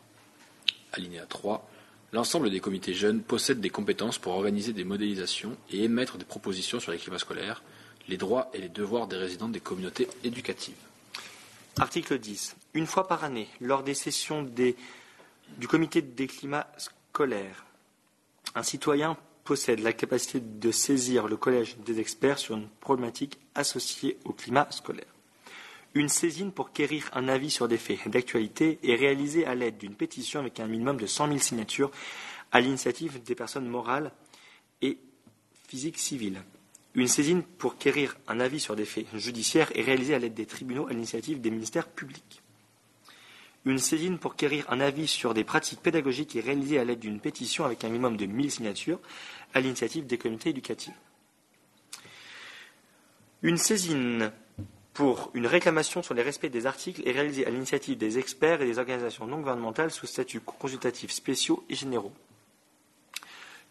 Alinéa 0.92 1.24
3. 1.26 1.68
L'ensemble 2.12 2.50
des 2.50 2.60
comités 2.60 2.94
jeunes 2.94 3.22
possèdent 3.22 3.60
des 3.60 3.70
compétences 3.70 4.18
pour 4.18 4.34
organiser 4.34 4.72
des 4.72 4.84
modélisations 4.84 5.56
et 5.70 5.84
émettre 5.84 6.18
des 6.18 6.24
propositions 6.24 6.78
sur 6.78 6.92
les 6.92 6.98
climats 6.98 7.18
scolaires, 7.18 7.62
les 8.08 8.16
droits 8.16 8.50
et 8.52 8.58
les 8.58 8.68
devoirs 8.68 9.08
des 9.08 9.16
résidents 9.16 9.48
des 9.48 9.60
communautés 9.60 10.08
éducatives. 10.22 10.76
Article 11.78 12.18
10. 12.18 12.56
Une 12.74 12.86
fois 12.86 13.08
par 13.08 13.24
année, 13.24 13.48
lors 13.60 13.82
des 13.82 13.94
sessions 13.94 14.42
du 14.42 15.68
comité 15.68 16.00
des 16.00 16.26
climats 16.26 16.70
scolaires, 16.78 17.64
un 18.54 18.62
citoyen 18.62 19.16
possède 19.46 19.80
la 19.80 19.94
capacité 19.94 20.40
de 20.40 20.70
saisir 20.70 21.28
le 21.28 21.36
collège 21.36 21.78
des 21.86 22.00
experts 22.00 22.38
sur 22.38 22.56
une 22.56 22.68
problématique 22.80 23.38
associée 23.54 24.18
au 24.24 24.32
climat 24.32 24.66
scolaire. 24.70 25.06
Une 25.94 26.10
saisine 26.10 26.52
pour 26.52 26.72
quérir 26.72 27.08
un 27.14 27.28
avis 27.28 27.50
sur 27.50 27.68
des 27.68 27.78
faits 27.78 28.08
d'actualité 28.08 28.78
est 28.82 28.96
réalisée 28.96 29.46
à 29.46 29.54
l'aide 29.54 29.78
d'une 29.78 29.94
pétition 29.94 30.40
avec 30.40 30.60
un 30.60 30.66
minimum 30.66 30.98
de 30.98 31.06
100 31.06 31.28
000 31.28 31.38
signatures 31.38 31.90
à 32.52 32.60
l'initiative 32.60 33.22
des 33.22 33.34
personnes 33.34 33.68
morales 33.68 34.12
et 34.82 34.98
physiques 35.66 35.98
civiles. 35.98 36.42
Une 36.94 37.08
saisine 37.08 37.42
pour 37.42 37.78
quérir 37.78 38.16
un 38.28 38.40
avis 38.40 38.60
sur 38.60 38.76
des 38.76 38.84
faits 38.84 39.06
judiciaires 39.14 39.70
est 39.74 39.82
réalisée 39.82 40.14
à 40.14 40.18
l'aide 40.18 40.34
des 40.34 40.46
tribunaux 40.46 40.86
à 40.86 40.90
l'initiative 40.90 41.40
des 41.40 41.50
ministères 41.50 41.88
publics. 41.88 42.42
Une 43.66 43.78
saisine 43.78 44.16
pour 44.16 44.36
quérir 44.36 44.64
un 44.70 44.78
avis 44.78 45.08
sur 45.08 45.34
des 45.34 45.42
pratiques 45.42 45.80
pédagogiques 45.80 46.36
est 46.36 46.40
réalisée 46.40 46.78
à 46.78 46.84
l'aide 46.84 47.00
d'une 47.00 47.18
pétition 47.18 47.64
avec 47.64 47.82
un 47.82 47.88
minimum 47.88 48.16
de 48.16 48.24
1000 48.24 48.52
signatures 48.52 49.00
à 49.54 49.60
l'initiative 49.60 50.06
des 50.06 50.18
communautés 50.18 50.50
éducatives. 50.50 50.94
Une 53.42 53.58
saisine 53.58 54.30
pour 54.94 55.32
une 55.34 55.48
réclamation 55.48 56.00
sur 56.04 56.14
les 56.14 56.22
respects 56.22 56.46
des 56.46 56.66
articles 56.66 57.02
est 57.06 57.10
réalisée 57.10 57.44
à 57.44 57.50
l'initiative 57.50 57.98
des 57.98 58.20
experts 58.20 58.62
et 58.62 58.66
des 58.66 58.78
organisations 58.78 59.26
non 59.26 59.38
gouvernementales 59.38 59.90
sous 59.90 60.06
statut 60.06 60.38
consultatif 60.38 61.10
spéciaux 61.10 61.64
et 61.68 61.74
généraux. 61.74 62.12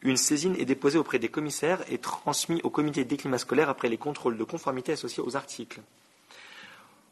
Une 0.02 0.18
saisine 0.18 0.58
est 0.60 0.66
déposée 0.66 1.00
auprès 1.00 1.20
des 1.20 1.30
commissaires 1.30 1.84
et 1.90 2.00
transmise 2.00 2.60
au 2.64 2.70
comité 2.70 3.06
des 3.06 3.16
climats 3.16 3.38
scolaires 3.38 3.70
après 3.70 3.88
les 3.88 3.98
contrôles 3.98 4.38
de 4.38 4.44
conformité 4.44 4.92
associés 4.92 5.24
aux 5.26 5.38
articles. 5.38 5.80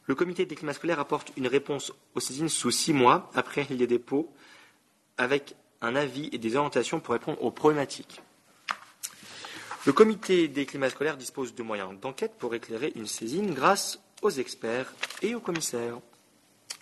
Le 0.05 0.15
comité 0.15 0.45
des 0.45 0.55
climats 0.55 0.73
scolaires 0.73 0.99
apporte 0.99 1.31
une 1.37 1.47
réponse 1.47 1.93
aux 2.15 2.19
saisines 2.19 2.49
sous 2.49 2.71
six 2.71 2.93
mois 2.93 3.31
après 3.35 3.67
les 3.69 3.87
dépôts 3.87 4.31
avec 5.17 5.55
un 5.81 5.95
avis 5.95 6.29
et 6.31 6.37
des 6.37 6.55
orientations 6.55 6.99
pour 6.99 7.13
répondre 7.13 7.41
aux 7.43 7.51
problématiques. 7.51 8.21
Le 9.85 9.91
comité 9.91 10.47
des 10.47 10.65
climats 10.65 10.89
scolaires 10.89 11.17
dispose 11.17 11.55
de 11.55 11.63
moyens 11.63 11.99
d'enquête 11.99 12.33
pour 12.37 12.55
éclairer 12.55 12.93
une 12.95 13.07
saisine 13.07 13.53
grâce 13.53 13.99
aux 14.21 14.29
experts 14.29 14.93
et 15.21 15.35
aux 15.35 15.41
commissaires. 15.41 15.99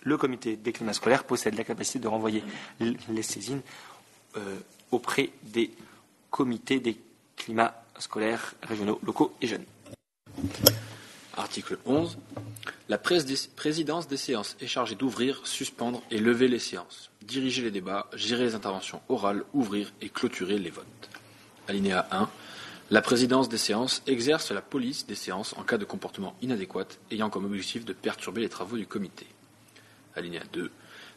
Le 0.02 0.16
comité 0.16 0.56
des 0.56 0.72
climats 0.72 0.92
scolaires 0.92 1.24
possède 1.24 1.56
la 1.56 1.64
capacité 1.64 1.98
de 1.98 2.08
renvoyer 2.08 2.44
les 2.80 3.22
saisines 3.22 3.62
euh, 4.36 4.58
auprès 4.90 5.30
des 5.42 5.72
comités 6.30 6.80
des 6.80 6.96
climats 7.36 7.84
scolaires 7.98 8.54
régionaux, 8.62 9.00
locaux 9.04 9.34
et 9.40 9.46
jeunes. 9.46 9.64
Article 11.36 11.78
11. 11.86 12.18
La 12.88 12.98
présidence 12.98 14.06
des 14.06 14.16
séances 14.16 14.56
est 14.60 14.66
chargée 14.66 14.94
d'ouvrir, 14.94 15.46
suspendre 15.46 16.02
et 16.10 16.18
lever 16.18 16.48
les 16.48 16.58
séances, 16.58 17.10
diriger 17.22 17.62
les 17.62 17.70
débats, 17.70 18.08
gérer 18.14 18.44
les 18.44 18.54
interventions 18.54 19.00
orales, 19.08 19.44
ouvrir 19.54 19.92
et 20.00 20.08
clôturer 20.08 20.58
les 20.58 20.70
votes. 20.70 20.86
Alinéa 21.68 22.06
1. 22.10 22.28
La 22.90 23.00
présidence 23.00 23.48
des 23.48 23.58
séances 23.58 24.02
exerce 24.06 24.50
la 24.50 24.60
police 24.60 25.06
des 25.06 25.14
séances 25.14 25.54
en 25.56 25.62
cas 25.62 25.78
de 25.78 25.86
comportement 25.86 26.36
inadéquat 26.42 26.86
ayant 27.10 27.30
comme 27.30 27.46
objectif 27.46 27.84
de 27.84 27.94
perturber 27.94 28.42
les 28.42 28.50
travaux 28.50 28.76
du 28.76 28.86
comité. 28.86 29.26
Alinéa 30.14 30.42
2. 30.52 30.70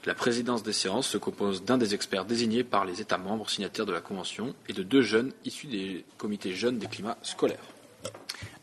La 0.05 0.13
présidence 0.13 0.63
des 0.63 0.71
séances 0.71 1.07
se 1.07 1.17
compose 1.17 1.63
d'un 1.65 1.77
des 1.77 1.95
experts 1.95 2.25
désignés 2.25 2.63
par 2.63 2.85
les 2.85 3.01
États 3.01 3.17
membres 3.17 3.49
signataires 3.49 3.87
de 3.87 3.91
la 3.91 4.01
Convention 4.01 4.55
et 4.69 4.73
de 4.73 4.83
deux 4.83 5.01
jeunes 5.01 5.33
issus 5.43 5.67
des 5.67 6.05
comités 6.17 6.53
jeunes 6.53 6.77
des 6.77 6.87
climats 6.87 7.17
scolaires. 7.23 7.65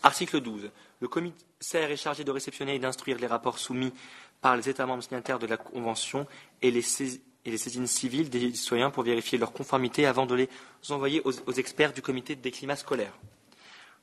Article 0.03 0.41
12. 0.41 0.71
Le 1.03 1.09
commissaire 1.09 1.91
est 1.91 1.97
chargé 1.97 2.23
de 2.23 2.31
réceptionner 2.31 2.77
et 2.77 2.79
d'instruire 2.79 3.19
les 3.19 3.27
rapports 3.27 3.59
soumis 3.59 3.93
par 4.41 4.57
les 4.57 4.69
États 4.69 4.87
membres 4.87 5.03
signataires 5.03 5.41
de 5.41 5.49
la 5.49 5.57
Convention 5.57 6.29
et 6.63 6.71
les, 6.71 6.81
saisines 6.81 7.89
civiles 7.89 8.31
des 8.31 8.55
citoyens 8.55 8.91
pour 8.91 9.03
vérifier 9.03 9.37
leur 9.37 9.53
conformité 9.53 10.07
avant 10.07 10.27
de 10.27 10.37
les 10.37 10.49
envoyer 10.91 11.21
aux, 11.25 11.33
aux 11.49 11.53
experts 11.55 11.93
du 11.93 12.03
comité 12.03 12.37
des 12.37 12.53
climats 12.53 12.77
scolaires. 12.77 13.19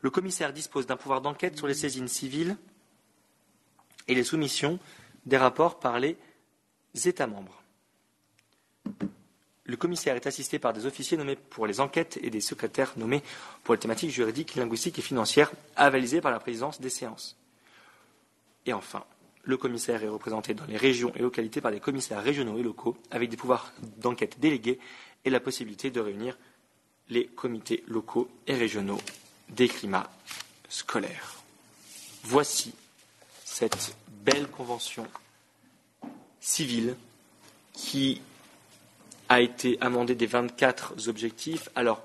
Le 0.02 0.10
commissaire 0.10 0.52
dispose 0.52 0.88
d'un 0.88 0.98
pouvoir 0.98 1.22
d'enquête 1.22 1.56
sur 1.56 1.68
les 1.68 1.74
saisines 1.74 2.10
civiles 2.10 2.58
et 4.10 4.14
les 4.14 4.26
soumissions 4.26 4.78
des 5.26 5.38
rapports 5.38 5.80
par 5.80 6.02
les 6.02 6.18
États 7.06 7.28
membres. 7.28 7.59
Le 9.70 9.78
commissaire 9.78 10.16
est 10.16 10.26
assisté 10.26 10.58
par 10.58 10.74
des 10.74 10.88
officiers 10.88 11.16
nommés 11.16 11.36
pour 11.36 11.68
les 11.68 11.80
enquêtes 11.80 12.18
et 12.24 12.32
des 12.32 12.42
secrétaires 12.42 12.94
nommés 12.98 13.22
pour 13.64 13.76
les 13.76 13.80
thématiques 13.80 14.10
juridiques, 14.10 14.56
linguistiques 14.56 14.98
et 14.98 15.04
financières 15.04 15.52
avalisées 15.76 16.22
par 16.22 16.32
la 16.32 16.40
présidence 16.40 16.82
des 16.82 16.90
séances. 16.90 17.38
Et 18.66 18.74
enfin, 18.74 19.04
le 19.44 19.58
commissaire 19.58 20.04
est 20.04 20.08
représenté 20.08 20.56
dans 20.56 20.66
les 20.66 20.76
régions 20.76 21.14
et 21.16 21.20
localités 21.20 21.62
par 21.62 21.72
des 21.72 21.80
commissaires 21.80 22.24
régionaux 22.24 22.58
et 22.58 22.64
locaux 22.64 22.98
avec 23.12 23.30
des 23.30 23.38
pouvoirs 23.38 23.72
d'enquête 23.98 24.40
délégués 24.40 24.80
et 25.24 25.30
la 25.30 25.40
possibilité 25.40 25.92
de 25.92 26.00
réunir 26.00 26.40
les 27.10 27.28
comités 27.28 27.84
locaux 27.88 28.28
et 28.48 28.56
régionaux 28.56 29.00
des 29.50 29.68
climats 29.68 30.10
scolaires. 30.68 31.36
Voici 32.24 32.74
cette 33.46 33.96
belle 34.08 34.48
convention 34.48 35.06
civile 36.42 36.96
qui 37.74 38.24
a 39.30 39.42
été 39.42 39.78
amendée 39.80 40.16
des 40.16 40.26
24 40.26 41.08
objectifs. 41.08 41.70
Alors, 41.76 42.04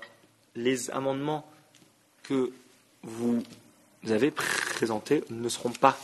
les 0.55 0.91
amendements 0.91 1.45
que 2.23 2.51
vous 3.03 3.43
avez 4.07 4.31
présentés 4.31 5.23
ne 5.29 5.49
seront 5.49 5.71
pas 5.71 5.97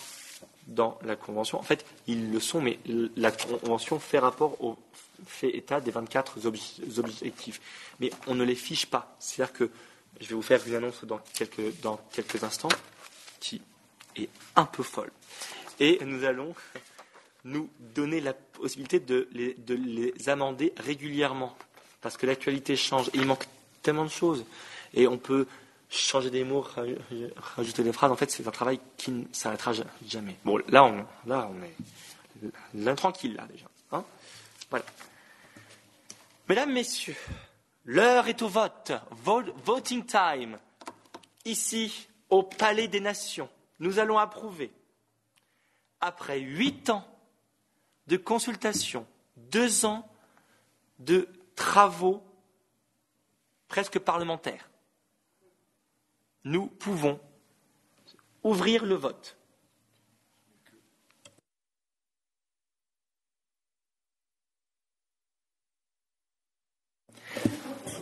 dans 0.67 0.97
la 1.03 1.15
Convention. 1.15 1.59
En 1.59 1.63
fait, 1.63 1.85
ils 2.07 2.31
le 2.31 2.39
sont, 2.39 2.61
mais 2.61 2.79
la 3.15 3.31
Convention 3.31 3.99
fait 3.99 4.19
rapport 4.19 4.61
au 4.63 4.77
fait 5.25 5.55
état 5.55 5.79
des 5.79 5.91
24 5.91 6.45
objectifs. 6.45 7.61
Mais 7.99 8.11
on 8.27 8.35
ne 8.35 8.43
les 8.43 8.55
fiche 8.55 8.87
pas. 8.87 9.15
C'est-à-dire 9.19 9.53
que 9.53 9.69
je 10.19 10.27
vais 10.27 10.35
vous 10.35 10.41
faire 10.41 10.65
une 10.67 10.75
annonce 10.75 11.03
dans 11.05 11.19
quelques, 11.33 11.79
dans 11.81 11.97
quelques 12.11 12.43
instants 12.43 12.69
qui 13.39 13.61
est 14.15 14.29
un 14.55 14.65
peu 14.65 14.83
folle. 14.83 15.11
Et 15.79 15.99
nous 16.05 16.23
allons 16.23 16.53
nous 17.43 17.69
donner 17.79 18.21
la 18.21 18.33
possibilité 18.33 18.99
de 18.99 19.27
les, 19.31 19.53
de 19.55 19.75
les 19.75 20.29
amender 20.29 20.73
régulièrement. 20.77 21.55
Parce 22.01 22.17
que 22.17 22.25
l'actualité 22.25 22.75
change 22.75 23.09
il 23.13 23.25
manque 23.25 23.45
tellement 23.81 24.05
de 24.05 24.09
choses. 24.09 24.45
Et 24.93 25.07
on 25.07 25.17
peut 25.17 25.47
changer 25.89 26.29
des 26.29 26.43
mots, 26.43 26.65
rajouter 27.55 27.83
des 27.83 27.93
phrases. 27.93 28.11
En 28.11 28.15
fait, 28.15 28.31
c'est 28.31 28.47
un 28.47 28.51
travail 28.51 28.79
qui 28.97 29.11
ne 29.11 29.25
s'arrêtera 29.31 29.73
jamais. 30.07 30.35
Bon, 30.45 30.57
là, 30.69 30.85
on, 30.85 31.05
là, 31.27 31.49
on 31.51 31.61
est 31.63 31.75
là, 32.73 32.95
tranquille, 32.95 33.35
là, 33.35 33.45
déjà. 33.51 33.65
Hein 33.91 34.03
voilà. 34.69 34.85
Mesdames, 36.47 36.71
Messieurs, 36.71 37.15
l'heure 37.85 38.27
est 38.27 38.41
au 38.41 38.47
vote. 38.47 38.93
Voting 39.65 40.05
time. 40.05 40.57
Ici, 41.45 42.07
au 42.29 42.43
Palais 42.43 42.87
des 42.87 42.99
Nations, 42.99 43.49
nous 43.79 43.99
allons 43.99 44.17
approuver, 44.17 44.71
après 45.99 46.39
huit 46.39 46.89
ans 46.89 47.05
de 48.07 48.17
consultation, 48.17 49.05
deux 49.35 49.85
ans 49.85 50.07
de 50.99 51.27
travaux 51.55 52.23
presque 53.67 53.99
parlementaires, 53.99 54.69
nous 56.43 56.67
pouvons 56.67 57.19
ouvrir 58.43 58.85
le 58.85 58.95
vote. 58.95 59.37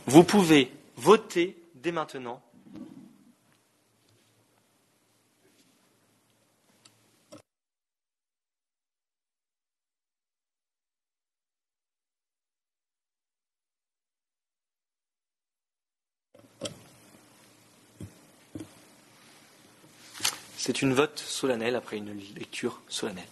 Vous 0.07 0.23
pouvez 0.23 0.71
voter 0.95 1.61
dès 1.75 1.91
maintenant 1.91 2.41
C'est 20.61 20.81
une 20.81 20.93
vote 20.93 21.17
solennelle 21.17 21.77
après 21.77 21.95
une 21.95 22.13
lecture 22.35 22.81
solennelle. 22.89 23.23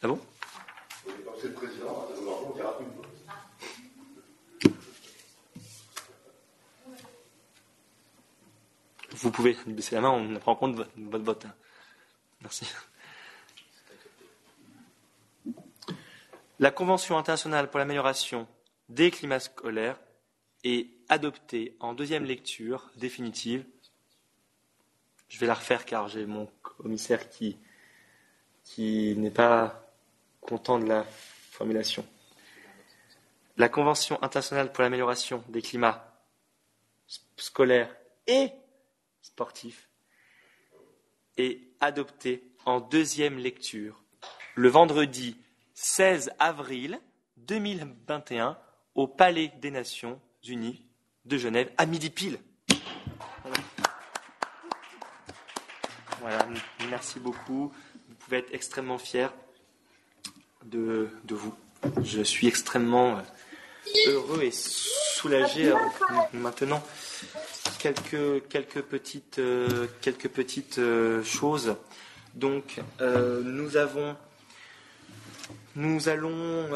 Ah 0.00 0.08
bon? 0.08 0.18
Vous 9.10 9.30
pouvez 9.30 9.54
baisser 9.66 9.96
la 9.96 10.00
main, 10.00 10.08
on 10.08 10.34
prend 10.38 10.52
en 10.52 10.56
compte 10.56 10.76
votre, 10.76 11.24
vote. 11.24 11.44
Hein. 11.44 11.54
Merci. 12.40 12.66
La 16.58 16.70
Convention 16.70 17.18
internationale 17.18 17.68
pour 17.68 17.80
l'amélioration 17.80 18.48
des 18.88 19.10
climats 19.10 19.40
scolaires 19.40 19.98
est 20.64 20.90
adoptée 21.08 21.76
en 21.80 21.94
deuxième 21.94 22.24
lecture 22.24 22.90
définitive. 22.96 23.64
Je 25.28 25.38
vais 25.38 25.46
la 25.46 25.54
refaire 25.54 25.84
car 25.84 26.08
j'ai 26.08 26.26
mon 26.26 26.48
commissaire 26.62 27.28
qui, 27.28 27.58
qui 28.64 29.14
n'est 29.16 29.30
pas 29.30 29.88
content 30.40 30.78
de 30.78 30.86
la 30.86 31.04
formulation. 31.50 32.04
La 33.56 33.68
Convention 33.68 34.22
internationale 34.22 34.72
pour 34.72 34.82
l'amélioration 34.82 35.42
des 35.48 35.62
climats 35.62 36.22
scolaires 37.36 37.94
et 38.26 38.50
sportifs 39.20 39.88
est 41.36 41.60
adoptée 41.80 42.44
en 42.64 42.80
deuxième 42.80 43.38
lecture 43.38 44.02
le 44.54 44.68
vendredi 44.68 45.36
16 45.74 46.32
avril 46.38 47.00
2021 47.36 48.58
au 48.94 49.06
Palais 49.06 49.52
des 49.60 49.70
Nations 49.70 50.20
Unis 50.46 50.82
de 51.24 51.36
Genève 51.36 51.70
à 51.76 51.86
midi 51.86 52.10
pile. 52.10 52.38
Voilà. 56.20 56.46
merci 56.90 57.20
beaucoup. 57.20 57.72
Vous 58.08 58.14
pouvez 58.16 58.38
être 58.38 58.52
extrêmement 58.52 58.98
fiers 58.98 59.28
de, 60.64 61.10
vous. 61.28 61.54
Je 62.02 62.22
suis 62.22 62.46
extrêmement 62.48 63.18
euh, 63.18 64.10
heureux 64.12 64.42
et 64.42 64.50
soulagé 64.50 65.72
maintenant. 66.32 66.82
Quelques, 67.78 68.48
quelques 68.48 68.82
petites, 68.82 69.38
euh, 69.38 69.86
quelques 70.00 70.28
petites 70.28 70.78
euh, 70.78 71.22
choses. 71.22 71.76
Donc, 72.34 72.80
nous 73.00 73.76
avons, 73.76 74.16
nous 75.76 76.08
allons 76.08 76.68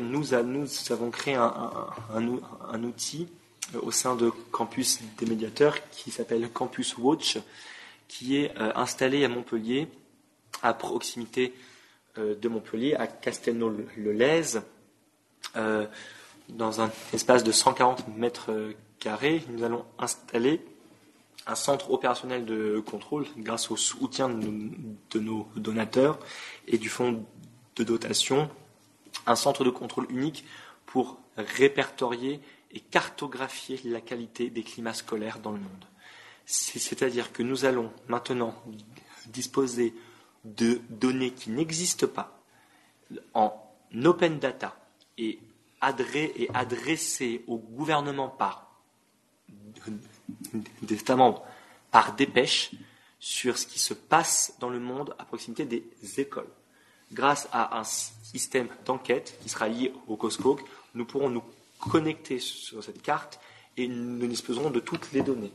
nous, 0.00 0.34
avons 0.34 1.10
créé 1.10 1.34
un, 1.34 2.82
outil 2.82 3.28
euh, 3.74 3.80
au 3.82 3.90
sein 3.90 4.14
de 4.16 4.30
Campus 4.50 5.00
des 5.18 5.26
médiateurs 5.26 5.76
qui 5.90 6.10
s'appelle 6.10 6.48
Campus 6.50 6.96
Watch, 6.98 7.38
qui 8.08 8.36
est 8.36 8.56
euh, 8.58 8.72
installé 8.74 9.24
à 9.24 9.28
Montpellier, 9.28 9.88
à 10.62 10.74
proximité 10.74 11.54
euh, 12.18 12.34
de 12.34 12.48
Montpellier, 12.48 12.94
à 12.94 13.06
Castelnau-le-Lez, 13.06 14.60
dans 16.48 16.80
un 16.80 16.90
espace 17.12 17.44
de 17.44 17.52
140 17.52 18.08
mètres 18.16 18.50
carrés. 18.98 19.42
Nous 19.48 19.62
allons 19.64 19.84
installer 19.98 20.60
un 21.46 21.54
centre 21.54 21.90
opérationnel 21.90 22.44
de 22.44 22.80
contrôle 22.80 23.26
grâce 23.38 23.70
au 23.70 23.76
soutien 23.76 24.28
de 24.28 25.18
nos 25.20 25.48
donateurs 25.56 26.18
et 26.68 26.78
du 26.78 26.88
fonds 26.88 27.24
de 27.76 27.84
dotation 27.84 28.50
un 29.26 29.36
centre 29.36 29.64
de 29.64 29.70
contrôle 29.70 30.06
unique 30.10 30.44
pour 30.86 31.18
répertorier 31.36 32.40
et 32.72 32.80
cartographier 32.80 33.80
la 33.84 34.00
qualité 34.00 34.50
des 34.50 34.62
climats 34.62 34.94
scolaires 34.94 35.38
dans 35.38 35.52
le 35.52 35.58
monde. 35.58 35.84
C'est-à-dire 36.44 37.32
que 37.32 37.42
nous 37.42 37.64
allons 37.64 37.92
maintenant 38.08 38.54
disposer 39.26 39.94
de 40.44 40.80
données 40.90 41.30
qui 41.30 41.50
n'existent 41.50 42.08
pas, 42.08 42.42
en 43.34 43.52
open 44.04 44.38
data 44.38 44.76
et, 45.18 45.38
et 46.04 46.48
adressé 46.52 47.44
au 47.46 47.58
gouvernement 47.58 48.28
par 48.28 48.72
des 50.82 50.94
États 50.94 51.16
membres 51.16 51.44
par 51.90 52.14
dépêche 52.14 52.72
sur 53.20 53.58
ce 53.58 53.66
qui 53.66 53.78
se 53.78 53.94
passe 53.94 54.56
dans 54.58 54.70
le 54.70 54.80
monde 54.80 55.14
à 55.18 55.24
proximité 55.24 55.64
des 55.64 55.84
écoles. 56.18 56.48
Grâce 57.12 57.48
à 57.52 57.78
un 57.78 57.84
système 57.84 58.68
d'enquête 58.84 59.38
qui 59.42 59.48
sera 59.48 59.68
lié 59.68 59.92
au 60.08 60.16
COSCO, 60.16 60.58
nous 60.94 61.04
pourrons 61.04 61.30
nous 61.30 61.42
connecter 61.78 62.38
sur 62.38 62.82
cette 62.82 63.02
carte 63.02 63.40
et 63.76 63.88
nous 63.88 64.26
disposerons 64.26 64.70
de 64.70 64.80
toutes 64.80 65.12
les 65.12 65.22
données. 65.22 65.52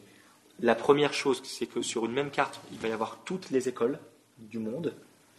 La 0.60 0.76
première 0.76 1.14
chose, 1.14 1.42
c'est 1.46 1.68
que 1.68 1.82
sur 1.82 2.06
une 2.06 2.14
même 2.14 2.32
carte, 2.32 2.60
il 2.72 2.80
va 2.80 2.88
y 2.88 2.92
avoir 2.92 3.20
toutes 3.26 3.52
les 3.52 3.70
écoles 3.70 4.00
du 4.38 4.60
monde. 4.60 4.94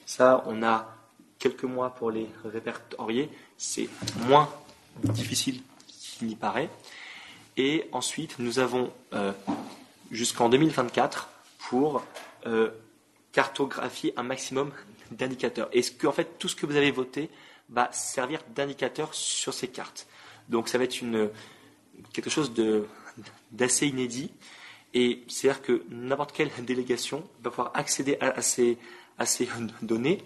Ça, 0.06 0.44
on 0.46 0.62
a 0.62 0.94
quelques 1.38 1.64
mois 1.64 1.90
pour 1.90 2.10
les 2.10 2.28
répertorier. 2.44 3.28
C'est 3.56 3.88
moins 4.26 4.48
difficile 5.02 5.62
qu'il 5.86 6.28
n'y 6.28 6.36
paraît. 6.36 6.70
Et 7.56 7.88
ensuite, 7.92 8.38
nous 8.38 8.60
avons 8.60 8.92
euh, 9.12 9.32
jusqu'en 10.10 10.48
2024 10.48 11.28
pour 11.58 12.04
euh, 12.46 12.70
cartographier 13.32 14.14
un 14.16 14.22
maximum 14.22 14.70
d'indicateurs. 15.10 15.68
Et 15.72 15.82
ce 15.82 15.90
que, 15.90 16.10
fait, 16.10 16.38
tout 16.38 16.48
ce 16.48 16.56
que 16.56 16.66
vous 16.66 16.76
avez 16.76 16.90
voté 16.90 17.30
va 17.68 17.90
servir 17.92 18.40
d'indicateur 18.54 19.12
sur 19.14 19.52
ces 19.54 19.68
cartes? 19.68 20.06
Donc, 20.48 20.68
ça 20.68 20.78
va 20.78 20.84
être 20.84 21.00
une, 21.00 21.30
quelque 22.12 22.30
chose 22.30 22.52
d'assez 23.50 23.86
inédit. 23.86 24.30
Et 24.94 25.22
c'est-à-dire 25.28 25.62
que 25.62 25.82
n'importe 25.90 26.32
quelle 26.32 26.50
délégation 26.64 27.28
va 27.42 27.50
pouvoir 27.50 27.72
accéder 27.74 28.16
à, 28.20 28.40
ces, 28.42 28.78
à 29.18 29.26
ces 29.26 29.48
données. 29.82 30.22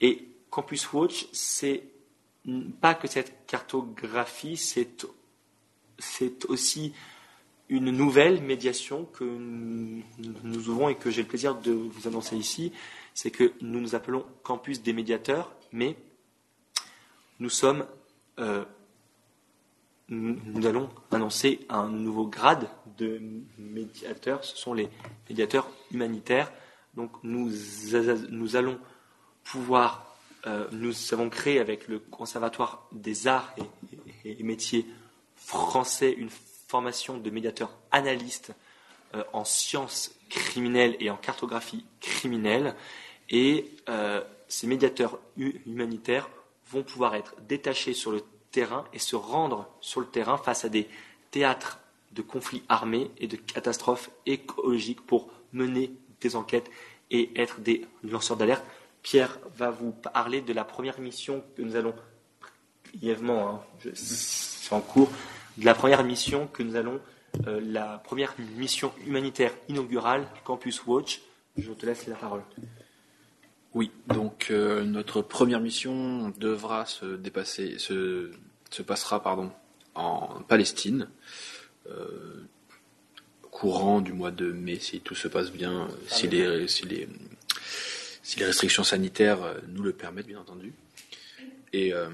Et 0.00 0.28
Campus 0.50 0.92
Watch, 0.92 1.26
c'est 1.32 1.84
pas 2.80 2.94
que 2.94 3.06
cette 3.06 3.46
cartographie, 3.46 4.56
c'est 4.56 5.06
aussi 6.48 6.92
une 7.68 7.90
nouvelle 7.90 8.42
médiation 8.42 9.04
que 9.04 9.24
nous 9.24 10.68
ouvrons 10.68 10.88
et 10.88 10.96
que 10.96 11.10
j'ai 11.10 11.22
le 11.22 11.28
plaisir 11.28 11.54
de 11.54 11.72
vous 11.72 12.06
annoncer 12.08 12.36
ici. 12.36 12.72
C'est 13.14 13.30
que 13.30 13.52
nous 13.60 13.80
nous 13.80 13.94
appelons 13.94 14.24
Campus 14.42 14.82
des 14.82 14.92
médiateurs, 14.92 15.54
mais 15.72 15.96
nous 17.40 17.50
sommes, 17.50 17.86
euh, 18.38 18.64
nous 20.08 20.66
allons 20.66 20.88
annoncer 21.10 21.60
un 21.68 21.88
nouveau 21.88 22.26
grade 22.26 22.68
de 22.98 23.20
médiateurs. 23.58 24.44
Ce 24.44 24.56
sont 24.56 24.74
les 24.74 24.88
médiateurs 25.28 25.68
humanitaires. 25.90 26.52
Donc 26.94 27.10
nous, 27.22 27.50
nous 28.30 28.56
allons 28.56 28.78
pouvoir, 29.44 30.16
euh, 30.46 30.68
nous 30.72 30.92
avons 31.12 31.30
créé 31.30 31.58
avec 31.58 31.88
le 31.88 31.98
Conservatoire 31.98 32.86
des 32.92 33.26
arts 33.26 33.54
et 34.24 34.42
métiers 34.42 34.86
français 35.36 36.12
une 36.12 36.30
formation 36.68 37.18
de 37.18 37.30
médiateur 37.30 37.76
analyste 37.90 38.52
euh, 39.14 39.24
en 39.32 39.44
sciences 39.44 40.14
criminelles 40.32 40.96
et 41.00 41.10
en 41.10 41.16
cartographie 41.16 41.84
criminelle. 42.00 42.74
Et 43.28 43.70
euh, 43.88 44.22
ces 44.48 44.66
médiateurs 44.66 45.18
humanitaires 45.36 46.28
vont 46.70 46.82
pouvoir 46.82 47.14
être 47.14 47.34
détachés 47.48 47.94
sur 47.94 48.12
le 48.12 48.22
terrain 48.50 48.84
et 48.92 48.98
se 48.98 49.16
rendre 49.16 49.68
sur 49.80 50.00
le 50.00 50.06
terrain 50.06 50.38
face 50.38 50.64
à 50.64 50.68
des 50.68 50.88
théâtres 51.30 51.80
de 52.12 52.22
conflits 52.22 52.62
armés 52.68 53.10
et 53.18 53.26
de 53.26 53.36
catastrophes 53.36 54.10
écologiques 54.26 55.00
pour 55.06 55.30
mener 55.52 55.92
des 56.20 56.36
enquêtes 56.36 56.70
et 57.10 57.30
être 57.40 57.60
des 57.60 57.86
lanceurs 58.02 58.36
d'alerte. 58.36 58.64
Pierre 59.02 59.38
va 59.56 59.70
vous 59.70 59.92
parler 59.92 60.40
de 60.40 60.52
la 60.52 60.64
première 60.64 61.00
mission 61.00 61.42
que 61.56 61.62
nous 61.62 61.76
allons 61.76 61.94
brièvement, 62.94 63.48
hein, 63.48 63.90
c'est 63.94 64.74
en 64.74 64.80
cours, 64.80 65.10
de 65.56 65.64
la 65.64 65.74
première 65.74 66.04
mission 66.04 66.46
que 66.46 66.62
nous 66.62 66.76
allons, 66.76 67.00
euh, 67.46 67.60
la 67.64 67.98
première 68.04 68.34
mission 68.56 68.92
humanitaire 69.06 69.52
inaugurale 69.68 70.26
Campus 70.44 70.84
Watch. 70.86 71.20
Je 71.56 71.72
te 71.72 71.86
laisse 71.86 72.06
la 72.06 72.16
parole. 72.16 72.42
Oui, 73.74 73.90
donc 74.08 74.48
euh, 74.50 74.84
notre 74.84 75.22
première 75.22 75.60
mission 75.60 76.32
devra 76.38 76.84
se 76.84 77.16
dépasser, 77.16 77.78
se, 77.78 78.30
se 78.70 78.82
passera 78.82 79.22
pardon, 79.22 79.50
en 79.94 80.42
Palestine, 80.42 81.08
euh, 81.88 82.44
courant 83.50 84.00
du 84.00 84.12
mois 84.12 84.30
de 84.30 84.52
mai, 84.52 84.78
si 84.78 85.00
tout 85.00 85.14
se 85.14 85.28
passe 85.28 85.50
bien, 85.50 85.88
si 86.06 86.28
les, 86.28 86.68
si 86.68 86.86
les, 86.86 87.08
si 88.22 88.38
les 88.38 88.46
restrictions 88.46 88.84
sanitaires 88.84 89.56
nous 89.68 89.82
le 89.82 89.92
permettent, 89.92 90.26
bien 90.26 90.40
entendu. 90.40 90.74
Et, 91.72 91.94
euh, 91.94 92.08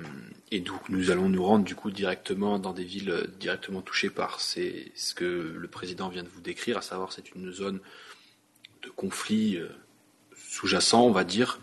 et 0.50 0.60
donc 0.60 0.88
nous 0.88 1.10
allons 1.10 1.28
nous 1.28 1.44
rendre 1.44 1.64
du 1.64 1.74
coup 1.74 1.90
directement 1.90 2.58
dans 2.58 2.72
des 2.72 2.84
villes 2.84 3.10
euh, 3.10 3.26
directement 3.38 3.82
touchées 3.82 4.10
par 4.10 4.40
ce 4.40 5.14
que 5.14 5.24
le 5.24 5.68
président 5.68 6.08
vient 6.08 6.22
de 6.22 6.28
vous 6.28 6.40
décrire, 6.40 6.78
à 6.78 6.82
savoir 6.82 7.12
c'est 7.12 7.34
une 7.34 7.52
zone 7.52 7.80
de 8.82 8.88
conflit 8.90 9.56
euh, 9.56 9.68
sous-jacent, 10.36 11.02
on 11.02 11.10
va 11.10 11.24
dire, 11.24 11.60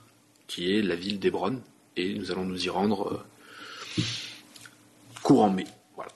qui 0.48 0.76
est 0.76 0.82
la 0.82 0.95
ville 0.95 1.20
d'Hébron, 1.20 1.62
et 1.95 2.14
nous 2.14 2.32
allons 2.32 2.45
nous 2.45 2.66
y 2.66 2.70
rendre 2.70 3.26
courant 5.24 5.50
mai. 5.50 5.66
Voilà. 5.95 6.11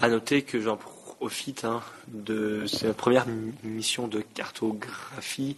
À 0.00 0.08
noter 0.08 0.42
que 0.42 0.60
j'en 0.60 0.78
profite 0.78 1.64
hein, 1.64 1.82
de 2.08 2.64
cette 2.66 2.96
première 2.96 3.26
mission 3.62 4.08
de 4.08 4.20
cartographie 4.20 5.56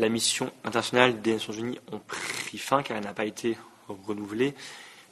la 0.00 0.08
mission 0.08 0.50
internationale 0.64 1.20
des 1.20 1.34
Nations 1.34 1.52
Unies 1.52 1.78
ont 1.92 1.98
pris 1.98 2.58
fin 2.58 2.82
car 2.82 2.96
elle 2.96 3.04
n'a 3.04 3.12
pas 3.12 3.26
été 3.26 3.56
renouvelée. 4.06 4.54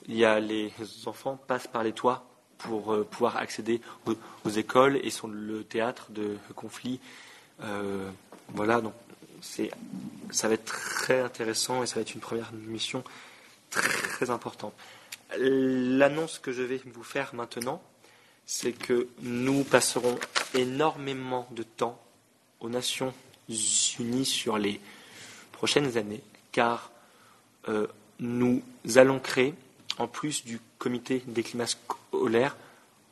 Il 0.06 0.16
y 0.16 0.24
a 0.24 0.40
les 0.40 0.72
enfants 1.06 1.36
passent 1.36 1.66
par 1.66 1.82
les 1.82 1.92
toits 1.92 2.24
pour 2.58 2.92
euh, 2.92 3.04
pouvoir 3.04 3.36
accéder 3.36 3.80
aux, 4.06 4.50
écoles 4.50 4.98
et 5.02 5.10
sont 5.10 5.28
le 5.28 5.64
théâtre 5.64 6.10
de 6.10 6.36
conflits. 6.54 7.00
Euh, 7.62 8.10
voilà, 8.48 8.80
donc 8.80 8.94
c'est, 9.40 9.70
ça 10.30 10.48
va 10.48 10.54
être 10.54 10.64
très 10.64 11.20
intéressant 11.20 11.82
et 11.82 11.86
ça 11.86 11.96
va 11.96 12.00
être 12.02 12.14
une 12.14 12.20
première 12.20 12.52
mission 12.52 13.04
très 13.70 14.30
importante. 14.30 14.74
L'annonce 15.36 16.38
que 16.38 16.52
je 16.52 16.62
vais 16.62 16.80
vous 16.86 17.02
faire 17.02 17.34
maintenant, 17.34 17.82
c'est 18.46 18.72
que 18.72 19.08
nous 19.20 19.64
passerons 19.64 20.18
énormément 20.54 21.46
de 21.50 21.62
temps 21.62 22.00
aux 22.60 22.70
Nations 22.70 23.12
unis 23.48 24.24
sur 24.24 24.58
les 24.58 24.80
prochaines 25.52 25.96
années, 25.98 26.22
car 26.50 26.90
euh, 27.68 27.86
nous 28.20 28.62
allons 28.96 29.18
créer, 29.18 29.54
en 29.98 30.06
plus 30.06 30.44
du 30.44 30.60
comité 30.78 31.22
des 31.26 31.42
climats 31.42 31.66
scolaires, 31.66 32.56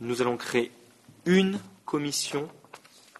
nous 0.00 0.20
allons 0.20 0.36
créer 0.36 0.70
une 1.24 1.58
commission 1.84 2.48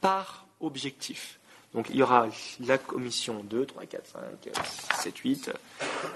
par 0.01 0.47
objectif. 0.61 1.39
Donc 1.75 1.89
il 1.91 1.97
y 1.97 2.03
aura 2.03 2.29
la 2.61 2.79
commission 2.79 3.43
2, 3.45 3.67
3, 3.67 3.87
4, 3.87 4.07
5, 4.07 4.55
7, 4.97 5.17
8, 5.19 5.51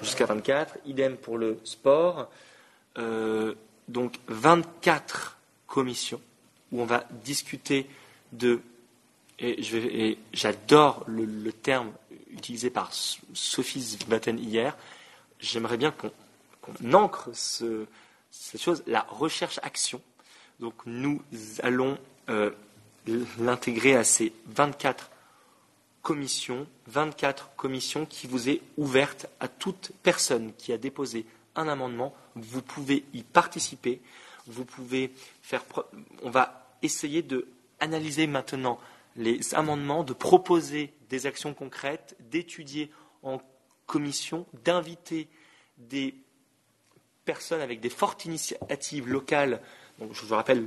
jusqu'à 0.03 0.27
24. 0.27 0.79
Idem 0.87 1.17
pour 1.17 1.39
le 1.39 1.61
sport. 1.65 2.31
Euh, 2.99 3.55
donc 3.89 4.19
24 4.29 5.37
commissions 5.67 6.21
où 6.73 6.81
on 6.81 6.87
va 6.87 7.05
discuter 7.25 7.87
de 8.33 8.61
et 9.43 10.19
j'adore 10.35 11.05
le, 11.07 11.51
terme 11.53 11.93
utilisé 12.31 12.69
par 12.69 12.91
Sophie 12.93 13.81
Zbaten 13.81 14.39
hier, 14.39 14.77
j'aimerais 15.41 15.77
bien 15.77 15.93
qu'on 15.93 16.93
ancre 16.93 17.31
cette 17.33 18.60
chose, 18.60 18.83
la 18.86 19.07
recherche-action. 19.09 20.01
Donc 20.60 20.75
nous 20.86 21.23
allons 21.62 21.99
euh, 22.28 22.51
l'intégrer 23.39 23.97
à 23.97 24.05
ces 24.05 24.33
24 24.47 25.10
commissions, 26.02 26.67
24 26.86 27.51
commissions 27.57 28.07
qui 28.07 28.27
vous 28.27 28.49
est 28.49 28.60
ouverte 28.77 29.27
à 29.41 29.49
toute 29.49 29.93
personne 30.02 30.52
qui 30.57 30.73
a 30.73 30.78
déposé 30.78 31.27
un 31.57 31.69
amendement. 31.69 32.15
Vous 32.36 32.62
pouvez 32.62 33.05
y 33.12 33.23
participer. 33.23 34.01
Vous 34.47 34.65
pouvez 34.65 35.12
faire. 35.43 35.65
On 36.23 36.31
va 36.31 36.67
essayer 36.83 37.23
de 37.23 37.49
analyser 37.81 38.27
maintenant 38.27 38.78
les 39.17 39.55
amendements, 39.55 40.05
de 40.05 40.12
proposer 40.12 40.93
des 41.09 41.27
actions 41.27 41.55
concrètes, 41.55 42.17
d'étudier 42.31 42.91
en 43.23 43.41
commission, 43.91 44.47
d'inviter 44.62 45.27
des 45.77 46.15
personnes 47.25 47.60
avec 47.60 47.81
des 47.81 47.91
fortes 47.91 48.25
initiatives 48.25 49.09
locales, 49.09 49.60
donc 49.99 50.15
je 50.15 50.25
vous 50.25 50.35
rappelle, 50.36 50.65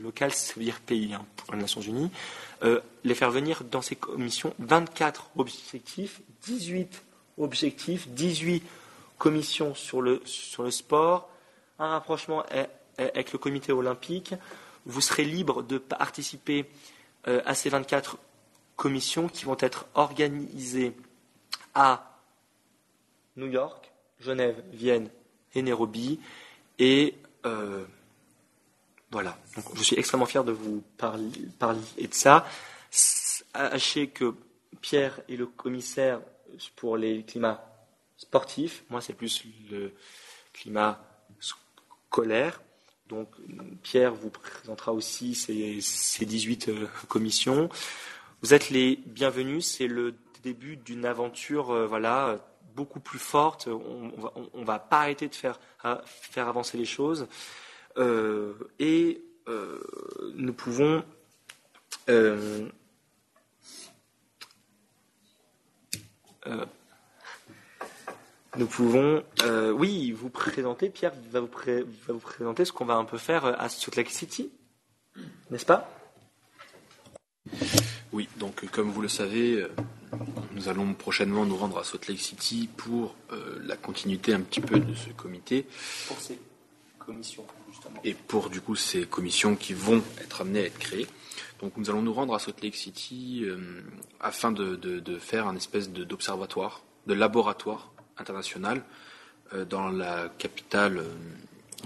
local, 0.00 0.32
ça 0.32 0.54
veut 0.56 0.62
dire 0.62 0.78
pays 0.78 1.12
hein, 1.14 1.26
pour 1.34 1.52
les 1.52 1.60
Nations 1.60 1.80
Unies, 1.80 2.12
euh, 2.62 2.80
les 3.02 3.16
faire 3.16 3.32
venir 3.32 3.64
dans 3.64 3.82
ces 3.82 3.96
commissions, 3.96 4.54
24 4.60 5.30
objectifs, 5.36 6.20
18 6.42 7.02
objectifs, 7.38 8.06
18 8.10 8.62
commissions 9.18 9.74
sur 9.74 10.00
le, 10.00 10.22
sur 10.24 10.62
le 10.62 10.70
sport, 10.70 11.28
un 11.80 11.88
rapprochement 11.88 12.44
avec 12.96 13.32
le 13.32 13.38
comité 13.40 13.72
olympique. 13.72 14.34
Vous 14.86 15.00
serez 15.00 15.24
libre 15.24 15.64
de 15.64 15.78
participer 15.78 16.66
euh, 17.26 17.42
à 17.46 17.56
ces 17.56 17.68
24 17.68 18.16
commissions 18.76 19.28
qui 19.28 19.44
vont 19.44 19.56
être 19.58 19.86
organisées 19.94 20.94
à 21.74 22.13
New 23.36 23.46
York, 23.46 23.92
Genève, 24.20 24.62
Vienne 24.72 25.10
et 25.54 25.62
Nairobi. 25.62 26.20
Et 26.78 27.14
euh, 27.46 27.84
voilà, 29.10 29.38
Donc, 29.54 29.64
je 29.76 29.82
suis 29.82 29.98
extrêmement 29.98 30.26
fier 30.26 30.44
de 30.44 30.52
vous 30.52 30.82
parler, 30.98 31.30
de 31.30 32.14
ça. 32.14 32.46
Sachez 32.90 34.08
que 34.08 34.34
Pierre 34.80 35.20
est 35.28 35.36
le 35.36 35.46
commissaire 35.46 36.20
pour 36.76 36.96
les 36.96 37.22
climats 37.22 37.64
sportifs. 38.16 38.84
Moi, 38.90 39.00
c'est 39.00 39.12
plus 39.12 39.44
le 39.70 39.92
climat 40.52 41.00
scolaire. 41.40 42.60
Donc, 43.08 43.28
Pierre 43.82 44.14
vous 44.14 44.30
présentera 44.30 44.92
aussi 44.92 45.34
ces 45.34 46.24
18 46.24 46.68
euh, 46.68 46.86
commissions. 47.08 47.68
Vous 48.42 48.54
êtes 48.54 48.70
les 48.70 48.96
bienvenus. 49.06 49.66
C'est 49.66 49.86
le 49.86 50.14
début 50.42 50.76
d'une 50.76 51.04
aventure, 51.04 51.70
euh, 51.70 51.86
voilà, 51.86 52.38
beaucoup 52.74 53.00
plus 53.00 53.18
forte. 53.18 53.68
On, 53.68 54.12
ne 54.54 54.64
va, 54.64 54.78
pas 54.78 55.00
arrêter 55.00 55.28
de 55.28 55.34
faire, 55.34 55.58
avancer 56.36 56.76
les 56.76 56.84
choses. 56.84 57.26
Euh, 57.96 58.54
et 58.78 59.22
nous 60.34 60.52
pouvons 60.52 61.02
nous 68.56 68.66
pouvons, 68.66 69.22
euh, 69.42 69.72
oui, 69.72 70.12
vous 70.12 70.30
présenter, 70.30 70.88
Pierre 70.88 71.12
va 71.30 71.40
vous, 71.40 71.48
présenter 72.18 72.64
ce 72.64 72.72
qu'on 72.72 72.84
va 72.84 72.94
un 72.94 73.04
peu 73.04 73.18
faire 73.18 73.44
à 73.44 73.68
Salt 73.68 73.96
Lake 73.96 74.10
City, 74.10 74.52
n'est-ce 75.50 75.66
pas? 75.66 75.90
Oui, 78.12 78.28
donc 78.36 78.64
comme 78.70 78.90
vous 78.90 79.02
le 79.02 79.08
savez, 79.08 79.60
euh, 79.60 79.68
nous 80.52 80.68
allons 80.68 80.94
prochainement 80.94 81.44
nous 81.44 81.56
rendre 81.56 81.78
à 81.78 81.84
Salt 81.84 82.08
Lake 82.08 82.20
City 82.20 82.68
pour 82.76 83.14
euh, 83.32 83.60
la 83.64 83.76
continuité 83.76 84.32
un 84.34 84.40
petit 84.40 84.60
peu 84.60 84.80
de 84.80 84.94
ce 84.94 85.10
comité. 85.10 85.66
Pour 86.08 86.18
ces 86.18 86.38
commissions, 86.98 87.44
justement. 87.70 88.00
Et 88.04 88.14
pour 88.14 88.50
du 88.50 88.60
coup 88.60 88.76
ces 88.76 89.06
commissions 89.06 89.56
qui 89.56 89.74
vont 89.74 90.02
être 90.20 90.40
amenées 90.40 90.60
à 90.60 90.64
être 90.64 90.78
créées. 90.78 91.06
Donc 91.60 91.76
nous 91.76 91.90
allons 91.90 92.02
nous 92.02 92.14
rendre 92.14 92.34
à 92.34 92.38
Salt 92.38 92.62
Lake 92.62 92.76
City 92.76 93.44
afin 94.20 94.52
de, 94.52 94.76
de, 94.76 95.18
faire 95.18 95.46
un 95.46 95.56
espèce 95.56 95.90
d'observatoire, 95.90 96.82
de 97.06 97.14
laboratoire 97.14 97.92
international 98.18 98.82
euh, 99.52 99.64
dans 99.64 99.88
la 99.88 100.30
capitale 100.38 100.98
euh, 100.98 101.08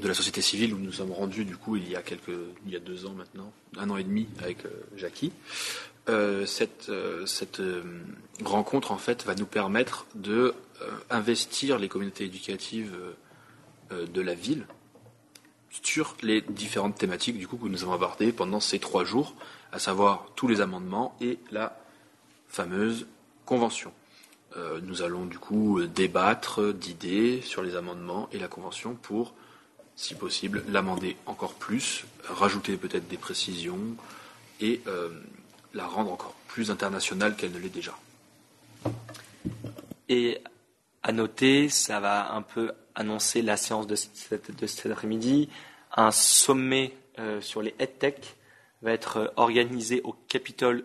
de 0.00 0.06
la 0.06 0.14
société 0.14 0.40
civile 0.40 0.74
où 0.74 0.78
nous 0.78 0.92
sommes 0.92 1.10
rendus 1.10 1.44
du 1.44 1.56
coup 1.56 1.74
il 1.74 1.90
y 1.90 1.96
a 1.96 2.02
quelques 2.02 2.30
il 2.66 2.72
y 2.72 2.76
a 2.76 2.78
deux 2.78 3.04
ans 3.06 3.14
maintenant 3.14 3.52
un 3.76 3.90
an 3.90 3.96
et 3.96 4.04
demi 4.04 4.28
avec 4.40 4.64
euh, 4.64 4.68
Jackie 4.96 5.32
cette, 6.46 6.90
cette 7.26 7.62
rencontre 8.44 8.92
en 8.92 8.98
fait 8.98 9.24
va 9.24 9.34
nous 9.34 9.46
permettre 9.46 10.06
de 10.14 10.54
investir 11.10 11.78
les 11.78 11.88
communautés 11.88 12.24
éducatives 12.24 12.94
de 13.90 14.20
la 14.20 14.34
ville 14.34 14.66
sur 15.82 16.16
les 16.22 16.40
différentes 16.40 16.96
thématiques 16.96 17.38
du 17.38 17.46
coup 17.46 17.56
que 17.56 17.68
nous 17.68 17.82
avons 17.82 17.92
abordées 17.92 18.32
pendant 18.32 18.60
ces 18.60 18.78
trois 18.78 19.04
jours, 19.04 19.34
à 19.72 19.78
savoir 19.78 20.26
tous 20.34 20.48
les 20.48 20.60
amendements 20.60 21.16
et 21.20 21.38
la 21.50 21.78
fameuse 22.48 23.06
convention. 23.44 23.92
Euh, 24.56 24.80
nous 24.82 25.02
allons 25.02 25.26
du 25.26 25.38
coup 25.38 25.82
débattre 25.84 26.72
d'idées 26.72 27.42
sur 27.42 27.62
les 27.62 27.76
amendements 27.76 28.28
et 28.32 28.38
la 28.38 28.48
convention 28.48 28.94
pour, 28.94 29.34
si 29.94 30.14
possible, 30.14 30.64
l'amender 30.68 31.16
encore 31.26 31.54
plus, 31.54 32.04
rajouter 32.24 32.76
peut-être 32.76 33.08
des 33.08 33.18
précisions 33.18 33.78
et 34.60 34.80
euh, 34.86 35.10
la 35.74 35.86
rendre 35.86 36.12
encore 36.12 36.34
plus 36.46 36.70
internationale 36.70 37.36
qu'elle 37.36 37.52
ne 37.52 37.58
l'est 37.58 37.68
déjà. 37.68 37.96
Et 40.08 40.40
à 41.02 41.12
noter, 41.12 41.68
ça 41.68 42.00
va 42.00 42.32
un 42.32 42.42
peu 42.42 42.72
annoncer 42.94 43.42
la 43.42 43.56
séance 43.56 43.86
de, 43.86 43.94
cet 43.94 44.86
après-midi. 44.86 45.48
Un 45.96 46.10
sommet 46.10 46.94
euh, 47.18 47.40
sur 47.40 47.62
les 47.62 47.74
EdTech 47.78 48.36
va 48.82 48.92
être 48.92 49.32
organisé 49.36 50.00
au 50.02 50.12
Capitole 50.12 50.84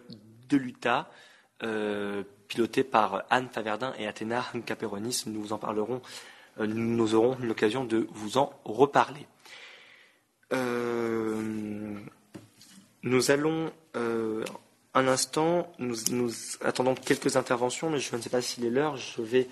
de 0.50 0.58
l'Utah 0.58 1.10
piloté 2.54 2.84
par 2.84 3.24
Anne 3.32 3.50
Faverdin 3.50 3.94
et 3.98 4.06
Athéna 4.06 4.46
Caperonis. 4.66 5.24
Nous 5.26 5.54
en 5.54 5.58
parlerons, 5.58 6.02
euh, 6.60 6.68
nous 6.68 7.16
aurons 7.16 7.36
l'occasion 7.42 7.84
de 7.84 8.08
vous 8.12 8.38
en 8.38 8.54
reparler. 8.64 9.26
Euh, 10.54 12.00
nous 13.02 13.32
allons 13.32 13.72
euh, 13.96 14.44
un 14.94 15.08
instant, 15.08 15.72
nous, 15.80 16.32
attendons 16.64 16.96
quelques 16.96 17.36
interventions, 17.36 17.90
mais 17.90 18.00
je 18.00 18.16
ne 18.16 18.22
sais 18.22 18.30
pas 18.30 18.42
s'il 18.42 18.66
est 18.66 18.70
l'heure. 18.70 18.98
Je 18.98 19.22
vais 19.22 19.48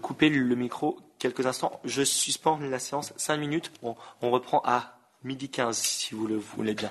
couper 0.00 0.30
le 0.30 0.54
micro 0.54 0.98
quelques 1.18 1.46
instants. 1.46 1.80
Je 1.84 2.02
suspends 2.02 2.58
la 2.58 2.78
séance 2.78 3.12
cinq 3.16 3.36
minutes. 3.36 3.70
on 3.82 4.30
reprend 4.30 4.62
à 4.64 4.96
midi 5.24 5.50
15 5.50 5.76
si 5.76 6.14
vous 6.14 6.26
le 6.26 6.36
voulez 6.36 6.74
bien. 6.74 6.90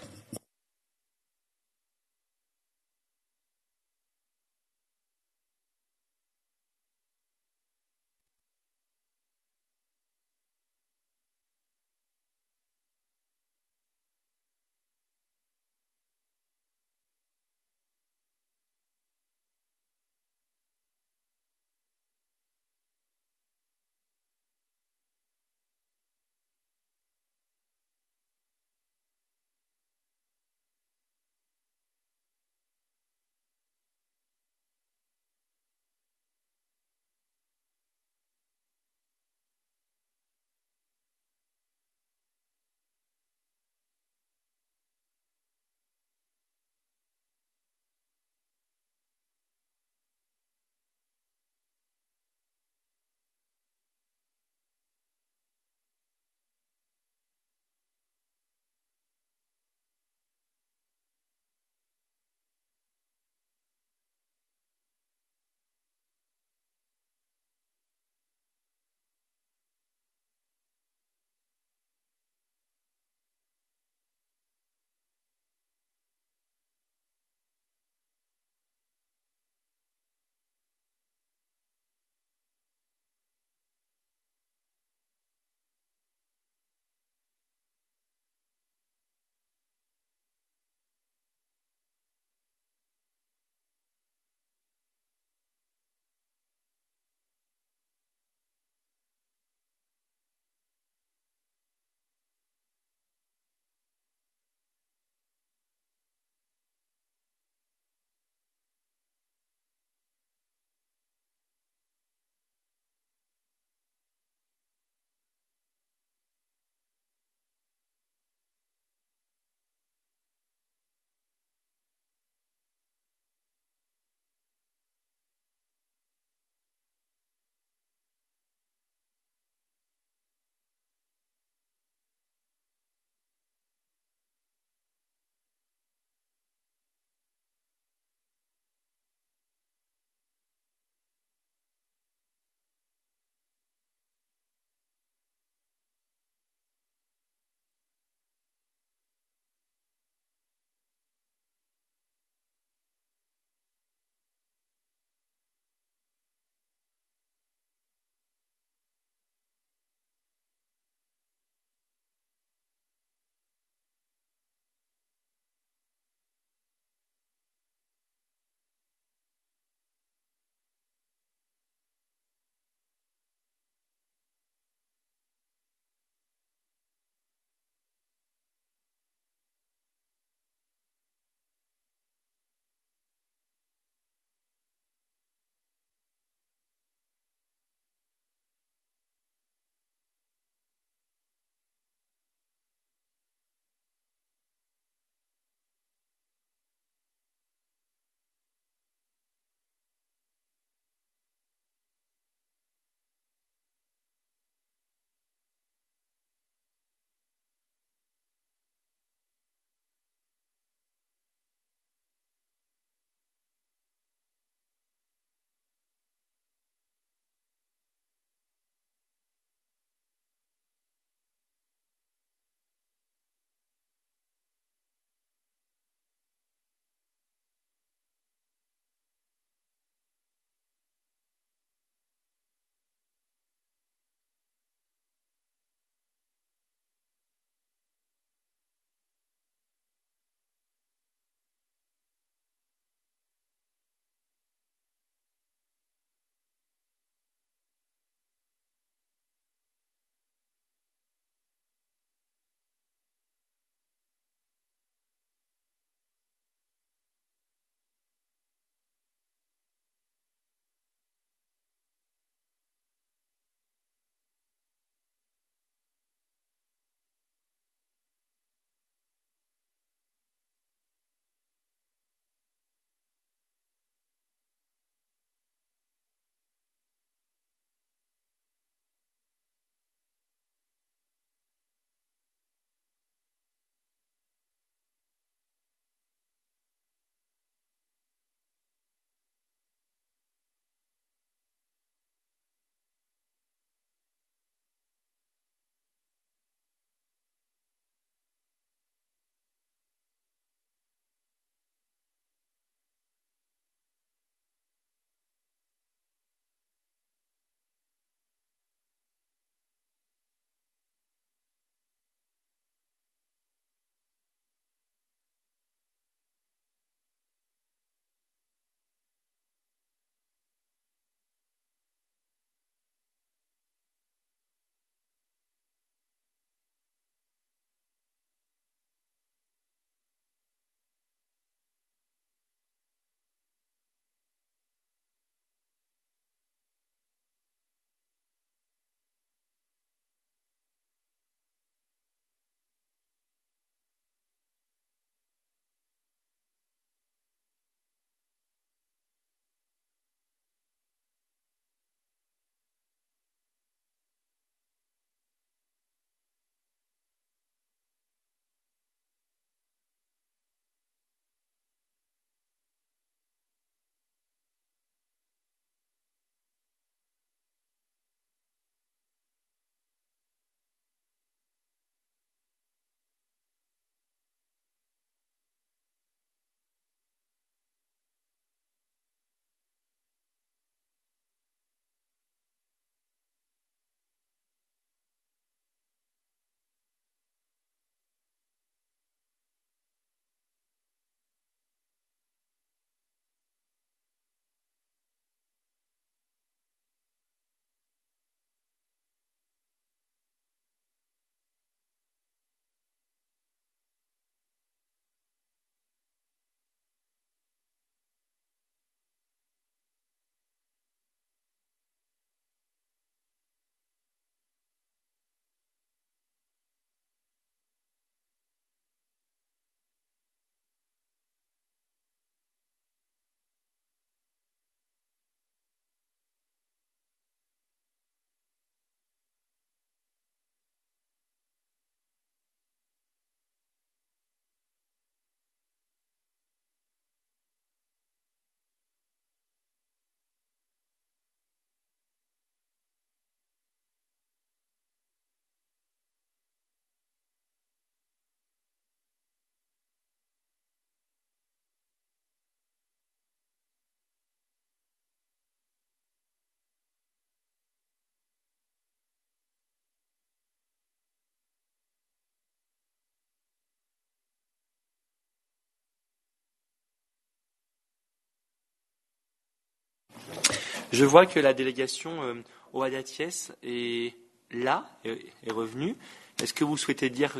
Je 470.95 471.03
vois 471.03 471.25
que 471.25 471.41
la 471.41 471.53
délégation 471.53 472.24
euh, 472.24 472.35
Oadatiès 472.72 473.51
est 473.64 474.15
là, 474.49 474.85
est, 475.03 475.51
revenue. 475.51 475.93
Est-ce 476.41 476.53
que 476.53 476.64
vous 476.64 476.77
souhaitez 476.77 477.09
dire 477.09 477.38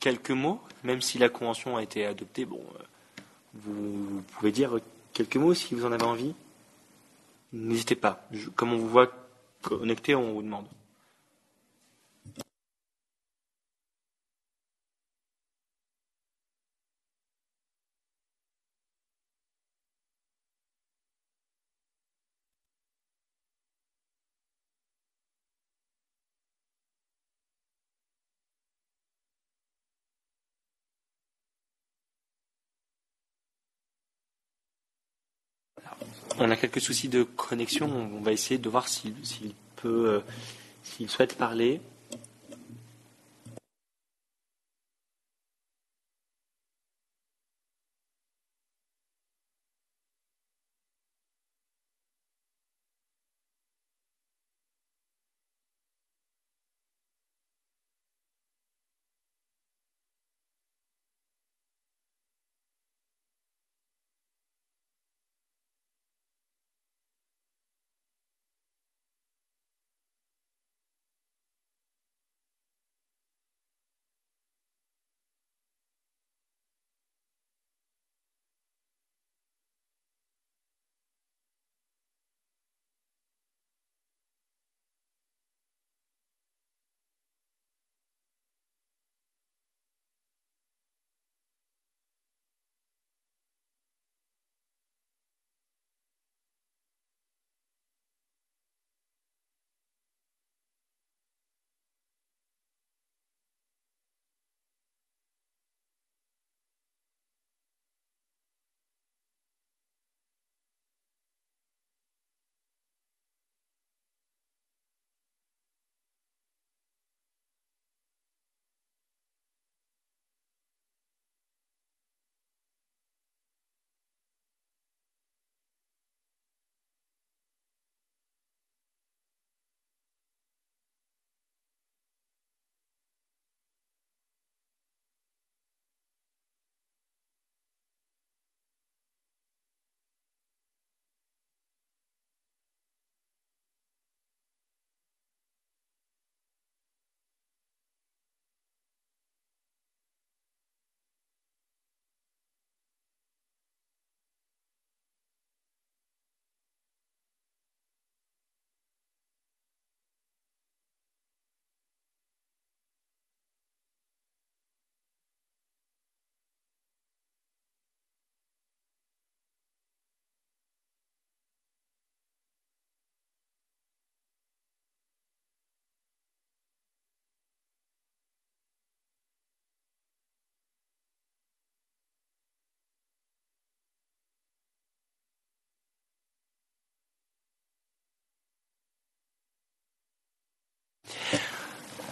quelques 0.00 0.32
mots, 0.32 0.60
même 0.82 1.00
si 1.00 1.16
la 1.16 1.30
convention 1.30 1.78
a 1.78 1.82
été 1.82 2.04
adoptée 2.04 2.44
Bon, 2.44 2.60
euh, 2.60 3.22
vous, 3.54 4.22
pouvez 4.34 4.52
dire 4.52 4.80
quelques 5.14 5.36
mots 5.36 5.54
si 5.54 5.74
vous 5.74 5.86
en 5.86 5.92
avez 5.92 6.04
envie? 6.04 6.34
N'hésitez 7.54 7.94
pas. 7.94 8.28
Comme 8.54 8.74
on 8.74 8.76
vous 8.76 8.88
voit 8.88 9.10
connecté, 9.62 10.14
on 10.14 10.34
vous 10.34 10.42
demande. 10.42 10.66
On 36.38 36.50
a 36.50 36.56
quelques 36.56 36.80
soucis 36.80 37.08
de 37.08 37.22
connexion. 37.22 37.88
On 37.88 38.20
va 38.22 38.32
essayer 38.32 38.58
de 38.58 38.68
voir 38.68 38.88
s'il 38.88 39.14
peut, 39.76 40.08
euh, 40.08 40.20
s'il 40.82 41.08
souhaite 41.08 41.36
parler. 41.36 41.80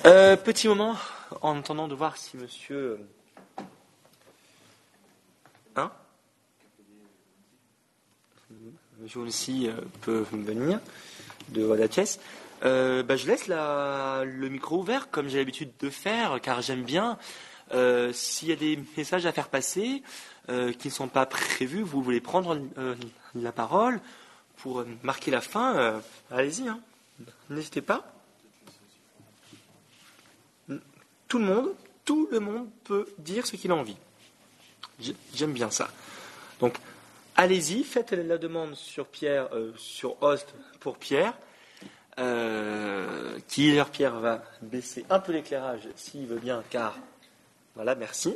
Euh, 0.05 0.37
petit 0.37 0.67
moment, 0.69 0.97
en 1.43 1.59
attendant 1.59 1.87
de 1.89 1.95
voir 1.95 2.17
si 2.17 2.37
monsieur. 2.37 2.99
Hein 5.77 5.91
Monsieur 9.01 9.21
aussi 9.21 9.69
euh, 9.69 9.73
peut 10.03 10.25
venir 10.33 10.81
de 11.51 11.65
Wadatiès. 11.65 12.19
Euh, 12.65 13.03
bah, 13.03 13.17
je 13.17 13.27
laisse 13.27 13.47
la- 13.49 14.23
le 14.25 14.49
micro 14.49 14.79
ouvert 14.79 15.11
comme 15.11 15.29
j'ai 15.29 15.39
l'habitude 15.39 15.71
de 15.81 15.91
faire, 15.91 16.41
car 16.41 16.63
j'aime 16.63 16.83
bien. 16.83 17.19
Euh, 17.73 18.13
S'il 18.13 18.49
y 18.49 18.53
a 18.53 18.57
des 18.57 18.79
messages 18.97 19.25
à 19.27 19.33
faire 19.33 19.49
passer 19.49 20.03
euh, 20.49 20.73
qui 20.73 20.89
ne 20.89 20.93
sont 20.93 21.09
pas 21.09 21.27
prévus, 21.27 21.83
vous 21.83 22.03
voulez 22.03 22.21
prendre 22.21 22.59
euh, 22.79 22.95
la 23.35 23.53
parole 23.53 24.01
pour 24.59 24.81
euh, 24.81 24.87
marquer 25.03 25.31
la 25.31 25.41
fin, 25.41 25.77
euh, 25.77 25.99
allez-y. 26.31 26.69
hein. 26.69 26.81
N'hésitez 27.51 27.81
pas. 27.83 28.12
Tout 31.33 31.39
le 31.39 31.47
monde, 31.47 31.73
tout 32.05 32.29
le 32.31 32.41
monde 32.41 32.69
peut 32.85 33.07
dire 33.17 33.47
ce 33.47 33.57
qu'il 33.57 33.71
a 33.71 33.75
envie. 33.75 33.97
J'ai- 35.01 35.17
J'aime 35.35 35.55
bien 35.55 35.71
ça. 35.71 35.89
Donc, 36.61 36.75
allez-y, 37.37 37.85
faites 37.85 38.13
la 38.13 38.37
demande 38.37 38.75
sur 38.75 39.07
Pierre, 39.07 39.49
euh, 39.55 39.73
sur 39.79 40.23
Host 40.23 40.55
pour 40.79 40.99
Pierre. 40.99 41.33
Euh, 42.19 43.39
Pierre 43.49 44.21
va 44.21 44.43
baisser 44.61 45.07
un 45.09 45.21
peu 45.21 45.33
l'éclairage 45.33 45.89
s'il 45.97 46.27
veut 46.27 46.39
bien, 46.39 46.63
car 46.69 46.99
voilà, 47.77 47.95
merci. 47.95 48.35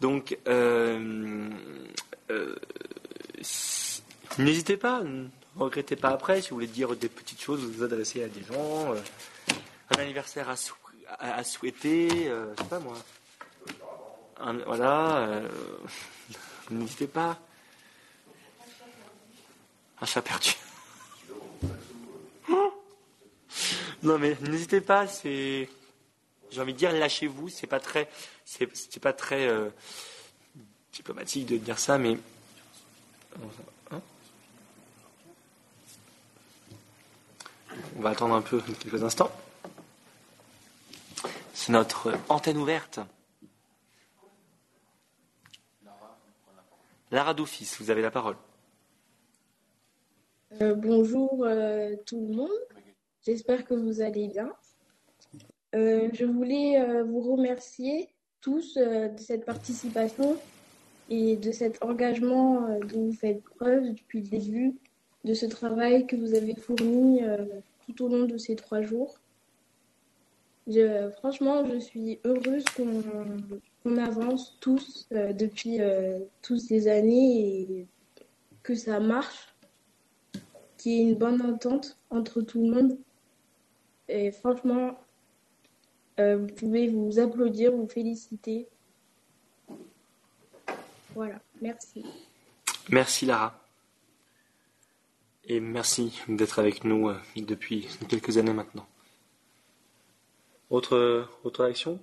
Donc, 0.00 0.36
euh, 0.48 1.48
euh, 2.32 2.56
n'hésitez 4.38 4.76
pas, 4.76 5.04
ne 5.04 5.28
regrettez 5.54 5.94
pas 5.94 6.08
après 6.08 6.42
si 6.42 6.50
vous 6.50 6.56
voulez 6.56 6.66
dire 6.66 6.96
des 6.96 7.08
petites 7.08 7.40
choses, 7.40 7.60
vous 7.60 7.70
vous 7.74 7.82
adresser 7.84 8.24
à 8.24 8.28
des 8.28 8.42
gens, 8.42 8.92
un 9.96 10.00
anniversaire 10.00 10.48
à, 10.50 10.56
sou- 10.56 10.74
à- 11.08 11.34
à 11.36 11.44
souhaiter, 11.44 12.08
euh, 12.28 12.54
pas 12.68 12.78
moi. 12.80 12.96
Un- 14.40 14.58
voilà, 14.64 15.18
euh, 15.18 15.48
n'hésitez 16.70 17.06
pas. 17.06 17.38
Un 20.00 20.06
chat 20.06 20.22
perdu. 20.22 20.54
Non 24.02 24.18
mais 24.18 24.36
n'hésitez 24.42 24.82
pas, 24.82 25.06
c'est, 25.06 25.66
j'ai 26.50 26.60
envie 26.60 26.74
de 26.74 26.78
dire, 26.78 26.92
lâchez-vous. 26.92 27.48
C'est 27.48 27.66
pas 27.66 27.80
très, 27.80 28.10
c'est, 28.44 28.68
c'est 28.76 29.00
pas 29.00 29.14
très 29.14 29.46
euh, 29.46 29.70
diplomatique 30.92 31.46
de 31.46 31.56
dire 31.56 31.78
ça, 31.78 31.96
mais 31.96 32.18
Hein? 33.90 34.00
On 37.96 38.00
va 38.02 38.10
attendre 38.10 38.34
un 38.34 38.42
peu 38.42 38.60
quelques 38.60 39.02
instants. 39.02 39.32
Notre 41.68 42.12
antenne 42.28 42.58
ouverte. 42.58 43.00
Lara 47.10 47.32
Doufis, 47.32 47.76
vous 47.78 47.90
avez 47.90 48.02
la 48.02 48.10
parole. 48.10 48.36
Euh, 50.60 50.74
bonjour 50.74 51.44
euh, 51.44 51.94
tout 52.04 52.20
le 52.20 52.34
monde, 52.34 52.50
j'espère 53.24 53.64
que 53.64 53.74
vous 53.74 54.02
allez 54.02 54.28
bien. 54.28 54.52
Euh, 55.74 56.08
je 56.12 56.26
voulais 56.26 57.02
vous 57.02 57.20
remercier 57.20 58.08
tous 58.40 58.76
de 58.76 59.16
cette 59.16 59.46
participation 59.46 60.36
et 61.08 61.36
de 61.36 61.50
cet 61.50 61.82
engagement 61.82 62.78
dont 62.80 63.06
vous 63.06 63.12
faites 63.12 63.42
preuve 63.42 63.94
depuis 63.94 64.20
le 64.20 64.28
début, 64.28 64.74
de 65.24 65.34
ce 65.34 65.46
travail 65.46 66.06
que 66.06 66.16
vous 66.16 66.34
avez 66.34 66.54
fourni 66.56 67.22
tout 67.86 68.04
au 68.04 68.08
long 68.08 68.24
de 68.24 68.36
ces 68.36 68.54
trois 68.54 68.82
jours. 68.82 69.18
Franchement, 71.18 71.66
je 71.66 71.78
suis 71.78 72.20
heureuse 72.24 72.64
qu'on 72.74 73.96
avance 73.98 74.56
tous 74.60 75.06
euh, 75.12 75.34
depuis 75.34 75.80
euh, 75.80 76.20
toutes 76.40 76.60
ces 76.60 76.88
années 76.88 77.60
et 77.60 77.86
que 78.62 78.74
ça 78.74 78.98
marche 78.98 79.54
qu'il 80.78 80.92
y 80.92 81.00
ait 81.00 81.02
une 81.02 81.16
bonne 81.16 81.42
entente 81.42 81.98
entre 82.08 82.40
tout 82.40 82.62
le 82.62 82.70
monde. 82.70 82.98
Et 84.08 84.32
franchement, 84.32 84.98
euh, 86.18 86.38
vous 86.38 86.46
pouvez 86.54 86.88
vous 86.88 87.18
applaudir, 87.18 87.72
vous 87.72 87.88
féliciter. 87.88 88.66
Voilà, 91.14 91.40
merci. 91.60 92.06
Merci 92.88 93.26
Lara. 93.26 93.60
Et 95.46 95.60
merci 95.60 96.22
d'être 96.26 96.58
avec 96.58 96.84
nous 96.84 97.12
depuis 97.36 97.86
quelques 98.08 98.38
années 98.38 98.54
maintenant. 98.54 98.86
Autre, 100.70 101.28
autre 101.44 101.64
réaction 101.64 102.00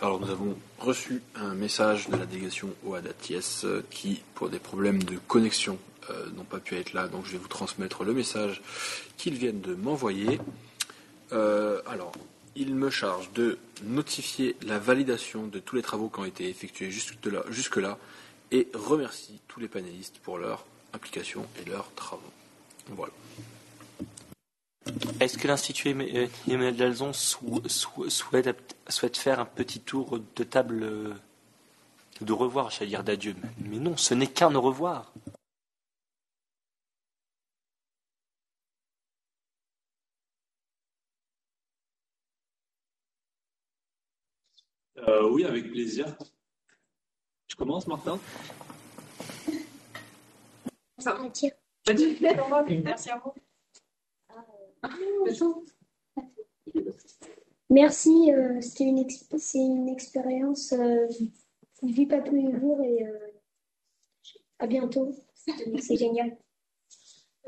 Alors 0.00 0.20
nous 0.20 0.30
avons 0.30 0.56
reçu 0.78 1.22
un 1.34 1.54
message 1.54 2.08
de 2.08 2.16
la 2.16 2.24
délégation 2.24 2.72
OADATIES 2.84 3.64
euh, 3.64 3.82
qui, 3.90 4.22
pour 4.36 4.48
des 4.48 4.60
problèmes 4.60 5.02
de 5.02 5.18
connexion, 5.26 5.76
euh, 6.10 6.30
n'ont 6.36 6.44
pas 6.44 6.60
pu 6.60 6.76
être 6.76 6.92
là. 6.92 7.08
Donc 7.08 7.26
je 7.26 7.32
vais 7.32 7.38
vous 7.38 7.48
transmettre 7.48 8.04
le 8.04 8.14
message 8.14 8.62
qu'ils 9.16 9.34
viennent 9.34 9.60
de 9.60 9.74
m'envoyer. 9.74 10.40
Euh, 11.32 11.82
alors, 11.84 12.12
il 12.54 12.76
me 12.76 12.90
charge 12.90 13.32
de 13.32 13.58
notifier 13.82 14.54
la 14.62 14.78
validation 14.78 15.48
de 15.48 15.58
tous 15.58 15.74
les 15.74 15.82
travaux 15.82 16.08
qui 16.08 16.20
ont 16.20 16.24
été 16.24 16.48
effectués 16.48 16.92
jusque-là 16.92 17.42
jusque 17.50 17.80
et 18.52 18.68
remercie 18.74 19.40
tous 19.48 19.58
les 19.58 19.68
panélistes 19.68 20.18
pour 20.22 20.38
leur 20.38 20.64
implication 20.92 21.44
et 21.60 21.68
leurs 21.68 21.92
travaux. 21.94 22.22
Voilà. 22.90 23.12
Est-ce 25.20 25.36
que 25.38 25.48
l'Institut 25.48 25.88
Emmanuel 25.90 26.30
Emmanuel 26.48 26.76
Dalzon 26.76 27.12
sou- 27.12 27.62
sou- 27.68 28.08
souhaite, 28.08 28.76
souhaite 28.88 29.16
faire 29.16 29.40
un 29.40 29.44
petit 29.44 29.80
tour 29.80 30.18
de 30.36 30.44
table 30.44 30.82
euh, 30.82 31.14
de 32.20 32.32
revoir, 32.32 32.70
j'allais 32.70 32.90
dire 32.90 33.04
d'adieu 33.04 33.34
Mais 33.58 33.78
non, 33.78 33.96
ce 33.96 34.14
n'est 34.14 34.26
qu'un 34.26 34.54
au 34.54 34.60
revoir. 34.60 35.12
Euh, 44.98 45.28
oui, 45.30 45.44
avec 45.44 45.70
plaisir. 45.70 46.16
Je 47.48 47.54
commence, 47.56 47.86
Martin 47.86 48.18
Ça. 50.98 51.16
Merci 52.84 53.10
à 53.10 53.18
vous. 53.18 53.32
Merci, 57.70 58.32
euh, 58.32 58.60
c'était 58.60 58.84
une, 58.84 58.98
ex- 58.98 59.26
c'est 59.36 59.58
une 59.58 59.88
expérience 59.88 60.72
euh, 60.72 61.06
qu'on 61.78 61.86
ne 61.88 61.92
vit 61.92 62.06
pas 62.06 62.20
tous 62.20 62.34
les 62.34 62.58
jours 62.58 62.80
et 62.82 63.06
euh, 63.06 63.18
à 64.58 64.66
bientôt. 64.66 65.12
C'est 65.80 65.96
génial. 65.96 66.36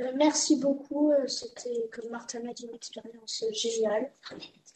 Euh, 0.00 0.12
merci 0.17 0.57
beaucoup, 0.57 1.10
euh, 1.10 1.26
c'était, 1.26 1.89
comme 1.92 2.10
Martin 2.10 2.47
a 2.49 2.52
dit, 2.52 2.67
une 2.67 2.75
expérience 2.75 3.42
euh, 3.47 3.52
géniale. 3.52 4.12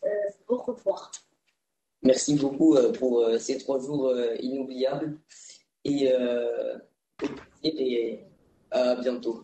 Euh, 0.04 0.08
au 0.48 0.56
revoir. 0.56 1.10
Merci 2.02 2.34
beaucoup 2.34 2.76
euh, 2.76 2.92
pour 2.92 3.20
euh, 3.20 3.38
ces 3.38 3.56
trois 3.58 3.78
jours 3.80 4.08
euh, 4.08 4.36
inoubliables 4.40 5.18
et, 5.84 6.10
euh, 6.12 6.78
et 7.62 8.20
à 8.70 8.96
bientôt. 8.96 9.43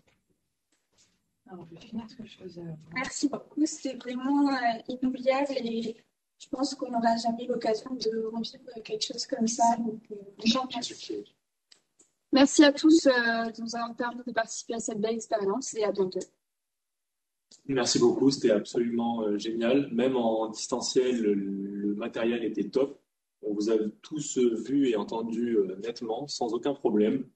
Alors, 1.53 1.67
je 1.69 1.75
vais 1.75 1.81
finir 1.81 2.09
ce 2.09 2.15
que 2.15 2.25
je 2.25 2.37
faisais. 2.37 2.63
Merci 2.95 3.29
beaucoup, 3.29 3.67
c'était 3.67 3.97
vraiment 3.97 4.49
euh, 4.51 4.79
inoubliable 4.89 5.53
et 5.57 5.97
je 6.39 6.49
pense 6.49 6.75
qu'on 6.77 6.91
n'aura 6.91 7.17
jamais 7.17 7.47
l'occasion 7.47 7.91
de 7.91 8.25
revivre 8.27 8.83
quelque 8.85 9.05
chose 9.05 9.27
comme 9.27 9.49
ça. 9.49 9.65
Donc, 9.79 10.01
euh, 10.13 10.17
merci. 12.33 12.65
À 12.65 12.73
tous 12.73 13.07
euh, 13.07 13.11
de 13.51 13.63
nous 13.63 13.75
avoir 13.75 13.97
permis 13.97 14.23
de 14.25 14.33
participer 14.33 14.75
à 14.75 14.79
cette 14.79 15.01
belle 15.01 15.17
expérience 15.17 15.75
et 15.75 15.83
à 15.83 15.91
bientôt. 15.91 16.21
Merci 17.67 17.99
beaucoup, 17.99 18.31
c'était 18.31 18.53
absolument 18.53 19.23
euh, 19.23 19.37
génial. 19.37 19.93
Même 19.93 20.17
en 20.17 20.49
distanciel, 20.49 21.21
le, 21.21 21.35
le 21.35 21.95
matériel 21.95 22.45
était 22.45 22.69
top. 22.69 23.01
On 23.43 23.55
vous 23.55 23.71
a 23.71 23.75
tous 24.03 24.39
euh, 24.39 24.55
vus 24.55 24.89
et 24.89 24.97
entendus 24.97 25.57
euh, 25.57 25.77
nettement, 25.83 26.29
sans 26.29 26.53
aucun 26.53 26.75
problème. 26.75 27.27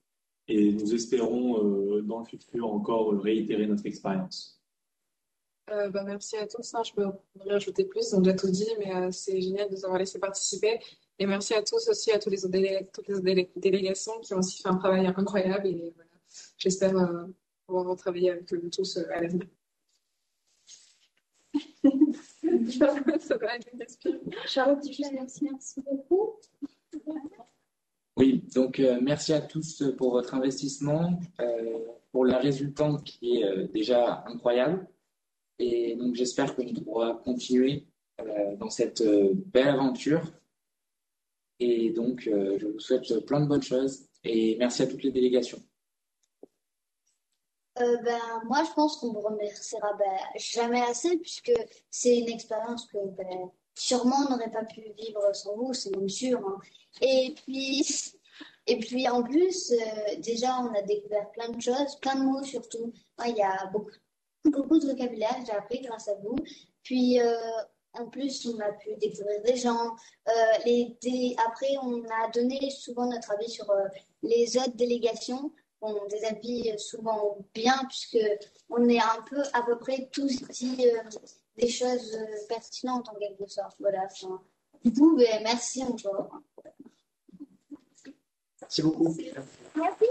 Et 0.48 0.73
nous 0.73 0.94
espérons 0.94 1.97
euh, 1.97 2.02
dans 2.02 2.18
le 2.20 2.24
futur 2.26 2.70
encore 2.70 3.12
réitérer 3.20 3.66
notre 3.66 3.86
expérience. 3.86 4.60
Euh, 5.70 5.89
bah, 5.89 6.02
merci 6.05 6.36
à 6.36 6.47
tous. 6.47 6.74
hein. 6.74 6.82
Je 6.84 6.92
peux 6.92 7.06
rien 7.40 7.55
ajouter 7.56 7.84
plus, 7.84 8.12
ont 8.12 8.20
déjà 8.20 8.36
tout 8.36 8.50
dit, 8.50 8.68
mais 8.78 8.94
euh, 8.94 9.10
c'est 9.10 9.40
génial 9.40 9.68
de 9.70 9.74
nous 9.74 9.84
avoir 9.84 9.98
laissé 9.98 10.18
participer. 10.18 10.78
Et 11.18 11.26
merci 11.26 11.55
à 11.55 11.62
tous 11.62 11.89
aussi, 11.89 12.10
à 12.12 12.18
tous 12.18 12.28
les 12.28 12.44
autres 12.44 12.52
délé- 12.52 12.86
toutes 12.92 13.08
les 13.08 13.14
autres 13.14 13.24
délé- 13.24 13.50
délégations 13.56 14.18
qui 14.20 14.34
ont 14.34 14.39
aussi 14.39 14.60
fait 14.60 14.68
un 14.68 14.76
travail 14.76 15.06
incroyable. 15.06 15.66
Et 15.68 15.92
voilà, 15.94 16.10
j'espère 16.58 16.94
euh, 16.98 17.24
pouvoir 17.66 17.86
retravailler 17.86 18.31
avec 18.32 18.52
eux 18.52 18.68
tous 18.70 18.98
euh, 18.98 19.05
à 19.10 19.23
l'avenir. 19.23 19.47
Ça 23.20 23.36
va 23.39 23.56
être 23.56 23.68
une 23.73 23.78
question. 23.78 24.20
Charlotte, 24.47 24.84
merci, 25.12 25.44
merci 25.44 25.81
beaucoup. 25.81 26.34
Oui, 28.17 28.44
donc 28.55 28.78
euh, 28.78 28.99
merci 29.02 29.33
à 29.33 29.41
tous 29.41 29.83
pour 29.99 30.12
votre 30.12 30.34
investissement, 30.34 31.18
euh, 31.41 31.78
pour 32.12 32.25
la 32.25 32.39
résultante 32.39 33.02
qui 33.02 33.39
est 33.39 33.44
euh, 33.44 33.67
déjà 33.67 34.25
incroyable. 34.26 34.86
Et 35.59 35.97
donc 35.97 36.15
j'espère 36.15 36.55
qu'on 36.55 36.73
pourra 36.75 37.15
continuer 37.25 37.86
dans 38.59 38.70
cette 38.70 39.02
belle 39.52 39.68
aventure. 39.68 40.23
Et 41.60 41.91
donc 41.91 42.23
je 42.23 42.67
vous 42.67 42.81
souhaite 42.81 43.25
plein 43.26 43.41
de 43.41 43.47
bonnes 43.47 43.62
choses 43.62 44.09
et 44.25 44.57
merci 44.59 44.83
à 44.83 44.86
toutes 44.86 45.05
les 45.05 45.12
délégations. 45.12 45.62
Ben, 47.76 48.20
moi, 48.47 48.62
je 48.65 48.73
pense 48.73 48.97
qu'on 48.97 49.12
vous 49.12 49.20
remerciera 49.20 49.93
ben, 49.94 50.18
jamais 50.36 50.83
assez, 50.83 51.17
puisque 51.18 51.52
c'est 51.91 52.18
une 52.18 52.28
expérience 52.28 52.86
que 52.86 52.99
ben, 53.17 53.51
sûrement 53.75 54.17
on 54.27 54.31
n'aurait 54.31 54.51
pas 54.51 54.65
pu 54.65 54.83
vivre 54.99 55.35
sans 55.35 55.57
vous, 55.57 55.75
c'est 55.75 55.94
même 55.97 56.09
sûr. 56.09 56.39
hein. 56.47 56.59
Et 57.01 57.35
puis, 57.44 57.85
et 58.67 58.78
puis 58.78 59.09
en 59.09 59.23
plus, 59.23 59.73
euh, 59.73 60.17
déjà, 60.19 60.59
on 60.61 60.73
a 60.75 60.83
découvert 60.83 61.31
plein 61.33 61.49
de 61.49 61.61
choses, 61.61 61.97
plein 62.01 62.17
de 62.17 62.25
mots 62.25 62.43
surtout. 62.43 62.93
Il 63.27 63.36
y 63.36 63.43
a 63.43 63.67
beaucoup, 63.73 63.91
beaucoup 64.44 64.78
de 64.78 64.86
vocabulaire 64.86 65.36
que 65.41 65.47
j'ai 65.47 65.53
appris 65.53 65.81
grâce 65.81 66.09
à 66.09 66.15
vous. 66.15 66.36
Puis, 66.83 67.20
euh, 67.20 67.35
en 67.94 68.09
plus, 68.09 68.47
on 68.47 68.59
a 68.61 68.73
pu 68.73 68.97
découvrir 68.97 69.41
des 69.43 69.57
gens. 69.57 69.94
Euh, 70.28 71.35
après, 71.47 71.77
on 71.83 72.03
a 72.05 72.31
donné 72.33 72.70
souvent 72.70 73.07
notre 73.07 73.33
avis 73.33 73.49
sur 73.49 73.73
les 74.23 74.57
autres 74.57 74.75
délégations 74.75 75.53
ont 75.81 76.07
des 76.07 76.25
avis 76.25 76.73
souvent 76.78 77.36
bien, 77.55 77.78
puisque 77.89 78.19
on 78.70 78.89
est 78.89 78.99
un 78.99 79.23
peu 79.28 79.43
à 79.53 79.62
peu 79.62 79.78
près 79.78 80.09
tous 80.11 80.43
dit 80.49 80.91
des 81.57 81.68
choses 81.68 82.15
euh, 82.15 82.47
pertinentes 82.49 83.08
en 83.08 83.15
quelque 83.15 83.47
sorte. 83.47 83.76
Voilà. 83.81 84.05
Enfin, 84.05 84.41
du 84.84 84.92
coup, 84.92 85.16
ben, 85.16 85.42
merci 85.42 85.83
encore. 85.83 86.41
Merci 88.60 88.83
beaucoup. 88.83 89.16
Merci. 89.76 90.07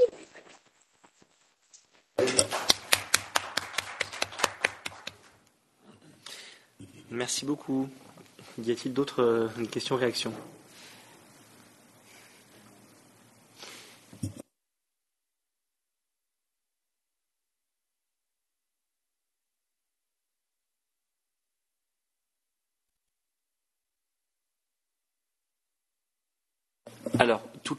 Merci 7.10 7.46
beaucoup. 7.46 7.88
Y 8.58 8.72
a-t-il 8.72 8.94
d'autres 8.94 9.22
euh, 9.24 9.66
questions, 9.72 9.96
réactions? 9.96 10.34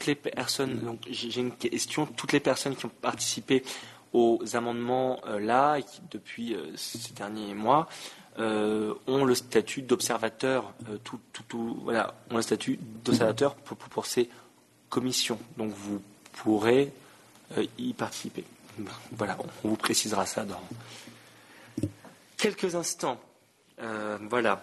Toutes 0.05 0.23
les 0.23 0.31
personnes, 0.31 0.79
donc 0.79 0.99
j'ai 1.09 1.39
une 1.39 1.51
question, 1.51 2.05
toutes 2.05 2.31
les 2.31 2.39
personnes 2.39 2.75
qui 2.75 2.85
ont 2.85 2.91
participé 3.01 3.63
aux 4.13 4.39
amendements 4.53 5.19
euh, 5.25 5.39
là, 5.39 5.81
qui, 5.81 5.99
depuis 6.11 6.53
euh, 6.53 6.75
ces 6.75 7.13
derniers 7.13 7.55
mois, 7.55 7.89
euh, 8.37 8.93
ont 9.07 9.25
le 9.25 9.33
statut 9.33 9.81
d'observateur, 9.81 10.73
tout, 11.03 11.19
tout, 11.47 11.79
voilà, 11.83 12.13
ont 12.29 12.35
le 12.35 12.41
statut 12.43 12.77
d'observateur 13.03 13.55
pour, 13.55 13.77
pour, 13.77 14.05
ces 14.05 14.29
commissions. 14.89 15.39
Donc 15.57 15.71
vous 15.71 16.01
pourrez 16.33 16.91
y 17.77 17.93
participer. 17.93 18.43
Voilà, 19.11 19.37
on 19.63 19.69
vous 19.69 19.77
précisera 19.77 20.25
ça 20.25 20.43
dans 20.43 20.61
quelques 22.37 22.75
instants. 22.75 23.19
voilà. 24.29 24.61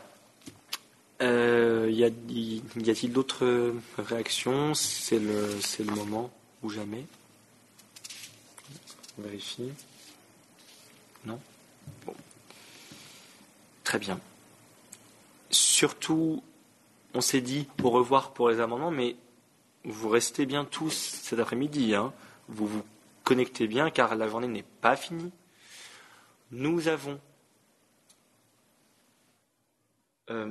Euh, 1.22 1.88
y 1.90 2.04
a-t-il 2.04 3.12
d'autres 3.12 3.74
réactions? 3.96 4.74
C'est 4.74 5.20
le, 5.20 5.56
le 5.78 5.94
moment 5.94 6.30
ou 6.62 6.70
jamais 6.70 7.06
On 9.18 9.22
vérifie. 9.22 9.70
Non? 11.24 11.38
Bon. 12.04 12.14
Très 13.84 13.98
bien. 13.98 14.18
Surtout, 15.50 16.42
on 17.14 17.20
s'est 17.20 17.40
dit 17.40 17.68
au 17.82 17.90
revoir 17.90 18.32
pour 18.32 18.48
les 18.48 18.58
amendements, 18.58 18.90
mais 18.90 19.16
vous 19.84 20.08
restez 20.08 20.46
bien 20.46 20.64
tous 20.64 20.92
cet 21.22 21.38
après-midi. 21.38 21.94
Hein. 21.94 22.12
Vous 22.48 22.66
vous 22.66 22.82
connectez 23.22 23.68
bien 23.68 23.90
car 23.90 24.16
la 24.16 24.28
journée 24.28 24.48
n'est 24.48 24.64
pas 24.80 24.96
finie. 24.96 25.30
Nous 26.50 26.88
avons 26.88 27.20
euh, 30.30 30.50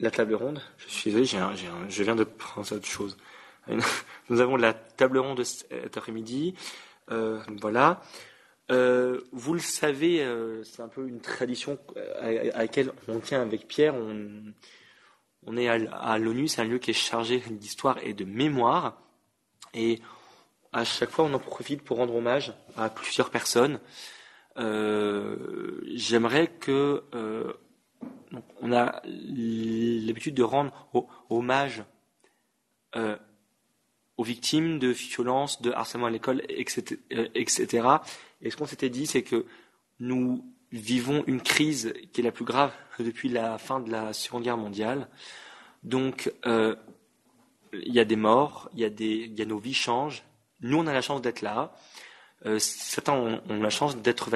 la 0.00 0.10
table 0.10 0.34
ronde. 0.34 0.60
Je 0.78 0.88
suis 0.88 1.12
désolé, 1.12 1.44
je 1.88 2.02
viens 2.02 2.16
de 2.16 2.24
prendre 2.24 2.72
autre 2.72 2.86
chose. 2.86 3.16
Nous 4.28 4.40
avons 4.40 4.56
la 4.56 4.72
table 4.72 5.18
ronde 5.18 5.44
cet 5.44 5.96
après-midi. 5.96 6.54
Euh, 7.10 7.40
voilà. 7.60 8.00
Euh, 8.70 9.20
vous 9.32 9.54
le 9.54 9.60
savez, 9.60 10.22
euh, 10.22 10.62
c'est 10.64 10.82
un 10.82 10.88
peu 10.88 11.06
une 11.06 11.20
tradition 11.20 11.78
à, 12.20 12.30
laquelle 12.30 12.92
on 13.08 13.18
tient 13.20 13.42
avec 13.42 13.66
Pierre. 13.66 13.94
On, 15.46 15.56
est 15.56 15.68
à, 15.68 16.18
l'ONU, 16.18 16.48
c'est 16.48 16.62
un 16.62 16.66
lieu 16.66 16.78
qui 16.78 16.90
est 16.90 16.94
chargé 16.94 17.42
d'histoire 17.50 17.98
et 18.02 18.14
de 18.14 18.24
mémoire. 18.24 19.02
Et 19.74 20.00
à 20.72 20.84
chaque 20.84 21.10
fois, 21.10 21.24
on 21.24 21.34
en 21.34 21.38
profite 21.38 21.82
pour 21.82 21.96
rendre 21.98 22.14
hommage 22.14 22.52
à 22.76 22.88
plusieurs 22.88 23.30
personnes. 23.30 23.80
J'aimerais 24.56 26.46
que 26.48 27.02
on 28.60 28.72
a 28.72 29.02
l'habitude 29.04 30.34
de 30.34 30.42
rendre 30.42 30.72
hommage 31.28 31.82
euh, 32.96 33.16
aux 34.16 34.24
victimes 34.24 34.78
de 34.78 34.88
violences, 34.88 35.62
de 35.62 35.72
harcèlement 35.72 36.06
à 36.06 36.10
l'école, 36.10 36.42
etc., 36.48 36.96
etc. 37.34 37.88
Et 38.42 38.50
ce 38.50 38.56
qu'on 38.56 38.66
s'était 38.66 38.90
dit, 38.90 39.06
c'est 39.06 39.22
que 39.22 39.46
nous 39.98 40.44
vivons 40.72 41.24
une 41.26 41.40
crise 41.40 41.94
qui 42.12 42.20
est 42.20 42.24
la 42.24 42.32
plus 42.32 42.44
grave 42.44 42.72
depuis 42.98 43.28
la 43.28 43.58
fin 43.58 43.80
de 43.80 43.90
la 43.90 44.12
Seconde 44.12 44.44
Guerre 44.44 44.56
mondiale. 44.56 45.08
Donc, 45.82 46.32
euh, 46.46 46.76
il 47.72 47.92
y 47.92 48.00
a 48.00 48.04
des 48.04 48.16
morts, 48.16 48.70
il 48.74 48.80
y 48.80 49.42
a, 49.42 49.44
nos 49.46 49.58
vies 49.58 49.74
changent. 49.74 50.22
Nous, 50.60 50.76
on 50.76 50.86
a 50.86 50.92
la 50.92 51.02
chance 51.02 51.22
d'être 51.22 51.40
là. 51.42 51.74
Euh, 52.46 52.58
certains 52.58 53.14
ont, 53.14 53.40
la 53.48 53.70
chance 53.70 53.96
d'être 53.96 54.28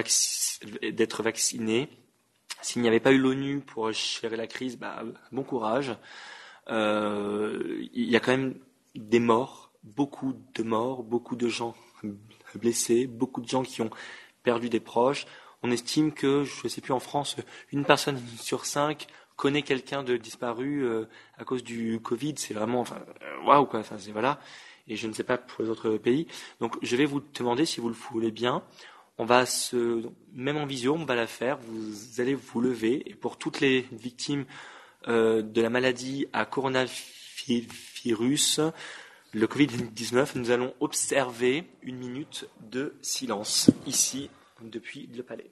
vaccinés. 1.22 1.88
S'il 2.64 2.80
n'y 2.80 2.88
avait 2.88 2.98
pas 2.98 3.12
eu 3.12 3.18
l'ONU 3.18 3.60
pour 3.60 3.92
gérer 3.92 4.38
la 4.38 4.46
crise, 4.46 4.78
bah, 4.78 5.02
bon 5.32 5.42
courage. 5.42 5.94
Euh, 6.70 7.86
il 7.92 8.08
y 8.08 8.16
a 8.16 8.20
quand 8.20 8.30
même 8.30 8.54
des 8.94 9.20
morts, 9.20 9.70
beaucoup 9.82 10.34
de 10.54 10.62
morts, 10.62 11.02
beaucoup 11.02 11.36
de 11.36 11.46
gens 11.46 11.74
blessés, 12.54 13.06
beaucoup 13.06 13.42
de 13.42 13.48
gens 13.48 13.64
qui 13.64 13.82
ont 13.82 13.90
perdu 14.44 14.70
des 14.70 14.80
proches. 14.80 15.26
On 15.62 15.70
estime 15.70 16.10
que, 16.10 16.44
je 16.44 16.62
ne 16.64 16.68
sais 16.70 16.80
plus, 16.80 16.94
en 16.94 17.00
France, 17.00 17.36
une 17.70 17.84
personne 17.84 18.18
sur 18.40 18.64
cinq 18.64 19.08
connaît 19.36 19.62
quelqu'un 19.62 20.02
de 20.02 20.16
disparu 20.16 20.86
euh, 20.86 21.04
à 21.36 21.44
cause 21.44 21.64
du 21.64 22.00
Covid. 22.00 22.36
C'est 22.38 22.54
vraiment, 22.54 22.84
euh, 22.92 23.44
waouh 23.46 23.66
quoi. 23.66 23.80
Enfin, 23.80 23.98
c'est 23.98 24.12
voilà. 24.12 24.40
Et 24.88 24.96
je 24.96 25.06
ne 25.06 25.12
sais 25.12 25.24
pas 25.24 25.36
pour 25.36 25.62
les 25.62 25.68
autres 25.68 25.98
pays. 25.98 26.28
Donc, 26.60 26.78
je 26.80 26.96
vais 26.96 27.04
vous 27.04 27.20
demander 27.20 27.66
si 27.66 27.80
vous 27.80 27.88
le 27.88 27.94
voulez 27.94 28.30
bien. 28.30 28.62
On 29.18 29.24
va 29.24 29.46
se, 29.46 30.02
même 30.32 30.56
en 30.56 30.66
visio, 30.66 30.94
on 30.94 31.04
va 31.04 31.14
la 31.14 31.26
faire. 31.26 31.58
Vous 31.58 32.20
allez 32.20 32.34
vous 32.34 32.60
lever 32.60 33.02
et 33.06 33.14
pour 33.14 33.38
toutes 33.38 33.60
les 33.60 33.86
victimes 33.92 34.44
euh, 35.06 35.42
de 35.42 35.62
la 35.62 35.70
maladie 35.70 36.26
à 36.32 36.46
coronavirus, 36.46 38.60
le 39.32 39.46
Covid-19, 39.46 40.30
nous 40.36 40.50
allons 40.50 40.74
observer 40.80 41.64
une 41.82 41.98
minute 41.98 42.48
de 42.70 42.94
silence 43.02 43.70
ici 43.86 44.30
depuis 44.62 45.08
le 45.14 45.22
palais. 45.22 45.50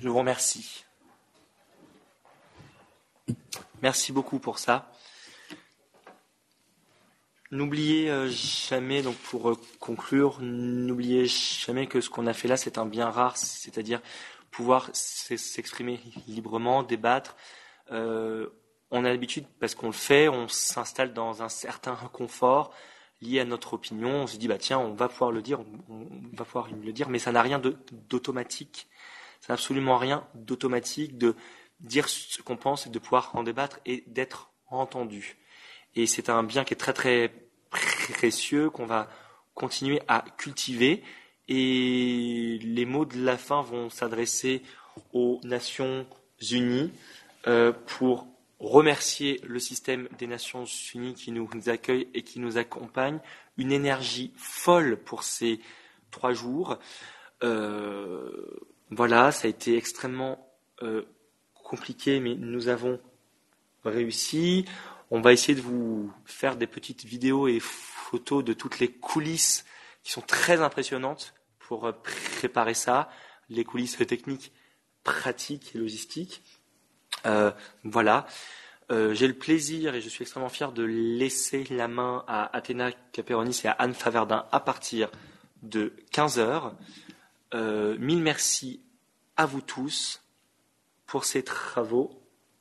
Je 0.00 0.08
vous 0.08 0.18
remercie. 0.18 0.84
Merci 3.82 4.12
beaucoup 4.12 4.38
pour 4.38 4.60
ça. 4.60 4.92
N'oubliez 7.50 8.08
euh, 8.08 8.28
jamais, 8.28 9.02
donc 9.02 9.16
pour 9.16 9.50
euh, 9.50 9.56
conclure, 9.80 10.38
n'oubliez 10.40 11.26
jamais 11.26 11.88
que 11.88 12.00
ce 12.00 12.10
qu'on 12.10 12.28
a 12.28 12.32
fait 12.32 12.46
là, 12.46 12.56
c'est 12.56 12.78
un 12.78 12.86
bien 12.86 13.10
rare, 13.10 13.36
c'est-à-dire 13.36 14.00
pouvoir 14.52 14.90
s'exprimer 14.92 16.00
librement, 16.28 16.84
débattre. 16.84 17.36
Euh, 17.90 18.50
on 18.92 19.04
a 19.04 19.08
l'habitude, 19.08 19.46
parce 19.58 19.74
qu'on 19.74 19.86
le 19.86 19.92
fait, 19.92 20.28
on 20.28 20.46
s'installe 20.46 21.12
dans 21.12 21.42
un 21.42 21.48
certain 21.48 21.96
confort 22.12 22.72
lié 23.20 23.40
à 23.40 23.44
notre 23.44 23.74
opinion. 23.74 24.22
On 24.22 24.26
se 24.28 24.36
dit, 24.36 24.46
bah 24.46 24.58
tiens, 24.58 24.78
on 24.78 24.94
va 24.94 25.08
pouvoir 25.08 25.32
le 25.32 25.42
dire, 25.42 25.60
on, 25.88 26.06
va 26.34 26.44
pouvoir 26.44 26.68
le 26.68 26.92
dire, 26.92 27.08
mais 27.08 27.18
ça 27.18 27.32
n'a 27.32 27.42
rien 27.42 27.60
d'automatique. 28.08 28.88
C'est 29.40 29.52
absolument 29.52 29.98
rien 29.98 30.26
d'automatique 30.34 31.18
de 31.18 31.34
dire 31.80 32.08
ce 32.08 32.42
qu'on 32.42 32.56
pense 32.56 32.86
et 32.86 32.90
de 32.90 32.98
pouvoir 32.98 33.30
en 33.34 33.42
débattre 33.42 33.80
et 33.86 34.04
d'être 34.06 34.50
entendu. 34.66 35.36
Et 35.94 36.06
c'est 36.06 36.28
un 36.28 36.42
bien 36.42 36.64
qui 36.64 36.74
est 36.74 36.76
très 36.76 36.92
très 36.92 37.32
précieux 38.12 38.70
qu'on 38.70 38.86
va 38.86 39.08
continuer 39.54 40.00
à 40.08 40.24
cultiver. 40.36 41.02
Et 41.48 42.58
les 42.62 42.84
mots 42.84 43.06
de 43.06 43.22
la 43.24 43.38
fin 43.38 43.62
vont 43.62 43.88
s'adresser 43.88 44.62
aux 45.12 45.40
Nations 45.44 46.06
Unies 46.50 46.92
euh, 47.46 47.72
pour 47.72 48.26
remercier 48.58 49.40
le 49.44 49.58
système 49.58 50.08
des 50.18 50.26
Nations 50.26 50.64
Unies 50.94 51.14
qui 51.14 51.32
nous 51.32 51.48
accueille 51.66 52.08
et 52.12 52.22
qui 52.22 52.40
nous 52.40 52.58
accompagne. 52.58 53.20
Une 53.56 53.72
énergie 53.72 54.32
folle 54.36 54.96
pour 54.96 55.22
ces 55.22 55.60
trois 56.10 56.32
jours. 56.32 56.78
Euh, 57.42 58.30
voilà, 58.90 59.32
ça 59.32 59.46
a 59.46 59.50
été 59.50 59.76
extrêmement 59.76 60.50
euh, 60.82 61.02
compliqué, 61.54 62.20
mais 62.20 62.34
nous 62.34 62.68
avons 62.68 62.98
réussi. 63.84 64.64
On 65.10 65.20
va 65.20 65.32
essayer 65.32 65.54
de 65.54 65.60
vous 65.60 66.12
faire 66.24 66.56
des 66.56 66.66
petites 66.66 67.04
vidéos 67.04 67.48
et 67.48 67.60
photos 67.60 68.42
de 68.42 68.52
toutes 68.52 68.78
les 68.78 68.88
coulisses 68.88 69.64
qui 70.02 70.12
sont 70.12 70.22
très 70.22 70.62
impressionnantes 70.62 71.34
pour 71.58 71.86
euh, 71.86 71.92
préparer 72.40 72.74
ça, 72.74 73.10
les 73.50 73.64
coulisses 73.64 73.98
techniques, 73.98 74.52
pratiques 75.04 75.74
et 75.74 75.78
logistiques. 75.78 76.42
Euh, 77.26 77.50
voilà. 77.84 78.26
J'ai 78.90 79.28
le 79.28 79.34
plaisir 79.34 79.94
et 79.94 80.00
je 80.00 80.08
suis 80.08 80.22
extrêmement 80.22 80.48
fier 80.48 80.72
de 80.72 80.82
laisser 80.82 81.64
la 81.68 81.88
main 81.88 82.24
à 82.26 82.56
Athéna 82.56 82.90
Caperonis 83.12 83.60
et 83.64 83.68
à 83.68 83.72
Anne 83.72 83.92
Faverdin 83.92 84.46
à 84.50 84.60
partir 84.60 85.10
de 85.62 85.92
15 86.10 86.38
heures. 86.38 86.74
Euh, 87.54 87.96
mille 87.98 88.22
merci 88.22 88.82
à 89.36 89.46
vous 89.46 89.62
tous 89.62 90.22
pour 91.06 91.24
ces 91.24 91.42
travaux 91.42 92.10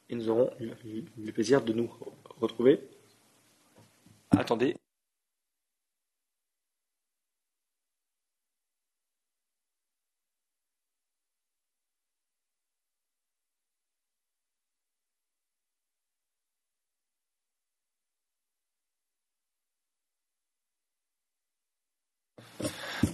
et 0.09 0.15
nous 0.15 0.29
aurons 0.29 0.49
le 0.59 1.31
plaisir 1.31 1.61
de 1.61 1.73
nous 1.73 1.91
retrouver. 2.39 2.81
Attendez. 4.31 4.75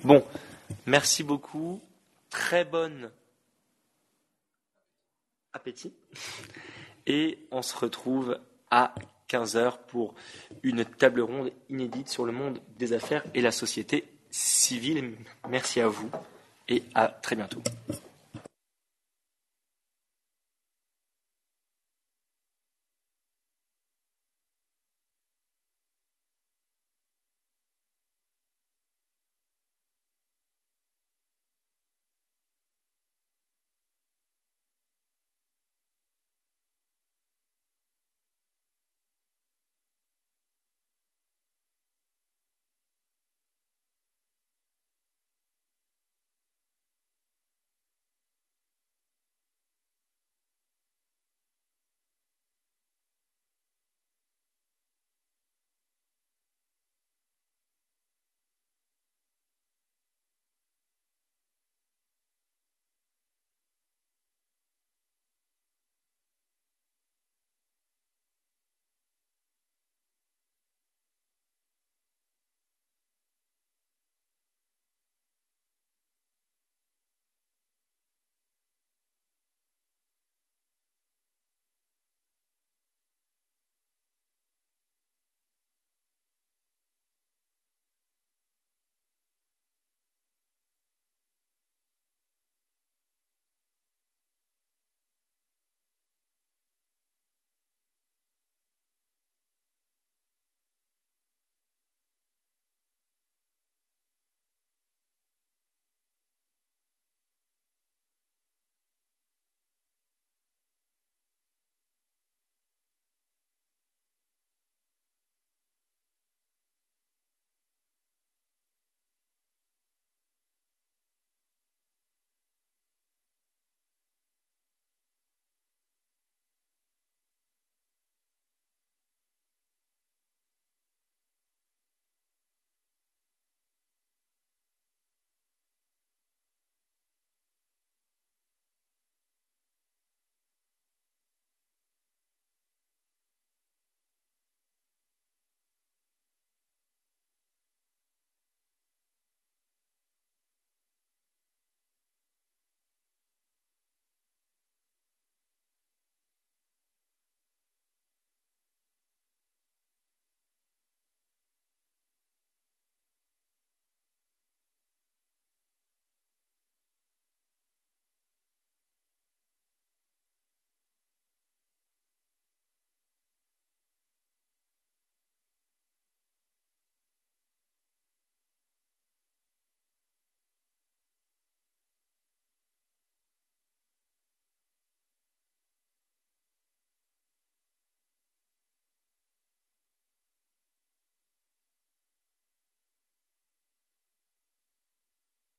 Bon, 0.03 0.23
merci 0.85 1.23
beaucoup. 1.23 1.81
Très 2.29 2.65
bonne 2.65 3.11
appétit. 5.53 5.93
Et 7.05 7.39
on 7.51 7.61
se 7.61 7.75
retrouve 7.75 8.39
à 8.71 8.95
15h 9.29 9.77
pour 9.87 10.15
une 10.63 10.85
table 10.85 11.21
ronde 11.21 11.51
inédite 11.69 12.09
sur 12.09 12.25
le 12.25 12.31
monde 12.31 12.59
des 12.77 12.93
affaires 12.93 13.23
et 13.33 13.41
la 13.41 13.51
société 13.51 14.05
civile. 14.29 15.15
Merci 15.49 15.79
à 15.81 15.87
vous 15.87 16.09
et 16.67 16.83
à 16.95 17.07
très 17.07 17.35
bientôt. 17.35 17.61